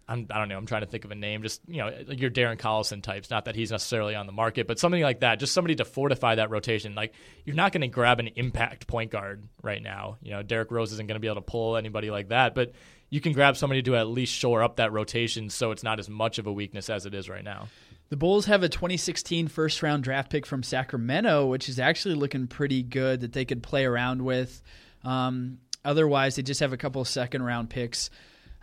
I'm, 0.08 0.28
I 0.30 0.40
don't 0.40 0.50
know. 0.50 0.58
I'm 0.58 0.66
trying 0.66 0.82
to 0.82 0.88
think 0.88 1.06
of 1.06 1.12
a 1.12 1.16
name. 1.16 1.42
Just 1.42 1.62
you 1.68 1.78
know, 1.78 1.90
your 2.10 2.32
Darren 2.32 2.58
Collison 2.58 3.02
types. 3.02 3.30
Not 3.30 3.46
that 3.46 3.56
he's 3.56 3.72
necessarily 3.72 4.16
on 4.16 4.26
the 4.26 4.34
market, 4.34 4.68
but 4.68 4.78
something 4.80 5.02
like 5.02 5.22
that. 5.22 5.40
Just 5.40 5.54
somebody 5.54 5.76
to 5.76 5.86
fortify 5.86 6.36
that 6.36 6.50
rotation. 6.50 6.96
Like 6.96 7.14
you're 7.46 7.56
not 7.56 7.72
going 7.72 7.82
to 7.82 7.88
grab 7.88 8.20
an 8.20 8.28
impact 8.36 8.88
point 8.88 9.12
guard 9.12 9.48
right 9.62 9.82
now. 9.82 10.18
You 10.22 10.32
know, 10.32 10.44
Derrick 10.44 10.72
Rose 10.72 10.92
isn't 10.92 11.08
going 11.08 11.16
to 11.16 11.22
be 11.22 11.28
able 11.28 11.36
to 11.36 11.42
pull 11.42 11.78
anybody 11.78 12.12
like 12.12 12.30
that, 12.30 12.56
but 12.56 12.74
you 13.12 13.22
can 13.22 13.34
grab 13.34 13.56
somebody 13.56 13.84
to 13.84 13.96
at 13.96 14.08
least 14.08 14.34
shore 14.34 14.64
up 14.64 14.78
that 14.78 14.92
rotation 14.92 15.50
so 15.52 15.70
it's 15.70 15.84
not 15.84 16.00
as 16.00 16.10
much 16.10 16.40
of 16.40 16.48
a 16.48 16.52
weakness 16.52 16.90
as 16.90 17.06
it 17.06 17.14
is 17.14 17.30
right 17.30 17.44
now. 17.44 17.68
The 18.10 18.18
Bulls 18.18 18.46
have 18.46 18.64
a 18.64 18.70
2016 18.70 19.48
first 19.50 19.84
round 19.84 20.04
draft 20.04 20.32
pick 20.32 20.46
from 20.46 20.64
Sacramento, 20.64 21.46
which 21.46 21.70
is 21.70 21.78
actually 21.78 22.16
looking 22.16 22.48
pretty 22.48 22.82
good 22.82 23.22
that 23.22 23.34
they 23.34 23.46
could 23.46 23.62
play 23.62 23.86
around 23.86 24.24
with. 24.24 24.62
Um, 25.04 25.60
otherwise, 25.86 26.36
they 26.36 26.42
just 26.42 26.62
have 26.62 26.74
a 26.74 26.78
couple 26.78 27.04
second 27.06 27.44
round 27.44 27.70
picks. 27.70 28.10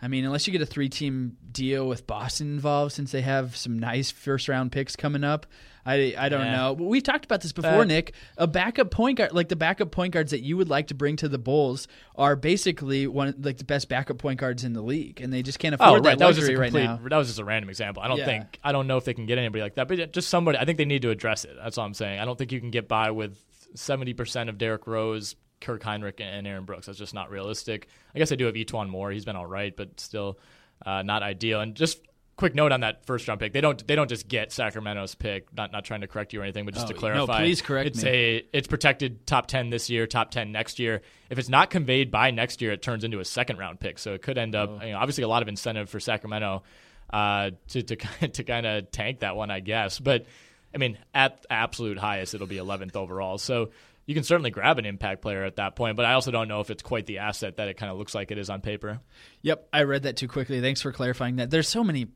I 0.01 0.07
mean, 0.07 0.23
unless 0.23 0.47
you 0.47 0.53
get 0.53 0.61
a 0.61 0.65
three 0.65 0.87
team 0.89 1.35
deal 1.51 1.87
with 1.87 2.07
Boston 2.07 2.47
involved, 2.53 2.93
since 2.93 3.11
they 3.11 3.21
have 3.21 3.57
some 3.57 3.77
nice 3.79 4.11
first 4.11 4.47
round 4.47 4.71
picks 4.71 4.95
coming 4.95 5.25
up, 5.25 5.45
I, 5.85 6.13
I 6.17 6.29
don't 6.29 6.45
Yeah. 6.45 6.55
know. 6.55 6.75
But 6.75 6.85
we've 6.85 7.03
talked 7.03 7.25
about 7.25 7.41
this 7.41 7.51
before, 7.51 7.79
That- 7.79 7.87
Nick. 7.87 8.13
A 8.37 8.47
backup 8.47 8.91
point 8.91 9.17
guard, 9.17 9.33
like 9.33 9.49
the 9.49 9.55
backup 9.57 9.91
point 9.91 10.13
guards 10.13 10.31
that 10.31 10.41
you 10.41 10.55
would 10.55 10.69
like 10.69 10.87
to 10.87 10.93
bring 10.93 11.15
to 11.17 11.27
the 11.27 11.37
Bulls, 11.37 11.87
are 12.15 12.35
basically 12.35 13.07
one 13.07 13.33
like 13.41 13.57
the 13.57 13.63
best 13.65 13.89
backup 13.89 14.17
point 14.19 14.39
guards 14.39 14.63
in 14.63 14.71
the 14.73 14.81
league, 14.81 15.19
and 15.19 15.33
they 15.33 15.41
just 15.41 15.59
can't 15.59 15.73
oh, 15.73 15.83
afford 15.83 15.89
Oh, 15.89 16.03
right. 16.03 16.03
that 16.11 16.19
That 16.19 16.27
was 16.27 16.37
just 16.37 16.49
a 16.49 16.55
right 16.57 16.71
now. 16.71 16.99
That 17.09 17.17
was 17.17 17.27
just 17.27 17.39
a 17.39 17.45
random 17.45 17.69
example. 17.69 18.01
I 18.01 18.07
don't 18.07 18.19
Yeah. 18.19 18.25
think. 18.25 18.59
I 18.63 18.71
don't 18.71 18.87
know 18.87 18.97
if 18.97 19.03
they 19.05 19.13
can 19.13 19.25
get 19.25 19.37
anybody 19.37 19.61
like 19.61 19.75
that, 19.75 19.87
but 19.89 20.13
just 20.13 20.29
somebody. 20.29 20.57
I 20.57 20.65
think 20.65 20.77
they 20.77 20.85
need 20.85 21.01
to 21.01 21.09
address 21.09 21.43
it. 21.43 21.57
That's 21.61 21.77
all 21.77 21.85
I'm 21.85 21.93
saying. 21.93 22.19
I 22.19 22.25
don't 22.25 22.37
think 22.37 22.51
you 22.53 22.59
can 22.61 22.71
get 22.71 22.87
by 22.87 23.11
with 23.11 23.37
70 23.75 24.13
percent 24.13 24.49
of 24.49 24.57
Derrick 24.57 24.87
Rose, 24.87 25.35
Kirk 25.61 25.83
Hinrich, 25.83 26.19
and 26.21 26.45
Aaron 26.47 26.65
Brooks. 26.65 26.85
That's 26.87 26.97
just 26.99 27.13
not 27.13 27.29
realistic. 27.31 27.87
I 28.15 28.19
guess 28.19 28.31
I 28.31 28.35
do 28.35 28.45
have 28.45 28.55
E'Twaun 28.55 28.89
Moore. 28.89 29.11
He's 29.11 29.25
been 29.25 29.35
all 29.35 29.45
right, 29.45 29.75
but 29.75 29.99
still 29.99 30.39
uh, 30.85 31.01
not 31.03 31.23
ideal. 31.23 31.59
And 31.61 31.75
just 31.75 31.99
quick 32.37 32.55
note 32.55 32.71
on 32.71 32.79
that 32.79 33.05
first 33.05 33.27
round 33.27 33.39
pick. 33.41 33.51
They 33.51 33.59
don't. 33.61 33.85
They 33.85 33.95
don't 33.95 34.07
just 34.09 34.27
get 34.29 34.51
Sacramento's 34.53 35.13
pick. 35.15 35.53
Not 35.53 35.71
not 35.73 35.83
trying 35.85 36.01
to 36.01 36.07
correct 36.07 36.31
you 36.33 36.39
or 36.39 36.43
anything, 36.43 36.63
but 36.65 36.73
just 36.73 36.85
Oh, 36.85 36.89
to 36.89 36.93
no, 36.93 36.99
clarify. 36.99 37.39
please 37.39 37.61
correct 37.61 37.87
it's 37.87 38.03
me. 38.03 38.09
A, 38.09 38.45
it's 38.53 38.67
protected 38.67 39.27
top 39.27 39.47
10 39.47 39.69
this 39.69 39.89
year, 39.89 40.07
top 40.07 40.31
10 40.31 40.51
next 40.51 40.79
year. 40.79 41.01
If 41.29 41.37
it's 41.37 41.49
not 41.49 41.69
conveyed 41.69 42.11
by 42.11 42.31
next 42.31 42.61
year, 42.61 42.71
it 42.71 42.81
turns 42.81 43.03
into 43.03 43.19
a 43.19 43.25
second 43.25 43.57
round 43.57 43.79
pick. 43.81 43.99
So 43.99 44.13
it 44.13 44.21
could 44.21 44.37
end 44.37 44.55
Oh. 44.55 44.63
up, 44.63 44.83
you 44.85 44.91
know, 44.91 44.97
obviously 44.97 45.23
a 45.25 45.27
lot 45.27 45.41
of 45.41 45.49
incentive 45.49 45.89
for 45.89 45.99
Sacramento 45.99 46.63
uh, 47.11 47.51
to 47.69 47.81
to 47.83 47.95
to 48.29 48.43
kind 48.45 48.65
of 48.65 48.89
tank 48.91 49.19
that 49.19 49.35
one, 49.35 49.51
I 49.51 49.59
guess. 49.59 49.99
But 49.99 50.25
I 50.73 50.77
mean, 50.77 50.97
at 51.13 51.45
absolute 51.49 51.97
highest, 51.97 52.35
it'll 52.35 52.45
be 52.47 52.57
11th 52.57 52.95
overall. 52.95 53.37
So 53.39 53.71
you 54.09 54.15
can 54.15 54.23
certainly 54.23 54.49
grab 54.49 54.79
an 54.79 54.87
impact 54.87 55.21
player 55.21 55.43
at 55.43 55.57
that 55.57 55.75
point. 55.75 55.95
But 55.95 56.07
I 56.07 56.13
also 56.13 56.31
don't 56.31 56.47
know 56.47 56.61
if 56.61 56.71
it's 56.71 56.81
quite 56.81 57.05
the 57.05 57.19
asset 57.19 57.57
that 57.57 57.67
it 57.67 57.77
kind 57.77 57.91
of 57.91 57.99
looks 57.99 58.15
like 58.15 58.31
it 58.31 58.39
is 58.39 58.49
on 58.49 58.59
paper. 58.59 59.01
Yep, 59.43 59.67
I 59.71 59.83
read 59.83 60.01
that 60.01 60.17
too 60.17 60.27
quickly. 60.27 60.61
Thanks 60.61 60.81
for 60.81 60.91
clarifying 60.91 61.35
that. 61.35 61.51
There's 61.51 61.67
so 61.67 61.83
many 61.83 62.07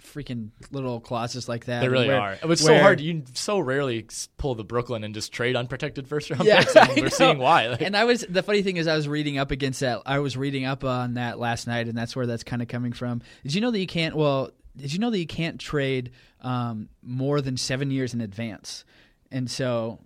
freaking 0.00 0.50
little 0.70 1.00
clauses 1.00 1.48
like 1.48 1.64
that. 1.64 1.80
They 1.80 1.88
really 1.88 2.06
where- 2.06 2.20
are. 2.20 2.38
It's 2.40 2.62
so 2.62 2.70
where- 2.70 2.80
hard. 2.80 3.00
You 3.00 3.24
so 3.34 3.58
rarely 3.58 4.06
pull 4.38 4.54
the 4.54 4.62
Brooklyn 4.62 5.02
and 5.02 5.12
just 5.12 5.32
trade 5.32 5.56
unprotected 5.56 6.06
first 6.06 6.30
round 6.30 6.44
Yeah, 6.44 6.60
picks. 6.60 6.76
And 6.76 6.90
we're 7.00 7.10
seeing 7.10 7.38
why. 7.38 7.66
Like, 7.66 7.80
and 7.82 7.96
I 7.96 8.04
was 8.04 8.24
the 8.28 8.44
funny 8.44 8.62
thing 8.62 8.76
is 8.76 8.86
I 8.86 8.94
was 8.94 9.08
reading 9.08 9.36
up 9.38 9.50
against 9.50 9.80
that. 9.80 10.02
I 10.06 10.20
was 10.20 10.36
reading 10.36 10.66
up 10.66 10.84
on 10.84 11.14
that 11.14 11.40
last 11.40 11.66
night, 11.66 11.88
and 11.88 11.98
that's 11.98 12.14
where 12.14 12.26
that's 12.26 12.44
kind 12.44 12.62
of 12.62 12.68
coming 12.68 12.92
from. 12.92 13.22
Did 13.42 13.56
you 13.56 13.60
know 13.60 13.72
that 13.72 13.78
you 13.80 13.88
can't? 13.88 14.14
Well, 14.14 14.52
did 14.76 14.92
you 14.92 15.00
know 15.00 15.10
that 15.10 15.18
you 15.18 15.26
can't 15.26 15.58
trade 15.58 16.12
um, 16.42 16.90
more 17.02 17.40
than 17.40 17.56
seven 17.56 17.90
years 17.90 18.14
in 18.14 18.20
advance? 18.20 18.84
And 19.32 19.50
so 19.50 19.98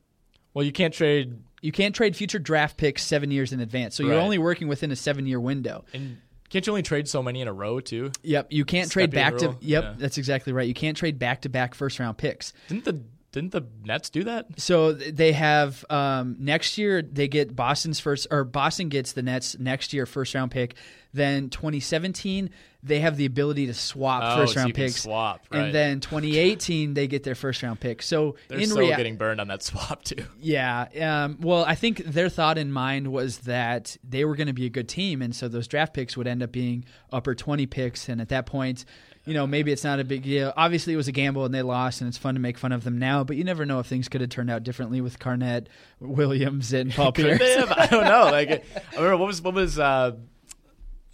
well, 0.54 0.64
you 0.64 0.72
can't 0.72 0.94
trade 0.94 1.36
you 1.60 1.72
can't 1.72 1.94
trade 1.94 2.14
future 2.14 2.38
draft 2.38 2.76
picks 2.76 3.02
seven 3.02 3.30
years 3.30 3.52
in 3.52 3.60
advance. 3.60 3.94
So 3.96 4.02
you're 4.02 4.16
Right. 4.16 4.22
only 4.22 4.38
working 4.38 4.68
within 4.68 4.90
a 4.90 4.96
seven 4.96 5.26
year 5.26 5.40
window. 5.40 5.84
And 5.94 6.18
can't 6.50 6.66
you 6.66 6.72
only 6.72 6.82
trade 6.82 7.08
so 7.08 7.22
many 7.22 7.40
in 7.40 7.48
a 7.48 7.52
row 7.52 7.80
too? 7.80 8.12
Yep, 8.22 8.48
you 8.50 8.64
can't 8.66 8.90
trade 8.90 9.10
back 9.10 9.38
to. 9.38 9.46
rule? 9.48 9.58
Yep, 9.62 9.82
Yeah. 9.84 9.94
that's 9.98 10.18
exactly 10.18 10.52
right. 10.52 10.68
You 10.68 10.74
can't 10.74 10.96
trade 10.96 11.18
back 11.18 11.40
to 11.42 11.48
back 11.48 11.74
first 11.74 11.98
round 11.98 12.18
picks. 12.18 12.52
Didn't 12.68 12.84
the 12.84 13.00
didn't 13.32 13.50
the 13.50 13.62
Nets 13.82 14.10
do 14.10 14.22
that? 14.24 14.46
So 14.60 14.94
th- 14.94 15.12
they 15.14 15.32
have 15.32 15.84
um, 15.90 16.36
next 16.38 16.78
year 16.78 17.02
they 17.02 17.26
get 17.26 17.56
Boston's 17.56 17.98
first 17.98 18.28
or 18.30 18.44
Boston 18.44 18.88
gets 18.90 19.12
the 19.12 19.22
Nets 19.22 19.58
next 19.58 19.92
year 19.92 20.06
first 20.06 20.34
round 20.36 20.50
pick. 20.52 20.76
Then 21.14 21.48
2017 21.48 22.50
they 22.86 23.00
have 23.00 23.16
the 23.16 23.24
ability 23.24 23.64
to 23.68 23.72
swap 23.72 24.22
Oh, 24.22 24.36
first 24.42 24.56
round 24.56 24.68
you 24.68 24.74
can 24.74 24.84
picks. 24.84 25.02
swap, 25.04 25.46
right. 25.50 25.58
And 25.66 25.74
then 25.74 26.00
2018 26.00 26.92
they 26.92 27.06
get 27.06 27.22
their 27.22 27.34
first 27.34 27.62
round 27.62 27.80
pick. 27.80 28.02
So 28.02 28.36
They're 28.48 28.58
in 28.58 28.66
so 28.68 28.76
rea- 28.78 28.94
getting 28.94 29.16
burned 29.16 29.40
on 29.40 29.48
that 29.48 29.62
swap 29.68 30.02
too. 30.04 30.22
yeah. 30.38 30.88
Um, 31.24 31.38
well, 31.40 31.64
I 31.64 31.76
think 31.76 32.04
their 32.04 32.28
thought 32.28 32.58
in 32.58 32.70
mind 32.70 33.10
was 33.10 33.38
that 33.38 33.96
they 34.06 34.26
were 34.26 34.36
going 34.36 34.48
to 34.48 34.52
be 34.52 34.66
a 34.66 34.70
good 34.70 34.86
team, 34.86 35.22
and 35.22 35.34
so 35.34 35.48
those 35.48 35.66
draft 35.66 35.94
picks 35.94 36.14
would 36.14 36.26
end 36.26 36.42
up 36.42 36.52
being 36.52 36.84
upper 37.10 37.34
20 37.34 37.64
picks. 37.66 38.10
And 38.10 38.20
at 38.20 38.28
that 38.28 38.44
point, 38.44 38.84
you 39.24 39.32
know, 39.32 39.46
maybe 39.46 39.72
it's 39.72 39.84
not 39.84 39.98
a 39.98 40.04
big 40.04 40.22
deal. 40.24 40.52
Obviously, 40.54 40.92
it 40.92 40.96
was 40.96 41.08
a 41.08 41.12
gamble, 41.12 41.46
and 41.46 41.54
they 41.54 41.62
lost, 41.62 42.02
and 42.02 42.08
it's 42.08 42.18
fun 42.18 42.34
to 42.34 42.40
make 42.40 42.58
fun 42.58 42.72
of 42.72 42.84
them 42.84 42.98
now. 42.98 43.24
But 43.24 43.38
you 43.38 43.44
never 43.44 43.64
know 43.64 43.78
if 43.78 43.86
things 43.86 44.10
could 44.10 44.20
have 44.20 44.28
turned 44.28 44.50
out 44.50 44.62
differently 44.62 45.00
with 45.00 45.18
Garnett, 45.18 45.70
Williams, 46.00 46.74
and 46.74 46.92
Paul 46.92 47.12
Pierce. 47.14 47.38
they 47.38 47.54
have? 47.54 47.72
I 47.72 47.86
don't 47.86 48.04
know. 48.04 48.24
Like 48.30 48.50
I 48.92 48.96
remember 48.96 49.16
what 49.16 49.26
was 49.28 49.40
what 49.40 49.54
was 49.54 49.78
uh, 49.78 50.16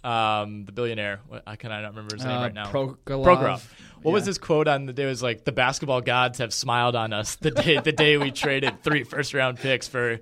um, 0.03 0.65
the 0.65 0.71
billionaire? 0.71 1.19
What, 1.27 1.43
I 1.45 1.55
can 1.55 1.71
I 1.71 1.81
not 1.81 1.91
remember 1.91 2.15
his 2.15 2.25
name 2.25 2.37
Uh, 2.37 2.41
right 2.41 2.53
now. 2.53 2.71
Prokhorov. 2.71 2.97
Prokhorov. 3.25 3.63
What 4.01 4.11
was 4.13 4.25
his 4.25 4.37
quote 4.39 4.67
on 4.67 4.87
the 4.87 4.93
day? 4.93 5.03
It 5.03 5.07
was 5.07 5.21
like 5.21 5.45
the 5.45 5.51
basketball 5.51 6.01
gods 6.01 6.39
have 6.39 6.53
smiled 6.53 6.95
on 6.95 7.13
us 7.13 7.35
the 7.35 7.51
day 7.51 7.79
the 7.79 7.91
day 7.91 8.17
we 8.17 8.31
traded 8.31 8.81
three 8.83 9.03
first 9.03 9.33
round 9.33 9.57
picks 9.59 9.87
for 9.87 10.19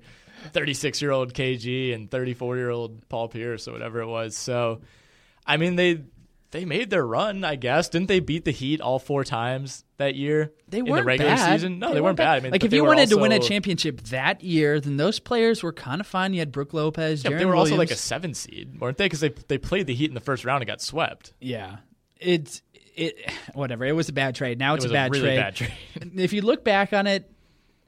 36 0.52 1.00
year 1.00 1.10
old 1.10 1.32
KG 1.34 1.94
and 1.94 2.10
34 2.10 2.56
year 2.56 2.70
old 2.70 3.08
Paul 3.08 3.28
Pierce 3.28 3.66
or 3.68 3.72
whatever 3.72 4.00
it 4.00 4.06
was. 4.06 4.36
So, 4.36 4.80
I 5.46 5.56
mean 5.56 5.76
they 5.76 6.02
they 6.52 6.64
made 6.64 6.90
their 6.90 7.06
run, 7.06 7.44
I 7.44 7.54
guess. 7.54 7.88
Didn't 7.88 8.08
they 8.08 8.18
beat 8.18 8.44
the 8.44 8.50
Heat 8.50 8.80
all 8.80 8.98
four 8.98 9.22
times 9.22 9.84
that 9.98 10.16
year? 10.16 10.52
They 10.68 10.82
weren't 10.82 11.02
the 11.02 11.06
regular 11.06 11.34
bad. 11.36 11.52
season. 11.52 11.78
No, 11.78 11.94
they, 11.94 12.00
weren't 12.00 12.16
bad. 12.16 12.38
I 12.38 12.40
mean, 12.40 12.52
like 12.52 12.64
if 12.64 12.72
you 12.72 12.84
wanted 12.84 13.08
to 13.10 13.18
win 13.18 13.32
a 13.32 13.38
championship 13.38 14.00
that 14.04 14.42
year, 14.42 14.80
then 14.80 14.96
those 14.96 15.20
players 15.20 15.62
were 15.62 15.72
kind 15.72 16.00
of 16.00 16.06
fine. 16.06 16.32
You 16.32 16.40
had 16.40 16.50
Brook 16.50 16.74
Lopez, 16.74 17.24
Yeah, 17.24 17.38
they 17.38 17.44
were 17.44 17.54
also 17.54 17.76
like 17.76 17.90
a 17.90 17.96
seven 17.96 18.34
seed, 18.34 18.80
weren't 18.80 18.98
they? 18.98 19.06
Because 19.06 19.20
they 19.20 19.30
they 19.48 19.58
played 19.58 19.86
the 19.86 19.94
Heat 19.94 20.10
in 20.10 20.14
the 20.14 20.20
first 20.20 20.44
round 20.44 20.62
and 20.62 20.66
got 20.66 20.80
swept. 20.80 21.32
Yeah, 21.40 21.78
it's 22.18 22.62
it. 22.96 23.30
Whatever. 23.54 23.84
It 23.84 23.92
was 23.92 24.08
a 24.08 24.12
bad 24.12 24.34
trade. 24.34 24.58
Now 24.58 24.74
it's 24.74 24.84
it 24.84 24.88
was 24.88 24.92
a 24.92 24.94
bad 24.94 25.12
really 25.12 25.26
trade. 25.26 25.36
bad 25.36 25.54
trade. 25.54 25.72
if 26.16 26.32
you 26.32 26.42
look 26.42 26.64
back 26.64 26.92
on 26.92 27.06
it, 27.06 27.30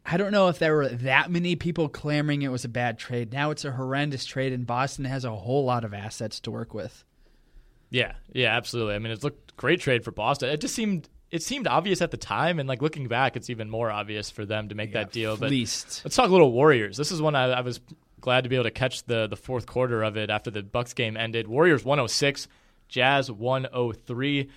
I 0.06 0.16
don't 0.16 0.30
know 0.30 0.48
if 0.48 0.60
there 0.60 0.74
were 0.74 0.88
that 0.88 1.30
many 1.32 1.56
people 1.56 1.88
clamoring 1.88 2.42
it 2.42 2.48
was 2.48 2.64
a 2.64 2.68
bad 2.68 2.98
trade. 2.98 3.32
Now 3.32 3.50
it's 3.50 3.64
a 3.64 3.72
horrendous 3.72 4.24
trade, 4.24 4.52
and 4.52 4.66
Boston 4.66 5.04
has 5.04 5.24
a 5.24 5.34
whole 5.34 5.64
lot 5.64 5.84
of 5.84 5.92
assets 5.92 6.38
to 6.40 6.52
work 6.52 6.74
with. 6.74 7.04
Yeah, 7.92 8.14
yeah, 8.32 8.56
absolutely. 8.56 8.94
I 8.94 8.98
mean, 8.98 9.12
it 9.12 9.22
looked 9.22 9.54
great 9.56 9.80
trade 9.80 10.02
for 10.02 10.10
Boston. 10.10 10.48
It 10.48 10.60
just 10.60 10.74
seemed 10.74 11.08
it 11.30 11.42
seemed 11.42 11.66
obvious 11.66 12.00
at 12.02 12.10
the 12.10 12.16
time, 12.16 12.58
and 12.58 12.68
like 12.68 12.82
looking 12.82 13.06
back, 13.06 13.36
it's 13.36 13.50
even 13.50 13.68
more 13.68 13.90
obvious 13.90 14.30
for 14.30 14.44
them 14.46 14.70
to 14.70 14.74
make 14.74 14.94
that 14.94 15.12
deal. 15.12 15.36
But 15.36 15.48
fleeced. 15.48 16.02
let's 16.04 16.16
talk 16.16 16.28
a 16.28 16.32
little 16.32 16.52
Warriors. 16.52 16.96
This 16.96 17.12
is 17.12 17.22
one 17.22 17.34
I, 17.34 17.44
I 17.50 17.60
was 17.60 17.80
glad 18.20 18.44
to 18.44 18.50
be 18.50 18.56
able 18.56 18.64
to 18.64 18.70
catch 18.70 19.04
the 19.04 19.26
the 19.26 19.36
fourth 19.36 19.66
quarter 19.66 20.02
of 20.02 20.16
it 20.16 20.30
after 20.30 20.50
the 20.50 20.62
Bucks 20.62 20.94
game 20.94 21.18
ended. 21.18 21.46
Warriors 21.46 21.84
106, 21.84 22.48
Jazz 22.88 23.30
103. 23.30 24.48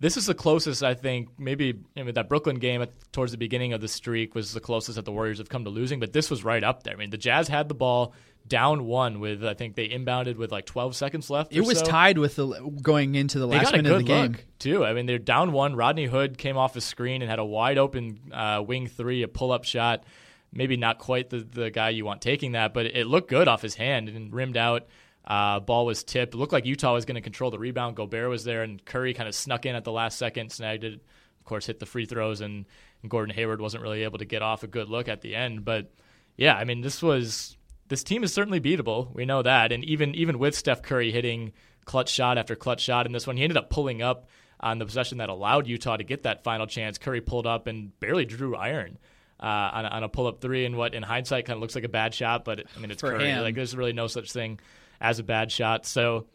This 0.00 0.16
is 0.16 0.24
the 0.26 0.34
closest 0.34 0.82
I 0.82 0.94
think. 0.94 1.28
Maybe 1.38 1.78
you 1.94 2.04
know, 2.04 2.12
that 2.12 2.30
Brooklyn 2.30 2.56
game 2.56 2.80
at, 2.80 3.12
towards 3.12 3.32
the 3.32 3.38
beginning 3.38 3.74
of 3.74 3.82
the 3.82 3.88
streak 3.88 4.34
was 4.34 4.54
the 4.54 4.60
closest 4.60 4.96
that 4.96 5.04
the 5.04 5.12
Warriors 5.12 5.38
have 5.38 5.50
come 5.50 5.64
to 5.64 5.70
losing, 5.70 6.00
but 6.00 6.14
this 6.14 6.30
was 6.30 6.42
right 6.42 6.64
up 6.64 6.84
there. 6.84 6.94
I 6.94 6.96
mean, 6.96 7.10
the 7.10 7.18
Jazz 7.18 7.48
had 7.48 7.68
the 7.68 7.74
ball 7.74 8.14
down 8.46 8.84
one 8.84 9.20
with 9.20 9.44
I 9.44 9.54
think 9.54 9.76
they 9.76 9.88
inbounded 9.88 10.36
with 10.36 10.52
like 10.52 10.66
12 10.66 10.96
seconds 10.96 11.30
left. 11.30 11.52
It 11.52 11.60
was 11.62 11.78
so. 11.78 11.84
tied 11.84 12.18
with 12.18 12.36
the 12.36 12.46
going 12.82 13.14
into 13.14 13.38
the 13.38 13.46
last 13.46 13.72
minute 13.72 13.90
of 13.90 13.98
the 13.98 14.04
game. 14.04 14.36
too. 14.58 14.84
I 14.84 14.92
mean, 14.92 15.06
they're 15.06 15.18
down 15.18 15.52
one. 15.52 15.76
Rodney 15.76 16.06
Hood 16.06 16.38
came 16.38 16.56
off 16.56 16.76
a 16.76 16.80
screen 16.80 17.22
and 17.22 17.30
had 17.30 17.38
a 17.38 17.44
wide 17.44 17.78
open 17.78 18.32
uh, 18.32 18.62
wing 18.66 18.88
three, 18.88 19.22
a 19.22 19.28
pull 19.28 19.52
up 19.52 19.64
shot. 19.64 20.04
Maybe 20.52 20.76
not 20.76 20.98
quite 20.98 21.30
the 21.30 21.38
the 21.38 21.70
guy 21.70 21.90
you 21.90 22.04
want 22.04 22.20
taking 22.20 22.52
that, 22.52 22.74
but 22.74 22.86
it 22.86 23.06
looked 23.06 23.30
good 23.30 23.48
off 23.48 23.62
his 23.62 23.74
hand 23.74 24.08
and 24.08 24.32
rimmed 24.32 24.56
out. 24.56 24.86
Uh, 25.24 25.60
ball 25.60 25.86
was 25.86 26.02
tipped. 26.02 26.34
It 26.34 26.36
looked 26.36 26.52
like 26.52 26.66
Utah 26.66 26.94
was 26.94 27.04
going 27.04 27.14
to 27.14 27.20
control 27.20 27.50
the 27.50 27.58
rebound. 27.58 27.96
Gobert 27.96 28.28
was 28.28 28.44
there, 28.44 28.62
and 28.62 28.84
Curry 28.84 29.14
kind 29.14 29.28
of 29.28 29.34
snuck 29.34 29.66
in 29.66 29.76
at 29.76 29.84
the 29.84 29.92
last 29.92 30.18
second, 30.18 30.50
snagged 30.50 30.84
it. 30.84 30.94
Of 30.94 31.44
course, 31.44 31.66
hit 31.66 31.78
the 31.78 31.86
free 31.86 32.06
throws, 32.06 32.40
and, 32.40 32.66
and 33.02 33.10
Gordon 33.10 33.34
Hayward 33.34 33.60
wasn't 33.60 33.82
really 33.82 34.02
able 34.02 34.18
to 34.18 34.24
get 34.24 34.42
off 34.42 34.62
a 34.62 34.66
good 34.66 34.88
look 34.88 35.08
at 35.08 35.20
the 35.20 35.34
end. 35.34 35.64
But 35.64 35.92
yeah, 36.36 36.56
I 36.56 36.64
mean, 36.64 36.80
this 36.80 37.02
was 37.02 37.56
this 37.92 38.02
team 38.02 38.24
is 38.24 38.32
certainly 38.32 38.58
beatable. 38.58 39.12
We 39.14 39.26
know 39.26 39.42
that, 39.42 39.70
and 39.70 39.84
even 39.84 40.14
even 40.14 40.38
with 40.38 40.54
Steph 40.56 40.80
Curry 40.80 41.12
hitting 41.12 41.52
clutch 41.84 42.08
shot 42.08 42.38
after 42.38 42.56
clutch 42.56 42.80
shot 42.80 43.04
in 43.04 43.12
this 43.12 43.26
one, 43.26 43.36
he 43.36 43.42
ended 43.42 43.58
up 43.58 43.68
pulling 43.68 44.00
up 44.00 44.28
on 44.60 44.78
the 44.78 44.86
possession 44.86 45.18
that 45.18 45.28
allowed 45.28 45.66
Utah 45.66 45.98
to 45.98 46.04
get 46.04 46.22
that 46.22 46.42
final 46.42 46.66
chance. 46.66 46.96
Curry 46.96 47.20
pulled 47.20 47.46
up 47.46 47.66
and 47.66 47.98
barely 48.00 48.24
drew 48.24 48.56
iron. 48.56 48.98
Uh, 49.38 49.70
on, 49.74 49.84
a, 49.84 49.88
on 49.88 50.02
a 50.04 50.08
pull 50.08 50.28
up 50.28 50.40
three, 50.40 50.64
and 50.64 50.76
what 50.76 50.94
in 50.94 51.02
hindsight 51.02 51.44
kind 51.46 51.56
of 51.56 51.60
looks 51.60 51.74
like 51.74 51.82
a 51.82 51.88
bad 51.88 52.14
shot, 52.14 52.44
but 52.44 52.62
I 52.76 52.80
mean 52.80 52.92
it's 52.92 53.00
For 53.00 53.10
Curry. 53.10 53.28
him. 53.28 53.42
Like 53.42 53.56
there's 53.56 53.76
really 53.76 53.92
no 53.92 54.06
such 54.06 54.32
thing 54.32 54.60
as 55.00 55.18
a 55.18 55.24
bad 55.24 55.50
shot. 55.50 55.84
So, 55.84 56.26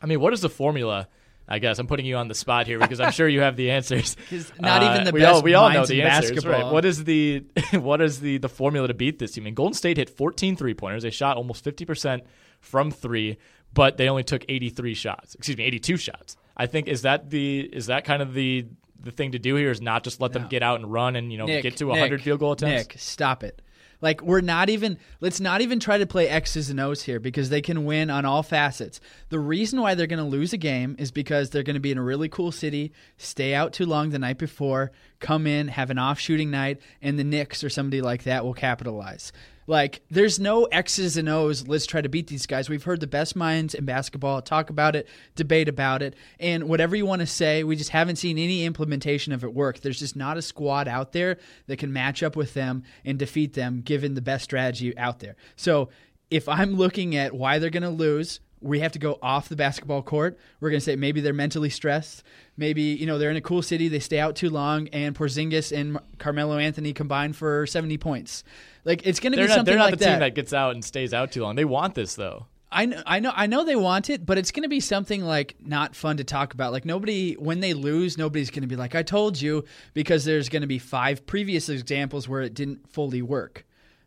I 0.00 0.06
mean, 0.06 0.20
what 0.20 0.32
is 0.32 0.40
the 0.40 0.48
formula? 0.48 1.08
I 1.48 1.58
guess 1.58 1.78
I'm 1.78 1.86
putting 1.86 2.06
you 2.06 2.16
on 2.16 2.28
the 2.28 2.34
spot 2.34 2.66
here 2.66 2.78
because 2.78 3.00
I'm 3.00 3.12
sure 3.12 3.28
you 3.28 3.40
have 3.40 3.56
the 3.56 3.70
answers. 3.70 4.16
not 4.60 4.82
even 4.82 5.02
uh, 5.02 5.04
the 5.04 5.12
we 5.12 5.24
all, 5.24 5.42
we 5.42 5.54
all 5.54 5.70
know 5.70 5.86
the 5.86 6.02
answers. 6.02 6.32
basketball. 6.32 6.62
Right. 6.64 6.72
What 6.72 6.84
is 6.84 7.04
the 7.04 7.44
what 7.72 8.00
is 8.00 8.20
the 8.20 8.38
the 8.38 8.48
formula 8.48 8.88
to 8.88 8.94
beat 8.94 9.18
this 9.18 9.32
team? 9.32 9.44
I 9.44 9.46
mean, 9.46 9.54
Golden 9.54 9.74
State 9.74 9.96
hit 9.96 10.10
14 10.10 10.56
three 10.56 10.74
pointers. 10.74 11.02
They 11.02 11.10
shot 11.10 11.36
almost 11.36 11.62
50 11.62 11.84
percent 11.84 12.24
from 12.60 12.90
three, 12.90 13.38
but 13.72 13.96
they 13.96 14.08
only 14.08 14.24
took 14.24 14.44
83 14.48 14.94
shots. 14.94 15.34
Excuse 15.34 15.56
me, 15.56 15.64
82 15.64 15.96
shots. 15.96 16.36
I 16.56 16.66
think 16.66 16.88
is 16.88 17.02
that 17.02 17.30
the 17.30 17.60
is 17.60 17.86
that 17.86 18.04
kind 18.04 18.22
of 18.22 18.34
the 18.34 18.66
the 18.98 19.12
thing 19.12 19.32
to 19.32 19.38
do 19.38 19.54
here 19.54 19.70
is 19.70 19.80
not 19.80 20.02
just 20.02 20.20
let 20.20 20.32
them 20.32 20.48
get 20.48 20.62
out 20.62 20.80
and 20.80 20.92
run 20.92 21.16
and 21.16 21.30
you 21.30 21.38
know 21.38 21.46
Nick, 21.46 21.62
get 21.62 21.76
to 21.76 21.84
100 21.86 22.16
Nick, 22.16 22.24
field 22.24 22.40
goal 22.40 22.52
attempts. 22.52 22.88
Nick, 22.88 22.98
stop 22.98 23.44
it. 23.44 23.62
Like 24.06 24.22
we're 24.22 24.40
not 24.40 24.70
even 24.70 24.98
let's 25.20 25.40
not 25.40 25.62
even 25.62 25.80
try 25.80 25.98
to 25.98 26.06
play 26.06 26.28
X's 26.28 26.70
and 26.70 26.78
O's 26.78 27.02
here 27.02 27.18
because 27.18 27.50
they 27.50 27.60
can 27.60 27.84
win 27.84 28.08
on 28.08 28.24
all 28.24 28.44
facets. 28.44 29.00
The 29.30 29.40
reason 29.40 29.80
why 29.80 29.96
they're 29.96 30.06
going 30.06 30.22
to 30.22 30.24
lose 30.24 30.52
a 30.52 30.56
game 30.56 30.94
is 30.96 31.10
because 31.10 31.50
they're 31.50 31.64
going 31.64 31.74
to 31.74 31.80
be 31.80 31.90
in 31.90 31.98
a 31.98 32.02
really 32.04 32.28
cool 32.28 32.52
city, 32.52 32.92
stay 33.16 33.52
out 33.52 33.72
too 33.72 33.84
long 33.84 34.10
the 34.10 34.20
night 34.20 34.38
before, 34.38 34.92
come 35.18 35.44
in, 35.48 35.66
have 35.66 35.90
an 35.90 35.98
off 35.98 36.20
shooting 36.20 36.52
night, 36.52 36.80
and 37.02 37.18
the 37.18 37.24
Knicks 37.24 37.64
or 37.64 37.68
somebody 37.68 38.00
like 38.00 38.22
that 38.22 38.44
will 38.44 38.54
capitalize. 38.54 39.32
Like 39.66 40.02
there's 40.10 40.38
no 40.38 40.64
X's 40.64 41.16
and 41.16 41.28
O's. 41.28 41.66
Let's 41.66 41.86
try 41.86 42.00
to 42.00 42.08
beat 42.08 42.28
these 42.28 42.46
guys. 42.46 42.68
We've 42.68 42.82
heard 42.82 43.00
the 43.00 43.06
best 43.06 43.36
minds 43.36 43.74
in 43.74 43.84
basketball 43.84 44.42
talk 44.42 44.70
about 44.70 44.96
it, 44.96 45.08
debate 45.34 45.68
about 45.68 46.02
it, 46.02 46.14
and 46.38 46.64
whatever 46.64 46.94
you 46.94 47.06
want 47.06 47.20
to 47.20 47.26
say, 47.26 47.64
we 47.64 47.76
just 47.76 47.90
haven't 47.90 48.16
seen 48.16 48.38
any 48.38 48.64
implementation 48.64 49.32
of 49.32 49.44
it 49.44 49.54
work. 49.54 49.80
There's 49.80 49.98
just 49.98 50.16
not 50.16 50.36
a 50.36 50.42
squad 50.42 50.88
out 50.88 51.12
there 51.12 51.38
that 51.66 51.78
can 51.78 51.92
match 51.92 52.22
up 52.22 52.36
with 52.36 52.54
them 52.54 52.84
and 53.04 53.18
defeat 53.18 53.54
them 53.54 53.80
given 53.80 54.14
the 54.14 54.22
best 54.22 54.44
strategy 54.44 54.96
out 54.96 55.20
there. 55.20 55.36
So 55.56 55.88
if 56.30 56.48
I'm 56.48 56.74
looking 56.74 57.16
at 57.16 57.34
why 57.34 57.58
they're 57.58 57.70
going 57.70 57.82
to 57.82 57.88
lose, 57.90 58.40
we 58.60 58.80
have 58.80 58.92
to 58.92 58.98
go 58.98 59.18
off 59.22 59.48
the 59.48 59.56
basketball 59.56 60.02
court. 60.02 60.38
We're 60.60 60.70
going 60.70 60.80
to 60.80 60.84
say 60.84 60.96
maybe 60.96 61.20
they're 61.20 61.32
mentally 61.32 61.70
stressed. 61.70 62.22
Maybe, 62.56 62.82
you 62.82 63.06
know, 63.06 63.18
they're 63.18 63.30
in 63.30 63.36
a 63.36 63.42
cool 63.42 63.62
city, 63.62 63.88
they 63.88 63.98
stay 63.98 64.18
out 64.18 64.36
too 64.36 64.50
long, 64.50 64.88
and 64.88 65.14
Porzingis 65.14 65.76
and 65.76 65.98
Carmelo 66.18 66.56
Anthony 66.58 66.92
combine 66.92 67.32
for 67.32 67.66
70 67.66 67.98
points. 67.98 68.44
Like, 68.84 69.06
it's 69.06 69.20
going 69.20 69.32
to 69.32 69.36
be 69.36 69.46
not, 69.46 69.54
something 69.54 69.72
they're 69.72 69.78
not 69.78 69.90
like 69.90 69.98
the 69.98 70.04
team 70.04 70.14
that. 70.14 70.20
that 70.20 70.34
gets 70.34 70.52
out 70.52 70.74
and 70.74 70.84
stays 70.84 71.12
out 71.12 71.32
too 71.32 71.42
long. 71.42 71.56
They 71.56 71.64
want 71.64 71.94
this 71.94 72.14
though. 72.14 72.46
I 72.72 72.86
know, 72.86 73.02
I 73.06 73.20
know, 73.20 73.32
I 73.34 73.46
know 73.46 73.64
they 73.64 73.76
want 73.76 74.10
it, 74.10 74.26
but 74.26 74.38
it's 74.38 74.50
going 74.50 74.64
to 74.64 74.68
be 74.68 74.80
something 74.80 75.24
like 75.24 75.54
not 75.60 75.94
fun 75.94 76.16
to 76.16 76.24
talk 76.24 76.52
about. 76.52 76.72
Like 76.72 76.84
nobody, 76.84 77.34
when 77.34 77.60
they 77.60 77.74
lose, 77.74 78.18
nobody's 78.18 78.50
going 78.50 78.62
to 78.62 78.68
be 78.68 78.74
like, 78.74 78.94
"I 78.94 79.02
told 79.02 79.40
you," 79.40 79.64
because 79.94 80.24
there's 80.24 80.48
going 80.48 80.62
to 80.62 80.66
be 80.66 80.80
five 80.80 81.26
previous 81.26 81.68
examples 81.68 82.28
where 82.28 82.42
it 82.42 82.54
didn't 82.54 82.90
fully 82.92 83.22
work 83.22 83.64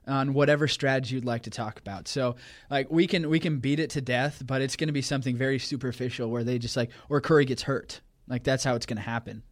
on 0.08 0.34
whatever 0.34 0.68
strategy 0.68 1.16
you'd 1.16 1.26
like 1.26 1.44
to 1.44 1.50
talk 1.50 1.80
about. 1.80 2.08
So, 2.08 2.36
like 2.70 2.90
we 2.90 3.08
can 3.08 3.30
we 3.30 3.40
can 3.40 3.60
beat 3.60 3.80
it 3.80 3.92
to 3.92 4.02
death, 4.02 4.42
but 4.46 4.62
it's 4.62 4.76
going 4.76 4.88
to 4.88 4.94
be 4.94 5.02
something 5.02 5.38
very 5.38 5.60
superficial 5.60 6.30
where 6.30 6.44
they 6.44 6.58
just 6.58 6.76
like 6.76 6.90
or 7.10 7.22
Curry 7.22 7.46
gets 7.46 7.64
hurt. 7.64 8.02
Like 8.28 8.44
that's 8.44 8.64
how 8.64 8.76
it's 8.76 8.86
going 8.86 8.98
to 8.98 9.04
happen. 9.04 9.44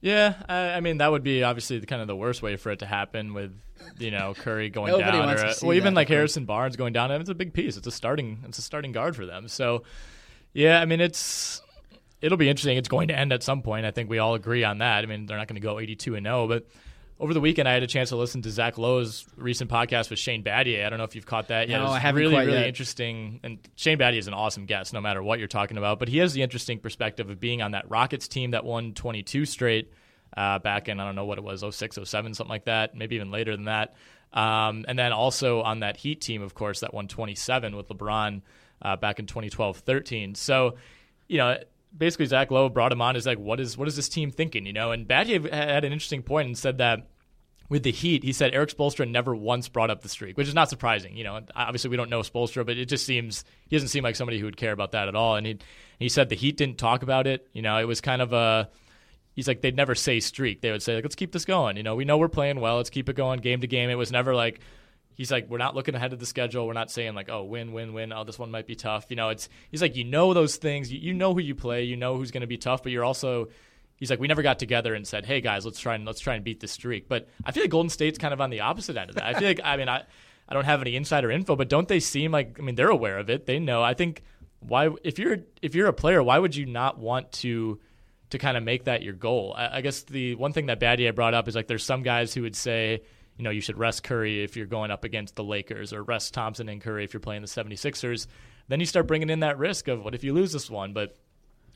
Yeah, 0.00 0.34
I, 0.48 0.72
I 0.72 0.80
mean 0.80 0.98
that 0.98 1.10
would 1.10 1.22
be 1.22 1.42
obviously 1.42 1.78
the, 1.78 1.86
kind 1.86 2.02
of 2.02 2.08
the 2.08 2.16
worst 2.16 2.42
way 2.42 2.56
for 2.56 2.70
it 2.70 2.80
to 2.80 2.86
happen 2.86 3.34
with 3.34 3.52
you 3.98 4.10
know 4.10 4.34
Curry 4.34 4.70
going 4.70 4.98
down, 4.98 5.30
or 5.30 5.38
uh, 5.38 5.52
see 5.52 5.66
well 5.66 5.76
even 5.76 5.94
like. 5.94 6.08
Harrison 6.08 6.44
Barnes 6.44 6.76
going 6.76 6.92
down. 6.92 7.10
It's 7.12 7.30
a 7.30 7.34
big 7.34 7.52
piece. 7.52 7.76
It's 7.76 7.86
a 7.86 7.92
starting. 7.92 8.44
It's 8.46 8.58
a 8.58 8.62
starting 8.62 8.92
guard 8.92 9.16
for 9.16 9.26
them. 9.26 9.48
So 9.48 9.84
yeah, 10.52 10.80
I 10.80 10.84
mean 10.84 11.00
it's 11.00 11.62
it'll 12.20 12.38
be 12.38 12.48
interesting. 12.48 12.76
It's 12.76 12.88
going 12.88 13.08
to 13.08 13.18
end 13.18 13.32
at 13.32 13.42
some 13.42 13.62
point. 13.62 13.86
I 13.86 13.90
think 13.90 14.10
we 14.10 14.18
all 14.18 14.34
agree 14.34 14.64
on 14.64 14.78
that. 14.78 15.02
I 15.02 15.06
mean 15.06 15.26
they're 15.26 15.38
not 15.38 15.48
going 15.48 15.60
to 15.60 15.66
go 15.66 15.78
eighty 15.78 15.96
two 15.96 16.14
and 16.14 16.24
zero, 16.24 16.46
but. 16.46 16.66
Over 17.18 17.32
the 17.32 17.40
weekend, 17.40 17.66
I 17.66 17.72
had 17.72 17.82
a 17.82 17.86
chance 17.86 18.10
to 18.10 18.16
listen 18.16 18.42
to 18.42 18.50
Zach 18.50 18.76
Lowe's 18.76 19.26
recent 19.36 19.70
podcast 19.70 20.10
with 20.10 20.18
Shane 20.18 20.44
Battier. 20.44 20.84
I 20.84 20.90
don't 20.90 20.98
know 20.98 21.04
if 21.04 21.14
you've 21.14 21.24
caught 21.24 21.48
that 21.48 21.68
yet. 21.70 21.78
No, 21.78 21.86
I 21.86 21.98
haven't 21.98 22.20
really, 22.20 22.36
really 22.36 22.58
yet. 22.58 22.66
interesting. 22.66 23.40
And 23.42 23.58
Shane 23.74 23.96
Battier 23.96 24.18
is 24.18 24.28
an 24.28 24.34
awesome 24.34 24.66
guest, 24.66 24.92
no 24.92 25.00
matter 25.00 25.22
what 25.22 25.38
you're 25.38 25.48
talking 25.48 25.78
about. 25.78 25.98
But 25.98 26.08
he 26.08 26.18
has 26.18 26.34
the 26.34 26.42
interesting 26.42 26.78
perspective 26.78 27.30
of 27.30 27.40
being 27.40 27.62
on 27.62 27.70
that 27.70 27.88
Rockets 27.90 28.28
team 28.28 28.50
that 28.50 28.66
won 28.66 28.92
22 28.92 29.46
straight 29.46 29.90
uh, 30.36 30.58
back 30.58 30.88
in 30.88 31.00
I 31.00 31.06
don't 31.06 31.14
know 31.14 31.24
what 31.24 31.38
it 31.38 31.44
was 31.44 31.64
06, 31.68 31.98
07, 32.04 32.34
something 32.34 32.50
like 32.50 32.66
that, 32.66 32.94
maybe 32.94 33.16
even 33.16 33.30
later 33.30 33.56
than 33.56 33.64
that. 33.64 33.94
Um, 34.34 34.84
and 34.86 34.98
then 34.98 35.12
also 35.12 35.62
on 35.62 35.80
that 35.80 35.96
Heat 35.96 36.20
team, 36.20 36.42
of 36.42 36.54
course, 36.54 36.80
that 36.80 36.92
won 36.92 37.08
27 37.08 37.74
with 37.74 37.88
LeBron 37.88 38.42
uh, 38.82 38.96
back 38.96 39.18
in 39.18 39.24
2012-13. 39.24 40.36
So, 40.36 40.74
you 41.28 41.38
know, 41.38 41.56
basically 41.96 42.26
Zach 42.26 42.50
Lowe 42.50 42.68
brought 42.68 42.92
him 42.92 43.02
on 43.02 43.16
as 43.16 43.26
like, 43.26 43.38
what 43.38 43.60
is 43.60 43.76
what 43.76 43.88
is 43.88 43.96
this 43.96 44.08
team 44.08 44.30
thinking? 44.30 44.66
You 44.66 44.72
know, 44.72 44.92
and 44.92 45.06
Battier 45.06 45.52
had 45.52 45.84
an 45.84 45.92
interesting 45.92 46.22
point 46.22 46.46
and 46.46 46.58
said 46.58 46.78
that 46.78 47.08
with 47.68 47.82
the 47.82 47.90
Heat, 47.90 48.22
he 48.22 48.32
said 48.32 48.54
Erik 48.54 48.70
Spoelstra 48.70 49.10
never 49.10 49.34
once 49.34 49.68
brought 49.68 49.90
up 49.90 50.02
the 50.02 50.08
streak, 50.08 50.36
which 50.36 50.48
is 50.48 50.54
not 50.54 50.70
surprising. 50.70 51.16
You 51.16 51.24
know, 51.24 51.40
obviously 51.54 51.90
we 51.90 51.96
don't 51.96 52.10
know 52.10 52.20
Spoelstra, 52.20 52.64
but 52.64 52.76
it 52.76 52.86
just 52.86 53.04
seems 53.04 53.44
he 53.68 53.76
doesn't 53.76 53.88
seem 53.88 54.04
like 54.04 54.16
somebody 54.16 54.38
who 54.38 54.44
would 54.44 54.56
care 54.56 54.72
about 54.72 54.92
that 54.92 55.08
at 55.08 55.16
all. 55.16 55.36
And 55.36 55.46
he 55.46 55.58
he 55.98 56.08
said 56.08 56.28
the 56.28 56.36
Heat 56.36 56.56
didn't 56.56 56.78
talk 56.78 57.02
about 57.02 57.26
it. 57.26 57.48
You 57.52 57.62
know, 57.62 57.78
it 57.78 57.84
was 57.84 58.00
kind 58.00 58.22
of 58.22 58.32
a 58.32 58.70
he's 59.32 59.48
like 59.48 59.62
they'd 59.62 59.76
never 59.76 59.94
say 59.94 60.20
streak. 60.20 60.60
They 60.60 60.70
would 60.70 60.82
say 60.82 60.96
like 60.96 61.04
let's 61.04 61.16
keep 61.16 61.32
this 61.32 61.44
going. 61.44 61.76
You 61.76 61.82
know, 61.82 61.96
we 61.96 62.04
know 62.04 62.18
we're 62.18 62.28
playing 62.28 62.60
well. 62.60 62.76
Let's 62.76 62.90
keep 62.90 63.08
it 63.08 63.16
going 63.16 63.40
game 63.40 63.60
to 63.60 63.66
game. 63.66 63.90
It 63.90 63.96
was 63.96 64.12
never 64.12 64.34
like 64.34 64.60
he's 65.16 65.32
like 65.32 65.48
we're 65.48 65.58
not 65.58 65.74
looking 65.74 65.94
ahead 65.94 66.12
of 66.12 66.20
the 66.20 66.26
schedule. 66.26 66.66
We're 66.66 66.74
not 66.74 66.90
saying 66.90 67.14
like 67.14 67.28
oh 67.28 67.42
win 67.42 67.72
win 67.72 67.92
win. 67.92 68.12
Oh 68.12 68.22
this 68.22 68.38
one 68.38 68.50
might 68.50 68.66
be 68.66 68.76
tough. 68.76 69.06
You 69.08 69.16
know, 69.16 69.30
it's 69.30 69.48
he's 69.70 69.82
like 69.82 69.96
you 69.96 70.04
know 70.04 70.32
those 70.34 70.56
things. 70.56 70.92
You, 70.92 71.00
you 71.00 71.14
know 71.14 71.34
who 71.34 71.40
you 71.40 71.54
play. 71.54 71.82
You 71.84 71.96
know 71.96 72.16
who's 72.16 72.30
going 72.30 72.42
to 72.42 72.46
be 72.46 72.58
tough. 72.58 72.82
But 72.82 72.92
you're 72.92 73.04
also 73.04 73.48
he's 73.96 74.10
like 74.10 74.20
we 74.20 74.28
never 74.28 74.42
got 74.42 74.58
together 74.58 74.94
and 74.94 75.06
said 75.06 75.26
hey 75.26 75.40
guys 75.40 75.64
let's 75.64 75.80
try 75.80 75.94
and 75.94 76.04
let's 76.04 76.20
try 76.20 76.34
and 76.34 76.44
beat 76.44 76.60
this 76.60 76.72
streak. 76.72 77.08
But 77.08 77.28
I 77.44 77.52
feel 77.52 77.64
like 77.64 77.70
Golden 77.70 77.90
State's 77.90 78.18
kind 78.18 78.32
of 78.32 78.40
on 78.40 78.50
the 78.50 78.60
opposite 78.60 78.96
end 78.96 79.10
of 79.10 79.16
that. 79.16 79.24
I 79.24 79.34
feel 79.34 79.48
like 79.48 79.60
I 79.64 79.76
mean 79.76 79.88
I 79.88 80.04
I 80.48 80.54
don't 80.54 80.64
have 80.64 80.80
any 80.80 80.94
insider 80.94 81.30
info, 81.30 81.56
but 81.56 81.68
don't 81.68 81.88
they 81.88 82.00
seem 82.00 82.30
like 82.30 82.58
I 82.58 82.62
mean 82.62 82.74
they're 82.74 82.88
aware 82.88 83.18
of 83.18 83.30
it. 83.30 83.46
They 83.46 83.58
know. 83.58 83.82
I 83.82 83.94
think 83.94 84.22
why 84.60 84.90
if 85.02 85.18
you're 85.18 85.38
if 85.62 85.74
you're 85.74 85.88
a 85.88 85.92
player, 85.92 86.22
why 86.22 86.38
would 86.38 86.54
you 86.54 86.66
not 86.66 86.98
want 86.98 87.32
to 87.32 87.80
to 88.30 88.38
kind 88.38 88.56
of 88.56 88.62
make 88.62 88.84
that 88.84 89.02
your 89.02 89.14
goal? 89.14 89.54
I, 89.56 89.78
I 89.78 89.80
guess 89.80 90.02
the 90.02 90.34
one 90.34 90.52
thing 90.52 90.66
that 90.66 90.80
Battier 90.80 91.14
brought 91.14 91.34
up 91.34 91.48
is 91.48 91.54
like 91.54 91.66
there's 91.66 91.84
some 91.84 92.02
guys 92.02 92.34
who 92.34 92.42
would 92.42 92.56
say, 92.56 93.02
you 93.38 93.44
know, 93.44 93.50
you 93.50 93.60
should 93.60 93.78
rest 93.78 94.02
Curry 94.02 94.42
if 94.42 94.56
you're 94.56 94.66
going 94.66 94.90
up 94.90 95.04
against 95.04 95.36
the 95.36 95.44
Lakers 95.44 95.92
or 95.92 96.02
rest 96.02 96.32
Thompson 96.34 96.68
and 96.68 96.80
Curry 96.80 97.04
if 97.04 97.12
you're 97.12 97.20
playing 97.20 97.42
the 97.42 97.48
76ers. 97.48 98.26
Then 98.68 98.80
you 98.80 98.86
start 98.86 99.06
bringing 99.06 99.30
in 99.30 99.40
that 99.40 99.58
risk 99.58 99.88
of 99.88 100.02
what 100.02 100.14
if 100.14 100.24
you 100.24 100.32
lose 100.32 100.52
this 100.52 100.70
one? 100.70 100.92
But 100.92 101.16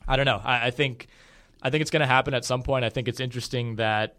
I 0.07 0.15
don't 0.15 0.25
know. 0.25 0.41
I, 0.43 0.67
I 0.67 0.71
think 0.71 1.07
I 1.61 1.69
think 1.69 1.81
it's 1.81 1.91
going 1.91 2.01
to 2.01 2.07
happen 2.07 2.33
at 2.33 2.43
some 2.43 2.63
point. 2.63 2.83
I 2.83 2.89
think 2.89 3.07
it's 3.07 3.19
interesting 3.19 3.75
that 3.75 4.17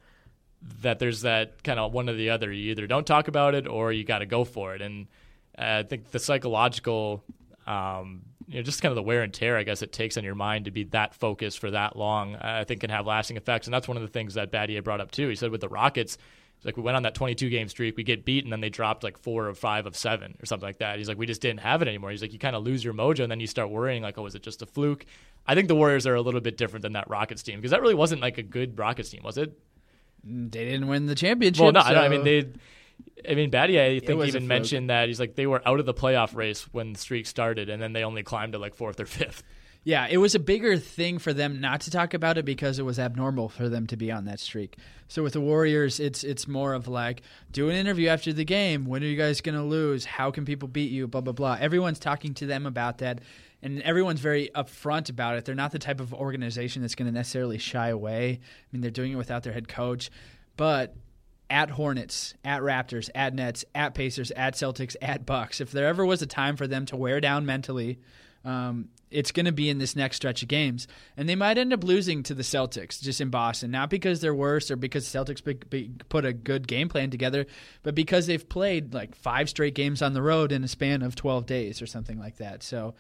that 0.83 1.01
there's 1.01 1.23
that 1.23 1.63
kind 1.65 1.81
of 1.81 1.93
one 1.93 2.09
or 2.09 2.15
the 2.15 2.31
other. 2.31 2.53
You 2.53 2.71
either 2.71 2.87
don't 2.87 3.07
talk 3.07 3.29
about 3.29 3.55
it 3.55 3.67
or 3.67 3.93
you 3.93 4.05
got 4.05 4.21
to 4.21 4.27
go 4.27 4.45
for 4.45 4.75
it. 4.75 4.83
And 4.83 5.09
uh, 5.59 5.81
I 5.81 5.83
think 5.83 6.11
the 6.13 6.21
psychological, 6.21 7.25
um, 7.67 8.23
you 8.47 8.57
know, 8.57 8.63
just 8.63 8.81
kind 8.81 8.91
of 8.91 8.97
the 8.97 9.03
wear 9.03 9.23
and 9.23 9.35
tear, 9.35 9.57
I 9.57 9.65
guess, 9.65 9.83
it 9.83 9.93
takes 9.93 10.17
on 10.17 10.23
your 10.23 10.37
mind 10.37 10.67
to 10.67 10.71
be 10.71 10.85
that 10.85 11.15
focused 11.15 11.59
for 11.59 11.73
that 11.73 11.97
long, 11.97 12.37
I 12.37 12.63
think 12.63 12.81
can 12.81 12.91
have 12.91 13.07
lasting 13.07 13.37
effects. 13.37 13.67
And 13.67 13.75
that's 13.75 13.89
one 13.89 13.97
of 13.97 14.03
the 14.03 14.09
things 14.09 14.35
that 14.35 14.53
Battier 14.53 14.85
brought 14.85 15.01
up 15.01 15.11
too. 15.11 15.29
He 15.29 15.35
said 15.35 15.51
with 15.51 15.61
the 15.61 15.69
Rockets, 15.69 16.17
it's 16.63 16.67
like 16.67 16.77
we 16.77 16.83
went 16.85 16.97
on 16.97 17.03
that 17.03 17.17
22 17.17 17.51
game 17.51 17.69
streak, 17.69 17.97
we 17.97 18.05
get 18.05 18.25
beat, 18.25 18.45
and 18.45 18.53
then 18.53 18.61
they 18.61 18.71
dropped 18.71 19.03
like 19.03 19.19
four 19.19 19.49
or 19.49 19.55
five 19.55 19.85
of 19.85 19.97
seven 19.97 20.37
or 20.41 20.47
something 20.47 20.65
like 20.69 20.79
that. 20.79 20.99
He's 20.99 21.09
like, 21.09 21.19
we 21.19 21.27
just 21.27 21.41
didn't 21.41 21.59
have 21.59 21.83
it 21.83 21.89
anymore. 21.89 22.13
He's 22.13 22.23
like, 22.23 22.33
you 22.33 22.39
kind 22.39 22.55
of 22.55 22.63
lose 22.63 22.85
your 22.85 22.95
mojo, 22.95 23.21
and 23.25 23.31
then 23.33 23.41
you 23.41 23.49
start 23.49 23.69
worrying, 23.69 24.01
like, 24.05 24.17
oh, 24.17 24.27
is 24.27 24.37
it 24.37 24.45
just 24.45 24.63
a 24.63 24.67
fluke? 24.67 25.05
I 25.45 25.57
think 25.57 25.67
the 25.67 25.75
Warriors 25.75 26.07
are 26.07 26.15
a 26.15 26.21
little 26.23 26.41
bit 26.41 26.57
different 26.57 26.83
than 26.83 26.93
that 26.93 27.11
Rockets 27.11 27.43
team 27.43 27.57
because 27.59 27.73
that 27.73 27.83
really 27.83 27.97
wasn't 27.97 28.21
like 28.23 28.39
a 28.39 28.45
good 28.45 28.79
Rockets 28.79 29.11
team, 29.11 29.23
was 29.25 29.39
it? 29.39 29.59
Mm, 30.25 30.53
they 30.53 30.65
didn't 30.67 30.87
win 30.87 31.07
the 31.07 31.17
championship. 31.17 31.63
Well, 31.65 31.73
no, 31.73 31.81
I 31.81 31.95
so- 31.95 31.99
I 32.01 32.09
mean 32.09 32.23
they. 32.23 32.47
I 33.29 33.35
mean, 33.35 33.51
Battier, 33.51 33.81
I 33.81 33.99
think, 33.99 34.25
even 34.25 34.47
mentioned 34.47 34.91
that 34.91 35.09
he's 35.09 35.19
like 35.19 35.35
they 35.35 35.47
were 35.49 35.67
out 35.67 35.81
of 35.81 35.87
the 35.87 35.95
playoff 35.95 36.37
race 36.37 36.63
when 36.73 36.93
the 36.93 36.99
streak 37.01 37.27
started, 37.27 37.69
and 37.69 37.83
then 37.83 37.93
they 37.93 38.05
only 38.05 38.23
climbed 38.23 38.53
to 38.53 38.61
like 38.61 38.75
fourth 38.77 39.01
or 39.01 39.07
fifth. 39.07 39.43
Yeah, 39.85 40.07
it 40.09 40.19
was 40.19 40.37
a 40.37 40.39
bigger 40.39 40.79
thing 40.79 41.19
for 41.19 41.33
them 41.33 41.61
not 41.61 41.81
to 41.83 41.91
talk 41.91 42.15
about 42.15 42.39
it 42.39 42.45
because 42.45 42.79
it 42.79 42.85
was 42.85 43.01
abnormal 43.01 43.49
for 43.49 43.69
them 43.69 43.89
to 43.89 43.97
be 43.97 44.13
on 44.13 44.27
that 44.27 44.39
streak. 44.39 44.77
So 45.09 45.25
with 45.25 45.33
the 45.33 45.41
Warriors, 45.41 45.99
it's 45.99 46.23
it's 46.23 46.47
more 46.47 46.73
of 46.73 46.87
like 46.87 47.23
do 47.51 47.69
an 47.69 47.75
interview 47.75 48.09
after 48.09 48.33
the 48.33 48.45
game. 48.45 48.87
When 48.87 49.03
are 49.03 49.07
you 49.07 49.17
guys 49.17 49.41
going 49.41 49.57
to 49.57 49.63
lose? 49.63 50.05
How 50.05 50.31
can 50.31 50.45
people 50.45 50.69
beat 50.69 50.93
you? 50.93 51.09
Blah 51.09 51.23
blah 51.23 51.33
blah. 51.33 51.59
Everyone's 51.61 51.99
talking 51.99 52.33
to 52.35 52.47
them 52.47 52.65
about 52.65 52.99
that, 52.99 53.23
and 53.61 53.83
everyone's 53.83 54.21
very 54.21 54.51
upfront 54.55 55.11
about 55.11 55.37
it. 55.37 55.45
They're 55.45 55.57
not 55.57 55.73
the 55.73 55.81
type 55.81 56.01
of 56.01 56.15
organization 56.15 56.83
that's 56.83 56.95
going 56.95 57.07
to 57.07 57.13
necessarily 57.13 57.59
shy 57.59 57.89
away. 57.89 58.39
I 58.41 58.67
mean, 58.71 58.83
they're 58.83 58.91
doing 58.93 59.13
it 59.13 59.17
without 59.17 59.43
their 59.43 59.53
head 59.53 59.67
coach, 59.67 60.11
but 60.57 60.95
at 61.51 61.71
Hornets, 61.71 62.35
at 62.45 62.63
Raptors, 62.63 63.11
at 63.17 63.35
Nets, 63.35 63.65
at 63.75 63.95
Pacers, 63.95 64.31
at 64.31 64.55
Celtics, 64.55 64.95
at 65.03 65.27
Bucks. 65.27 65.61
If 65.61 65.73
there 65.73 65.89
ever 65.89 66.07
was 66.07 66.23
a 66.23 66.27
time 66.27 66.57
for 66.57 66.69
them 66.69 66.87
to 66.87 66.97
wear 66.97 67.21
down 67.21 67.45
mentally, 67.45 67.99
um, 68.45 68.89
it's 69.13 69.31
going 69.31 69.47
to 69.47 69.53
be 69.53 69.69
in 69.69 69.79
this 69.79 69.95
next 69.95 70.17
stretch 70.17 70.43
of 70.43 70.49
games, 70.49 70.89
and 71.17 71.29
they 71.29 71.37
might 71.37 71.59
end 71.59 71.73
up 71.73 71.85
losing 71.85 72.23
to 72.25 72.35
the 72.35 72.43
Celtics 72.43 73.01
just 73.01 73.21
in 73.21 73.31
Boston, 73.31 73.71
not 73.71 73.91
because 73.91 74.21
they're 74.21 74.35
worse 74.35 74.71
or 74.71 74.77
because 74.77 75.11
the 75.11 75.19
Celtics 75.19 75.45
be, 75.45 75.55
be, 75.55 75.91
put 76.09 76.25
a 76.25 76.33
good 76.33 76.67
game 76.67 76.89
plan 76.89 77.11
together, 77.11 77.47
but 77.83 77.95
because 77.95 78.27
they've 78.27 78.49
played 78.49 78.95
like 78.95 79.15
five 79.15 79.49
straight 79.49 79.75
games 79.75 80.03
on 80.03 80.13
the 80.13 80.23
road 80.23 80.53
in 80.53 80.65
a 80.65 80.69
span 80.69 81.03
of 81.03 81.15
twelve 81.15 81.47
days 81.47 81.83
or 81.83 81.87
something 81.87 82.19
like 82.19 82.37
that. 82.39 82.63
So 82.63 82.95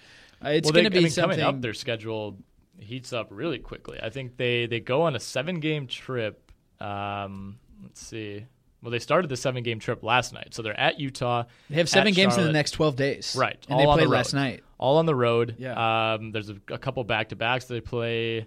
uh, 0.44 0.50
it's 0.50 0.66
well, 0.66 0.72
going 0.72 0.84
to 0.84 0.90
be 0.90 0.98
I 0.98 1.02
mean, 1.02 1.10
something. 1.10 1.38
coming 1.38 1.56
up. 1.56 1.60
Their 1.62 1.74
schedule 1.74 2.38
heats 2.78 3.12
up 3.12 3.28
really 3.30 3.58
quickly. 3.58 3.98
I 4.02 4.10
think 4.10 4.36
they 4.36 4.66
they 4.66 4.80
go 4.80 5.02
on 5.02 5.16
a 5.16 5.20
seven 5.20 5.60
game 5.60 5.86
trip. 5.86 6.52
Um, 6.80 7.58
let's 7.82 8.00
see. 8.00 8.46
Well, 8.82 8.90
they 8.90 8.98
started 8.98 9.28
the 9.28 9.36
seven 9.36 9.62
game 9.62 9.78
trip 9.78 10.02
last 10.02 10.32
night, 10.32 10.48
so 10.54 10.62
they're 10.62 10.78
at 10.78 10.98
Utah. 10.98 11.44
they 11.70 11.76
have 11.76 11.88
seven 11.88 12.12
games 12.14 12.36
in 12.36 12.44
the 12.44 12.52
next 12.52 12.72
twelve 12.72 12.96
days, 12.96 13.36
Right, 13.38 13.56
And 13.68 13.78
they 13.78 13.84
played 13.84 14.04
the 14.06 14.08
last 14.08 14.34
night. 14.34 14.64
all 14.78 14.98
on 14.98 15.06
the 15.06 15.14
road. 15.14 15.54
Yeah. 15.58 16.14
Um, 16.14 16.32
there's 16.32 16.50
a, 16.50 16.56
a 16.68 16.78
couple 16.78 17.02
back 17.04 17.28
to 17.28 17.36
backs. 17.36 17.66
They 17.66 17.80
play. 17.80 18.46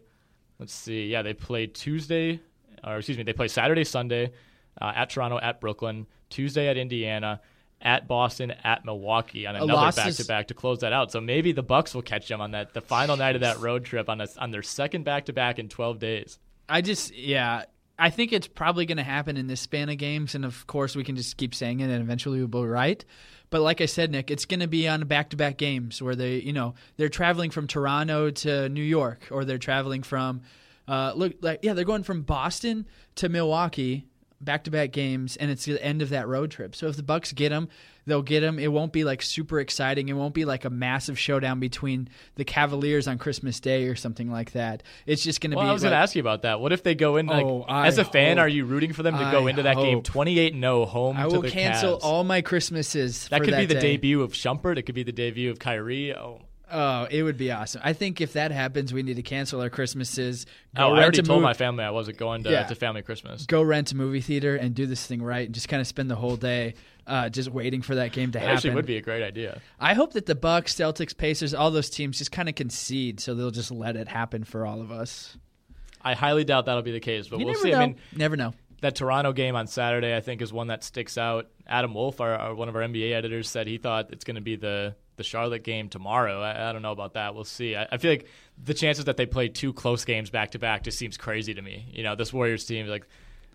Let's 0.59 0.73
see. 0.73 1.07
Yeah, 1.07 1.21
they 1.21 1.33
play 1.33 1.67
Tuesday, 1.67 2.39
or 2.83 2.97
excuse 2.97 3.17
me, 3.17 3.23
they 3.23 3.33
play 3.33 3.47
Saturday, 3.47 3.83
Sunday, 3.85 4.31
uh, 4.81 4.91
at 4.95 5.09
Toronto, 5.09 5.39
at 5.41 5.59
Brooklyn, 5.61 6.05
Tuesday 6.29 6.67
at 6.67 6.77
Indiana, 6.77 7.41
at 7.81 8.07
Boston, 8.07 8.51
at 8.63 8.83
Milwaukee 8.85 9.45
on 9.47 9.55
another 9.55 9.91
back 9.95 10.13
to 10.15 10.25
back 10.25 10.47
to 10.47 10.53
close 10.53 10.79
that 10.79 10.91
out. 10.93 11.11
So 11.11 11.19
maybe 11.21 11.51
the 11.53 11.63
Bucks 11.63 11.93
will 11.95 12.01
catch 12.01 12.27
them 12.27 12.41
on 12.41 12.51
that 12.51 12.73
the 12.73 12.81
final 12.81 13.15
night 13.17 13.35
of 13.35 13.41
that 13.41 13.59
road 13.59 13.85
trip 13.85 14.09
on 14.09 14.19
a, 14.21 14.27
on 14.37 14.51
their 14.51 14.63
second 14.63 15.03
back 15.03 15.25
to 15.25 15.33
back 15.33 15.59
in 15.59 15.67
12 15.69 15.99
days. 15.99 16.39
I 16.67 16.81
just, 16.81 17.13
yeah, 17.15 17.65
I 17.97 18.09
think 18.09 18.33
it's 18.33 18.47
probably 18.47 18.85
going 18.85 18.97
to 18.97 19.03
happen 19.03 19.37
in 19.37 19.47
this 19.47 19.61
span 19.61 19.89
of 19.89 19.97
games, 19.97 20.35
and 20.35 20.43
of 20.43 20.67
course, 20.67 20.95
we 20.95 21.03
can 21.03 21.15
just 21.15 21.37
keep 21.37 21.55
saying 21.55 21.79
it, 21.79 21.89
and 21.89 22.01
eventually 22.01 22.39
we'll 22.39 22.47
be 22.47 22.67
right. 22.67 23.03
But 23.49 23.61
like 23.61 23.79
I 23.79 23.85
said, 23.85 24.11
Nick, 24.11 24.31
it's 24.31 24.45
going 24.45 24.59
to 24.59 24.67
be 24.67 24.87
on 24.87 25.05
back-to-back 25.05 25.57
games 25.57 26.01
where 26.01 26.15
they, 26.15 26.37
you 26.39 26.51
know, 26.51 26.73
they're 26.97 27.09
traveling 27.09 27.51
from 27.51 27.67
Toronto 27.67 28.31
to 28.31 28.67
New 28.69 28.83
York, 28.83 29.27
or 29.31 29.45
they're 29.45 29.57
traveling 29.57 30.03
from, 30.03 30.41
uh, 30.87 31.13
look, 31.15 31.35
like 31.41 31.59
yeah, 31.63 31.73
they're 31.73 31.85
going 31.85 32.03
from 32.03 32.23
Boston 32.23 32.85
to 33.15 33.29
Milwaukee, 33.29 34.07
back-to-back 34.41 34.91
games, 34.91 35.37
and 35.37 35.49
it's 35.49 35.63
the 35.65 35.81
end 35.81 36.01
of 36.01 36.09
that 36.09 36.27
road 36.27 36.51
trip. 36.51 36.75
So 36.75 36.87
if 36.87 36.97
the 36.97 37.03
Bucks 37.03 37.31
get 37.31 37.49
them, 37.49 37.69
they'll 38.05 38.21
get 38.21 38.41
them. 38.41 38.59
It 38.59 38.71
won't 38.71 38.91
be 38.93 39.03
like 39.03 39.21
super 39.21 39.59
exciting. 39.59 40.09
It 40.09 40.13
won't 40.13 40.33
be 40.33 40.45
like 40.45 40.65
a 40.65 40.69
massive 40.69 41.17
showdown 41.17 41.59
between 41.59 42.07
the 42.35 42.43
Cavaliers 42.45 43.07
on 43.07 43.17
Christmas 43.17 43.59
Day 43.59 43.85
or 43.85 43.95
something 43.95 44.31
like 44.31 44.51
that. 44.53 44.83
It's 45.05 45.23
just 45.23 45.41
going 45.41 45.51
to 45.51 45.57
Well, 45.57 45.65
be. 45.65 45.69
I 45.69 45.73
was 45.73 45.83
like, 45.83 45.89
going 45.91 45.97
to 45.99 46.03
ask 46.03 46.15
you 46.15 46.21
about 46.21 46.43
that. 46.43 46.59
What 46.59 46.71
if 46.71 46.83
they 46.83 46.95
go 46.95 47.17
in 47.17 47.27
like 47.27 47.45
Oh, 47.45 47.65
as 47.67 47.97
a 47.97 48.05
fan? 48.05 48.37
hope- 48.37 48.45
Are 48.45 48.49
you 48.49 48.65
rooting 48.65 48.93
for 48.93 49.03
them 49.03 49.17
to 49.17 49.31
go 49.31 49.47
I 49.47 49.49
into 49.49 49.63
that 49.63 49.77
game 49.77 50.01
28 50.01 50.53
0 50.53 50.85
home 50.85 51.17
I 51.17 51.23
to 51.27 51.39
will 51.39 51.49
cancel 51.49 51.97
Cavs? 51.97 52.03
all 52.03 52.23
my 52.23 52.41
Christmases. 52.41 53.27
That 53.29 53.41
could 53.43 53.55
be 53.55 53.65
the 53.65 53.75
day. 53.75 53.79
debut 53.97 54.21
of 54.21 54.33
Shumpert. 54.33 54.77
It 54.77 54.83
could 54.83 54.95
be 54.95 55.03
the 55.03 55.11
debut 55.11 55.49
of 55.51 55.59
Kyrie. 55.59 56.13
Oh, 56.15 56.41
Oh, 56.71 57.05
it 57.11 57.21
would 57.21 57.37
be 57.37 57.51
awesome. 57.51 57.81
I 57.83 57.93
think 57.93 58.21
if 58.21 58.33
that 58.33 58.49
happens, 58.49 58.91
we 58.91 59.03
need 59.03 59.17
to 59.17 59.21
cancel 59.21 59.61
our 59.61 59.69
Christmases. 59.69 60.47
oh 60.75 60.81
I 60.95 61.03
already 61.03 61.21
told 61.21 61.41
mov- 61.41 61.43
my 61.43 61.53
family 61.53 61.83
I 61.83 61.91
wasn't 61.91 62.17
going 62.17 62.43
to, 62.43 62.49
Yeah. 62.51 62.63
to 62.63 62.73
family 62.73 63.03
Christmas. 63.03 63.45
Go 63.45 63.61
rent 63.61 63.91
a 63.91 63.95
movie 63.95 64.19
theater 64.19 64.55
and 64.55 64.73
do 64.73 64.87
this 64.87 65.05
thing 65.05 65.21
right, 65.21 65.45
and 65.45 65.53
just 65.53 65.69
kind 65.69 65.79
of 65.79 65.85
spend 65.85 66.09
the 66.09 66.15
whole 66.15 66.35
day 66.37 66.73
uh, 67.07 67.29
just 67.29 67.49
waiting 67.49 67.81
for 67.81 67.95
that 67.95 68.11
game 68.11 68.31
to 68.31 68.39
happen. 68.39 68.55
actually 68.55 68.75
would 68.75 68.85
be 68.85 68.97
a 68.97 69.01
great 69.01 69.23
idea. 69.23 69.61
I 69.79 69.93
hope 69.93 70.13
that 70.13 70.25
the 70.25 70.35
Bucks, 70.35 70.73
Celtics, 70.73 71.15
Pacers, 71.15 71.53
all 71.53 71.71
those 71.71 71.89
teams 71.89 72.17
just 72.17 72.31
kind 72.31 72.49
of 72.49 72.55
concede, 72.55 73.19
so 73.19 73.35
they'll 73.35 73.51
just 73.51 73.71
let 73.71 73.95
it 73.95 74.07
happen 74.07 74.43
for 74.43 74.65
all 74.65 74.81
of 74.81 74.91
us. 74.91 75.37
I 76.01 76.13
highly 76.13 76.43
doubt 76.43 76.65
that'll 76.65 76.81
be 76.83 76.91
the 76.91 76.99
case, 76.99 77.27
but 77.27 77.39
You 77.39 77.45
we'll 77.45 77.55
see. 77.55 77.71
know. 77.71 77.79
I 77.79 77.85
mean, 77.87 77.95
never 78.15 78.35
know. 78.35 78.53
that 78.81 78.95
Toronto 78.95 79.33
game 79.33 79.55
on 79.55 79.65
Saturday, 79.67 80.15
I 80.15 80.21
think, 80.21 80.41
is 80.41 80.53
one 80.53 80.67
that 80.67 80.83
sticks 80.83 81.17
out. 81.17 81.47
Adam 81.67 81.93
Wolf, 81.93 82.21
our, 82.21 82.35
our 82.35 82.53
one 82.55 82.69
of 82.69 82.75
our 82.75 82.81
NBA 82.83 83.11
editors, 83.13 83.49
said 83.49 83.65
he 83.67 83.77
thought 83.77 84.11
it's 84.11 84.23
going 84.23 84.35
to 84.35 84.41
be 84.41 84.55
the 84.55 84.95
the 85.17 85.23
Charlotte 85.23 85.63
game 85.63 85.87
tomorrow. 85.87 86.41
I, 86.41 86.69
I 86.69 86.73
don't 86.73 86.81
know 86.81 86.91
about 86.91 87.13
that. 87.13 87.33
We'll 87.35 87.45
see. 87.45 87.73
I, 87.75 87.87
I 87.89 87.97
feel 87.97 88.11
like 88.11 88.27
the 88.61 88.73
chances 88.73 89.05
that 89.05 89.15
they 89.15 89.25
play 89.25 89.47
two 89.47 89.71
close 89.71 90.03
games 90.03 90.29
back 90.29 90.51
to 90.51 90.59
back 90.59 90.83
just 90.83 90.97
seems 90.99 91.15
crazy 91.15 91.53
to 91.53 91.61
me. 91.61 91.85
You 91.93 92.03
know, 92.03 92.15
this 92.15 92.33
Warriors 92.33 92.65
team, 92.65 92.85
like, 92.87 93.07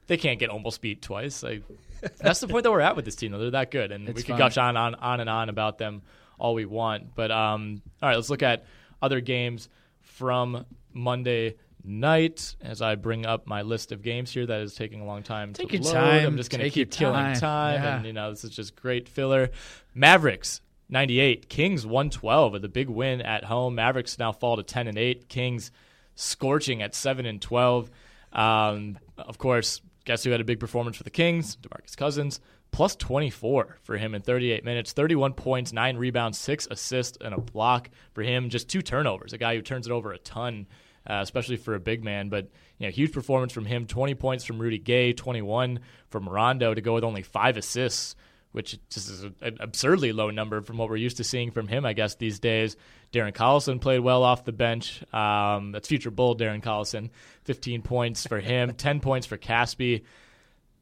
they 0.07 0.16
can't 0.16 0.38
get 0.38 0.48
almost 0.48 0.80
beat 0.80 1.03
twice. 1.03 1.42
Like, 1.42 1.62
that's 2.18 2.40
the 2.40 2.48
point 2.48 2.64
that 2.64 2.70
we're 2.70 2.80
at 2.80 2.96
with 2.96 3.05
this 3.05 3.16
team. 3.16 3.32
Though 3.32 3.38
they're 3.38 3.51
that 3.53 3.70
good, 3.70 3.92
and 3.92 4.09
It's 4.09 4.16
we 4.18 4.22
can 4.22 4.32
fun. 4.34 4.38
gush 4.38 4.57
on, 4.59 4.76
on 4.76 4.94
on 4.96 5.20
and 5.20 5.30
on 5.30 5.48
about 5.48 5.78
them 5.78 6.03
all 6.38 6.55
we 6.55 6.64
want. 6.64 7.14
But 7.14 7.30
um, 7.30 7.82
all 8.03 8.09
right, 8.09 8.16
let's 8.16 8.30
look 8.30 8.42
at 8.42 8.64
other 9.03 9.20
games 9.20 9.68
from 10.01 10.64
Monday 10.92 11.57
night 11.82 12.57
as 12.61 12.82
I 12.82 12.94
bring 12.94 13.24
up 13.24 13.46
my 13.46 13.62
list 13.62 13.90
of 13.92 14.03
games 14.03 14.30
here 14.30 14.44
that 14.46 14.61
is 14.61 14.74
taking 14.74 15.01
a 15.01 15.05
long 15.07 15.22
time 15.22 15.53
Take 15.55 15.68
to 15.68 15.74
your 15.76 15.84
load. 15.84 15.92
time. 15.94 16.26
I'm 16.26 16.36
just 16.36 16.51
going 16.51 16.62
to 16.62 16.68
keep 16.70 16.90
killing 16.90 17.14
time. 17.14 17.34
time, 17.36 17.82
Yeah. 17.82 17.96
and 17.96 18.07
you 18.07 18.12
know 18.12 18.30
this 18.30 18.44
is 18.44 18.51
just 18.51 18.76
great 18.76 19.09
filler. 19.09 19.51
Mavericks 19.94 20.61
98, 20.90 21.48
Kings 21.48 21.86
112 21.86 22.53
with 22.53 22.64
a 22.64 22.68
big 22.68 22.88
win 22.90 23.20
at 23.22 23.44
home. 23.44 23.76
Mavericks 23.76 24.18
now 24.18 24.32
fall 24.32 24.57
to 24.57 24.62
10 24.62 24.88
and 24.88 24.98
8. 24.98 25.28
Kings 25.28 25.70
scorching 26.16 26.82
at 26.82 26.94
7 26.94 27.24
and 27.26 27.40
12. 27.40 27.90
Um, 28.32 28.98
of 29.16 29.38
course, 29.38 29.80
guess 30.05 30.24
who 30.24 30.30
had 30.30 30.40
a 30.40 30.44
big 30.44 30.61
performance 30.61 30.96
for 30.96 31.05
the 31.05 31.11
Kings? 31.11 31.57
DeMarcus 31.57 31.96
Cousins. 31.96 32.40
Plus 32.72 32.94
24 32.96 33.78
for 33.82 33.96
him 33.96 34.14
in 34.14 34.22
38 34.22 34.64
minutes, 34.64 34.92
31 34.92 35.32
points, 35.32 35.72
9 35.72 35.96
rebounds, 35.96 36.38
6 36.38 36.68
assists, 36.70 37.18
and 37.20 37.34
a 37.34 37.40
block 37.40 37.90
for 38.12 38.22
him. 38.22 38.48
Just 38.48 38.68
two 38.68 38.80
turnovers. 38.80 39.32
A 39.32 39.38
guy 39.38 39.57
who 39.57 39.62
turns 39.62 39.86
it 39.86 39.92
over 39.92 40.12
a 40.12 40.18
ton, 40.18 40.66
uh, 41.07 41.18
especially 41.20 41.57
for 41.57 41.74
a 41.74 41.80
big 41.80 42.05
man. 42.05 42.28
But 42.28 42.48
you 42.78 42.86
know, 42.86 42.92
huge 42.92 43.12
performance 43.12 43.53
from 43.53 43.66
him. 43.66 43.86
20 43.86 44.14
points 44.14 44.44
from 44.44 44.61
Rudy 44.61 44.78
Gay, 44.78 45.12
21 45.12 45.80
from 46.09 46.28
Rondo 46.28 46.72
to 46.72 46.80
go 46.80 46.94
with 46.94 47.05
only 47.05 47.22
five 47.22 47.57
assists, 47.57 48.14
which 48.53 48.78
just 48.90 49.09
is 49.09 49.24
a- 49.24 49.32
an 49.42 49.59
absurdly 49.61 50.12
low 50.12 50.30
number 50.30 50.61
from 50.61 50.76
what 50.76 50.88
we're 50.88 50.96
used 50.96 51.18
to 51.18 51.24
seeing 51.24 51.51
from 51.51 51.68
him, 51.68 51.84
I 51.84 51.92
guess, 51.92 52.16
these 52.16 52.38
days. 52.40 52.76
Darren 53.12 53.32
Collison 53.32 53.80
played 53.80 54.01
well 54.01 54.22
off 54.22 54.44
the 54.44 54.53
bench. 54.53 55.03
Um, 55.12 55.72
that's 55.72 55.88
future 55.88 56.11
Bull 56.11 56.36
Darren 56.36 56.62
Collison. 56.62 57.11
15 57.44 57.82
points 57.82 58.26
for 58.26 58.40
him, 58.40 58.72
10 58.76 59.01
points 59.01 59.26
for 59.26 59.36
Casspi. 59.36 60.03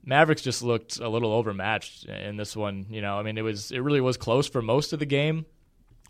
Mavericks 0.04 0.42
just 0.42 0.62
looked 0.62 0.98
a 1.00 1.08
little 1.08 1.32
overmatched 1.32 2.06
in 2.06 2.36
this 2.36 2.56
one. 2.56 2.86
You 2.88 3.02
know, 3.02 3.18
I 3.18 3.22
mean, 3.22 3.36
it 3.36 3.42
was 3.42 3.70
it 3.72 3.80
really 3.80 4.00
was 4.00 4.16
close 4.16 4.48
for 4.48 4.62
most 4.62 4.92
of 4.92 4.98
the 4.98 5.06
game. 5.06 5.44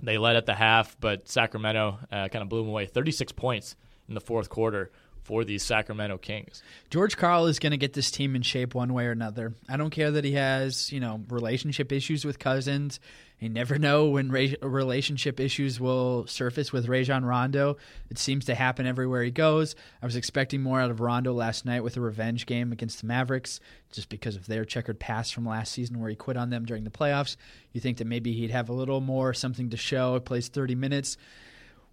They 0.03 0.19
led 0.19 0.37
at 0.37 0.47
the 0.47 0.55
half, 0.55 0.97
but 1.01 1.29
Sacramento 1.29 1.99
uh, 2.13 2.29
kind 2.29 2.43
of 2.43 2.49
blew 2.49 2.61
them 2.61 2.69
away. 2.69 2.87
36 2.87 3.33
points 3.33 3.75
in 4.09 4.15
the 4.15 4.21
fourth 4.21 4.49
quarter 4.49 4.93
for 5.29 5.45
the 5.45 5.59
Sacramento 5.59 6.17
Kings. 6.17 6.63
George 6.89 7.19
Karl 7.19 7.45
is 7.45 7.59
going 7.59 7.73
to 7.73 7.77
get 7.77 7.93
this 7.93 8.11
team 8.11 8.35
in 8.35 8.41
shape 8.41 8.75
one 8.75 8.95
way 8.95 9.05
or 9.05 9.11
another. 9.11 9.53
I 9.69 9.77
don't 9.77 9.91
care 9.91 10.11
that 10.11 10.25
he 10.25 10.33
has, 10.33 10.91
you 10.91 11.01
know, 11.01 11.21
relationship 11.29 11.93
issues 11.93 12.25
with 12.25 12.39
Cousins. 12.39 12.99
You 13.39 13.51
never 13.51 13.79
know 13.79 14.07
when 14.07 14.31
re- 14.33 14.57
relationship 14.63 15.39
issues 15.39 15.79
will 15.79 16.27
surface 16.27 16.73
with 16.73 16.89
Rajon 16.89 17.27
Rondo. 17.27 17.77
It 18.09 18.17
seems 18.17 18.47
to 18.47 18.55
happen 18.55 18.87
everywhere 18.87 19.23
he 19.23 19.31
goes. 19.31 19.75
I 20.03 20.07
was 20.07 20.17
expecting 20.17 20.63
more 20.63 20.81
out 20.81 20.91
of 20.91 21.01
Rondo 21.01 21.35
last 21.35 21.67
night 21.67 21.85
with 21.85 21.99
a 21.99 22.01
revenge 22.01 22.47
game 22.47 22.73
against 22.73 23.03
the 23.03 23.07
Mavericks, 23.07 23.61
just 23.93 24.09
because 24.09 24.35
of 24.35 24.47
their 24.47 24.65
checkered 24.65 24.99
past 24.99 25.35
from 25.35 25.47
last 25.47 25.73
season 25.73 26.01
where 26.01 26.09
he 26.09 26.17
quit 26.17 26.39
on 26.39 26.49
them 26.49 26.65
during 26.65 26.85
the 26.85 26.91
playoffs. 26.91 27.37
You 27.75 27.83
think 27.83 27.99
that 27.99 28.07
maybe 28.07 28.33
he'd 28.33 28.51
have 28.51 28.71
a 28.71 28.73
little 28.73 29.03
more 29.03 29.35
something 29.35 29.69
to 29.69 29.77
show. 29.77 30.15
He 30.15 30.21
plays 30.21 30.49
30 30.49 30.75
minutes. 30.75 31.19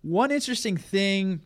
One 0.03 0.31
interesting 0.31 0.77
thing 0.77 1.41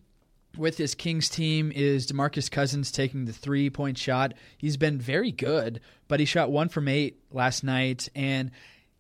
with 0.58 0.78
this 0.78 0.96
Kings 0.96 1.30
team 1.30 1.72
is 1.74 2.08
DeMarcus 2.08 2.50
Cousins 2.50 2.92
taking 2.92 3.26
the 3.26 3.34
three 3.34 3.70
point 3.70 3.98
shot. 3.98 4.34
He's 4.58 4.78
been 4.78 5.00
very 5.00 5.32
good, 5.32 5.80
but 6.08 6.20
he 6.20 6.26
shot 6.26 6.52
one 6.52 6.70
from 6.70 6.88
eight 6.88 7.20
last 7.32 7.64
night, 7.64 8.10
and 8.16 8.52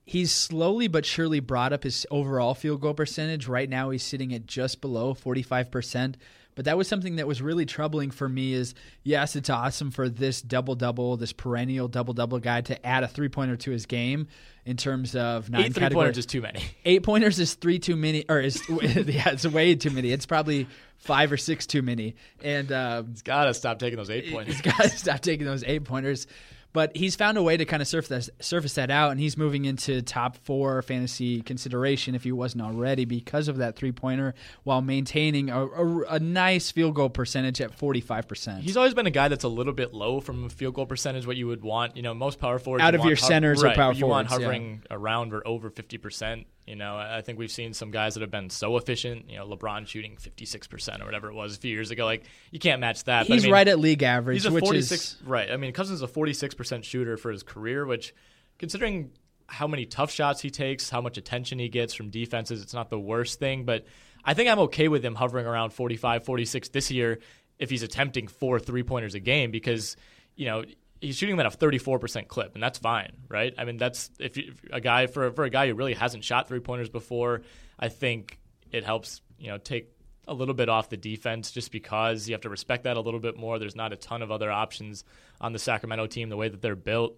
he's 0.05 0.31
slowly 0.31 0.87
but 0.87 1.05
surely 1.05 1.39
brought 1.39 1.73
up 1.73 1.83
his 1.83 2.05
overall 2.09 2.53
field 2.53 2.81
goal 2.81 2.93
percentage. 2.93 3.47
Right 3.47 3.69
now, 3.69 3.89
he's 3.89 4.03
sitting 4.03 4.33
at 4.33 4.45
just 4.45 4.81
below 4.81 5.13
45%. 5.13 6.15
But 6.59 6.65
that 6.65 6.77
was 6.77 6.89
something 6.89 7.15
that 7.15 7.25
was 7.25 7.41
really 7.41 7.65
troubling 7.65 8.11
for 8.11 8.27
me 8.27 8.51
is 8.51 8.73
yes, 9.01 9.37
it's 9.37 9.49
awesome 9.49 9.91
for 9.91 10.09
this 10.09 10.41
double 10.41 10.75
double, 10.75 11.15
this 11.15 11.31
perennial 11.31 11.87
double 11.87 12.13
double 12.13 12.37
guy 12.39 12.59
to 12.59 12.85
add 12.85 13.05
a 13.05 13.07
three 13.07 13.29
pointer 13.29 13.55
to 13.55 13.71
his 13.71 13.85
game 13.85 14.27
in 14.65 14.75
terms 14.75 15.15
of 15.15 15.49
nine 15.49 15.61
Eight 15.61 15.73
three 15.73 15.79
categories. 15.83 16.07
pointers 16.07 16.17
is 16.17 16.25
too 16.25 16.41
many. 16.41 16.61
Eight 16.83 17.03
pointers 17.03 17.39
is 17.39 17.53
three 17.53 17.79
too 17.79 17.95
many, 17.95 18.25
or 18.27 18.41
is 18.41 18.61
yeah, 18.69 19.29
it's 19.29 19.47
way 19.47 19.73
too 19.75 19.89
many. 19.89 20.11
It's 20.11 20.25
probably 20.25 20.67
five 20.97 21.31
or 21.31 21.37
six 21.37 21.65
too 21.65 21.81
many, 21.81 22.15
and 22.43 22.69
um, 22.73 23.07
He's 23.11 23.21
got 23.21 23.45
to 23.45 23.53
stop 23.53 23.79
taking 23.79 23.95
those 23.95 24.09
eight 24.09 24.29
pointers. 24.29 24.55
he's 24.55 24.61
got 24.61 24.81
to 24.83 24.89
stop 24.89 25.21
taking 25.21 25.45
those 25.45 25.63
eight 25.63 25.85
pointers. 25.85 26.27
But 26.71 26.95
he's 26.95 27.15
found 27.15 27.35
a 27.37 27.41
way 27.41 27.57
to 27.57 27.65
kind 27.65 27.81
of 27.81 27.87
surf 27.87 28.07
that, 28.09 28.29
surface 28.39 28.75
that 28.75 28.91
out, 28.91 29.09
and 29.09 29.19
he's 29.19 29.35
moving 29.35 29.65
into 29.65 30.03
top 30.03 30.37
four 30.37 30.83
fantasy 30.83 31.41
consideration 31.41 32.13
if 32.13 32.23
he 32.23 32.31
wasn't 32.31 32.61
already 32.61 33.05
because 33.05 33.47
of 33.47 33.57
that 33.57 33.75
three 33.75 33.91
pointer, 33.91 34.35
while 34.63 34.79
maintaining 34.81 35.49
a, 35.49 35.65
a, 35.65 36.01
a 36.03 36.19
nice 36.19 36.69
field 36.69 36.93
goal 36.93 37.09
percentage 37.09 37.59
at 37.59 37.73
forty 37.73 38.01
five 38.01 38.27
percent. 38.27 38.61
He's 38.61 38.77
always 38.77 38.93
been 38.93 39.07
a 39.07 39.11
guy 39.11 39.29
that's 39.29 39.43
a 39.43 39.49
little 39.49 39.73
bit 39.73 39.95
low 39.95 40.19
from 40.19 40.45
a 40.45 40.49
field 40.49 40.75
goal 40.75 40.85
percentage. 40.85 41.25
What 41.25 41.37
you 41.37 41.47
would 41.47 41.63
want, 41.63 41.97
you 41.97 42.03
know, 42.03 42.13
most 42.13 42.39
power 42.39 42.59
forwards 42.59 42.83
Out 42.83 42.93
you 42.93 42.99
of 42.99 43.05
your 43.05 43.15
centers 43.15 43.63
or 43.63 43.67
right, 43.67 43.75
power 43.75 43.93
you 43.93 44.05
want 44.05 44.27
forwards, 44.27 44.41
yeah. 44.43 44.47
hovering 44.47 44.83
around 44.91 45.33
or 45.33 45.47
over 45.47 45.71
fifty 45.71 45.97
percent. 45.97 46.45
You 46.69 46.75
know, 46.75 46.97
I 46.97 47.21
think 47.21 47.39
we've 47.39 47.51
seen 47.51 47.73
some 47.73 47.89
guys 47.89 48.13
that 48.13 48.21
have 48.21 48.29
been 48.29 48.51
so 48.51 48.77
efficient. 48.77 49.27
You 49.27 49.37
know, 49.37 49.47
LeBron 49.47 49.87
shooting 49.87 50.17
56% 50.17 51.01
or 51.01 51.05
whatever 51.05 51.27
it 51.29 51.33
was 51.33 51.57
a 51.57 51.59
few 51.59 51.73
years 51.73 51.89
ago. 51.89 52.05
Like, 52.05 52.25
you 52.51 52.59
can't 52.59 52.79
match 52.79 53.05
that. 53.05 53.25
He's 53.25 53.43
I 53.43 53.47
mean, 53.47 53.53
right 53.53 53.67
at 53.67 53.79
league 53.79 54.03
average, 54.03 54.35
He's 54.35 54.45
a 54.45 54.51
46 54.51 54.91
is 54.91 55.17
right. 55.25 55.49
I 55.49 55.57
mean, 55.57 55.73
Cousins 55.73 56.03
is 56.03 56.03
a 56.03 56.07
46% 56.07 56.83
shooter 56.83 57.17
for 57.17 57.31
his 57.31 57.41
career, 57.41 57.87
which 57.87 58.13
considering 58.59 59.09
how 59.47 59.65
many 59.65 59.87
tough 59.87 60.11
shots 60.11 60.41
he 60.41 60.51
takes, 60.51 60.91
how 60.91 61.01
much 61.01 61.17
attention 61.17 61.57
he 61.57 61.69
gets 61.69 61.95
from 61.95 62.11
defenses, 62.11 62.61
it's 62.61 62.75
not 62.75 62.91
the 62.91 62.99
worst 62.99 63.39
thing, 63.39 63.65
but 63.65 63.85
I 64.23 64.35
think 64.35 64.47
I'm 64.47 64.59
okay 64.59 64.89
with 64.89 65.03
him 65.03 65.15
hovering 65.15 65.47
around 65.47 65.71
45, 65.71 66.23
46 66.23 66.69
this 66.69 66.91
year 66.91 67.17
if 67.57 67.71
he's 67.71 67.81
attempting 67.81 68.27
four 68.27 68.59
three-pointers 68.59 69.15
a 69.15 69.19
game 69.19 69.49
because, 69.49 69.97
you 70.35 70.45
know, 70.45 70.63
he's 71.01 71.17
shooting 71.17 71.35
them 71.35 71.45
at 71.45 71.53
a 71.53 71.57
34% 71.57 72.27
clip, 72.27 72.53
and 72.53 72.63
that's 72.63 72.77
fine, 72.77 73.11
right? 73.27 73.53
I 73.57 73.65
mean, 73.65 73.77
that's 73.77 74.09
if, 74.19 74.37
you, 74.37 74.51
if 74.51 74.73
a 74.73 74.81
guy 74.81 75.07
for 75.07 75.31
for 75.31 75.43
a 75.43 75.49
guy 75.49 75.67
who 75.67 75.73
really 75.73 75.93
hasn't 75.93 76.23
shot 76.23 76.47
three 76.47 76.59
pointers 76.59 76.89
before, 76.89 77.41
I 77.79 77.89
think 77.89 78.39
it 78.71 78.83
helps 78.83 79.21
you 79.37 79.47
know 79.47 79.57
take 79.57 79.91
a 80.27 80.33
little 80.33 80.53
bit 80.53 80.69
off 80.69 80.89
the 80.89 80.97
defense 80.97 81.51
just 81.51 81.71
because 81.71 82.27
you 82.27 82.33
have 82.33 82.41
to 82.41 82.49
respect 82.49 82.83
that 82.83 82.97
a 82.97 83.01
little 83.01 83.19
bit 83.19 83.37
more. 83.37 83.57
There's 83.57 83.75
not 83.75 83.93
a 83.93 83.95
ton 83.95 84.21
of 84.21 84.31
other 84.31 84.51
options 84.51 85.03
on 85.41 85.53
the 85.53 85.59
Sacramento 85.59 86.07
team 86.07 86.29
the 86.29 86.37
way 86.37 86.49
that 86.49 86.61
they're 86.61 86.75
built. 86.75 87.15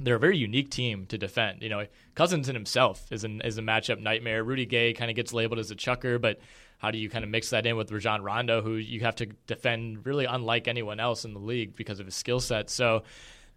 They're 0.00 0.16
a 0.16 0.20
very 0.20 0.36
unique 0.36 0.70
team 0.70 1.06
to 1.06 1.18
defend. 1.18 1.62
You 1.62 1.68
know, 1.68 1.86
Cousins 2.14 2.48
in 2.48 2.54
himself 2.54 3.10
is 3.10 3.24
an 3.24 3.40
is 3.42 3.58
a 3.58 3.62
matchup 3.62 4.00
nightmare. 4.00 4.42
Rudy 4.42 4.66
Gay 4.66 4.92
kind 4.92 5.10
of 5.10 5.16
gets 5.16 5.32
labeled 5.32 5.58
as 5.58 5.70
a 5.70 5.74
chucker, 5.74 6.18
but 6.18 6.40
how 6.80 6.90
do 6.90 6.98
you 6.98 7.10
kind 7.10 7.24
of 7.24 7.30
mix 7.30 7.50
that 7.50 7.66
in 7.66 7.76
with 7.76 7.92
Rajon 7.92 8.22
Rondo, 8.22 8.62
who 8.62 8.74
you 8.74 9.00
have 9.00 9.14
to 9.16 9.26
defend 9.46 10.06
really 10.06 10.24
unlike 10.24 10.66
anyone 10.66 10.98
else 10.98 11.26
in 11.26 11.34
the 11.34 11.38
league 11.38 11.76
because 11.76 12.00
of 12.00 12.06
his 12.06 12.14
skill 12.14 12.40
set? 12.40 12.70
So 12.70 13.02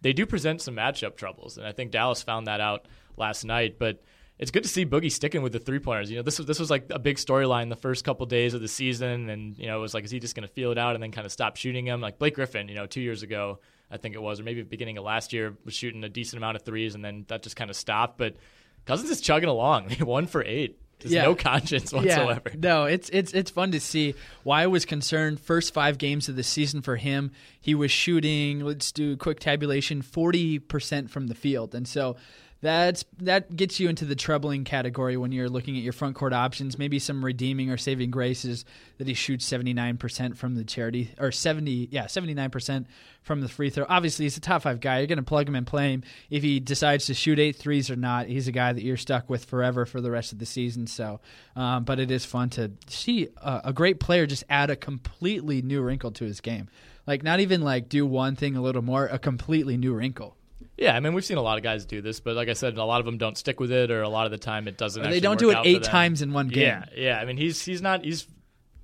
they 0.02 0.12
do 0.12 0.26
present 0.26 0.60
some 0.60 0.76
matchup 0.76 1.16
troubles, 1.16 1.56
and 1.56 1.66
I 1.66 1.72
think 1.72 1.90
Dallas 1.90 2.22
found 2.22 2.46
that 2.46 2.60
out 2.60 2.86
last 3.16 3.44
night. 3.44 3.78
But 3.78 4.02
it's 4.38 4.50
good 4.50 4.62
to 4.64 4.68
see 4.68 4.84
Boogie 4.84 5.10
sticking 5.10 5.40
with 5.40 5.52
the 5.52 5.58
three 5.58 5.78
pointers. 5.78 6.10
You 6.10 6.16
know, 6.18 6.22
this 6.22 6.38
was 6.38 6.46
this 6.46 6.60
was 6.60 6.70
like 6.70 6.84
a 6.90 6.98
big 6.98 7.16
storyline 7.16 7.70
the 7.70 7.76
first 7.76 8.04
couple 8.04 8.26
days 8.26 8.52
of 8.52 8.60
the 8.60 8.68
season, 8.68 9.30
and 9.30 9.56
you 9.56 9.66
know, 9.66 9.78
it 9.78 9.80
was 9.80 9.94
like, 9.94 10.04
is 10.04 10.10
he 10.10 10.20
just 10.20 10.36
going 10.36 10.46
to 10.46 10.52
feel 10.52 10.70
it 10.70 10.76
out 10.76 10.94
and 10.94 11.02
then 11.02 11.10
kind 11.10 11.24
of 11.24 11.32
stop 11.32 11.56
shooting 11.56 11.86
them? 11.86 12.02
Like 12.02 12.18
Blake 12.18 12.34
Griffin, 12.34 12.68
you 12.68 12.74
know, 12.74 12.86
two 12.86 13.00
years 13.00 13.22
ago, 13.22 13.60
I 13.90 13.96
think 13.96 14.14
it 14.14 14.20
was, 14.20 14.38
or 14.38 14.42
maybe 14.42 14.62
beginning 14.62 14.98
of 14.98 15.04
last 15.04 15.32
year, 15.32 15.56
was 15.64 15.72
shooting 15.72 16.04
a 16.04 16.10
decent 16.10 16.36
amount 16.36 16.56
of 16.56 16.62
threes, 16.62 16.94
and 16.94 17.02
then 17.02 17.24
that 17.28 17.42
just 17.42 17.56
kind 17.56 17.70
of 17.70 17.76
stopped. 17.76 18.18
But 18.18 18.36
Cousins 18.84 19.10
is 19.10 19.20
chugging 19.22 19.48
along, 19.48 19.90
one 20.00 20.26
for 20.26 20.44
eight. 20.44 20.78
There's 21.00 21.12
Yeah. 21.12 21.22
no 21.24 21.34
conscience 21.34 21.92
whatsoever. 21.92 22.50
Yeah, 22.52 22.60
no, 22.60 22.84
it's 22.84 23.08
it's 23.10 23.32
it's 23.34 23.50
fun 23.50 23.72
to 23.72 23.80
see. 23.80 24.14
Why 24.42 24.62
I 24.62 24.66
was 24.66 24.84
concerned 24.84 25.40
first 25.40 25.74
five 25.74 25.98
games 25.98 26.28
of 26.28 26.36
the 26.36 26.42
season 26.42 26.80
for 26.82 26.96
him, 26.96 27.30
he 27.60 27.74
was 27.74 27.90
shooting. 27.90 28.60
Let's 28.60 28.90
do 28.92 29.16
quick 29.16 29.40
tabulation: 29.40 30.02
forty 30.02 30.58
percent 30.58 31.10
from 31.10 31.26
the 31.26 31.34
field, 31.34 31.74
and 31.74 31.86
so 31.86 32.16
that's 32.64 33.04
that 33.18 33.54
gets 33.54 33.78
you 33.78 33.90
into 33.90 34.06
the 34.06 34.14
troubling 34.14 34.64
category 34.64 35.18
when 35.18 35.32
you're 35.32 35.50
looking 35.50 35.76
at 35.76 35.82
your 35.82 35.92
front 35.92 36.16
court 36.16 36.32
options. 36.32 36.78
Maybe 36.78 36.98
some 36.98 37.22
redeeming 37.22 37.68
or 37.70 37.76
saving 37.76 38.10
graces 38.10 38.64
that 38.96 39.06
he 39.06 39.12
shoots 39.12 39.44
seventy 39.44 39.74
nine 39.74 39.98
percent 39.98 40.38
from 40.38 40.54
the 40.54 40.64
charity 40.64 41.10
or 41.18 41.30
seventy 41.30 41.88
yeah 41.92 42.06
seventy 42.06 42.32
nine 42.32 42.48
percent 42.50 42.86
from 43.20 43.42
the 43.42 43.48
free 43.48 43.68
throw. 43.68 43.84
Obviously, 43.86 44.24
he's 44.24 44.38
a 44.38 44.40
top 44.40 44.62
five 44.62 44.80
guy. 44.80 44.98
You're 44.98 45.06
going 45.06 45.18
to 45.18 45.22
plug 45.22 45.46
him 45.46 45.54
and 45.54 45.66
play 45.66 45.92
him. 45.92 46.04
If 46.30 46.42
he 46.42 46.58
decides 46.58 47.04
to 47.06 47.14
shoot 47.14 47.38
eight 47.38 47.56
threes 47.56 47.90
or 47.90 47.96
not, 47.96 48.28
he's 48.28 48.48
a 48.48 48.52
guy 48.52 48.72
that 48.72 48.82
you're 48.82 48.96
stuck 48.96 49.28
with 49.28 49.44
forever 49.44 49.84
for 49.84 50.00
the 50.00 50.10
rest 50.10 50.32
of 50.32 50.38
the 50.38 50.46
season. 50.46 50.86
So, 50.86 51.20
um, 51.56 51.84
but 51.84 51.98
it 52.00 52.10
is 52.10 52.24
fun 52.24 52.48
to 52.50 52.72
see 52.86 53.28
a, 53.36 53.60
a 53.66 53.72
great 53.74 54.00
player 54.00 54.26
just 54.26 54.44
add 54.48 54.70
a 54.70 54.76
completely 54.76 55.60
new 55.60 55.82
wrinkle 55.82 56.12
to 56.12 56.24
his 56.24 56.40
game. 56.40 56.68
Like 57.06 57.22
not 57.22 57.40
even 57.40 57.60
like 57.60 57.90
do 57.90 58.06
one 58.06 58.36
thing 58.36 58.56
a 58.56 58.62
little 58.62 58.82
more, 58.82 59.06
a 59.06 59.18
completely 59.18 59.76
new 59.76 59.92
wrinkle. 59.92 60.36
Yeah, 60.76 60.96
I 60.96 61.00
mean 61.00 61.14
we've 61.14 61.24
seen 61.24 61.36
a 61.36 61.42
lot 61.42 61.56
of 61.56 61.62
guys 61.62 61.84
do 61.84 62.02
this, 62.02 62.20
but 62.20 62.34
like 62.34 62.48
I 62.48 62.52
said, 62.52 62.76
a 62.76 62.84
lot 62.84 63.00
of 63.00 63.06
them 63.06 63.18
don't 63.18 63.38
stick 63.38 63.60
with 63.60 63.70
it, 63.70 63.90
or 63.90 64.02
a 64.02 64.08
lot 64.08 64.26
of 64.26 64.32
the 64.32 64.38
time 64.38 64.66
it 64.66 64.76
doesn't. 64.76 65.00
Or 65.00 65.04
they 65.04 65.16
actually 65.16 65.20
don't 65.20 65.38
do 65.38 65.50
it 65.50 65.58
eight 65.64 65.82
times 65.82 66.20
in 66.22 66.32
one 66.32 66.48
game. 66.48 66.64
Yeah, 66.64 66.84
yeah. 66.96 67.18
I 67.18 67.24
mean 67.24 67.36
he's 67.36 67.64
he's 67.64 67.80
not 67.80 68.04
he's 68.04 68.26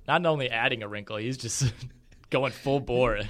not 0.07 0.25
only 0.25 0.49
adding 0.49 0.83
a 0.83 0.87
wrinkle, 0.87 1.17
he's 1.17 1.37
just 1.37 1.73
going 2.29 2.51
full 2.51 2.79
bore. 2.79 3.19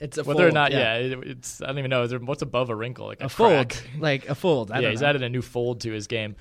It's 0.00 0.18
a 0.18 0.24
whether 0.24 0.46
or 0.46 0.50
not, 0.50 0.72
yeah. 0.72 0.98
yeah, 0.98 1.16
it, 1.16 1.18
it's 1.24 1.62
I 1.62 1.66
don't 1.66 1.78
even 1.78 1.88
know. 1.88 2.02
Is 2.02 2.10
there 2.10 2.18
what's 2.18 2.42
above 2.42 2.68
a 2.68 2.74
wrinkle? 2.74 3.06
Like 3.06 3.22
a, 3.22 3.26
A 3.26 3.28
fold, 3.28 3.80
like 3.98 4.28
a 4.28 4.34
fold. 4.34 4.70
I 4.70 4.80
yeah, 4.80 4.90
he's 4.90 5.00
know. 5.00 5.06
added 5.08 5.22
a 5.22 5.28
new 5.28 5.40
fold 5.40 5.80
to 5.82 5.92
his 5.92 6.08
game. 6.08 6.36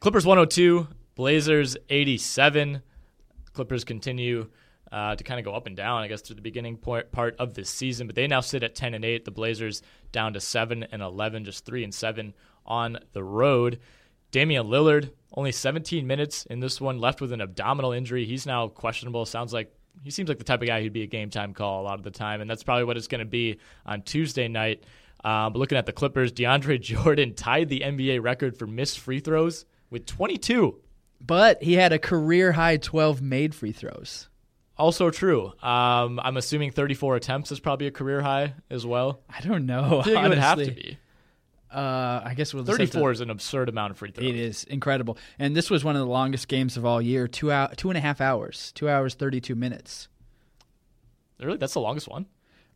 Clippers 0.00 0.24
102, 0.26 0.88
Blazers 1.14 1.76
87. 1.88 2.82
Clippers 3.52 3.84
continue 3.84 4.48
uh, 4.92 5.16
to 5.16 5.24
kind 5.24 5.38
of 5.38 5.44
go 5.44 5.52
up 5.52 5.66
and 5.66 5.76
down, 5.76 6.02
I 6.02 6.08
guess, 6.08 6.22
through 6.22 6.36
the 6.36 6.42
beginning 6.42 6.76
part 6.76 7.36
of 7.38 7.54
this 7.54 7.70
season. 7.70 8.06
But 8.06 8.16
they 8.16 8.26
now 8.26 8.40
sit 8.40 8.62
at 8.62 8.74
10 8.74 8.94
and 8.94 9.04
8. 9.04 9.24
The 9.24 9.30
Blazers 9.30 9.82
down 10.12 10.32
to 10.34 10.40
7 10.40 10.84
and 10.84 11.02
11, 11.02 11.44
just 11.44 11.64
3 11.64 11.84
and 11.84 11.94
7 11.94 12.34
on 12.64 12.98
the 13.12 13.22
road. 13.22 13.80
Damian 14.30 14.66
Lillard, 14.66 15.10
only 15.34 15.52
17 15.52 16.06
minutes 16.06 16.46
in 16.46 16.60
this 16.60 16.80
one, 16.80 16.98
left 16.98 17.20
with 17.20 17.32
an 17.32 17.40
abdominal 17.40 17.92
injury. 17.92 18.24
He's 18.24 18.46
now 18.46 18.68
questionable. 18.68 19.24
Sounds 19.24 19.52
like 19.52 19.72
he 20.04 20.10
seems 20.10 20.28
like 20.28 20.38
the 20.38 20.44
type 20.44 20.60
of 20.60 20.68
guy 20.68 20.82
who'd 20.82 20.92
be 20.92 21.02
a 21.02 21.06
game 21.06 21.30
time 21.30 21.54
call 21.54 21.82
a 21.82 21.84
lot 21.84 21.98
of 21.98 22.04
the 22.04 22.10
time, 22.10 22.40
and 22.40 22.50
that's 22.50 22.62
probably 22.62 22.84
what 22.84 22.96
it's 22.96 23.06
going 23.06 23.20
to 23.20 23.24
be 23.24 23.58
on 23.84 24.02
Tuesday 24.02 24.48
night. 24.48 24.84
Uh, 25.24 25.50
but 25.50 25.58
looking 25.58 25.78
at 25.78 25.86
the 25.86 25.92
Clippers, 25.92 26.32
DeAndre 26.32 26.80
Jordan 26.82 27.34
tied 27.34 27.68
the 27.68 27.80
NBA 27.80 28.22
record 28.22 28.56
for 28.56 28.66
missed 28.66 28.98
free 28.98 29.20
throws 29.20 29.64
with 29.90 30.06
22. 30.06 30.80
But 31.20 31.62
he 31.62 31.74
had 31.74 31.92
a 31.92 31.98
career 31.98 32.52
high 32.52 32.76
12 32.76 33.22
made 33.22 33.54
free 33.54 33.72
throws. 33.72 34.28
Also 34.78 35.10
true. 35.10 35.52
Um, 35.62 36.20
I'm 36.22 36.36
assuming 36.36 36.70
34 36.70 37.16
attempts 37.16 37.50
is 37.52 37.60
probably 37.60 37.86
a 37.86 37.90
career 37.90 38.20
high 38.20 38.54
as 38.70 38.84
well. 38.86 39.20
I 39.28 39.40
don't 39.40 39.64
know. 39.66 40.00
I 40.00 40.02
think 40.04 40.24
it 40.24 40.28
would 40.28 40.38
have 40.38 40.58
to 40.58 40.70
be. 40.70 40.98
Uh, 41.72 42.22
I 42.24 42.34
guess 42.36 42.54
we'll 42.54 42.62
just 42.64 42.78
have 42.78 42.86
to- 42.88 42.92
34 42.92 43.10
is 43.12 43.20
an 43.20 43.30
absurd 43.30 43.68
amount 43.68 43.90
of 43.90 43.98
free 43.98 44.10
throws. 44.10 44.28
It 44.28 44.36
is 44.36 44.64
incredible, 44.64 45.18
and 45.38 45.54
this 45.56 45.68
was 45.70 45.82
one 45.84 45.96
of 45.96 46.00
the 46.00 46.06
longest 46.06 46.48
games 46.48 46.76
of 46.76 46.84
all 46.86 47.02
year. 47.02 47.26
Two 47.26 47.50
hour, 47.50 47.74
two 47.74 47.90
and 47.90 47.96
a 47.98 48.00
half 48.00 48.20
hours, 48.20 48.72
two 48.74 48.88
hours 48.88 49.14
thirty 49.14 49.40
two 49.40 49.54
minutes. 49.56 50.08
Really, 51.40 51.58
that's 51.58 51.74
the 51.74 51.80
longest 51.80 52.08
one. 52.08 52.26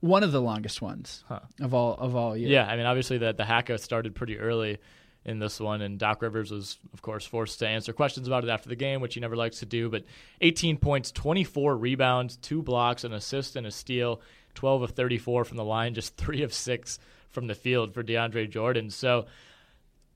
One 0.00 0.22
of 0.22 0.32
the 0.32 0.40
longest 0.40 0.82
ones 0.82 1.24
Huh. 1.28 1.40
of 1.60 1.72
all 1.72 1.94
of 1.94 2.16
all 2.16 2.36
year. 2.36 2.48
Yeah, 2.48 2.66
I 2.66 2.76
mean, 2.76 2.86
obviously 2.86 3.16
the 3.18 3.32
the 3.32 3.44
hacka 3.44 3.78
started 3.78 4.14
pretty 4.14 4.38
early 4.38 4.78
in 5.24 5.38
this 5.38 5.60
one, 5.60 5.82
and 5.82 5.98
Doc 5.98 6.22
Rivers 6.22 6.50
was, 6.50 6.78
of 6.94 7.02
course, 7.02 7.24
forced 7.26 7.58
to 7.58 7.68
answer 7.68 7.92
questions 7.92 8.26
about 8.26 8.42
it 8.44 8.50
after 8.50 8.68
the 8.68 8.76
game, 8.76 9.00
which 9.00 9.14
he 9.14 9.20
never 9.20 9.36
likes 9.36 9.58
to 9.60 9.66
do. 9.66 9.88
But 9.90 10.04
18 10.40 10.78
points, 10.78 11.12
24 11.12 11.76
rebounds, 11.76 12.36
two 12.36 12.62
blocks, 12.62 13.04
an 13.04 13.12
assist, 13.12 13.56
and 13.56 13.66
a 13.66 13.70
steal. 13.70 14.20
12 14.54 14.82
of 14.82 14.90
34 14.92 15.44
from 15.44 15.56
the 15.58 15.64
line, 15.64 15.94
just 15.94 16.16
three 16.16 16.42
of 16.42 16.52
six 16.52 16.98
from 17.28 17.46
the 17.46 17.54
field 17.54 17.94
for 17.94 18.02
DeAndre 18.02 18.50
Jordan. 18.50 18.90
So, 18.90 19.26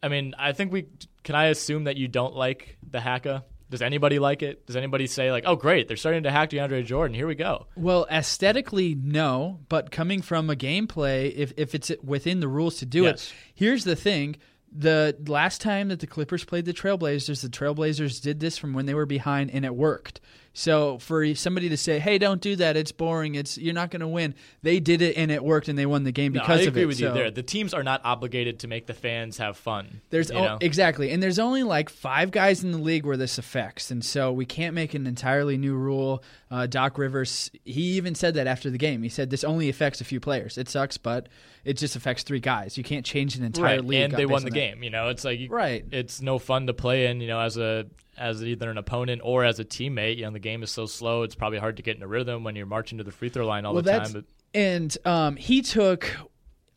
I 0.03 0.09
mean, 0.09 0.35
I 0.39 0.53
think 0.53 0.73
we 0.73 0.87
can. 1.23 1.35
I 1.37 1.47
assume 1.47 1.85
that 1.85 1.97
you 1.97 2.09
don't 2.09 2.35
like 2.35 2.77
the 2.91 2.99
hacka. 2.99 3.45
Does 3.71 3.81
anybody 3.81 4.19
like 4.19 4.43
it? 4.43 4.67
Does 4.67 4.75
anybody 4.77 5.07
say 5.07 5.31
like, 5.31 5.45
"Oh, 5.47 5.55
great, 5.57 5.87
they're 5.89 5.97
starting 5.97 6.25
to 6.25 6.31
hack 6.31 6.51
DeAndre 6.51 6.85
Jordan"? 6.85 7.15
Here 7.15 7.27
we 7.29 7.35
go. 7.37 7.67
Well, 7.77 8.07
aesthetically, 8.11 8.95
no, 8.95 9.61
but 9.69 9.91
coming 9.91 10.21
from 10.21 10.51
a 10.51 10.57
gameplay, 10.57 11.33
if 11.35 11.53
if 11.57 11.75
it's 11.75 11.91
within 12.03 12.41
the 12.41 12.49
rules 12.49 12.77
to 12.79 12.87
do 12.87 13.05
Yes. 13.05 13.29
it, 13.31 13.35
here's 13.55 13.85
the 13.85 13.97
thing: 13.97 14.37
the 14.75 15.17
last 15.27 15.61
time 15.61 15.89
that 15.89 16.01
the 16.01 16.07
Clippers 16.07 16.45
played 16.45 16.65
the 16.65 16.73
Trailblazers, 16.73 17.43
the 17.43 17.49
Trailblazers 17.49 18.21
did 18.21 18.41
this 18.41 18.59
from 18.59 18.73
when 18.75 18.87
they 18.87 18.95
were 18.95 19.07
behind, 19.07 19.51
and 19.51 19.65
it 19.65 19.75
worked. 19.75 20.21
So 20.57 20.99
for 20.99 21.35
somebody 21.35 21.69
to 21.71 21.77
say, 21.77 21.99
"Hey, 21.99 22.17
don't 22.17 22.41
do 22.41 22.55
that. 22.57 22.77
It's 22.77 22.93
boring. 22.93 23.35
It's 23.35 23.59
you're 23.59 23.75
not 23.75 23.91
going 23.91 24.01
to 24.01 24.07
win," 24.09 24.37
they 24.63 24.79
did 24.79 25.03
it 25.03 25.17
and 25.17 25.31
it 25.33 25.43
worked, 25.43 25.67
and 25.69 25.77
they 25.77 25.85
won 25.85 26.05
the 26.05 26.13
game 26.13 26.33
because 26.33 26.49
No, 26.49 26.55
I 26.55 26.59
of 26.61 26.69
agree 26.69 26.83
it. 26.83 26.87
with 26.87 27.01
you 27.01 27.11
there. 27.13 27.31
The 27.33 27.43
teams 27.43 27.75
are 27.75 27.83
not 27.83 28.01
obligated 28.05 28.61
to 28.61 28.69
make 28.69 28.87
the 28.87 28.95
fans 28.95 29.39
have 29.39 29.57
fun. 29.57 30.01
There's 30.11 30.31
you 30.31 30.37
o- 30.37 30.45
know? 30.45 30.59
exactly, 30.61 31.11
and 31.11 31.21
there's 31.21 31.41
only 31.41 31.65
like 31.65 31.91
five 31.91 32.31
guys 32.31 32.63
in 32.63 32.71
the 32.71 32.79
league 32.79 33.05
where 33.05 33.17
this 33.17 33.37
affects, 33.37 33.91
and 33.91 34.05
so 34.05 34.33
we 34.33 34.47
can't 34.47 34.75
make 34.77 34.95
an 34.95 35.09
entirely 35.09 35.57
new 35.59 35.75
rule. 35.75 36.23
Uh, 36.53 36.67
Doc 36.67 36.99
Rivers, 36.99 37.51
he 37.65 37.97
even 37.97 38.15
said 38.15 38.35
that 38.35 38.47
after 38.47 38.71
the 38.71 38.79
game. 38.79 39.03
He 39.03 39.09
said 39.09 39.31
this 39.31 39.43
only 39.43 39.69
affects 39.69 40.01
a 40.01 40.05
few 40.05 40.21
players. 40.21 40.57
It 40.57 40.69
sucks, 40.69 40.97
but 40.97 41.29
it 41.65 41.73
just 41.79 41.97
affects 41.97 42.23
three 42.23 42.39
guys. 42.39 42.79
You 42.79 42.85
can't 42.85 43.05
change 43.05 43.35
an 43.37 43.43
entire 43.43 43.65
right, 43.79 43.85
league. 43.85 44.03
and 44.03 44.13
they 44.13 44.25
won 44.25 44.45
the 44.45 44.51
that. 44.51 44.55
game. 44.55 44.85
You 44.85 44.91
know, 44.91 45.09
it's 45.09 45.25
like 45.25 45.41
you, 45.41 45.49
Right. 45.49 45.85
It's 45.91 46.23
no 46.23 46.39
fun 46.39 46.69
to 46.69 46.75
play 46.75 47.07
in. 47.07 47.21
You 47.21 47.27
know, 47.27 47.41
as 47.41 47.57
a 47.57 47.87
as 48.19 48.45
either 48.45 48.71
an 48.71 48.79
opponent 48.79 49.23
or 49.25 49.45
as 49.45 49.59
a 49.59 49.65
teammate. 49.65 50.17
You 50.17 50.25
know, 50.25 50.31
the 50.31 50.39
game 50.39 50.63
is 50.63 50.71
so 50.71 50.87
slow. 50.87 51.23
It's 51.23 51.35
probably 51.35 51.59
hard 51.59 51.77
to 51.77 51.83
get 51.83 51.97
in 51.97 52.03
a 52.03 52.07
rhythm 52.07 52.45
when 52.45 52.57
you're 52.57 52.67
marching 52.67 52.99
to 52.99 53.05
the 53.05 53.13
free 53.13 53.29
throw 53.29 53.47
line 53.47 53.65
all 53.65 53.75
well, 53.75 53.83
the 53.83 53.93
time. 53.93 54.13
But 54.13 54.25
and 54.53 54.97
um, 55.05 55.37
he 55.37 55.63
took. 55.63 56.09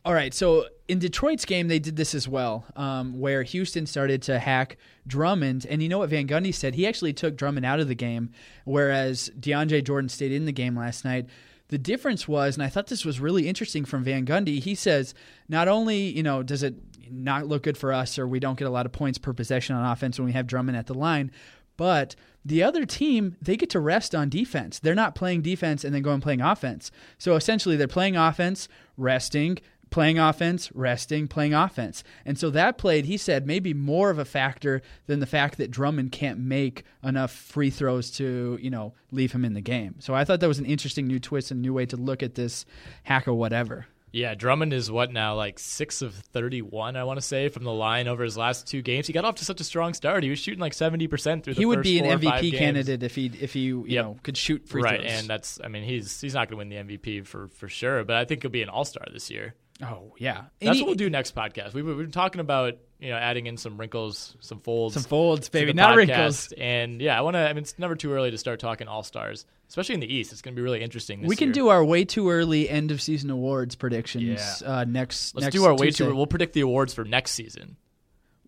All 0.04 0.14
right, 0.14 0.32
so 0.32 0.64
in 0.86 1.00
Detroit's 1.00 1.44
game, 1.44 1.68
they 1.68 1.78
did 1.78 1.96
this 1.96 2.14
as 2.14 2.26
well, 2.26 2.64
um, 2.76 3.18
where 3.18 3.42
Houston 3.42 3.84
started 3.84 4.22
to 4.22 4.38
hack 4.38 4.78
Drummond, 5.06 5.66
and 5.68 5.82
you 5.82 5.88
know 5.88 5.98
what 5.98 6.08
Van 6.08 6.26
Gundy 6.26 6.54
said? 6.54 6.74
He 6.74 6.86
actually 6.86 7.12
took 7.12 7.36
Drummond 7.36 7.66
out 7.66 7.78
of 7.78 7.88
the 7.88 7.94
game, 7.94 8.30
whereas 8.64 9.30
DeAndre 9.38 9.84
Jordan 9.84 10.08
stayed 10.08 10.32
in 10.32 10.46
the 10.46 10.52
game 10.52 10.76
last 10.76 11.04
night. 11.04 11.26
The 11.68 11.76
difference 11.76 12.26
was, 12.26 12.56
and 12.56 12.62
I 12.62 12.68
thought 12.68 12.86
this 12.86 13.04
was 13.04 13.20
really 13.20 13.48
interesting 13.48 13.84
from 13.84 14.02
Van 14.02 14.24
Gundy. 14.24 14.60
He 14.60 14.74
says 14.74 15.12
not 15.46 15.68
only 15.68 15.98
you 15.98 16.22
know 16.22 16.42
does 16.42 16.62
it 16.62 16.87
not 17.10 17.46
look 17.46 17.62
good 17.62 17.78
for 17.78 17.92
us, 17.92 18.18
or 18.18 18.26
we 18.26 18.40
don't 18.40 18.58
get 18.58 18.68
a 18.68 18.70
lot 18.70 18.86
of 18.86 18.92
points 18.92 19.18
per 19.18 19.32
possession 19.32 19.76
on 19.76 19.90
offense 19.90 20.18
when 20.18 20.26
we 20.26 20.32
have 20.32 20.46
Drummond 20.46 20.76
at 20.76 20.86
the 20.86 20.94
line, 20.94 21.30
but 21.76 22.16
the 22.44 22.62
other 22.62 22.84
team, 22.84 23.36
they 23.42 23.56
get 23.56 23.70
to 23.70 23.80
rest 23.80 24.14
on 24.14 24.28
defense. 24.28 24.78
They're 24.78 24.94
not 24.94 25.14
playing 25.14 25.42
defense 25.42 25.84
and 25.84 25.94
then 25.94 26.02
going 26.02 26.20
playing 26.20 26.40
offense. 26.40 26.90
So 27.18 27.36
essentially, 27.36 27.76
they're 27.76 27.86
playing 27.86 28.16
offense, 28.16 28.68
resting, 28.96 29.58
playing 29.90 30.18
offense, 30.18 30.70
resting, 30.74 31.28
playing 31.28 31.54
offense. 31.54 32.04
And 32.24 32.38
so 32.38 32.50
that 32.50 32.78
played, 32.78 33.04
he 33.04 33.16
said, 33.16 33.46
maybe 33.46 33.74
more 33.74 34.10
of 34.10 34.18
a 34.18 34.24
factor 34.24 34.82
than 35.06 35.20
the 35.20 35.26
fact 35.26 35.58
that 35.58 35.70
Drummond 35.70 36.12
can't 36.12 36.38
make 36.38 36.84
enough 37.02 37.32
free 37.32 37.70
throws 37.70 38.10
to, 38.12 38.58
you 38.60 38.70
know, 38.70 38.94
leave 39.10 39.32
him 39.32 39.44
in 39.44 39.54
the 39.54 39.60
game. 39.60 39.96
So 39.98 40.14
I 40.14 40.24
thought 40.24 40.40
that 40.40 40.48
was 40.48 40.58
an 40.58 40.66
interesting 40.66 41.06
new 41.06 41.18
twist 41.18 41.50
and 41.50 41.62
new 41.62 41.74
way 41.74 41.86
to 41.86 41.96
look 41.96 42.22
at 42.22 42.34
this 42.34 42.64
hack 43.04 43.28
or 43.28 43.34
whatever. 43.34 43.86
Yeah, 44.12 44.34
Drummond 44.34 44.72
is 44.72 44.90
what 44.90 45.12
now, 45.12 45.34
like 45.34 45.58
six 45.58 46.00
of 46.02 46.14
thirty-one, 46.14 46.96
I 46.96 47.04
want 47.04 47.18
to 47.18 47.26
say, 47.26 47.48
from 47.48 47.64
the 47.64 47.72
line 47.72 48.08
over 48.08 48.24
his 48.24 48.36
last 48.36 48.66
two 48.66 48.80
games. 48.82 49.06
He 49.06 49.12
got 49.12 49.24
off 49.24 49.34
to 49.36 49.44
such 49.44 49.60
a 49.60 49.64
strong 49.64 49.92
start. 49.94 50.22
He 50.22 50.30
was 50.30 50.38
shooting 50.38 50.60
like 50.60 50.72
seventy 50.74 51.06
percent 51.08 51.44
through. 51.44 51.54
the 51.54 51.60
He 51.60 51.66
would 51.66 51.82
be 51.82 51.98
an 51.98 52.04
four 52.04 52.14
or 52.14 52.18
five 52.18 52.42
MVP 52.42 52.56
candidate 52.56 53.02
if 53.02 53.14
he 53.14 53.26
if 53.40 53.52
he 53.52 53.60
you 53.60 53.84
Yep. 53.86 54.04
know 54.04 54.16
could 54.22 54.36
shoot 54.36 54.66
free 54.68 54.82
right, 54.82 55.00
throws. 55.00 55.12
and 55.12 55.28
that's 55.28 55.60
I 55.62 55.68
mean 55.68 55.82
he's 55.84 56.20
he's 56.20 56.34
not 56.34 56.48
going 56.48 56.68
to 56.70 56.76
win 56.76 56.86
the 56.88 56.96
MVP 56.96 57.26
for 57.26 57.48
for 57.48 57.68
sure, 57.68 58.04
but 58.04 58.16
I 58.16 58.24
think 58.24 58.42
he'll 58.42 58.50
be 58.50 58.62
an 58.62 58.68
All 58.68 58.84
Star 58.84 59.04
this 59.12 59.30
year. 59.30 59.54
Oh 59.82 60.14
yeah, 60.18 60.44
That's 60.60 60.78
what 60.80 60.86
we'll 60.86 60.94
do 60.96 61.10
next 61.10 61.34
podcast. 61.34 61.72
We, 61.74 61.82
we've 61.82 61.96
been 61.96 62.10
talking 62.10 62.40
about 62.40 62.74
you 62.98 63.10
know 63.10 63.16
adding 63.16 63.46
in 63.46 63.56
some 63.56 63.76
wrinkles, 63.78 64.36
some 64.40 64.60
folds, 64.60 64.94
Some 64.94 65.04
folds, 65.04 65.48
baby, 65.48 65.72
not 65.72 65.92
podcast. 65.92 65.96
wrinkles. 65.96 66.52
And 66.58 67.00
yeah, 67.00 67.16
I 67.18 67.22
want 67.22 67.34
to. 67.34 67.40
I 67.40 67.48
mean, 67.52 67.58
it's 67.58 67.78
never 67.78 67.94
too 67.96 68.12
early 68.12 68.30
to 68.30 68.38
start 68.38 68.58
talking 68.60 68.88
All 68.88 69.02
Stars, 69.02 69.46
especially 69.68 69.94
in 69.94 70.00
the 70.00 70.12
East. 70.12 70.32
It's 70.32 70.42
going 70.42 70.54
to 70.54 70.56
be 70.58 70.62
really 70.64 70.82
interesting. 70.82 71.20
This 71.22 71.28
we 71.28 71.36
can 71.36 71.48
year. 71.48 71.54
do 71.54 71.68
our 71.68 71.84
way 71.84 72.04
too 72.04 72.28
early 72.30 72.68
end 72.68 72.90
of 72.90 73.00
season 73.00 73.30
awards 73.30 73.76
predictions 73.76 74.60
Yeah. 74.62 74.68
uh, 74.78 74.84
next. 74.84 75.34
Let's 75.34 75.44
next 75.44 75.54
do 75.56 75.64
our 75.64 75.74
way 75.74 75.86
Tuesday. 75.88 76.06
too. 76.06 76.14
We'll 76.14 76.26
predict 76.26 76.54
the 76.54 76.62
awards 76.62 76.92
for 76.92 77.04
next 77.04 77.32
season, 77.32 77.76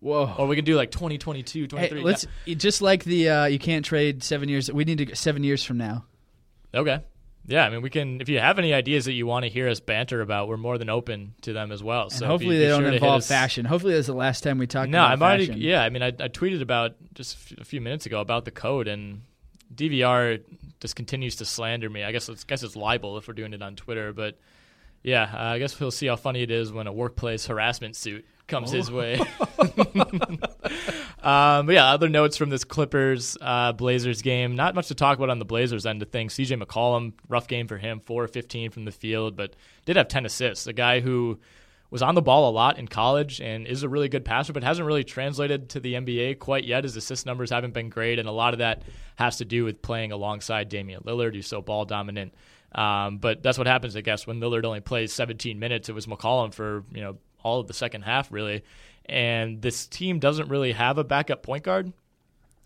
Whoa. 0.01 0.35
or 0.37 0.47
we 0.47 0.55
can 0.57 0.65
do 0.65 0.75
like 0.75 0.91
2022, 0.91 1.61
Hey, 1.61 1.67
23. 1.67 2.01
let's 2.03 2.27
just 2.45 2.81
like 2.81 3.03
the 3.05 3.29
uh, 3.29 3.45
you 3.45 3.59
can't 3.59 3.85
trade 3.85 4.21
seven 4.23 4.49
years. 4.49 4.71
We 4.71 4.83
need 4.83 4.97
to 5.07 5.15
seven 5.15 5.43
years 5.43 5.63
from 5.63 5.77
now. 5.77 6.05
Okay. 6.73 6.99
Yeah, 7.47 7.65
I 7.65 7.69
mean, 7.69 7.81
we 7.81 7.89
can. 7.89 8.21
If 8.21 8.29
you 8.29 8.39
have 8.39 8.59
any 8.59 8.73
ideas 8.73 9.05
that 9.05 9.13
you 9.13 9.25
want 9.25 9.43
to 9.43 9.49
hear 9.49 9.67
us 9.67 9.79
banter 9.79 10.21
about, 10.21 10.47
we're 10.47 10.57
more 10.57 10.77
than 10.77 10.89
open 10.89 11.33
to 11.41 11.53
them 11.53 11.71
as 11.71 11.81
well. 11.83 12.03
And 12.03 12.11
So 12.11 12.27
hopefully 12.27 12.59
they 12.59 12.67
don't 12.67 12.81
sure 12.83 12.91
involve 12.91 13.25
fashion. 13.25 13.65
Hopefully 13.65 13.93
that's 13.95 14.07
the 14.07 14.13
last 14.13 14.41
time 14.43 14.57
we 14.59 14.67
talk. 14.67 14.87
No, 14.89 14.99
about 14.99 15.11
I'm 15.11 15.21
already. 15.23 15.47
fashion. 15.47 15.61
Yeah, 15.61 15.81
I 15.83 15.89
mean, 15.89 16.03
I, 16.03 16.07
I 16.07 16.27
tweeted 16.29 16.61
about 16.61 16.95
just 17.13 17.35
a 17.35 17.37
few- 17.39 17.57
a 17.59 17.63
few 17.65 17.81
minutes 17.81 18.05
ago 18.05 18.21
about 18.21 18.45
the 18.45 18.51
code, 18.51 18.87
and 18.87 19.21
DVR 19.73 20.41
just 20.79 20.95
continues 20.95 21.35
to 21.37 21.45
slander 21.45 21.89
me. 21.89 22.03
I 22.03 22.11
guess 22.11 22.29
it's, 22.29 22.43
guess 22.43 22.63
it's 22.63 22.75
libel 22.75 23.17
if 23.17 23.27
we're 23.27 23.33
doing 23.33 23.53
it 23.53 23.61
on 23.61 23.75
Twitter, 23.75 24.13
but 24.13 24.37
yeah, 25.03 25.23
uh, 25.33 25.37
I 25.53 25.59
guess 25.59 25.79
we'll 25.79 25.91
see 25.91 26.07
how 26.07 26.15
funny 26.15 26.41
it 26.43 26.51
is 26.51 26.71
when 26.71 26.85
a 26.87 26.93
workplace 26.93 27.47
harassment 27.47 27.95
suit 27.95 28.25
comes 28.51 28.69
his 28.69 28.91
way. 28.91 29.19
um, 31.23 31.65
but 31.65 31.69
yeah, 31.69 31.85
other 31.85 32.09
notes 32.09 32.37
from 32.37 32.49
this 32.49 32.63
Clippers 32.63 33.37
uh, 33.41 33.71
Blazers 33.71 34.21
game. 34.21 34.55
Not 34.55 34.75
much 34.75 34.89
to 34.89 34.95
talk 34.95 35.17
about 35.17 35.31
on 35.31 35.39
the 35.39 35.45
Blazers 35.45 35.85
end 35.85 36.01
of 36.03 36.09
things. 36.09 36.35
CJ 36.35 36.61
McCollum, 36.61 37.13
rough 37.29 37.47
game 37.47 37.67
for 37.67 37.77
him, 37.77 37.99
4 37.99 38.27
15 38.27 38.69
from 38.69 38.85
the 38.85 38.91
field, 38.91 39.35
but 39.35 39.55
did 39.85 39.95
have 39.95 40.07
10 40.07 40.25
assists. 40.25 40.67
A 40.67 40.73
guy 40.73 40.99
who 40.99 41.39
was 41.89 42.01
on 42.01 42.15
the 42.15 42.21
ball 42.21 42.49
a 42.49 42.51
lot 42.51 42.77
in 42.77 42.87
college 42.87 43.41
and 43.41 43.65
is 43.67 43.83
a 43.83 43.89
really 43.89 44.09
good 44.09 44.23
passer, 44.23 44.53
but 44.53 44.63
hasn't 44.63 44.85
really 44.85 45.03
translated 45.03 45.69
to 45.69 45.79
the 45.79 45.93
NBA 45.95 46.39
quite 46.39 46.63
yet. 46.63 46.83
His 46.83 46.95
assist 46.95 47.25
numbers 47.25 47.49
haven't 47.49 47.73
been 47.73 47.89
great, 47.89 48.19
and 48.19 48.27
a 48.27 48.31
lot 48.31 48.53
of 48.53 48.59
that 48.59 48.83
has 49.15 49.37
to 49.37 49.45
do 49.45 49.65
with 49.65 49.81
playing 49.81 50.11
alongside 50.11 50.69
Damian 50.69 51.03
Lillard, 51.03 51.33
who's 51.35 51.47
so 51.47 51.61
ball 51.61 51.85
dominant. 51.85 52.33
Um, 52.73 53.17
but 53.17 53.43
that's 53.43 53.57
what 53.57 53.67
happens, 53.67 53.97
I 53.97 54.01
guess, 54.01 54.25
when 54.25 54.39
Lillard 54.39 54.63
only 54.63 54.79
plays 54.79 55.11
17 55.11 55.59
minutes. 55.59 55.89
It 55.89 55.93
was 55.93 56.07
McCollum 56.07 56.53
for 56.53 56.85
you 56.93 57.01
know 57.01 57.17
all 57.43 57.59
of 57.59 57.67
the 57.67 57.73
second 57.73 58.03
half, 58.03 58.31
really. 58.31 58.63
And 59.05 59.61
this 59.61 59.87
team 59.87 60.19
doesn't 60.19 60.49
really 60.49 60.71
have 60.71 60.97
a 60.97 61.03
backup 61.03 61.43
point 61.43 61.63
guard. 61.63 61.91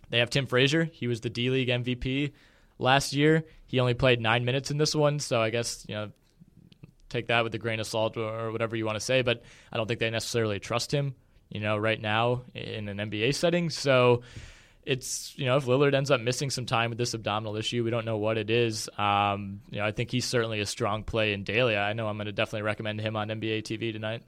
They 0.10 0.20
have 0.20 0.30
Tim 0.30 0.46
Frazier. 0.46 0.86
He 0.86 1.08
was 1.08 1.22
the 1.22 1.30
D 1.30 1.50
League 1.50 1.70
MVP 1.70 2.34
last 2.78 3.14
year. 3.14 3.46
He 3.66 3.80
only 3.80 3.94
played 3.94 4.22
nine 4.22 4.46
minutes 4.46 4.72
in 4.72 4.78
this 4.78 4.94
one, 4.94 5.20
so 5.20 5.42
I 5.42 5.50
guess 5.50 5.86
you 5.88 5.96
know 5.96 6.12
take 7.10 7.28
that 7.28 7.44
with 7.44 7.56
a 7.56 7.58
grain 7.58 7.80
of 7.80 7.88
salt 7.88 8.18
or 8.18 8.52
whatever 8.52 8.76
you 8.76 8.86
want 8.86 8.98
to 8.98 9.04
say. 9.04 9.22
But 9.22 9.44
I 9.72 9.78
don't 9.78 9.88
think 9.88 10.00
they 10.00 10.10
necessarily 10.10 10.60
trust 10.60 10.94
him. 10.94 11.16
You 11.50 11.60
know, 11.60 11.78
right 11.78 12.02
now 12.02 12.42
in 12.54 12.90
an 12.90 12.98
NBA 12.98 13.36
setting, 13.36 13.70
so 13.70 14.24
it's 14.84 15.34
you 15.38 15.46
know 15.46 15.58
if 15.58 15.66
Lillard 15.66 15.94
ends 15.94 16.12
up 16.12 16.22
missing 16.22 16.50
some 16.50 16.66
time 16.66 16.90
with 16.90 16.98
this 16.98 17.14
abdominal 17.14 17.56
issue, 17.56 17.84
we 17.84 17.92
don't 17.92 18.06
know 18.06 18.18
what 18.18 18.38
it 18.38 18.50
is. 18.50 18.90
Um, 18.98 19.62
you 19.70 19.80
know, 19.80 19.86
I 19.86 19.92
think 19.92 20.12
he's 20.12 20.26
certainly 20.26 20.60
a 20.60 20.66
strong 20.66 21.04
play 21.04 21.34
in 21.34 21.44
Daly. 21.44 21.78
I 21.78 21.94
know 21.94 22.08
I'm 22.08 22.18
going 22.18 22.26
to 22.26 22.32
definitely 22.32 22.64
recommend 22.64 23.00
him 23.00 23.16
on 23.16 23.30
NBA 23.30 23.64
TV 23.64 23.94
tonight. 23.94 24.24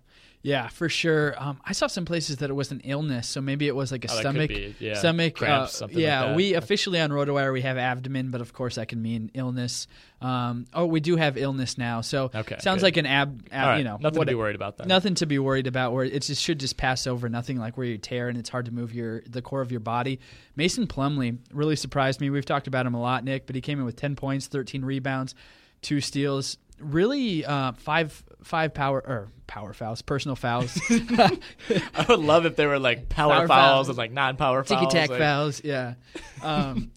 Yeah, 0.47 0.69
for 0.69 0.87
sure. 0.87 1.35
Um, 1.37 1.59
I 1.65 1.73
saw 1.73 1.87
some 1.87 2.05
places 2.05 2.37
that 2.37 2.49
it 2.49 2.53
was 2.53 2.71
an 2.71 2.79
illness, 2.85 3.27
so 3.27 3.41
maybe 3.41 3.67
it 3.67 3.75
was 3.75 3.91
like 3.91 4.05
a 4.05 4.09
Oh, 4.09 4.15
that 4.15 4.21
stomach, 4.21 4.47
be, 4.47 4.75
yeah. 4.79 4.93
stomach. 4.93 5.35
Cramps, 5.35 5.75
uh, 5.75 5.77
something 5.79 5.97
like 5.97 6.01
yeah, 6.03 6.27
that. 6.27 6.35
we 6.37 6.53
officially 6.53 7.01
on 7.01 7.09
RotoWire 7.09 7.51
we 7.51 7.63
have 7.63 7.77
abdomen, 7.77 8.31
but 8.31 8.39
of 8.39 8.53
course 8.53 8.75
that 8.75 8.87
can 8.87 9.01
mean 9.01 9.29
illness. 9.33 9.87
Um, 10.21 10.65
oh, 10.73 10.85
we 10.85 11.01
do 11.01 11.17
have 11.17 11.37
illness 11.37 11.77
now, 11.77 11.99
so 11.99 12.31
Okay, 12.33 12.55
sounds 12.59 12.77
good. 12.79 12.85
like 12.85 12.97
an 12.97 13.05
ab. 13.05 13.45
ab 13.51 13.67
right, 13.67 13.77
you 13.79 13.83
know, 13.83 13.97
nothing 13.99 14.19
what- 14.19 14.25
to 14.25 14.31
be 14.31 14.35
worried 14.35 14.55
about 14.55 14.77
then. 14.77 14.87
Nothing 14.87 15.15
to 15.15 15.25
be 15.25 15.37
worried 15.37 15.67
about. 15.67 15.91
Where 15.91 16.05
it 16.05 16.21
just 16.21 16.41
should 16.41 16.61
just 16.61 16.77
pass 16.77 17.07
over. 17.07 17.27
Nothing 17.27 17.57
like 17.57 17.75
where 17.75 17.85
you 17.85 17.97
tear 17.97 18.29
and 18.29 18.37
it's 18.37 18.47
hard 18.49 18.67
to 18.67 18.71
move 18.73 18.93
your 18.93 19.23
the 19.27 19.41
core 19.41 19.59
of 19.61 19.69
your 19.71 19.81
body. 19.81 20.21
Mason 20.55 20.87
Plumlee 20.87 21.39
really 21.51 21.75
surprised 21.75 22.21
me. 22.21 22.29
We've 22.29 22.45
talked 22.45 22.67
about 22.67 22.85
him 22.85 22.93
a 22.93 23.01
lot, 23.01 23.25
Nick, 23.25 23.47
but 23.47 23.55
he 23.55 23.61
came 23.61 23.79
in 23.79 23.85
with 23.85 23.97
ten 23.97 24.15
points, 24.15 24.47
thirteen 24.47 24.85
rebounds, 24.85 25.35
two 25.81 25.99
steals. 25.99 26.57
Really, 26.79 27.45
uh, 27.45 27.71
five 27.73 28.23
five 28.43 28.73
power 28.73 28.99
or 29.05 29.27
power 29.47 29.73
fouls, 29.73 30.01
personal 30.01 30.35
fouls. 30.35 30.79
I 30.89 32.05
would 32.07 32.19
love 32.19 32.45
if 32.45 32.55
there 32.55 32.67
were 32.67 32.79
like 32.79 33.09
power, 33.09 33.33
Power 33.33 33.47
fouls, 33.47 33.59
fouls. 33.87 33.89
and 33.89 33.97
like 33.97 34.11
non-power 34.11 34.63
fouls. 34.63 34.79
Ticky 34.79 34.91
tack 34.91 35.09
like- 35.09 35.19
fouls, 35.19 35.61
yeah. 35.63 35.95
Um, 36.43 36.91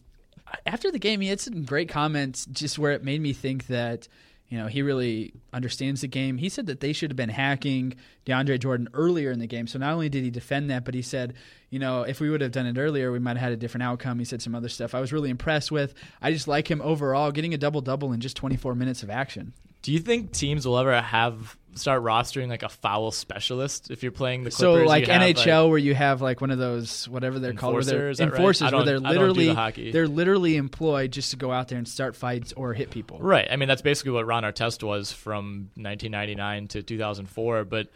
after 0.65 0.91
the 0.91 0.99
game, 0.99 1.21
he 1.21 1.29
had 1.29 1.39
some 1.39 1.63
great 1.63 1.89
comments, 1.89 2.45
just 2.45 2.77
where 2.77 2.91
it 2.91 3.03
made 3.03 3.21
me 3.21 3.33
think 3.33 3.67
that 3.67 4.07
you 4.49 4.57
know 4.57 4.67
he 4.67 4.81
really 4.81 5.33
understands 5.53 6.01
the 6.01 6.07
game. 6.07 6.37
He 6.37 6.49
said 6.49 6.67
that 6.67 6.79
they 6.81 6.93
should 6.93 7.09
have 7.09 7.15
been 7.17 7.29
hacking 7.29 7.95
DeAndre 8.25 8.59
Jordan 8.59 8.89
earlier 8.93 9.31
in 9.31 9.39
the 9.39 9.47
game. 9.47 9.65
So 9.65 9.79
not 9.79 9.93
only 9.93 10.09
did 10.09 10.23
he 10.23 10.29
defend 10.29 10.69
that, 10.69 10.83
but 10.85 10.93
he 10.93 11.01
said, 11.01 11.33
you 11.69 11.79
know, 11.79 12.03
if 12.03 12.19
we 12.19 12.29
would 12.29 12.41
have 12.41 12.51
done 12.51 12.65
it 12.67 12.77
earlier, 12.77 13.11
we 13.11 13.19
might 13.19 13.37
have 13.37 13.43
had 13.45 13.51
a 13.53 13.57
different 13.57 13.83
outcome. 13.83 14.19
He 14.19 14.25
said 14.25 14.41
some 14.41 14.53
other 14.53 14.69
stuff. 14.69 14.93
I 14.93 14.99
was 14.99 15.11
really 15.13 15.29
impressed 15.29 15.71
with. 15.71 15.93
I 16.21 16.31
just 16.31 16.47
like 16.49 16.69
him 16.69 16.81
overall, 16.81 17.31
getting 17.31 17.53
a 17.53 17.57
double 17.57 17.81
double 17.81 18.11
in 18.11 18.19
just 18.19 18.35
24 18.37 18.75
minutes 18.75 19.03
of 19.03 19.09
action. 19.09 19.53
Do 19.81 19.91
you 19.91 19.99
think 19.99 20.31
teams 20.31 20.65
will 20.67 20.77
ever 20.77 20.99
have 21.01 21.57
start 21.73 22.03
rostering 22.03 22.49
like 22.49 22.63
a 22.63 22.69
foul 22.69 23.11
specialist 23.11 23.89
if 23.89 24.03
you're 24.03 24.11
playing 24.11 24.43
the 24.43 24.51
Clippers? 24.51 24.81
So 24.81 24.85
like 24.85 25.07
have, 25.07 25.21
NHL, 25.21 25.69
where 25.69 25.77
you 25.77 25.95
have 25.95 26.21
like 26.21 26.41
one 26.41 26.51
of 26.51 26.59
those 26.59 27.07
whatever 27.09 27.39
they're 27.39 27.53
called, 27.53 27.75
where 27.75 27.83
they're 27.83 28.09
Enforcers, 28.09 28.19
right? 28.19 28.27
enforcers, 28.33 28.71
where 28.73 28.83
they're 28.85 28.95
don't- 28.99 29.05
I 29.05 29.13
don't 29.13 29.19
do 29.19 29.33
the 29.33 29.39
literally 29.39 29.55
hockey. 29.55 29.91
they're 29.91 30.07
literally 30.07 30.55
employed 30.57 31.11
just 31.11 31.31
to 31.31 31.37
go 31.37 31.51
out 31.51 31.69
there 31.69 31.77
and 31.77 31.87
start 31.87 32.15
fights 32.15 32.53
or 32.53 32.73
hit 32.73 32.89
people. 32.91 33.19
Right. 33.19 33.47
I 33.49 33.55
mean, 33.55 33.67
that's 33.69 33.81
basically 33.81 34.11
what 34.11 34.25
Ron 34.27 34.43
Artest 34.43 34.83
was 34.83 35.11
from 35.11 35.69
1999 35.75 36.67
to 36.69 36.83
2004. 36.83 37.63
But 37.65 37.87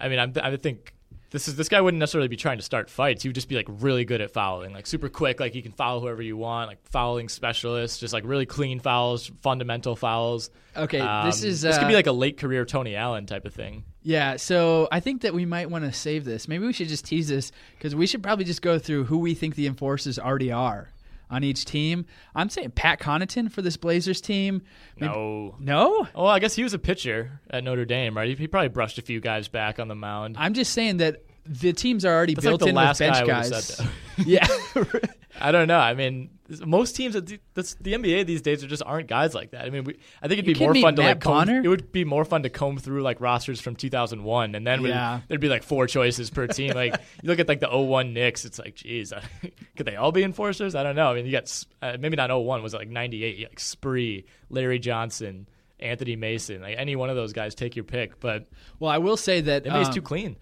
I 0.00 0.08
mean, 0.08 0.18
I'm, 0.18 0.32
I 0.42 0.54
think 0.56 0.92
this 1.32 1.48
is 1.48 1.56
this 1.56 1.68
guy 1.68 1.80
wouldn't 1.80 1.98
necessarily 1.98 2.28
be 2.28 2.36
trying 2.36 2.58
to 2.58 2.62
start 2.62 2.90
fights. 2.90 3.22
He 3.22 3.28
would 3.28 3.34
just 3.34 3.48
be 3.48 3.56
like 3.56 3.66
really 3.68 4.04
good 4.04 4.20
at 4.20 4.30
fouling, 4.30 4.72
like 4.72 4.86
super 4.86 5.08
quick. 5.08 5.40
Like 5.40 5.52
he 5.52 5.62
can 5.62 5.72
foul 5.72 6.00
whoever 6.00 6.22
you 6.22 6.36
want, 6.36 6.68
like 6.68 6.86
fouling 6.88 7.28
specialist, 7.28 8.00
just 8.00 8.12
like 8.12 8.24
really 8.24 8.46
clean 8.46 8.80
fouls, 8.80 9.32
fundamental 9.40 9.96
fouls. 9.96 10.50
Okay, 10.76 11.00
Um, 11.00 11.26
this 11.26 11.42
is 11.42 11.62
this 11.62 11.76
could 11.76 11.84
uh, 11.86 11.88
be 11.88 11.94
like 11.94 12.06
a 12.06 12.12
late 12.12 12.36
career 12.38 12.64
Tony 12.64 12.94
Allen 12.94 13.26
type 13.26 13.44
of 13.46 13.54
thing. 13.54 13.84
Yeah, 14.02 14.36
so 14.36 14.88
I 14.92 15.00
think 15.00 15.22
that 15.22 15.32
we 15.32 15.46
might 15.46 15.70
want 15.70 15.84
to 15.84 15.92
save 15.92 16.24
this. 16.24 16.48
Maybe 16.48 16.66
we 16.66 16.72
should 16.72 16.88
just 16.88 17.04
tease 17.04 17.28
this 17.28 17.50
because 17.76 17.94
we 17.94 18.06
should 18.06 18.22
probably 18.22 18.44
just 18.44 18.62
go 18.62 18.78
through 18.78 19.04
who 19.04 19.18
we 19.18 19.34
think 19.34 19.54
the 19.54 19.66
enforcers 19.66 20.18
already 20.18 20.52
are 20.52 20.90
on 21.32 21.42
each 21.42 21.64
team. 21.64 22.04
I'm 22.36 22.48
saying 22.48 22.72
Pat 22.72 23.00
Connaughton 23.00 23.50
for 23.50 23.62
this 23.62 23.76
Blazers 23.76 24.20
team. 24.20 24.62
Maybe- 25.00 25.12
No. 25.12 25.56
No? 25.58 26.06
Well, 26.14 26.26
I 26.28 26.38
guess 26.38 26.54
he 26.54 26.62
was 26.62 26.74
a 26.74 26.78
pitcher 26.78 27.40
at 27.50 27.64
Notre 27.64 27.84
Dame, 27.86 28.16
right? 28.16 28.28
He, 28.28 28.34
he 28.36 28.46
probably 28.46 28.68
brushed 28.68 28.98
a 28.98 29.02
few 29.02 29.18
guys 29.20 29.48
back 29.48 29.80
on 29.80 29.88
the 29.88 29.94
mound. 29.96 30.36
I'm 30.38 30.54
just 30.54 30.72
saying 30.72 30.98
that 30.98 31.24
the 31.44 31.72
teams 31.72 32.04
are 32.04 32.14
already 32.14 32.34
That's 32.34 32.44
like 32.44 32.50
built 32.52 32.60
the 32.60 32.66
in 32.68 32.74
last 32.74 33.00
with 33.00 33.12
bench 33.12 33.26
guy 33.26 33.42
guys. 33.48 33.80
yeah. 34.26 34.46
I 35.40 35.50
don't 35.50 35.66
know. 35.66 35.78
I 35.78 35.94
mean, 35.94 36.30
most 36.64 36.94
teams, 36.94 37.16
at 37.16 37.26
the, 37.26 37.40
the 37.54 37.94
NBA 37.94 38.26
these 38.26 38.42
days, 38.42 38.62
are 38.62 38.68
just 38.68 38.82
aren't 38.84 39.08
guys 39.08 39.34
like 39.34 39.50
that. 39.52 39.64
I 39.64 39.70
mean, 39.70 39.84
we, 39.84 39.98
I 40.22 40.28
think 40.28 40.38
it'd 40.38 40.58
be 40.58 40.64
more 40.64 40.74
fun 40.74 40.94
to 40.96 41.02
Matt 41.02 41.16
like 41.16 41.20
comb, 41.20 41.34
Bonner? 41.34 41.62
it 41.64 41.68
would 41.68 41.90
be 41.90 42.04
more 42.04 42.24
fun 42.24 42.42
to 42.42 42.50
comb 42.50 42.78
through 42.78 43.02
like 43.02 43.20
rosters 43.20 43.60
from 43.60 43.74
2001, 43.74 44.54
and 44.54 44.66
then 44.66 44.82
Yeah. 44.82 45.20
there'd 45.28 45.40
be 45.40 45.48
like 45.48 45.62
four 45.62 45.86
choices 45.86 46.30
per 46.30 46.46
team. 46.46 46.72
like 46.74 46.94
you 47.22 47.28
look 47.28 47.38
at 47.38 47.48
like 47.48 47.60
the 47.60 47.76
01 47.76 48.12
Knicks, 48.12 48.44
it's 48.44 48.58
like, 48.58 48.76
geez, 48.76 49.12
could 49.76 49.86
they 49.86 49.96
all 49.96 50.12
be 50.12 50.22
enforcers? 50.22 50.74
I 50.74 50.82
don't 50.82 50.96
know. 50.96 51.10
I 51.10 51.14
mean, 51.14 51.26
you 51.26 51.32
got 51.32 51.64
uh, 51.80 51.96
maybe 51.98 52.16
not 52.16 52.30
01, 52.30 52.62
was 52.62 52.74
it 52.74 52.78
like 52.78 52.88
98? 52.88 53.48
Like 53.48 53.60
Spree, 53.60 54.26
Larry 54.50 54.78
Johnson. 54.78 55.48
Anthony 55.80 56.14
Mason, 56.14 56.62
like 56.62 56.76
any 56.78 56.94
one 56.94 57.10
of 57.10 57.16
those 57.16 57.32
guys, 57.32 57.56
take 57.56 57.74
your 57.74 57.84
pick. 57.84 58.20
But 58.20 58.46
well, 58.78 58.88
I 58.88 58.98
will 58.98 59.16
say 59.16 59.40
that 59.40 59.64
NBA's 59.64 59.88
um, 59.88 59.94
too 59.94 60.02
clean. 60.02 60.36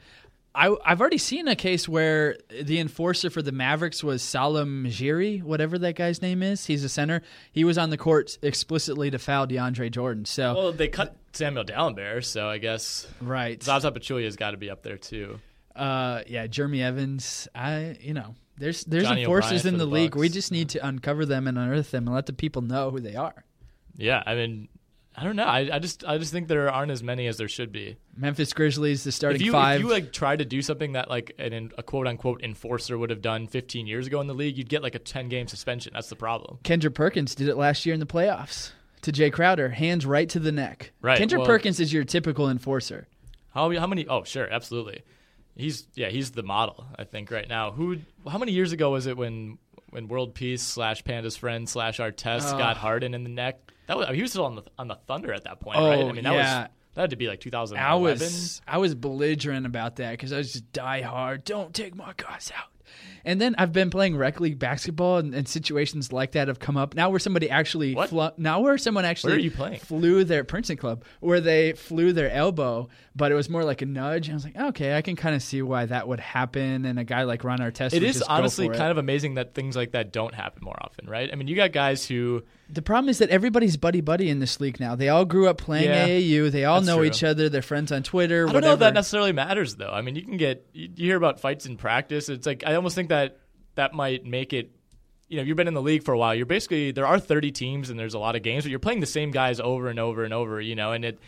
I, 0.55 0.75
I've 0.85 1.01
already 1.01 1.19
seen 1.19 1.47
a 1.47 1.55
case 1.55 1.89
where 1.89 2.37
the 2.63 2.81
enforcer 2.81 3.31
for 3.31 3.41
the 3.41 3.53
Mavericks 3.53 4.03
was 4.03 4.21
Salah 4.23 4.67
Mejri, 4.67 5.39
whatever 5.39 5.79
that 5.79 5.95
guy's 5.95 6.21
name 6.21 6.43
is. 6.43 6.67
He's 6.67 6.83
a 6.83 6.89
center. 6.89 7.23
He 7.53 7.65
was 7.65 7.79
on 7.79 7.91
the 7.91 7.97
court 7.97 8.37
explicitly 8.43 9.11
to 9.13 9.19
foul 9.19 9.47
DeAndre 9.47 9.91
Jordan. 9.93 10.25
So 10.25 10.55
Well, 10.55 10.73
they 10.73 10.89
cut 10.89 11.17
Samuel 11.33 11.65
Dalembert, 11.65 12.25
so 12.25 12.49
I 12.49 12.59
guess 12.59 13.07
right, 13.21 13.63
Zaza 13.63 13.93
Pachulia's 13.93 14.37
got 14.37 14.51
to 14.51 14.57
be 14.57 14.71
up 14.71 14.83
there 14.83 14.99
too. 14.99 15.39
uh, 15.77 16.23
yeah, 16.27 16.49
Jeremy 16.49 16.83
Evans. 16.83 17.47
I 17.55 17.97
you 18.01 18.15
know 18.15 18.35
there's 18.59 18.85
there's 18.85 19.05
Johnny 19.05 19.23
enforcers 19.23 19.65
in 19.65 19.79
the, 19.79 19.87
the 19.87 19.91
league. 19.91 20.17
We 20.17 20.29
just 20.29 20.51
need 20.51 20.71
to 20.71 20.87
uncover 20.87 21.25
them 21.25 21.47
and 21.47 21.57
unearth 21.57 21.93
them 21.93 22.09
and 22.09 22.15
let 22.15 22.27
the 22.27 22.33
people 22.33 22.63
know 22.63 22.91
who 22.91 22.99
they 22.99 23.15
are. 23.15 23.45
Yeah, 23.97 24.23
I 24.27 24.35
mean, 24.35 24.69
I 25.17 25.25
don't 25.25 25.37
know. 25.37 25.45
I, 25.45 25.69
I 25.73 25.79
just 25.81 26.05
I 26.05 26.19
just 26.19 26.33
think 26.33 26.49
there 26.49 26.71
aren't 26.71 26.93
as 26.93 27.03
many 27.03 27.27
as 27.27 27.37
there 27.37 27.49
should 27.49 27.73
be. 27.73 27.97
Memphis 28.17 28.53
Grizzlies, 28.53 29.05
the 29.05 29.13
starting 29.13 29.41
if 29.41 29.47
you, 29.47 29.53
five. 29.53 29.81
If 29.81 29.83
you 29.87 29.91
like 29.91 30.13
try 30.13 30.37
to 30.37 30.45
do 30.45 30.63
something 30.63 30.93
that 30.93 31.11
like 31.11 31.35
an, 31.39 31.73
a 31.77 31.83
quote 31.83 32.07
unquote 32.07 32.43
enforcer 32.43 32.97
would 32.97 33.11
have 33.11 33.21
done 33.21 33.47
15 33.49 33.87
years 33.87 34.07
ago 34.07 34.21
in 34.21 34.29
the 34.29 34.35
league, 34.35 34.57
you'd 34.57 34.69
get 34.69 34.83
like 34.83 34.95
a 34.95 35.01
10 35.01 35.29
game 35.29 35.49
suspension. 35.49 35.93
That's 35.95 36.09
the 36.09 36.17
problem. 36.17 36.59
Kendrick 36.63 36.95
Perkins 36.95 37.35
did 37.35 37.49
it 37.49 37.57
last 37.57 37.85
year 37.85 37.93
in 37.93 38.01
the 38.01 38.07
playoffs 38.07 38.71
to 39.03 39.13
Jae 39.13 39.33
Crowder, 39.33 39.71
hands 39.71 40.07
right 40.07 40.29
to 40.29 40.39
the 40.39 40.53
neck. 40.53 40.93
Right. 41.03 41.19
Kendrick 41.19 41.41
well, 41.41 41.47
Perkins 41.47 41.81
is 41.81 41.93
your 41.93 42.05
typical 42.05 42.49
enforcer. 42.49 43.09
How 43.53 43.71
how 43.77 43.87
many? 43.87 44.07
Oh, 44.07 44.23
sure, 44.25 44.49
absolutely. 44.51 45.03
He's 45.57 45.87
yeah, 45.95 46.09
he's 46.09 46.31
the 46.31 46.43
model. 46.43 46.87
I 46.97 47.05
think 47.05 47.31
right 47.31 47.49
now. 47.49 47.73
Who? 47.73 47.99
How 48.29 48.39
many 48.39 48.53
years 48.53 48.73
ago 48.73 48.91
was 48.91 49.07
it 49.07 49.17
when 49.17 49.59
when 49.91 50.07
World 50.07 50.35
Peace 50.35 50.63
slash 50.63 51.03
Panda's 51.05 51.37
friend 51.37 51.69
slash 51.69 51.99
Artest 51.99 52.55
Oh. 52.55 52.59
got 52.59 52.77
Harden 52.77 53.13
in 53.13 53.25
the 53.25 53.31
neck? 53.31 53.59
That 53.91 53.97
was 53.97 54.07
I 54.07 54.11
mean, 54.11 54.17
he 54.19 54.23
was 54.23 54.31
still 54.31 54.45
on 54.45 54.55
the 54.55 54.63
on 54.79 54.87
the 54.87 54.95
Thunder 55.09 55.33
at 55.33 55.43
that 55.45 55.59
point, 55.59 55.77
Oh, 55.77 55.89
right? 55.89 55.99
I 55.99 56.13
mean, 56.13 56.23
that 56.23 56.33
yeah. 56.33 56.61
was 56.61 56.69
that 56.95 57.01
had 57.01 57.11
to 57.11 57.17
be 57.17 57.27
like 57.27 57.41
2011. 57.41 57.85
I 57.91 57.97
was 57.97 58.63
I 58.65 58.79
was 58.79 58.95
belligerent 58.95 59.67
about 59.67 59.97
that 59.97 60.13
because 60.13 60.33
I 60.33 60.39
was 60.39 60.53
just 60.53 60.73
die 60.73 61.03
hard. 61.03 61.43
Don't 61.43 61.75
take 61.75 61.97
my 61.97 62.13
guys 62.17 62.53
out. 62.57 62.69
And 63.25 63.41
then 63.41 63.55
I've 63.59 63.73
been 63.73 63.91
playing 63.91 64.17
rec 64.17 64.41
league 64.41 64.59
basketball, 64.59 65.19
and, 65.19 65.35
and 65.35 65.47
situations 65.49 66.13
like 66.13 66.33
that 66.33 66.49
have 66.49 66.59
come 66.59 66.77
up. 66.77 66.95
Now 66.95 67.11
where 67.11 67.19
somebody 67.19 67.51
actually 67.51 67.95
What? 67.95 68.09
flu- 68.11 68.31
now 68.37 68.61
where 68.61 68.79
someone 68.79 69.05
actually 69.05 69.33
Where 69.33 69.39
are 69.39 69.43
you 69.43 69.51
playing? 69.51 69.81
flew 69.81 70.25
their 70.25 70.45
Princeton 70.45 70.77
club 70.77 71.05
where 71.21 71.41
they 71.41 71.73
flew 71.73 72.13
their 72.13 72.31
elbow, 72.31 72.89
but 73.15 73.33
it 73.33 73.35
was 73.35 73.49
more 73.51 73.65
like 73.65 73.83
a 73.83 73.87
nudge. 73.87 74.29
And 74.29 74.35
I 74.35 74.37
was 74.37 74.45
like, 74.45 74.57
okay, 74.57 74.97
I 74.97 75.03
can 75.03 75.17
kind 75.17 75.35
of 75.35 75.43
see 75.43 75.63
why 75.63 75.87
that 75.87 76.09
would 76.09 76.21
happen. 76.21 76.85
And 76.85 76.99
a 76.99 77.05
guy 77.05 77.25
like 77.25 77.45
Ron 77.45 77.59
Artest, 77.59 77.93
It 77.93 78.03
is 78.03 78.23
honestly 78.23 78.67
for 78.69 78.75
it. 78.75 78.79
kind 78.79 78.91
of 78.91 78.99
amazing 78.99 79.35
that 79.35 79.55
things 79.55 79.77
like 79.77 79.93
that 79.93 80.13
don't 80.13 80.35
happen 80.35 80.63
more 80.65 80.77
often, 80.81 81.09
right? 81.09 81.29
I 81.33 81.37
mean, 81.37 81.49
you 81.49 81.57
got 81.57 81.73
guys 81.73 82.07
who 82.07 82.43
The 82.73 82.83
problem 82.83 83.09
is 83.09 83.19
that 83.19 83.31
everybody's 83.31 83.77
buddy 83.77 84.01
buddy 84.01 84.31
in 84.31 84.39
this 84.39 84.61
league 84.61 84.79
now. 84.81 84.95
They 84.95 85.09
all 85.09 85.25
grew 85.25 85.49
up 85.49 85.59
playing 85.59 85.87
Yeah, 85.91 86.07
AAU. 86.07 86.51
They 86.53 86.65
all 86.65 86.81
know 86.81 86.97
true. 86.99 87.05
each 87.07 87.23
other. 87.25 87.49
They're 87.49 87.63
friends 87.63 87.91
on 87.93 88.03
Twitter. 88.03 88.45
I 88.45 88.47
don't 88.47 88.55
whatever. 88.55 88.69
know 88.71 88.73
if 88.75 88.79
that 88.81 88.95
necessarily 88.95 89.33
matters 89.33 89.75
though. 89.77 89.91
I 89.91 90.01
mean, 90.03 90.15
you 90.17 90.23
can 90.23 90.37
get 90.37 90.65
you 90.73 90.89
hear 90.97 91.17
about 91.17 91.41
fights 91.41 91.67
in 91.67 91.77
practice. 91.77 92.29
It's 92.29 92.47
like 92.47 92.63
I 92.67 92.75
almost 92.77 92.95
think 92.95 93.09
that 93.11 93.39
that 93.75 93.93
might 93.95 94.25
make 94.25 94.53
it. 94.53 94.73
You 95.29 95.37
know, 95.37 95.45
you've 95.45 95.57
been 95.57 95.69
in 95.69 95.75
the 95.75 95.83
league 95.83 96.03
for 96.03 96.13
a 96.13 96.19
while. 96.19 96.35
You're 96.35 96.47
basically 96.47 96.91
there 96.91 97.07
are 97.07 97.21
30 97.21 97.53
teams 97.53 97.91
and 97.91 97.99
there's 97.99 98.15
a 98.15 98.19
lot 98.19 98.35
of 98.35 98.43
games, 98.43 98.65
but 98.65 98.71
you're 98.71 98.81
playing 98.81 98.99
the 98.99 99.07
same 99.07 99.31
guys 99.31 99.61
over 99.61 99.89
and 99.89 100.01
over 100.01 100.25
and 100.25 100.35
over. 100.35 100.61
You 100.61 100.75
know, 100.75 100.93
and 100.93 101.05
it. 101.05 101.19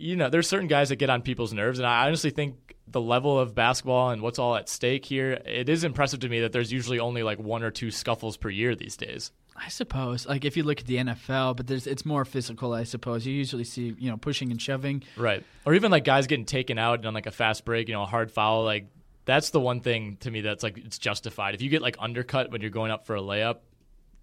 You 0.00 0.14
know, 0.14 0.30
there's 0.30 0.46
certain 0.46 0.68
guys 0.68 0.90
that 0.90 0.96
get 0.96 1.10
on 1.10 1.22
people's 1.22 1.52
nerves, 1.52 1.80
and 1.80 1.86
I 1.86 2.06
honestly 2.06 2.30
think 2.30 2.76
the 2.86 3.00
level 3.00 3.38
of 3.38 3.54
basketball 3.54 4.10
and 4.10 4.22
what's 4.22 4.38
all 4.38 4.56
at 4.56 4.68
stake 4.68 5.04
here, 5.04 5.32
it 5.44 5.68
is 5.68 5.84
impressive 5.84 6.20
to 6.20 6.28
me 6.28 6.40
that 6.40 6.52
there's 6.52 6.72
usually 6.72 7.00
only 7.00 7.22
like 7.24 7.38
one 7.38 7.62
or 7.64 7.72
two 7.72 7.90
scuffles 7.90 8.36
per 8.36 8.48
year 8.48 8.74
these 8.74 8.96
days. 8.96 9.32
I 9.56 9.68
suppose, 9.68 10.26
like 10.26 10.44
if 10.44 10.56
you 10.56 10.62
look 10.62 10.80
at 10.80 10.86
the 10.86 10.98
NFL, 10.98 11.56
but 11.56 11.66
there's 11.66 11.86
it's 11.88 12.06
more 12.06 12.24
physical. 12.24 12.72
I 12.72 12.84
suppose 12.84 13.26
you 13.26 13.34
usually 13.34 13.64
see 13.64 13.94
you 13.98 14.10
know 14.10 14.16
pushing 14.16 14.52
and 14.52 14.62
shoving. 14.62 15.02
Right. 15.16 15.42
Or 15.66 15.74
even 15.74 15.90
like 15.90 16.04
guys 16.04 16.28
getting 16.28 16.44
taken 16.44 16.78
out 16.78 17.04
on 17.04 17.12
like 17.12 17.26
a 17.26 17.32
fast 17.32 17.64
break, 17.64 17.88
you 17.88 17.94
know, 17.94 18.02
a 18.02 18.06
hard 18.06 18.30
foul. 18.30 18.62
Like 18.64 18.86
that's 19.28 19.50
the 19.50 19.60
one 19.60 19.80
thing 19.80 20.16
to 20.20 20.30
me 20.30 20.40
that's 20.40 20.62
like 20.62 20.78
it's 20.78 20.96
justified. 20.98 21.54
If 21.54 21.60
you 21.60 21.68
get 21.68 21.82
like 21.82 21.96
undercut 22.00 22.50
when 22.50 22.62
you're 22.62 22.70
going 22.70 22.90
up 22.90 23.04
for 23.06 23.14
a 23.14 23.20
layup, 23.20 23.58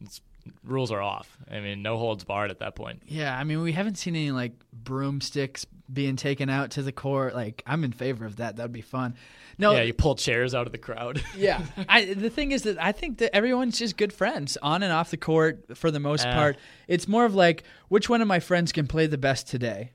it's, 0.01 0.19
rules 0.63 0.91
are 0.91 1.01
off. 1.01 1.37
I 1.49 1.59
mean, 1.59 1.83
no 1.83 1.97
holds 1.99 2.23
barred 2.23 2.49
at 2.49 2.59
that 2.59 2.75
point. 2.75 3.03
Yeah, 3.07 3.37
I 3.37 3.43
mean 3.43 3.61
we 3.61 3.71
haven't 3.71 3.99
seen 3.99 4.15
any 4.15 4.31
like 4.31 4.53
broomsticks 4.73 5.67
being 5.93 6.15
taken 6.15 6.49
out 6.49 6.71
to 6.71 6.81
the 6.81 6.91
court. 6.91 7.35
Like 7.35 7.61
I'm 7.67 7.83
in 7.83 7.91
favor 7.91 8.25
of 8.25 8.37
that. 8.37 8.55
That'd 8.55 8.71
be 8.73 8.81
fun. 8.81 9.13
No, 9.59 9.73
Yeah, 9.73 9.83
you 9.83 9.93
pull 9.93 10.15
chairs 10.15 10.53
out 10.55 10.65
of 10.65 10.71
the 10.71 10.77
crowd. 10.79 11.23
yeah. 11.37 11.61
I, 11.87 12.13
the 12.13 12.29
thing 12.31 12.51
is 12.51 12.63
that 12.63 12.81
I 12.81 12.91
think 12.91 13.19
that 13.19 13.33
everyone's 13.35 13.77
just 13.77 13.95
good 13.95 14.11
friends 14.11 14.57
on 14.61 14.81
and 14.83 14.91
off 14.91 15.11
the 15.11 15.17
court 15.17 15.77
for 15.77 15.91
the 15.91 15.99
most 15.99 16.25
Eh. 16.25 16.33
part. 16.33 16.57
It's 16.87 17.07
more 17.07 17.23
of 17.25 17.35
like 17.35 17.63
which 17.87 18.09
one 18.09 18.21
of 18.21 18.27
my 18.27 18.39
friends 18.39 18.71
can 18.71 18.87
play 18.87 19.05
the 19.07 19.17
best 19.19 19.47
today. 19.47 19.91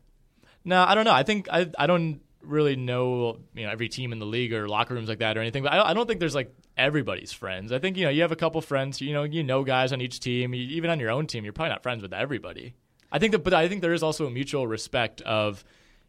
no, 0.65 0.83
I 0.83 0.95
don't 0.95 1.05
know. 1.05 1.13
I 1.13 1.25
think 1.25 1.49
I 1.51 1.69
I 1.79 1.87
don't 1.89 2.21
really 2.43 2.77
know 2.77 3.39
you 3.55 3.65
know 3.65 3.71
every 3.71 3.89
team 3.89 4.13
in 4.13 4.19
the 4.19 4.27
league 4.27 4.53
or 4.53 4.69
locker 4.69 4.95
rooms 4.95 5.09
like 5.09 5.19
that 5.19 5.37
or 5.37 5.41
anything. 5.41 5.63
But 5.63 5.73
I, 5.73 5.91
I 5.91 5.95
don't 5.95 6.07
think 6.07 6.21
there's 6.21 6.35
like 6.35 6.55
everybody's 6.77 7.33
friends. 7.33 7.73
I 7.73 7.79
think 7.79 7.97
you 7.97 8.05
know 8.05 8.11
you 8.11 8.23
have 8.23 8.33
a 8.33 8.37
couple 8.37 8.61
friends. 8.61 9.01
You 9.01 9.13
know 9.13 9.25
you 9.25 9.43
know 9.43 9.65
guys 9.65 9.93
on 9.93 10.01
each 10.01 10.21
team. 10.21 10.55
You, 10.55 10.63
even 10.77 10.91
on 10.91 11.01
your 11.01 11.11
own 11.11 11.27
team, 11.27 11.45
you're 11.45 11.53
probably 11.53 11.71
not 11.71 11.83
friends 11.83 12.03
with 12.03 12.13
everybody. 12.13 12.75
I 13.13 13.19
think 13.19 13.33
that, 13.33 13.45
but 13.45 13.55
I 13.55 13.69
think 13.69 13.83
there 13.83 13.93
is 13.93 14.03
also 14.03 14.27
a 14.27 14.31
mutual 14.31 14.67
respect 14.67 15.21
of, 15.23 15.65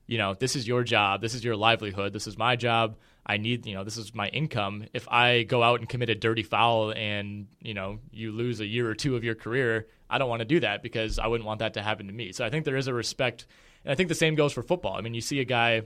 you 0.07 0.17
know, 0.17 0.33
this 0.33 0.55
is 0.55 0.67
your 0.67 0.83
job, 0.83 1.21
this 1.21 1.33
is 1.33 1.43
your 1.43 1.55
livelihood, 1.55 2.13
this 2.13 2.27
is 2.27 2.37
my 2.37 2.55
job. 2.55 2.97
I 3.25 3.37
need, 3.37 3.65
you 3.65 3.75
know, 3.75 3.83
this 3.83 3.97
is 3.97 4.15
my 4.15 4.27
income. 4.29 4.85
If 4.93 5.07
I 5.07 5.43
go 5.43 5.61
out 5.61 5.79
and 5.79 5.87
commit 5.87 6.09
a 6.09 6.15
dirty 6.15 6.43
foul 6.43 6.91
and, 6.91 7.47
you 7.61 7.73
know, 7.73 7.99
you 8.11 8.31
lose 8.31 8.59
a 8.59 8.65
year 8.65 8.89
or 8.89 8.95
two 8.95 9.15
of 9.15 9.23
your 9.23 9.35
career, 9.35 9.87
I 10.09 10.17
don't 10.17 10.29
want 10.29 10.39
to 10.39 10.45
do 10.45 10.59
that 10.61 10.81
because 10.81 11.19
I 11.19 11.27
wouldn't 11.27 11.45
want 11.45 11.59
that 11.59 11.75
to 11.75 11.81
happen 11.81 12.07
to 12.07 12.13
me. 12.13 12.31
So 12.31 12.43
I 12.45 12.49
think 12.49 12.65
there 12.65 12.77
is 12.77 12.87
a 12.87 12.93
respect. 12.93 13.45
And 13.85 13.91
I 13.91 13.95
think 13.95 14.09
the 14.09 14.15
same 14.15 14.35
goes 14.35 14.53
for 14.53 14.63
football. 14.63 14.95
I 14.95 15.01
mean, 15.01 15.13
you 15.13 15.21
see 15.21 15.39
a 15.39 15.45
guy, 15.45 15.83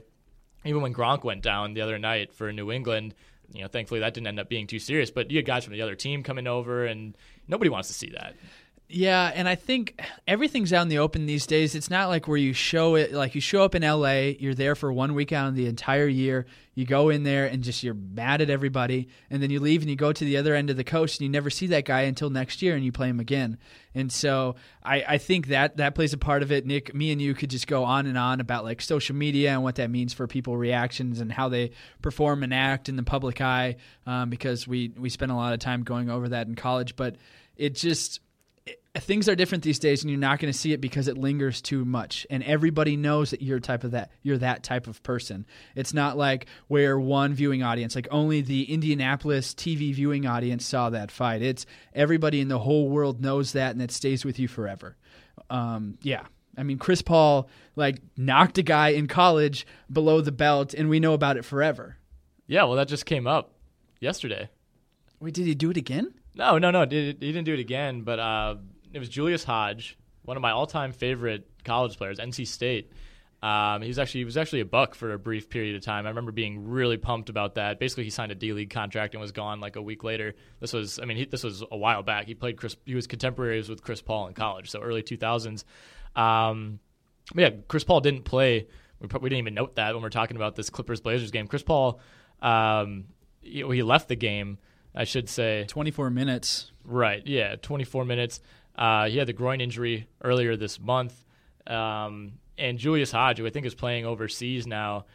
even 0.68 0.82
when 0.82 0.94
Gronk 0.94 1.24
went 1.24 1.42
down 1.42 1.74
the 1.74 1.80
other 1.80 1.98
night 1.98 2.32
for 2.32 2.52
New 2.52 2.70
England, 2.70 3.14
you 3.52 3.62
know, 3.62 3.68
thankfully 3.68 4.00
that 4.00 4.14
didn't 4.14 4.26
end 4.26 4.40
up 4.40 4.48
being 4.48 4.66
too 4.66 4.78
serious, 4.78 5.10
but 5.10 5.30
you 5.30 5.38
had 5.38 5.46
guys 5.46 5.64
from 5.64 5.72
the 5.72 5.82
other 5.82 5.94
team 5.94 6.22
coming 6.22 6.46
over 6.46 6.86
and 6.86 7.16
nobody 7.48 7.68
wants 7.68 7.88
to 7.88 7.94
see 7.94 8.10
that. 8.10 8.34
Yeah, 8.88 9.32
and 9.34 9.48
I 9.48 9.56
think 9.56 10.00
everything's 10.28 10.72
out 10.72 10.82
in 10.82 10.88
the 10.88 10.98
open 10.98 11.26
these 11.26 11.44
days. 11.44 11.74
It's 11.74 11.90
not 11.90 12.08
like 12.08 12.28
where 12.28 12.36
you 12.36 12.52
show 12.52 12.94
it 12.94 13.12
like 13.12 13.34
you 13.34 13.40
show 13.40 13.64
up 13.64 13.74
in 13.74 13.82
LA, 13.82 14.34
you're 14.38 14.54
there 14.54 14.76
for 14.76 14.92
one 14.92 15.14
week 15.14 15.32
out 15.32 15.48
of 15.48 15.56
the 15.56 15.66
entire 15.66 16.06
year. 16.06 16.46
You 16.76 16.86
go 16.86 17.08
in 17.08 17.24
there 17.24 17.46
and 17.46 17.64
just 17.64 17.82
you're 17.82 17.94
mad 17.94 18.40
at 18.42 18.48
everybody, 18.48 19.08
and 19.28 19.42
then 19.42 19.50
you 19.50 19.58
leave 19.58 19.80
and 19.80 19.90
you 19.90 19.96
go 19.96 20.12
to 20.12 20.24
the 20.24 20.36
other 20.36 20.54
end 20.54 20.70
of 20.70 20.76
the 20.76 20.84
coast 20.84 21.18
and 21.18 21.26
you 21.26 21.28
never 21.28 21.50
see 21.50 21.66
that 21.68 21.84
guy 21.84 22.02
until 22.02 22.30
next 22.30 22.62
year 22.62 22.76
and 22.76 22.84
you 22.84 22.92
play 22.92 23.08
him 23.08 23.18
again. 23.18 23.58
And 23.92 24.12
so 24.12 24.54
I, 24.84 25.04
I 25.08 25.18
think 25.18 25.48
that 25.48 25.78
that 25.78 25.96
plays 25.96 26.12
a 26.12 26.18
part 26.18 26.44
of 26.44 26.52
it. 26.52 26.64
Nick, 26.64 26.94
me 26.94 27.10
and 27.10 27.20
you 27.20 27.34
could 27.34 27.50
just 27.50 27.66
go 27.66 27.82
on 27.82 28.06
and 28.06 28.16
on 28.16 28.40
about 28.40 28.62
like 28.62 28.80
social 28.80 29.16
media 29.16 29.50
and 29.50 29.64
what 29.64 29.76
that 29.76 29.90
means 29.90 30.14
for 30.14 30.28
people 30.28 30.56
reactions 30.56 31.18
and 31.18 31.32
how 31.32 31.48
they 31.48 31.72
perform 32.02 32.44
and 32.44 32.54
act 32.54 32.88
in 32.88 32.94
the 32.94 33.02
public 33.02 33.40
eye, 33.40 33.76
um, 34.06 34.30
because 34.30 34.68
we 34.68 34.92
we 34.96 35.08
spent 35.08 35.32
a 35.32 35.36
lot 35.36 35.54
of 35.54 35.58
time 35.58 35.82
going 35.82 36.08
over 36.08 36.28
that 36.28 36.46
in 36.46 36.54
college. 36.54 36.94
But 36.94 37.16
it 37.56 37.74
just 37.74 38.20
things 38.98 39.28
are 39.28 39.34
different 39.34 39.64
these 39.64 39.78
days 39.78 40.02
and 40.02 40.10
you're 40.10 40.18
not 40.18 40.38
going 40.38 40.52
to 40.52 40.58
see 40.58 40.72
it 40.72 40.80
because 40.80 41.08
it 41.08 41.18
lingers 41.18 41.60
too 41.60 41.84
much. 41.84 42.26
And 42.30 42.42
everybody 42.44 42.96
knows 42.96 43.30
that 43.30 43.42
you're 43.42 43.60
type 43.60 43.84
of 43.84 43.92
that 43.92 44.10
you're 44.22 44.38
that 44.38 44.62
type 44.62 44.86
of 44.86 45.02
person. 45.02 45.46
It's 45.74 45.94
not 45.94 46.16
like 46.16 46.46
where 46.68 46.98
one 46.98 47.34
viewing 47.34 47.62
audience 47.62 47.94
like 47.94 48.08
only 48.10 48.40
the 48.40 48.72
indianapolis 48.72 49.54
tv 49.54 49.94
viewing 49.94 50.26
audience 50.26 50.64
saw 50.64 50.90
that 50.90 51.10
fight. 51.10 51.42
It's 51.42 51.66
everybody 51.94 52.40
in 52.40 52.48
the 52.48 52.58
whole 52.58 52.88
world 52.88 53.20
knows 53.20 53.52
that 53.52 53.72
and 53.72 53.82
it 53.82 53.90
stays 53.90 54.24
with 54.24 54.38
you 54.38 54.48
forever. 54.48 54.96
Um, 55.50 55.98
yeah. 56.02 56.22
I 56.56 56.62
mean 56.62 56.78
chris 56.78 57.02
paul 57.02 57.48
like 57.74 58.00
knocked 58.16 58.58
a 58.58 58.62
guy 58.62 58.88
in 58.88 59.08
college 59.08 59.66
below 59.92 60.20
the 60.20 60.32
belt 60.32 60.74
and 60.74 60.88
we 60.88 61.00
know 61.00 61.12
about 61.12 61.36
it 61.36 61.44
forever. 61.44 61.96
Yeah, 62.46 62.64
well, 62.64 62.76
that 62.76 62.88
just 62.88 63.06
came 63.06 63.26
up 63.26 63.54
yesterday. 64.00 64.48
wait 65.18 65.34
did 65.34 65.46
he 65.46 65.54
do 65.54 65.70
it 65.70 65.76
again? 65.76 66.14
No, 66.36 66.58
no, 66.58 66.70
no. 66.70 66.82
He 66.82 67.12
didn't 67.14 67.44
do 67.44 67.54
it 67.54 67.58
again, 67.60 68.02
but 68.02 68.18
uh, 68.18 68.56
it 68.92 68.98
was 68.98 69.08
Julius 69.08 69.44
Hodge, 69.44 69.98
one 70.24 70.36
of 70.36 70.42
my 70.42 70.50
all-time 70.50 70.92
favorite 70.92 71.48
college 71.64 71.96
players, 71.96 72.18
NC 72.18 72.46
State. 72.46 72.92
Um, 73.42 73.82
he 73.82 73.88
was 73.88 73.98
actually 73.98 74.20
he 74.20 74.24
was 74.24 74.36
actually 74.36 74.60
a 74.60 74.66
buck 74.66 74.94
for 74.94 75.12
a 75.12 75.18
brief 75.18 75.50
period 75.50 75.76
of 75.76 75.82
time. 75.82 76.06
I 76.06 76.08
remember 76.08 76.32
being 76.32 76.68
really 76.68 76.96
pumped 76.96 77.28
about 77.28 77.56
that. 77.56 77.78
Basically, 77.78 78.04
he 78.04 78.10
signed 78.10 78.32
a 78.32 78.34
D 78.34 78.52
League 78.52 78.70
contract 78.70 79.14
and 79.14 79.20
was 79.20 79.30
gone 79.30 79.60
like 79.60 79.76
a 79.76 79.82
week 79.82 80.02
later. 80.02 80.34
This 80.58 80.72
was, 80.72 80.98
I 80.98 81.04
mean, 81.04 81.18
he, 81.18 81.24
this 81.26 81.44
was 81.44 81.62
a 81.70 81.76
while 81.76 82.02
back. 82.02 82.26
He 82.26 82.34
played 82.34 82.56
Chris. 82.56 82.76
He 82.86 82.94
was 82.94 83.06
contemporaries 83.06 83.68
with 83.68 83.82
Chris 83.82 84.00
Paul 84.00 84.28
in 84.28 84.34
college, 84.34 84.70
so 84.70 84.80
early 84.80 85.02
2000s. 85.02 85.64
Um, 86.16 86.80
but 87.34 87.40
yeah, 87.40 87.50
Chris 87.68 87.84
Paul 87.84 88.00
didn't 88.00 88.24
play. 88.24 88.66
We, 89.00 89.08
we 89.20 89.28
didn't 89.28 89.40
even 89.40 89.54
note 89.54 89.76
that 89.76 89.92
when 89.94 90.02
we're 90.02 90.08
talking 90.08 90.36
about 90.36 90.56
this 90.56 90.70
Clippers 90.70 91.02
Blazers 91.02 91.30
game. 91.30 91.46
Chris 91.46 91.62
Paul, 91.62 92.00
um, 92.40 93.04
he, 93.42 93.62
he 93.62 93.82
left 93.82 94.08
the 94.08 94.16
game. 94.16 94.58
I 94.94 95.04
should 95.04 95.28
say 95.28 95.66
24 95.68 96.08
minutes 96.08 96.72
Right. 96.86 97.26
Yeah. 97.26 97.56
24 97.56 98.04
minutes. 98.04 98.40
Uh, 98.76 99.08
he 99.08 99.18
had 99.18 99.26
the 99.26 99.32
groin 99.32 99.60
injury 99.60 100.06
earlier 100.22 100.56
this 100.56 100.78
month. 100.78 101.14
Um, 101.66 102.32
and 102.58 102.78
Julius 102.78 103.10
Hodge, 103.10 103.38
who 103.38 103.46
I 103.46 103.50
think 103.50 103.66
is 103.66 103.74
playing 103.74 104.06
overseas 104.06 104.66
now, 104.66 105.06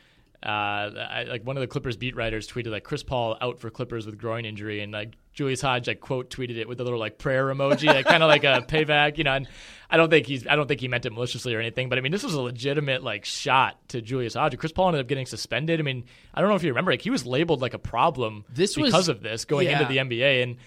uh, 0.44 0.50
I, 0.50 1.26
like 1.30 1.46
one 1.46 1.56
of 1.56 1.62
the 1.62 1.68
Clippers 1.68 1.98
beat 1.98 2.16
writers 2.16 2.48
tweeted 2.48 2.72
like 2.72 2.84
Chris 2.84 3.04
Paul 3.04 3.38
out 3.42 3.60
for 3.60 3.70
Clippers 3.70 4.08
with 4.08 4.18
groin 4.18 4.44
injury, 4.44 4.82
and 4.82 4.92
like 4.92 5.14
Julius 5.34 5.62
Hodge 5.62 5.88
like 5.88 6.00
quote 6.00 6.32
tweeted 6.32 6.58
it 6.58 6.68
with 6.68 6.80
a 6.80 6.84
little 6.84 6.98
like 7.00 7.20
prayer 7.20 7.46
emoji, 7.46 7.86
like 7.86 8.08
kind 8.08 8.24
of 8.24 8.28
like 8.28 8.44
a 8.44 8.62
payback, 8.68 9.20
you 9.20 9.24
know. 9.24 9.34
And 9.34 9.48
I 9.88 9.98
don't 9.98 10.10
think 10.10 10.26
he's 10.26 10.48
I 10.48 10.56
don't 10.56 10.68
think 10.68 10.82
he 10.82 10.88
meant 10.88 11.06
it 11.06 11.14
maliciously 11.14 11.54
or 11.54 11.60
anything, 11.60 11.90
but 11.90 12.00
I 12.00 12.02
mean 12.02 12.12
this 12.12 12.24
was 12.24 12.34
a 12.34 12.42
legitimate 12.42 13.04
like 13.04 13.24
shot 13.24 13.78
to 13.90 14.02
Julius 14.02 14.34
Hodge. 14.34 14.58
Chris 14.58 14.72
Paul 14.72 14.88
ended 14.88 15.02
up 15.02 15.08
getting 15.08 15.28
suspended. 15.28 15.80
I 15.80 15.84
mean 15.84 16.06
I 16.34 16.42
don't 16.42 16.50
know 16.50 16.56
if 16.56 16.64
you 16.64 16.70
remember, 16.72 16.92
like 16.92 17.04
he 17.04 17.12
was 17.12 17.24
labeled 17.24 17.62
like 17.62 17.76
a 17.76 17.80
problem 17.80 18.44
This 18.52 18.76
was- 18.76 18.88
because 18.90 19.10
of 19.10 19.22
this 19.22 19.46
going 19.46 19.68
yeah. 19.68 19.80
into 19.80 19.94
the 19.94 19.98
NBA, 20.00 20.42
and 20.42 20.58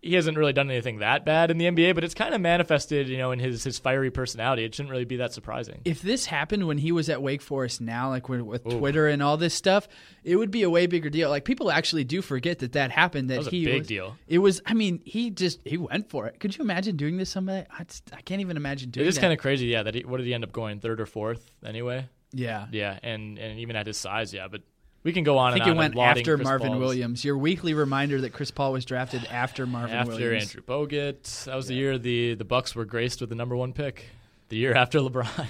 he 0.00 0.14
hasn't 0.14 0.38
really 0.38 0.52
done 0.52 0.70
anything 0.70 0.98
that 0.98 1.24
bad 1.24 1.50
in 1.50 1.58
the 1.58 1.64
NBA, 1.64 1.94
but 1.94 2.04
it's 2.04 2.14
kind 2.14 2.34
of 2.34 2.40
manifested, 2.40 3.08
you 3.08 3.16
know, 3.18 3.32
in 3.32 3.38
his 3.38 3.64
his 3.64 3.78
fiery 3.78 4.10
personality. 4.10 4.64
It 4.64 4.74
shouldn't 4.74 4.90
really 4.92 5.04
be 5.04 5.16
that 5.16 5.32
surprising. 5.32 5.80
If 5.84 6.02
this 6.02 6.26
happened 6.26 6.66
when 6.66 6.78
he 6.78 6.92
was 6.92 7.08
at 7.08 7.20
Wake 7.20 7.42
Forest 7.42 7.80
now, 7.80 8.08
like 8.10 8.28
with, 8.28 8.42
with 8.42 8.64
Twitter 8.64 9.08
and 9.08 9.22
all 9.22 9.36
this 9.36 9.54
stuff, 9.54 9.88
it 10.22 10.36
would 10.36 10.50
be 10.50 10.62
a 10.62 10.70
way 10.70 10.86
bigger 10.86 11.10
deal. 11.10 11.30
Like 11.30 11.44
people 11.44 11.70
actually 11.70 12.04
do 12.04 12.22
forget 12.22 12.60
that 12.60 12.72
that 12.72 12.90
happened. 12.90 13.28
That, 13.30 13.34
That 13.34 13.38
was 13.38 13.46
a 13.48 13.50
he 13.50 13.64
big 13.64 13.78
was, 13.80 13.86
deal. 13.88 14.16
It 14.28 14.38
was. 14.38 14.60
I 14.64 14.74
mean, 14.74 15.00
he 15.04 15.30
just 15.30 15.60
he 15.64 15.76
went 15.76 16.08
for 16.10 16.26
it. 16.26 16.38
Could 16.38 16.56
you 16.56 16.62
imagine 16.62 16.96
doing 16.96 17.16
this? 17.16 17.30
Somebody, 17.30 17.66
I, 17.76 17.84
just- 17.84 18.10
I 18.12 18.20
can't 18.20 18.40
even 18.40 18.56
imagine 18.56 18.90
doing. 18.90 19.04
It 19.06 19.08
is 19.08 19.18
kind 19.18 19.32
of 19.32 19.38
crazy, 19.38 19.66
yeah. 19.66 19.82
That 19.82 19.94
he, 19.94 20.02
what 20.04 20.18
did 20.18 20.26
he 20.26 20.34
end 20.34 20.44
up 20.44 20.52
going 20.52 20.80
third 20.80 21.00
or 21.00 21.06
fourth 21.06 21.50
anyway? 21.64 22.08
yeah. 22.32 22.66
Yeah, 22.70 22.98
and 23.02 23.38
and 23.38 23.58
even 23.58 23.74
at 23.74 23.86
his 23.86 23.96
size, 23.96 24.32
yeah. 24.34 24.48
But 24.48 24.62
we 25.02 25.12
can 25.12 25.24
go 25.24 25.38
on 25.38 25.50
I 25.52 25.54
think 25.54 25.66
and 25.66 25.74
it 25.76 25.78
went 25.78 25.96
after 25.98 26.36
Chris 26.36 26.44
Marvin 26.46 26.68
Paul's- 26.68 26.80
Williams. 26.80 27.24
Your 27.24 27.38
weekly 27.38 27.74
reminder 27.74 28.20
that 28.22 28.32
Chris 28.32 28.50
Paul 28.50 28.72
was 28.72 28.84
drafted 28.84 29.24
after 29.26 29.66
Marvin 29.66 29.94
after 29.96 30.12
Williams. 30.12 30.54
Andrew 30.54 30.62
Bogut. 30.62 31.44
That 31.44 31.54
was 31.56 31.68
the 31.68 31.74
year 31.74 31.98
the 31.98 32.34
the 32.34 32.44
Bucks 32.44 32.74
were 32.74 32.84
graced 32.84 33.20
with 33.20 33.30
the 33.30 33.36
number 33.36 33.56
one 33.56 33.72
pick. 33.72 34.04
The 34.48 34.56
year 34.56 34.74
after 34.74 34.98
LeBron. 35.00 35.46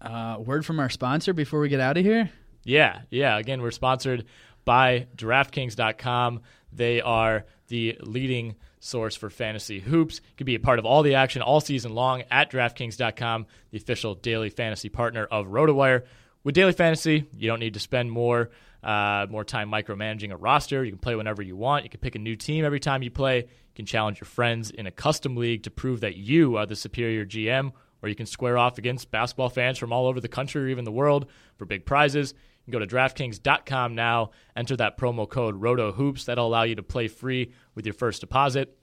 Uh, 0.00 0.36
word 0.40 0.66
from 0.66 0.80
our 0.80 0.90
sponsor 0.90 1.32
before 1.32 1.60
we 1.60 1.68
get 1.68 1.80
out 1.80 1.96
of 1.96 2.04
here. 2.04 2.30
Yeah, 2.64 3.02
yeah. 3.10 3.38
Again, 3.38 3.62
we're 3.62 3.70
sponsored 3.70 4.24
by 4.64 5.06
DraftKings.com. 5.16 6.40
They 6.72 7.00
are 7.00 7.44
the 7.68 7.98
leading 8.00 8.56
source 8.80 9.14
for 9.16 9.30
fantasy 9.30 9.78
hoops. 9.80 10.16
You 10.16 10.36
can 10.36 10.44
be 10.44 10.54
a 10.54 10.60
part 10.60 10.78
of 10.78 10.84
all 10.86 11.02
the 11.02 11.14
action 11.14 11.42
all 11.42 11.60
season 11.60 11.94
long 11.94 12.22
at 12.30 12.50
DraftKings.com, 12.50 13.46
the 13.70 13.78
official 13.78 14.14
daily 14.14 14.50
fantasy 14.50 14.88
partner 14.88 15.24
of 15.24 15.46
RotoWire. 15.46 16.02
With 16.44 16.54
daily 16.54 16.72
fantasy, 16.72 17.28
you 17.36 17.48
don't 17.48 17.60
need 17.60 17.74
to 17.74 17.80
spend 17.80 18.10
more 18.10 18.50
uh, 18.82 19.26
more 19.30 19.44
time 19.44 19.70
micromanaging 19.70 20.32
a 20.32 20.36
roster. 20.36 20.84
You 20.84 20.90
can 20.90 20.98
play 20.98 21.14
whenever 21.14 21.42
you 21.42 21.56
want. 21.56 21.84
You 21.84 21.90
can 21.90 22.00
pick 22.00 22.14
a 22.14 22.18
new 22.18 22.36
team 22.36 22.64
every 22.64 22.80
time 22.80 23.02
you 23.02 23.10
play. 23.10 23.38
You 23.38 23.74
can 23.74 23.86
challenge 23.86 24.20
your 24.20 24.26
friends 24.26 24.70
in 24.70 24.86
a 24.86 24.90
custom 24.90 25.36
league 25.36 25.62
to 25.64 25.70
prove 25.70 26.00
that 26.00 26.16
you 26.16 26.56
are 26.56 26.66
the 26.66 26.76
superior 26.76 27.24
GM, 27.24 27.72
or 28.02 28.08
you 28.08 28.14
can 28.14 28.26
square 28.26 28.58
off 28.58 28.78
against 28.78 29.10
basketball 29.10 29.48
fans 29.48 29.78
from 29.78 29.92
all 29.92 30.06
over 30.06 30.20
the 30.20 30.28
country 30.28 30.62
or 30.62 30.68
even 30.68 30.84
the 30.84 30.92
world 30.92 31.26
for 31.56 31.64
big 31.64 31.86
prizes. 31.86 32.34
You 32.66 32.72
can 32.72 32.80
go 32.80 32.84
to 32.84 32.94
DraftKings.com 32.94 33.94
now, 33.94 34.30
enter 34.54 34.76
that 34.76 34.98
promo 34.98 35.28
code 35.28 35.60
ROTOHOOPS. 35.60 36.26
That'll 36.26 36.46
allow 36.46 36.62
you 36.62 36.76
to 36.76 36.82
play 36.82 37.08
free 37.08 37.52
with 37.74 37.86
your 37.86 37.94
first 37.94 38.20
deposit. 38.20 38.76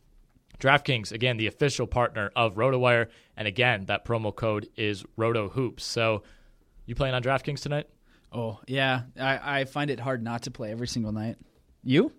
DraftKings, 0.60 1.12
again, 1.14 1.38
the 1.38 1.48
official 1.48 1.88
partner 1.88 2.32
of 2.36 2.56
RotoWire. 2.56 3.08
And 3.38 3.48
again, 3.48 3.86
that 3.86 4.06
promo 4.06 4.36
code 4.36 4.68
is 4.76 5.04
RotoHoops. 5.18 5.82
So 5.82 6.24
you 6.86 6.96
playing 6.96 7.16
on 7.16 7.24
DraftKings 7.24 7.62
tonight? 7.62 7.88
Oh 8.32 8.60
yeah, 8.68 9.04
I, 9.20 9.62
I 9.62 9.66
find 9.66 9.90
it 9.90 10.00
hard 10.00 10.24
not 10.24 10.44
to 10.44 10.52
play 10.52 10.72
every 10.72 10.88
single 10.88 11.12
night. 11.12 11.38
You? 11.84 12.12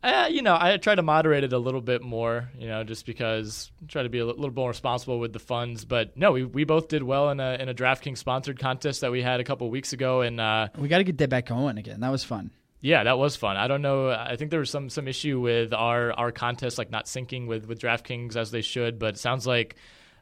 Uh, 0.00 0.28
you 0.30 0.42
know, 0.42 0.56
I 0.58 0.76
try 0.76 0.94
to 0.94 1.02
moderate 1.02 1.42
it 1.42 1.52
a 1.52 1.58
little 1.58 1.80
bit 1.80 2.02
more, 2.02 2.48
you 2.56 2.68
know, 2.68 2.84
just 2.84 3.04
because 3.04 3.72
I 3.82 3.86
try 3.86 4.04
to 4.04 4.08
be 4.08 4.20
a 4.20 4.24
little 4.24 4.52
more 4.52 4.68
responsible 4.68 5.18
with 5.18 5.32
the 5.32 5.40
funds. 5.40 5.84
But 5.84 6.16
no, 6.16 6.30
we, 6.30 6.44
we 6.44 6.62
both 6.62 6.86
did 6.86 7.02
well 7.02 7.30
in 7.30 7.40
a 7.40 7.54
in 7.54 7.68
a 7.68 7.74
DraftKings 7.74 8.18
sponsored 8.18 8.60
contest 8.60 9.00
that 9.00 9.10
we 9.10 9.22
had 9.22 9.40
a 9.40 9.44
couple 9.44 9.68
weeks 9.70 9.92
ago, 9.92 10.20
and 10.20 10.40
uh, 10.40 10.68
We 10.78 10.86
got 10.86 10.98
to 10.98 11.04
get 11.04 11.18
that 11.18 11.30
back 11.30 11.46
going 11.46 11.78
again. 11.78 11.98
That 12.00 12.12
was 12.12 12.22
fun. 12.22 12.52
yeah, 12.80 13.02
that 13.02 13.18
was 13.18 13.34
fun. 13.34 13.56
I 13.56 13.66
don't 13.66 13.82
know. 13.82 14.08
I 14.10 14.36
think 14.36 14.52
there 14.52 14.60
was 14.60 14.70
some 14.70 14.88
some 14.88 15.08
issue 15.08 15.40
with 15.40 15.72
our 15.74 16.12
our 16.12 16.30
contest 16.30 16.78
like 16.78 16.90
not 16.92 17.06
syncing 17.06 17.48
with 17.48 17.66
with 17.66 17.80
DraftKings 17.80 18.36
as 18.36 18.52
they 18.52 18.62
should, 18.62 19.00
but 19.00 19.14
it 19.16 19.18
sounds 19.18 19.48
like 19.48 19.74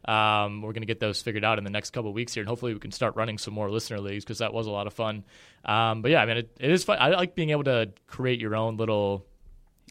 um, 0.06 0.62
we're 0.62 0.72
going 0.72 0.82
to 0.82 0.86
get 0.86 1.00
those 1.00 1.20
figured 1.22 1.44
out 1.44 1.58
in 1.58 1.64
the 1.64 1.70
next 1.70 1.90
couple 1.90 2.12
weeks 2.12 2.34
here, 2.34 2.42
and 2.42 2.48
hopefully 2.48 2.74
we 2.74 2.80
can 2.80 2.92
start 2.92 3.16
running 3.16 3.38
some 3.38 3.54
more 3.54 3.70
listener 3.70 4.00
leagues 4.00 4.24
because 4.24 4.38
that 4.38 4.52
was 4.52 4.66
a 4.66 4.70
lot 4.70 4.86
of 4.86 4.92
fun. 4.92 5.24
Um, 5.64 6.02
but 6.02 6.10
yeah, 6.10 6.22
I 6.22 6.26
mean, 6.26 6.36
it, 6.38 6.56
it 6.60 6.70
is 6.70 6.84
fun. 6.84 6.98
I 7.00 7.08
like 7.08 7.34
being 7.34 7.50
able 7.50 7.64
to 7.64 7.90
create 8.06 8.40
your 8.40 8.54
own 8.54 8.76
little 8.76 9.26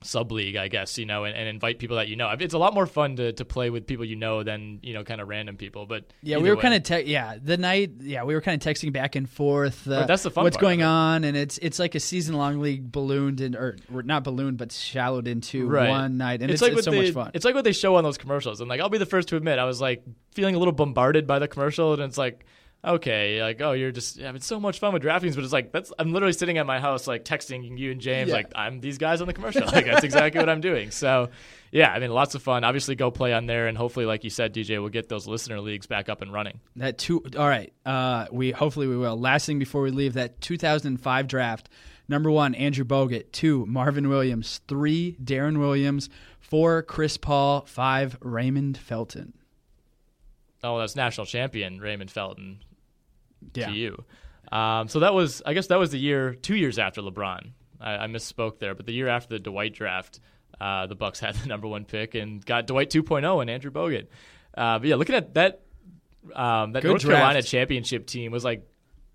sub 0.04 0.32
league, 0.32 0.56
I 0.56 0.68
guess, 0.68 0.98
you 0.98 1.06
know, 1.06 1.24
and, 1.24 1.36
and 1.36 1.48
invite 1.48 1.80
people 1.80 1.98
that 1.98 2.08
you 2.08 2.16
know. 2.16 2.30
It's 2.40 2.54
a 2.54 2.58
lot 2.58 2.74
more 2.74 2.86
fun 2.86 3.16
to, 3.16 3.34
to 3.34 3.46
play 3.46 3.70
with 3.70 3.88
people 3.88 4.06
you 4.06 4.16
know 4.16 4.44
than 4.44 4.80
you 4.84 4.94
know, 4.94 5.04
kind 5.04 5.22
of 5.22 5.28
random 5.28 5.58
people. 5.58 5.86
But 5.86 6.06
Yeah, 6.22 6.38
we 6.38 6.50
were 6.50 6.58
kind 6.58 6.74
of 6.74 6.84
te- 6.84 7.10
yeah 7.10 7.38
the 7.42 7.58
night 7.58 7.92
yeah 8.02 8.24
we 8.24 8.34
were 8.34 8.42
kind 8.42 8.62
of 8.62 8.68
texting 8.68 8.92
back 8.92 9.16
and 9.16 9.30
forth. 9.30 9.88
Uh, 9.88 10.06
that's 10.06 10.24
the 10.24 10.32
fun 10.32 10.44
What's 10.44 10.58
going 10.58 10.84
on? 10.84 11.24
And 11.24 11.36
it's 11.38 11.58
it's 11.60 11.80
like 11.80 11.96
a 11.96 12.00
season 12.00 12.36
long 12.36 12.60
league 12.60 12.92
ballooned 12.92 13.42
and 13.42 13.56
or, 13.56 13.78
not 13.90 14.24
ballooned 14.24 14.58
but 14.58 14.72
shallowed 14.72 15.28
into 15.28 15.68
Right. 15.68 15.90
one 15.90 16.18
night, 16.18 16.42
and 16.42 16.52
it's, 16.52 16.62
like 16.62 16.74
it's, 16.74 16.84
so 16.84 16.92
they, 16.92 17.02
much 17.02 17.14
fun. 17.14 17.32
It's 17.34 17.46
like 17.46 17.56
what 17.56 17.64
they 17.64 17.72
show 17.72 17.96
on 17.96 18.04
those 18.04 18.18
commercials, 18.18 18.62
and 18.62 18.70
like 18.70 18.82
I'll 18.82 18.90
be 18.90 18.98
the 18.98 19.06
first 19.06 19.30
to 19.30 19.38
admit, 19.38 19.60
I 19.60 19.66
was 19.66 19.82
like 19.82 20.04
feeling 20.34 20.56
a 20.56 20.60
little 20.60 20.74
bombarded 20.74 21.26
by 21.26 21.40
the 21.40 21.48
commercial, 21.48 21.94
and 21.94 22.04
it's 22.04 22.18
like, 22.18 22.46
okay, 22.86 23.42
like 23.42 23.62
oh, 23.62 23.72
you're 23.74 23.92
just 23.92 24.20
having 24.20 24.42
so 24.42 24.60
much 24.60 24.80
fun 24.80 24.94
with 24.94 25.02
DraftKings, 25.04 25.36
but 25.36 25.44
it's 25.44 25.54
like 25.54 25.72
that's 25.72 25.92
I'm 26.00 26.14
literally 26.14 26.34
sitting 26.34 26.58
at 26.58 26.66
my 26.66 26.80
house 26.80 27.08
like 27.08 27.26
texting 27.26 27.78
you 27.78 27.92
and 27.92 28.00
James, 28.02 28.30
Yeah. 28.30 28.36
like 28.36 28.52
I'm 28.56 28.80
these 28.80 28.98
guys 28.98 29.22
on 29.22 29.28
the 29.28 29.34
commercial, 29.34 29.66
like 29.66 29.86
that's 29.86 30.04
exactly 30.04 30.40
what 30.40 30.50
I'm 30.50 30.62
doing. 30.62 30.92
So 30.92 31.30
yeah, 31.72 31.92
I 31.92 32.00
mean, 32.00 32.12
lots 32.12 32.36
of 32.36 32.42
fun. 32.44 32.64
Obviously, 32.64 32.96
go 32.96 33.12
play 33.12 33.34
on 33.34 33.48
there, 33.48 33.68
and 33.68 33.78
hopefully, 33.78 34.06
like 34.06 34.24
you 34.24 34.30
said, 34.30 34.54
DJ, 34.54 34.80
we'll 34.80 34.90
get 34.90 35.10
those 35.10 35.28
listener 35.28 35.60
leagues 35.60 35.88
back 35.88 36.08
up 36.08 36.22
and 36.22 36.32
running. 36.32 36.60
That 36.78 36.98
two. 36.98 37.22
All 37.38 37.48
right. 37.48 37.74
Uh, 37.86 38.28
we 38.32 38.52
hopefully 38.52 38.88
we 38.88 38.96
will. 38.98 39.20
Last 39.20 39.46
thing 39.46 39.60
before 39.60 39.82
we 39.82 39.92
leave, 39.92 40.14
that 40.14 40.40
2005 40.42 41.28
draft. 41.28 41.70
Number 42.08 42.30
one, 42.30 42.54
Andrew 42.56 42.86
Bogut. 42.86 43.32
Two, 43.32 43.66
Marvin 43.66 44.08
Williams. 44.10 44.62
Three, 44.68 45.18
Deron 45.24 45.58
Williams. 45.60 46.08
Four, 46.40 46.84
Chris 46.84 47.18
Paul. 47.18 47.62
Five, 47.62 48.18
Raymond 48.22 48.78
Felton. 48.78 49.34
Oh, 50.64 50.80
that's 50.80 50.96
national 50.96 51.26
champion 51.26 51.80
Raymond 51.80 52.10
Felton 52.12 52.60
Yeah. 53.54 53.68
to 53.68 53.74
you. 53.74 54.04
Um, 54.52 54.88
so 54.88 55.00
that 55.00 55.14
was, 55.14 55.42
I 55.46 55.54
guess, 55.54 55.68
that 55.68 55.80
was 55.80 55.92
the 55.92 56.00
year, 56.00 56.36
two 56.36 56.56
years 56.56 56.78
after 56.80 57.02
LeBron. 57.02 57.52
I, 57.80 57.98
I 57.98 58.08
misspoke 58.08 58.60
there, 58.60 58.76
but 58.76 58.86
the 58.86 58.94
year 58.94 59.08
after 59.08 59.36
the 59.36 59.40
Dwight 59.40 59.74
draft, 59.74 60.20
uh, 60.60 60.88
the 60.88 60.96
Bucks 60.96 61.20
had 61.22 61.36
the 61.36 61.48
number 61.48 61.68
one 61.68 61.86
pick 61.86 62.16
and 62.16 62.46
got 62.46 62.68
Dwight 62.68 62.90
2.0 62.90 63.42
and 63.42 63.50
Andrew 63.50 63.72
Bogut. 63.72 64.08
Uh, 64.56 64.80
but 64.80 64.88
yeah, 64.88 64.96
looking 64.96 65.16
at 65.16 65.34
that, 65.34 65.62
um, 66.34 66.72
that 66.74 66.82
Good 66.82 66.90
North 66.90 67.04
Carolina 67.04 67.42
championship 67.42 68.08
team 68.08 68.32
was 68.32 68.44
like 68.44 68.68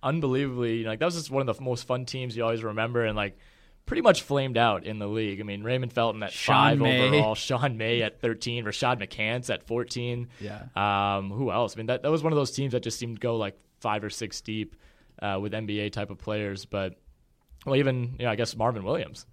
unbelievably, 0.03 0.79
you 0.79 0.85
know, 0.85 0.91
like 0.91 0.99
that 0.99 1.07
was 1.07 1.15
just 1.15 1.31
one 1.31 1.47
of 1.47 1.57
the 1.57 1.63
most 1.63 1.87
fun 1.87 2.05
teams 2.05 2.37
you 2.37 2.43
always 2.45 2.63
remember, 2.63 3.05
and 3.05 3.17
like 3.17 3.39
pretty 3.87 4.03
much 4.03 4.23
flamed 4.23 4.57
out 4.57 4.85
in 4.85 4.99
the 4.99 5.09
league. 5.09 5.41
I 5.41 5.43
mean, 5.43 5.63
Raymond 5.65 5.93
Felton 5.93 6.23
at 6.23 6.33
Sean 6.33 6.55
five 6.55 6.79
May. 6.79 7.09
overall, 7.09 7.35
Sean 7.35 7.77
May 7.77 8.03
at 8.03 8.21
13, 8.21 8.65
Rashad 8.65 9.01
McCants 9.03 9.53
at 9.53 9.67
14. 9.67 10.29
Yeah. 10.41 10.63
Um, 10.77 11.31
who 11.31 11.51
else? 11.51 11.75
I 11.77 11.79
mean, 11.79 11.87
that, 11.87 12.03
that 12.03 12.11
was 12.11 12.23
one 12.23 12.33
of 12.33 12.37
those 12.37 12.53
teams 12.53 12.73
that 12.73 12.83
just 12.83 12.99
seemed 12.99 13.17
to 13.17 13.21
go 13.21 13.37
like 13.37 13.59
five 13.81 14.05
or 14.05 14.11
six 14.11 14.41
deep 14.41 14.77
uh, 15.21 15.39
with 15.41 15.53
NBA 15.53 15.93
type 15.93 16.11
of 16.11 16.19
players. 16.19 16.65
But 16.65 16.97
well, 17.67 17.77
even 17.77 18.17
you 18.19 18.25
know, 18.25 18.31
I 18.31 18.37
guess 18.37 18.57
Marvin 18.57 18.85
Williams. 18.85 19.27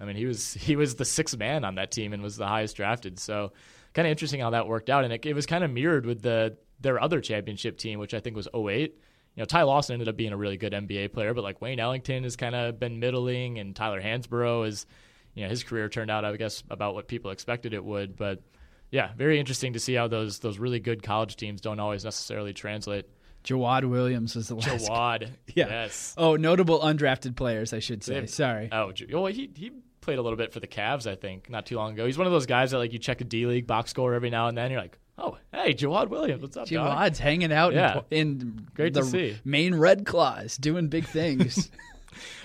I 0.00 0.04
mean, 0.04 0.16
he 0.16 0.26
was 0.26 0.54
he 0.60 0.76
was 0.76 0.94
the 0.94 1.04
sixth 1.04 1.36
man 1.36 1.64
on 1.64 1.76
that 1.76 1.90
team 1.90 2.12
and 2.12 2.22
was 2.22 2.36
the 2.36 2.46
highest 2.46 2.76
drafted. 2.76 3.18
So 3.18 3.52
kind 3.94 4.06
of 4.06 4.10
interesting 4.10 4.40
how 4.40 4.50
that 4.50 4.66
worked 4.66 4.90
out, 4.90 5.04
and 5.04 5.12
it, 5.12 5.24
it 5.26 5.34
was 5.34 5.46
kind 5.46 5.64
of 5.64 5.70
mirrored 5.70 6.06
with 6.06 6.22
the 6.22 6.56
their 6.80 7.02
other 7.02 7.20
championship 7.20 7.76
team, 7.76 7.98
which 7.98 8.14
I 8.14 8.20
think 8.20 8.36
was 8.36 8.48
08. 8.54 8.94
You 9.34 9.42
know, 9.42 9.44
Ty 9.44 9.62
Lawson 9.62 9.94
ended 9.94 10.08
up 10.08 10.16
being 10.16 10.32
a 10.32 10.36
really 10.36 10.56
good 10.56 10.72
NBA 10.72 11.12
player, 11.12 11.34
but 11.34 11.44
like 11.44 11.60
Wayne 11.60 11.80
Ellington 11.80 12.24
has 12.24 12.36
kind 12.36 12.54
of 12.54 12.78
been 12.78 12.98
middling, 12.98 13.58
and 13.58 13.74
Tyler 13.74 14.00
Hansbrough 14.00 14.66
is, 14.66 14.86
you 15.34 15.44
know, 15.44 15.48
his 15.48 15.62
career 15.62 15.88
turned 15.88 16.10
out, 16.10 16.24
I 16.24 16.36
guess, 16.36 16.62
about 16.70 16.94
what 16.94 17.08
people 17.08 17.30
expected 17.30 17.72
it 17.72 17.84
would. 17.84 18.16
But 18.16 18.42
yeah, 18.90 19.10
very 19.16 19.38
interesting 19.38 19.74
to 19.74 19.80
see 19.80 19.94
how 19.94 20.08
those 20.08 20.38
those 20.38 20.58
really 20.58 20.80
good 20.80 21.02
college 21.02 21.36
teams 21.36 21.60
don't 21.60 21.80
always 21.80 22.04
necessarily 22.04 22.52
translate. 22.52 23.06
Jawad 23.48 23.88
Williams 23.88 24.36
was 24.36 24.48
the 24.48 24.54
last. 24.56 24.86
Jawad, 24.88 25.28
Yeah. 25.54 25.68
yes. 25.68 26.14
Oh, 26.18 26.36
notable 26.36 26.80
undrafted 26.80 27.36
players, 27.36 27.72
I 27.72 27.78
should 27.78 28.02
say. 28.04 28.26
Sorry. 28.26 28.68
Oh, 28.70 28.92
well, 29.12 29.26
he 29.26 29.50
he 29.54 29.72
played 30.00 30.18
a 30.18 30.22
little 30.22 30.36
bit 30.36 30.52
for 30.52 30.60
the 30.60 30.66
Cavs, 30.66 31.06
I 31.10 31.14
think, 31.14 31.48
not 31.50 31.66
too 31.66 31.76
long 31.76 31.92
ago. 31.92 32.06
He's 32.06 32.18
one 32.18 32.26
of 32.26 32.32
those 32.32 32.46
guys 32.46 32.70
that 32.72 32.78
like 32.78 32.92
you 32.92 32.98
check 32.98 33.20
a 33.20 33.24
D 33.24 33.46
League 33.46 33.66
box 33.66 33.90
score 33.90 34.14
every 34.14 34.30
now 34.30 34.48
and 34.48 34.56
then. 34.58 34.70
You're 34.70 34.80
like, 34.80 34.98
oh, 35.18 35.38
hey, 35.52 35.74
Jawad 35.74 36.08
Williams, 36.08 36.42
what's 36.42 36.56
up, 36.56 36.68
dog? 36.68 37.10
Jawad's 37.10 37.18
hanging 37.18 37.52
out 37.52 37.72
Yeah. 37.74 38.00
in, 38.10 38.28
in 38.40 38.66
Great 38.74 38.94
the 38.94 39.00
to 39.00 39.06
see. 39.06 39.36
Maine 39.44 39.74
Red 39.74 40.04
Claws, 40.06 40.56
doing 40.56 40.88
big 40.88 41.06
things. 41.08 41.70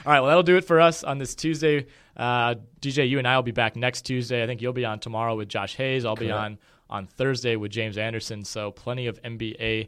All 0.05 0.11
right, 0.13 0.19
well, 0.19 0.27
that'll 0.27 0.43
do 0.43 0.57
it 0.57 0.65
for 0.65 0.79
us 0.79 1.03
on 1.03 1.17
this 1.17 1.35
Tuesday. 1.35 1.87
Uh, 2.15 2.55
DJ, 2.81 3.09
you 3.09 3.17
and 3.17 3.27
I 3.27 3.35
will 3.35 3.43
be 3.43 3.51
back 3.51 3.75
next 3.75 4.03
Tuesday. 4.03 4.43
I 4.43 4.45
think 4.47 4.61
you'll 4.61 4.73
be 4.73 4.85
on 4.85 4.99
tomorrow 4.99 5.35
with 5.35 5.49
Josh 5.49 5.75
Hayes. 5.77 6.05
I'll 6.05 6.15
be 6.15 6.29
on 6.31 6.57
on 6.89 7.07
Thursday 7.07 7.55
with 7.55 7.71
James 7.71 7.97
Anderson. 7.97 8.43
So 8.43 8.69
plenty 8.69 9.07
of 9.07 9.19
NBA 9.23 9.87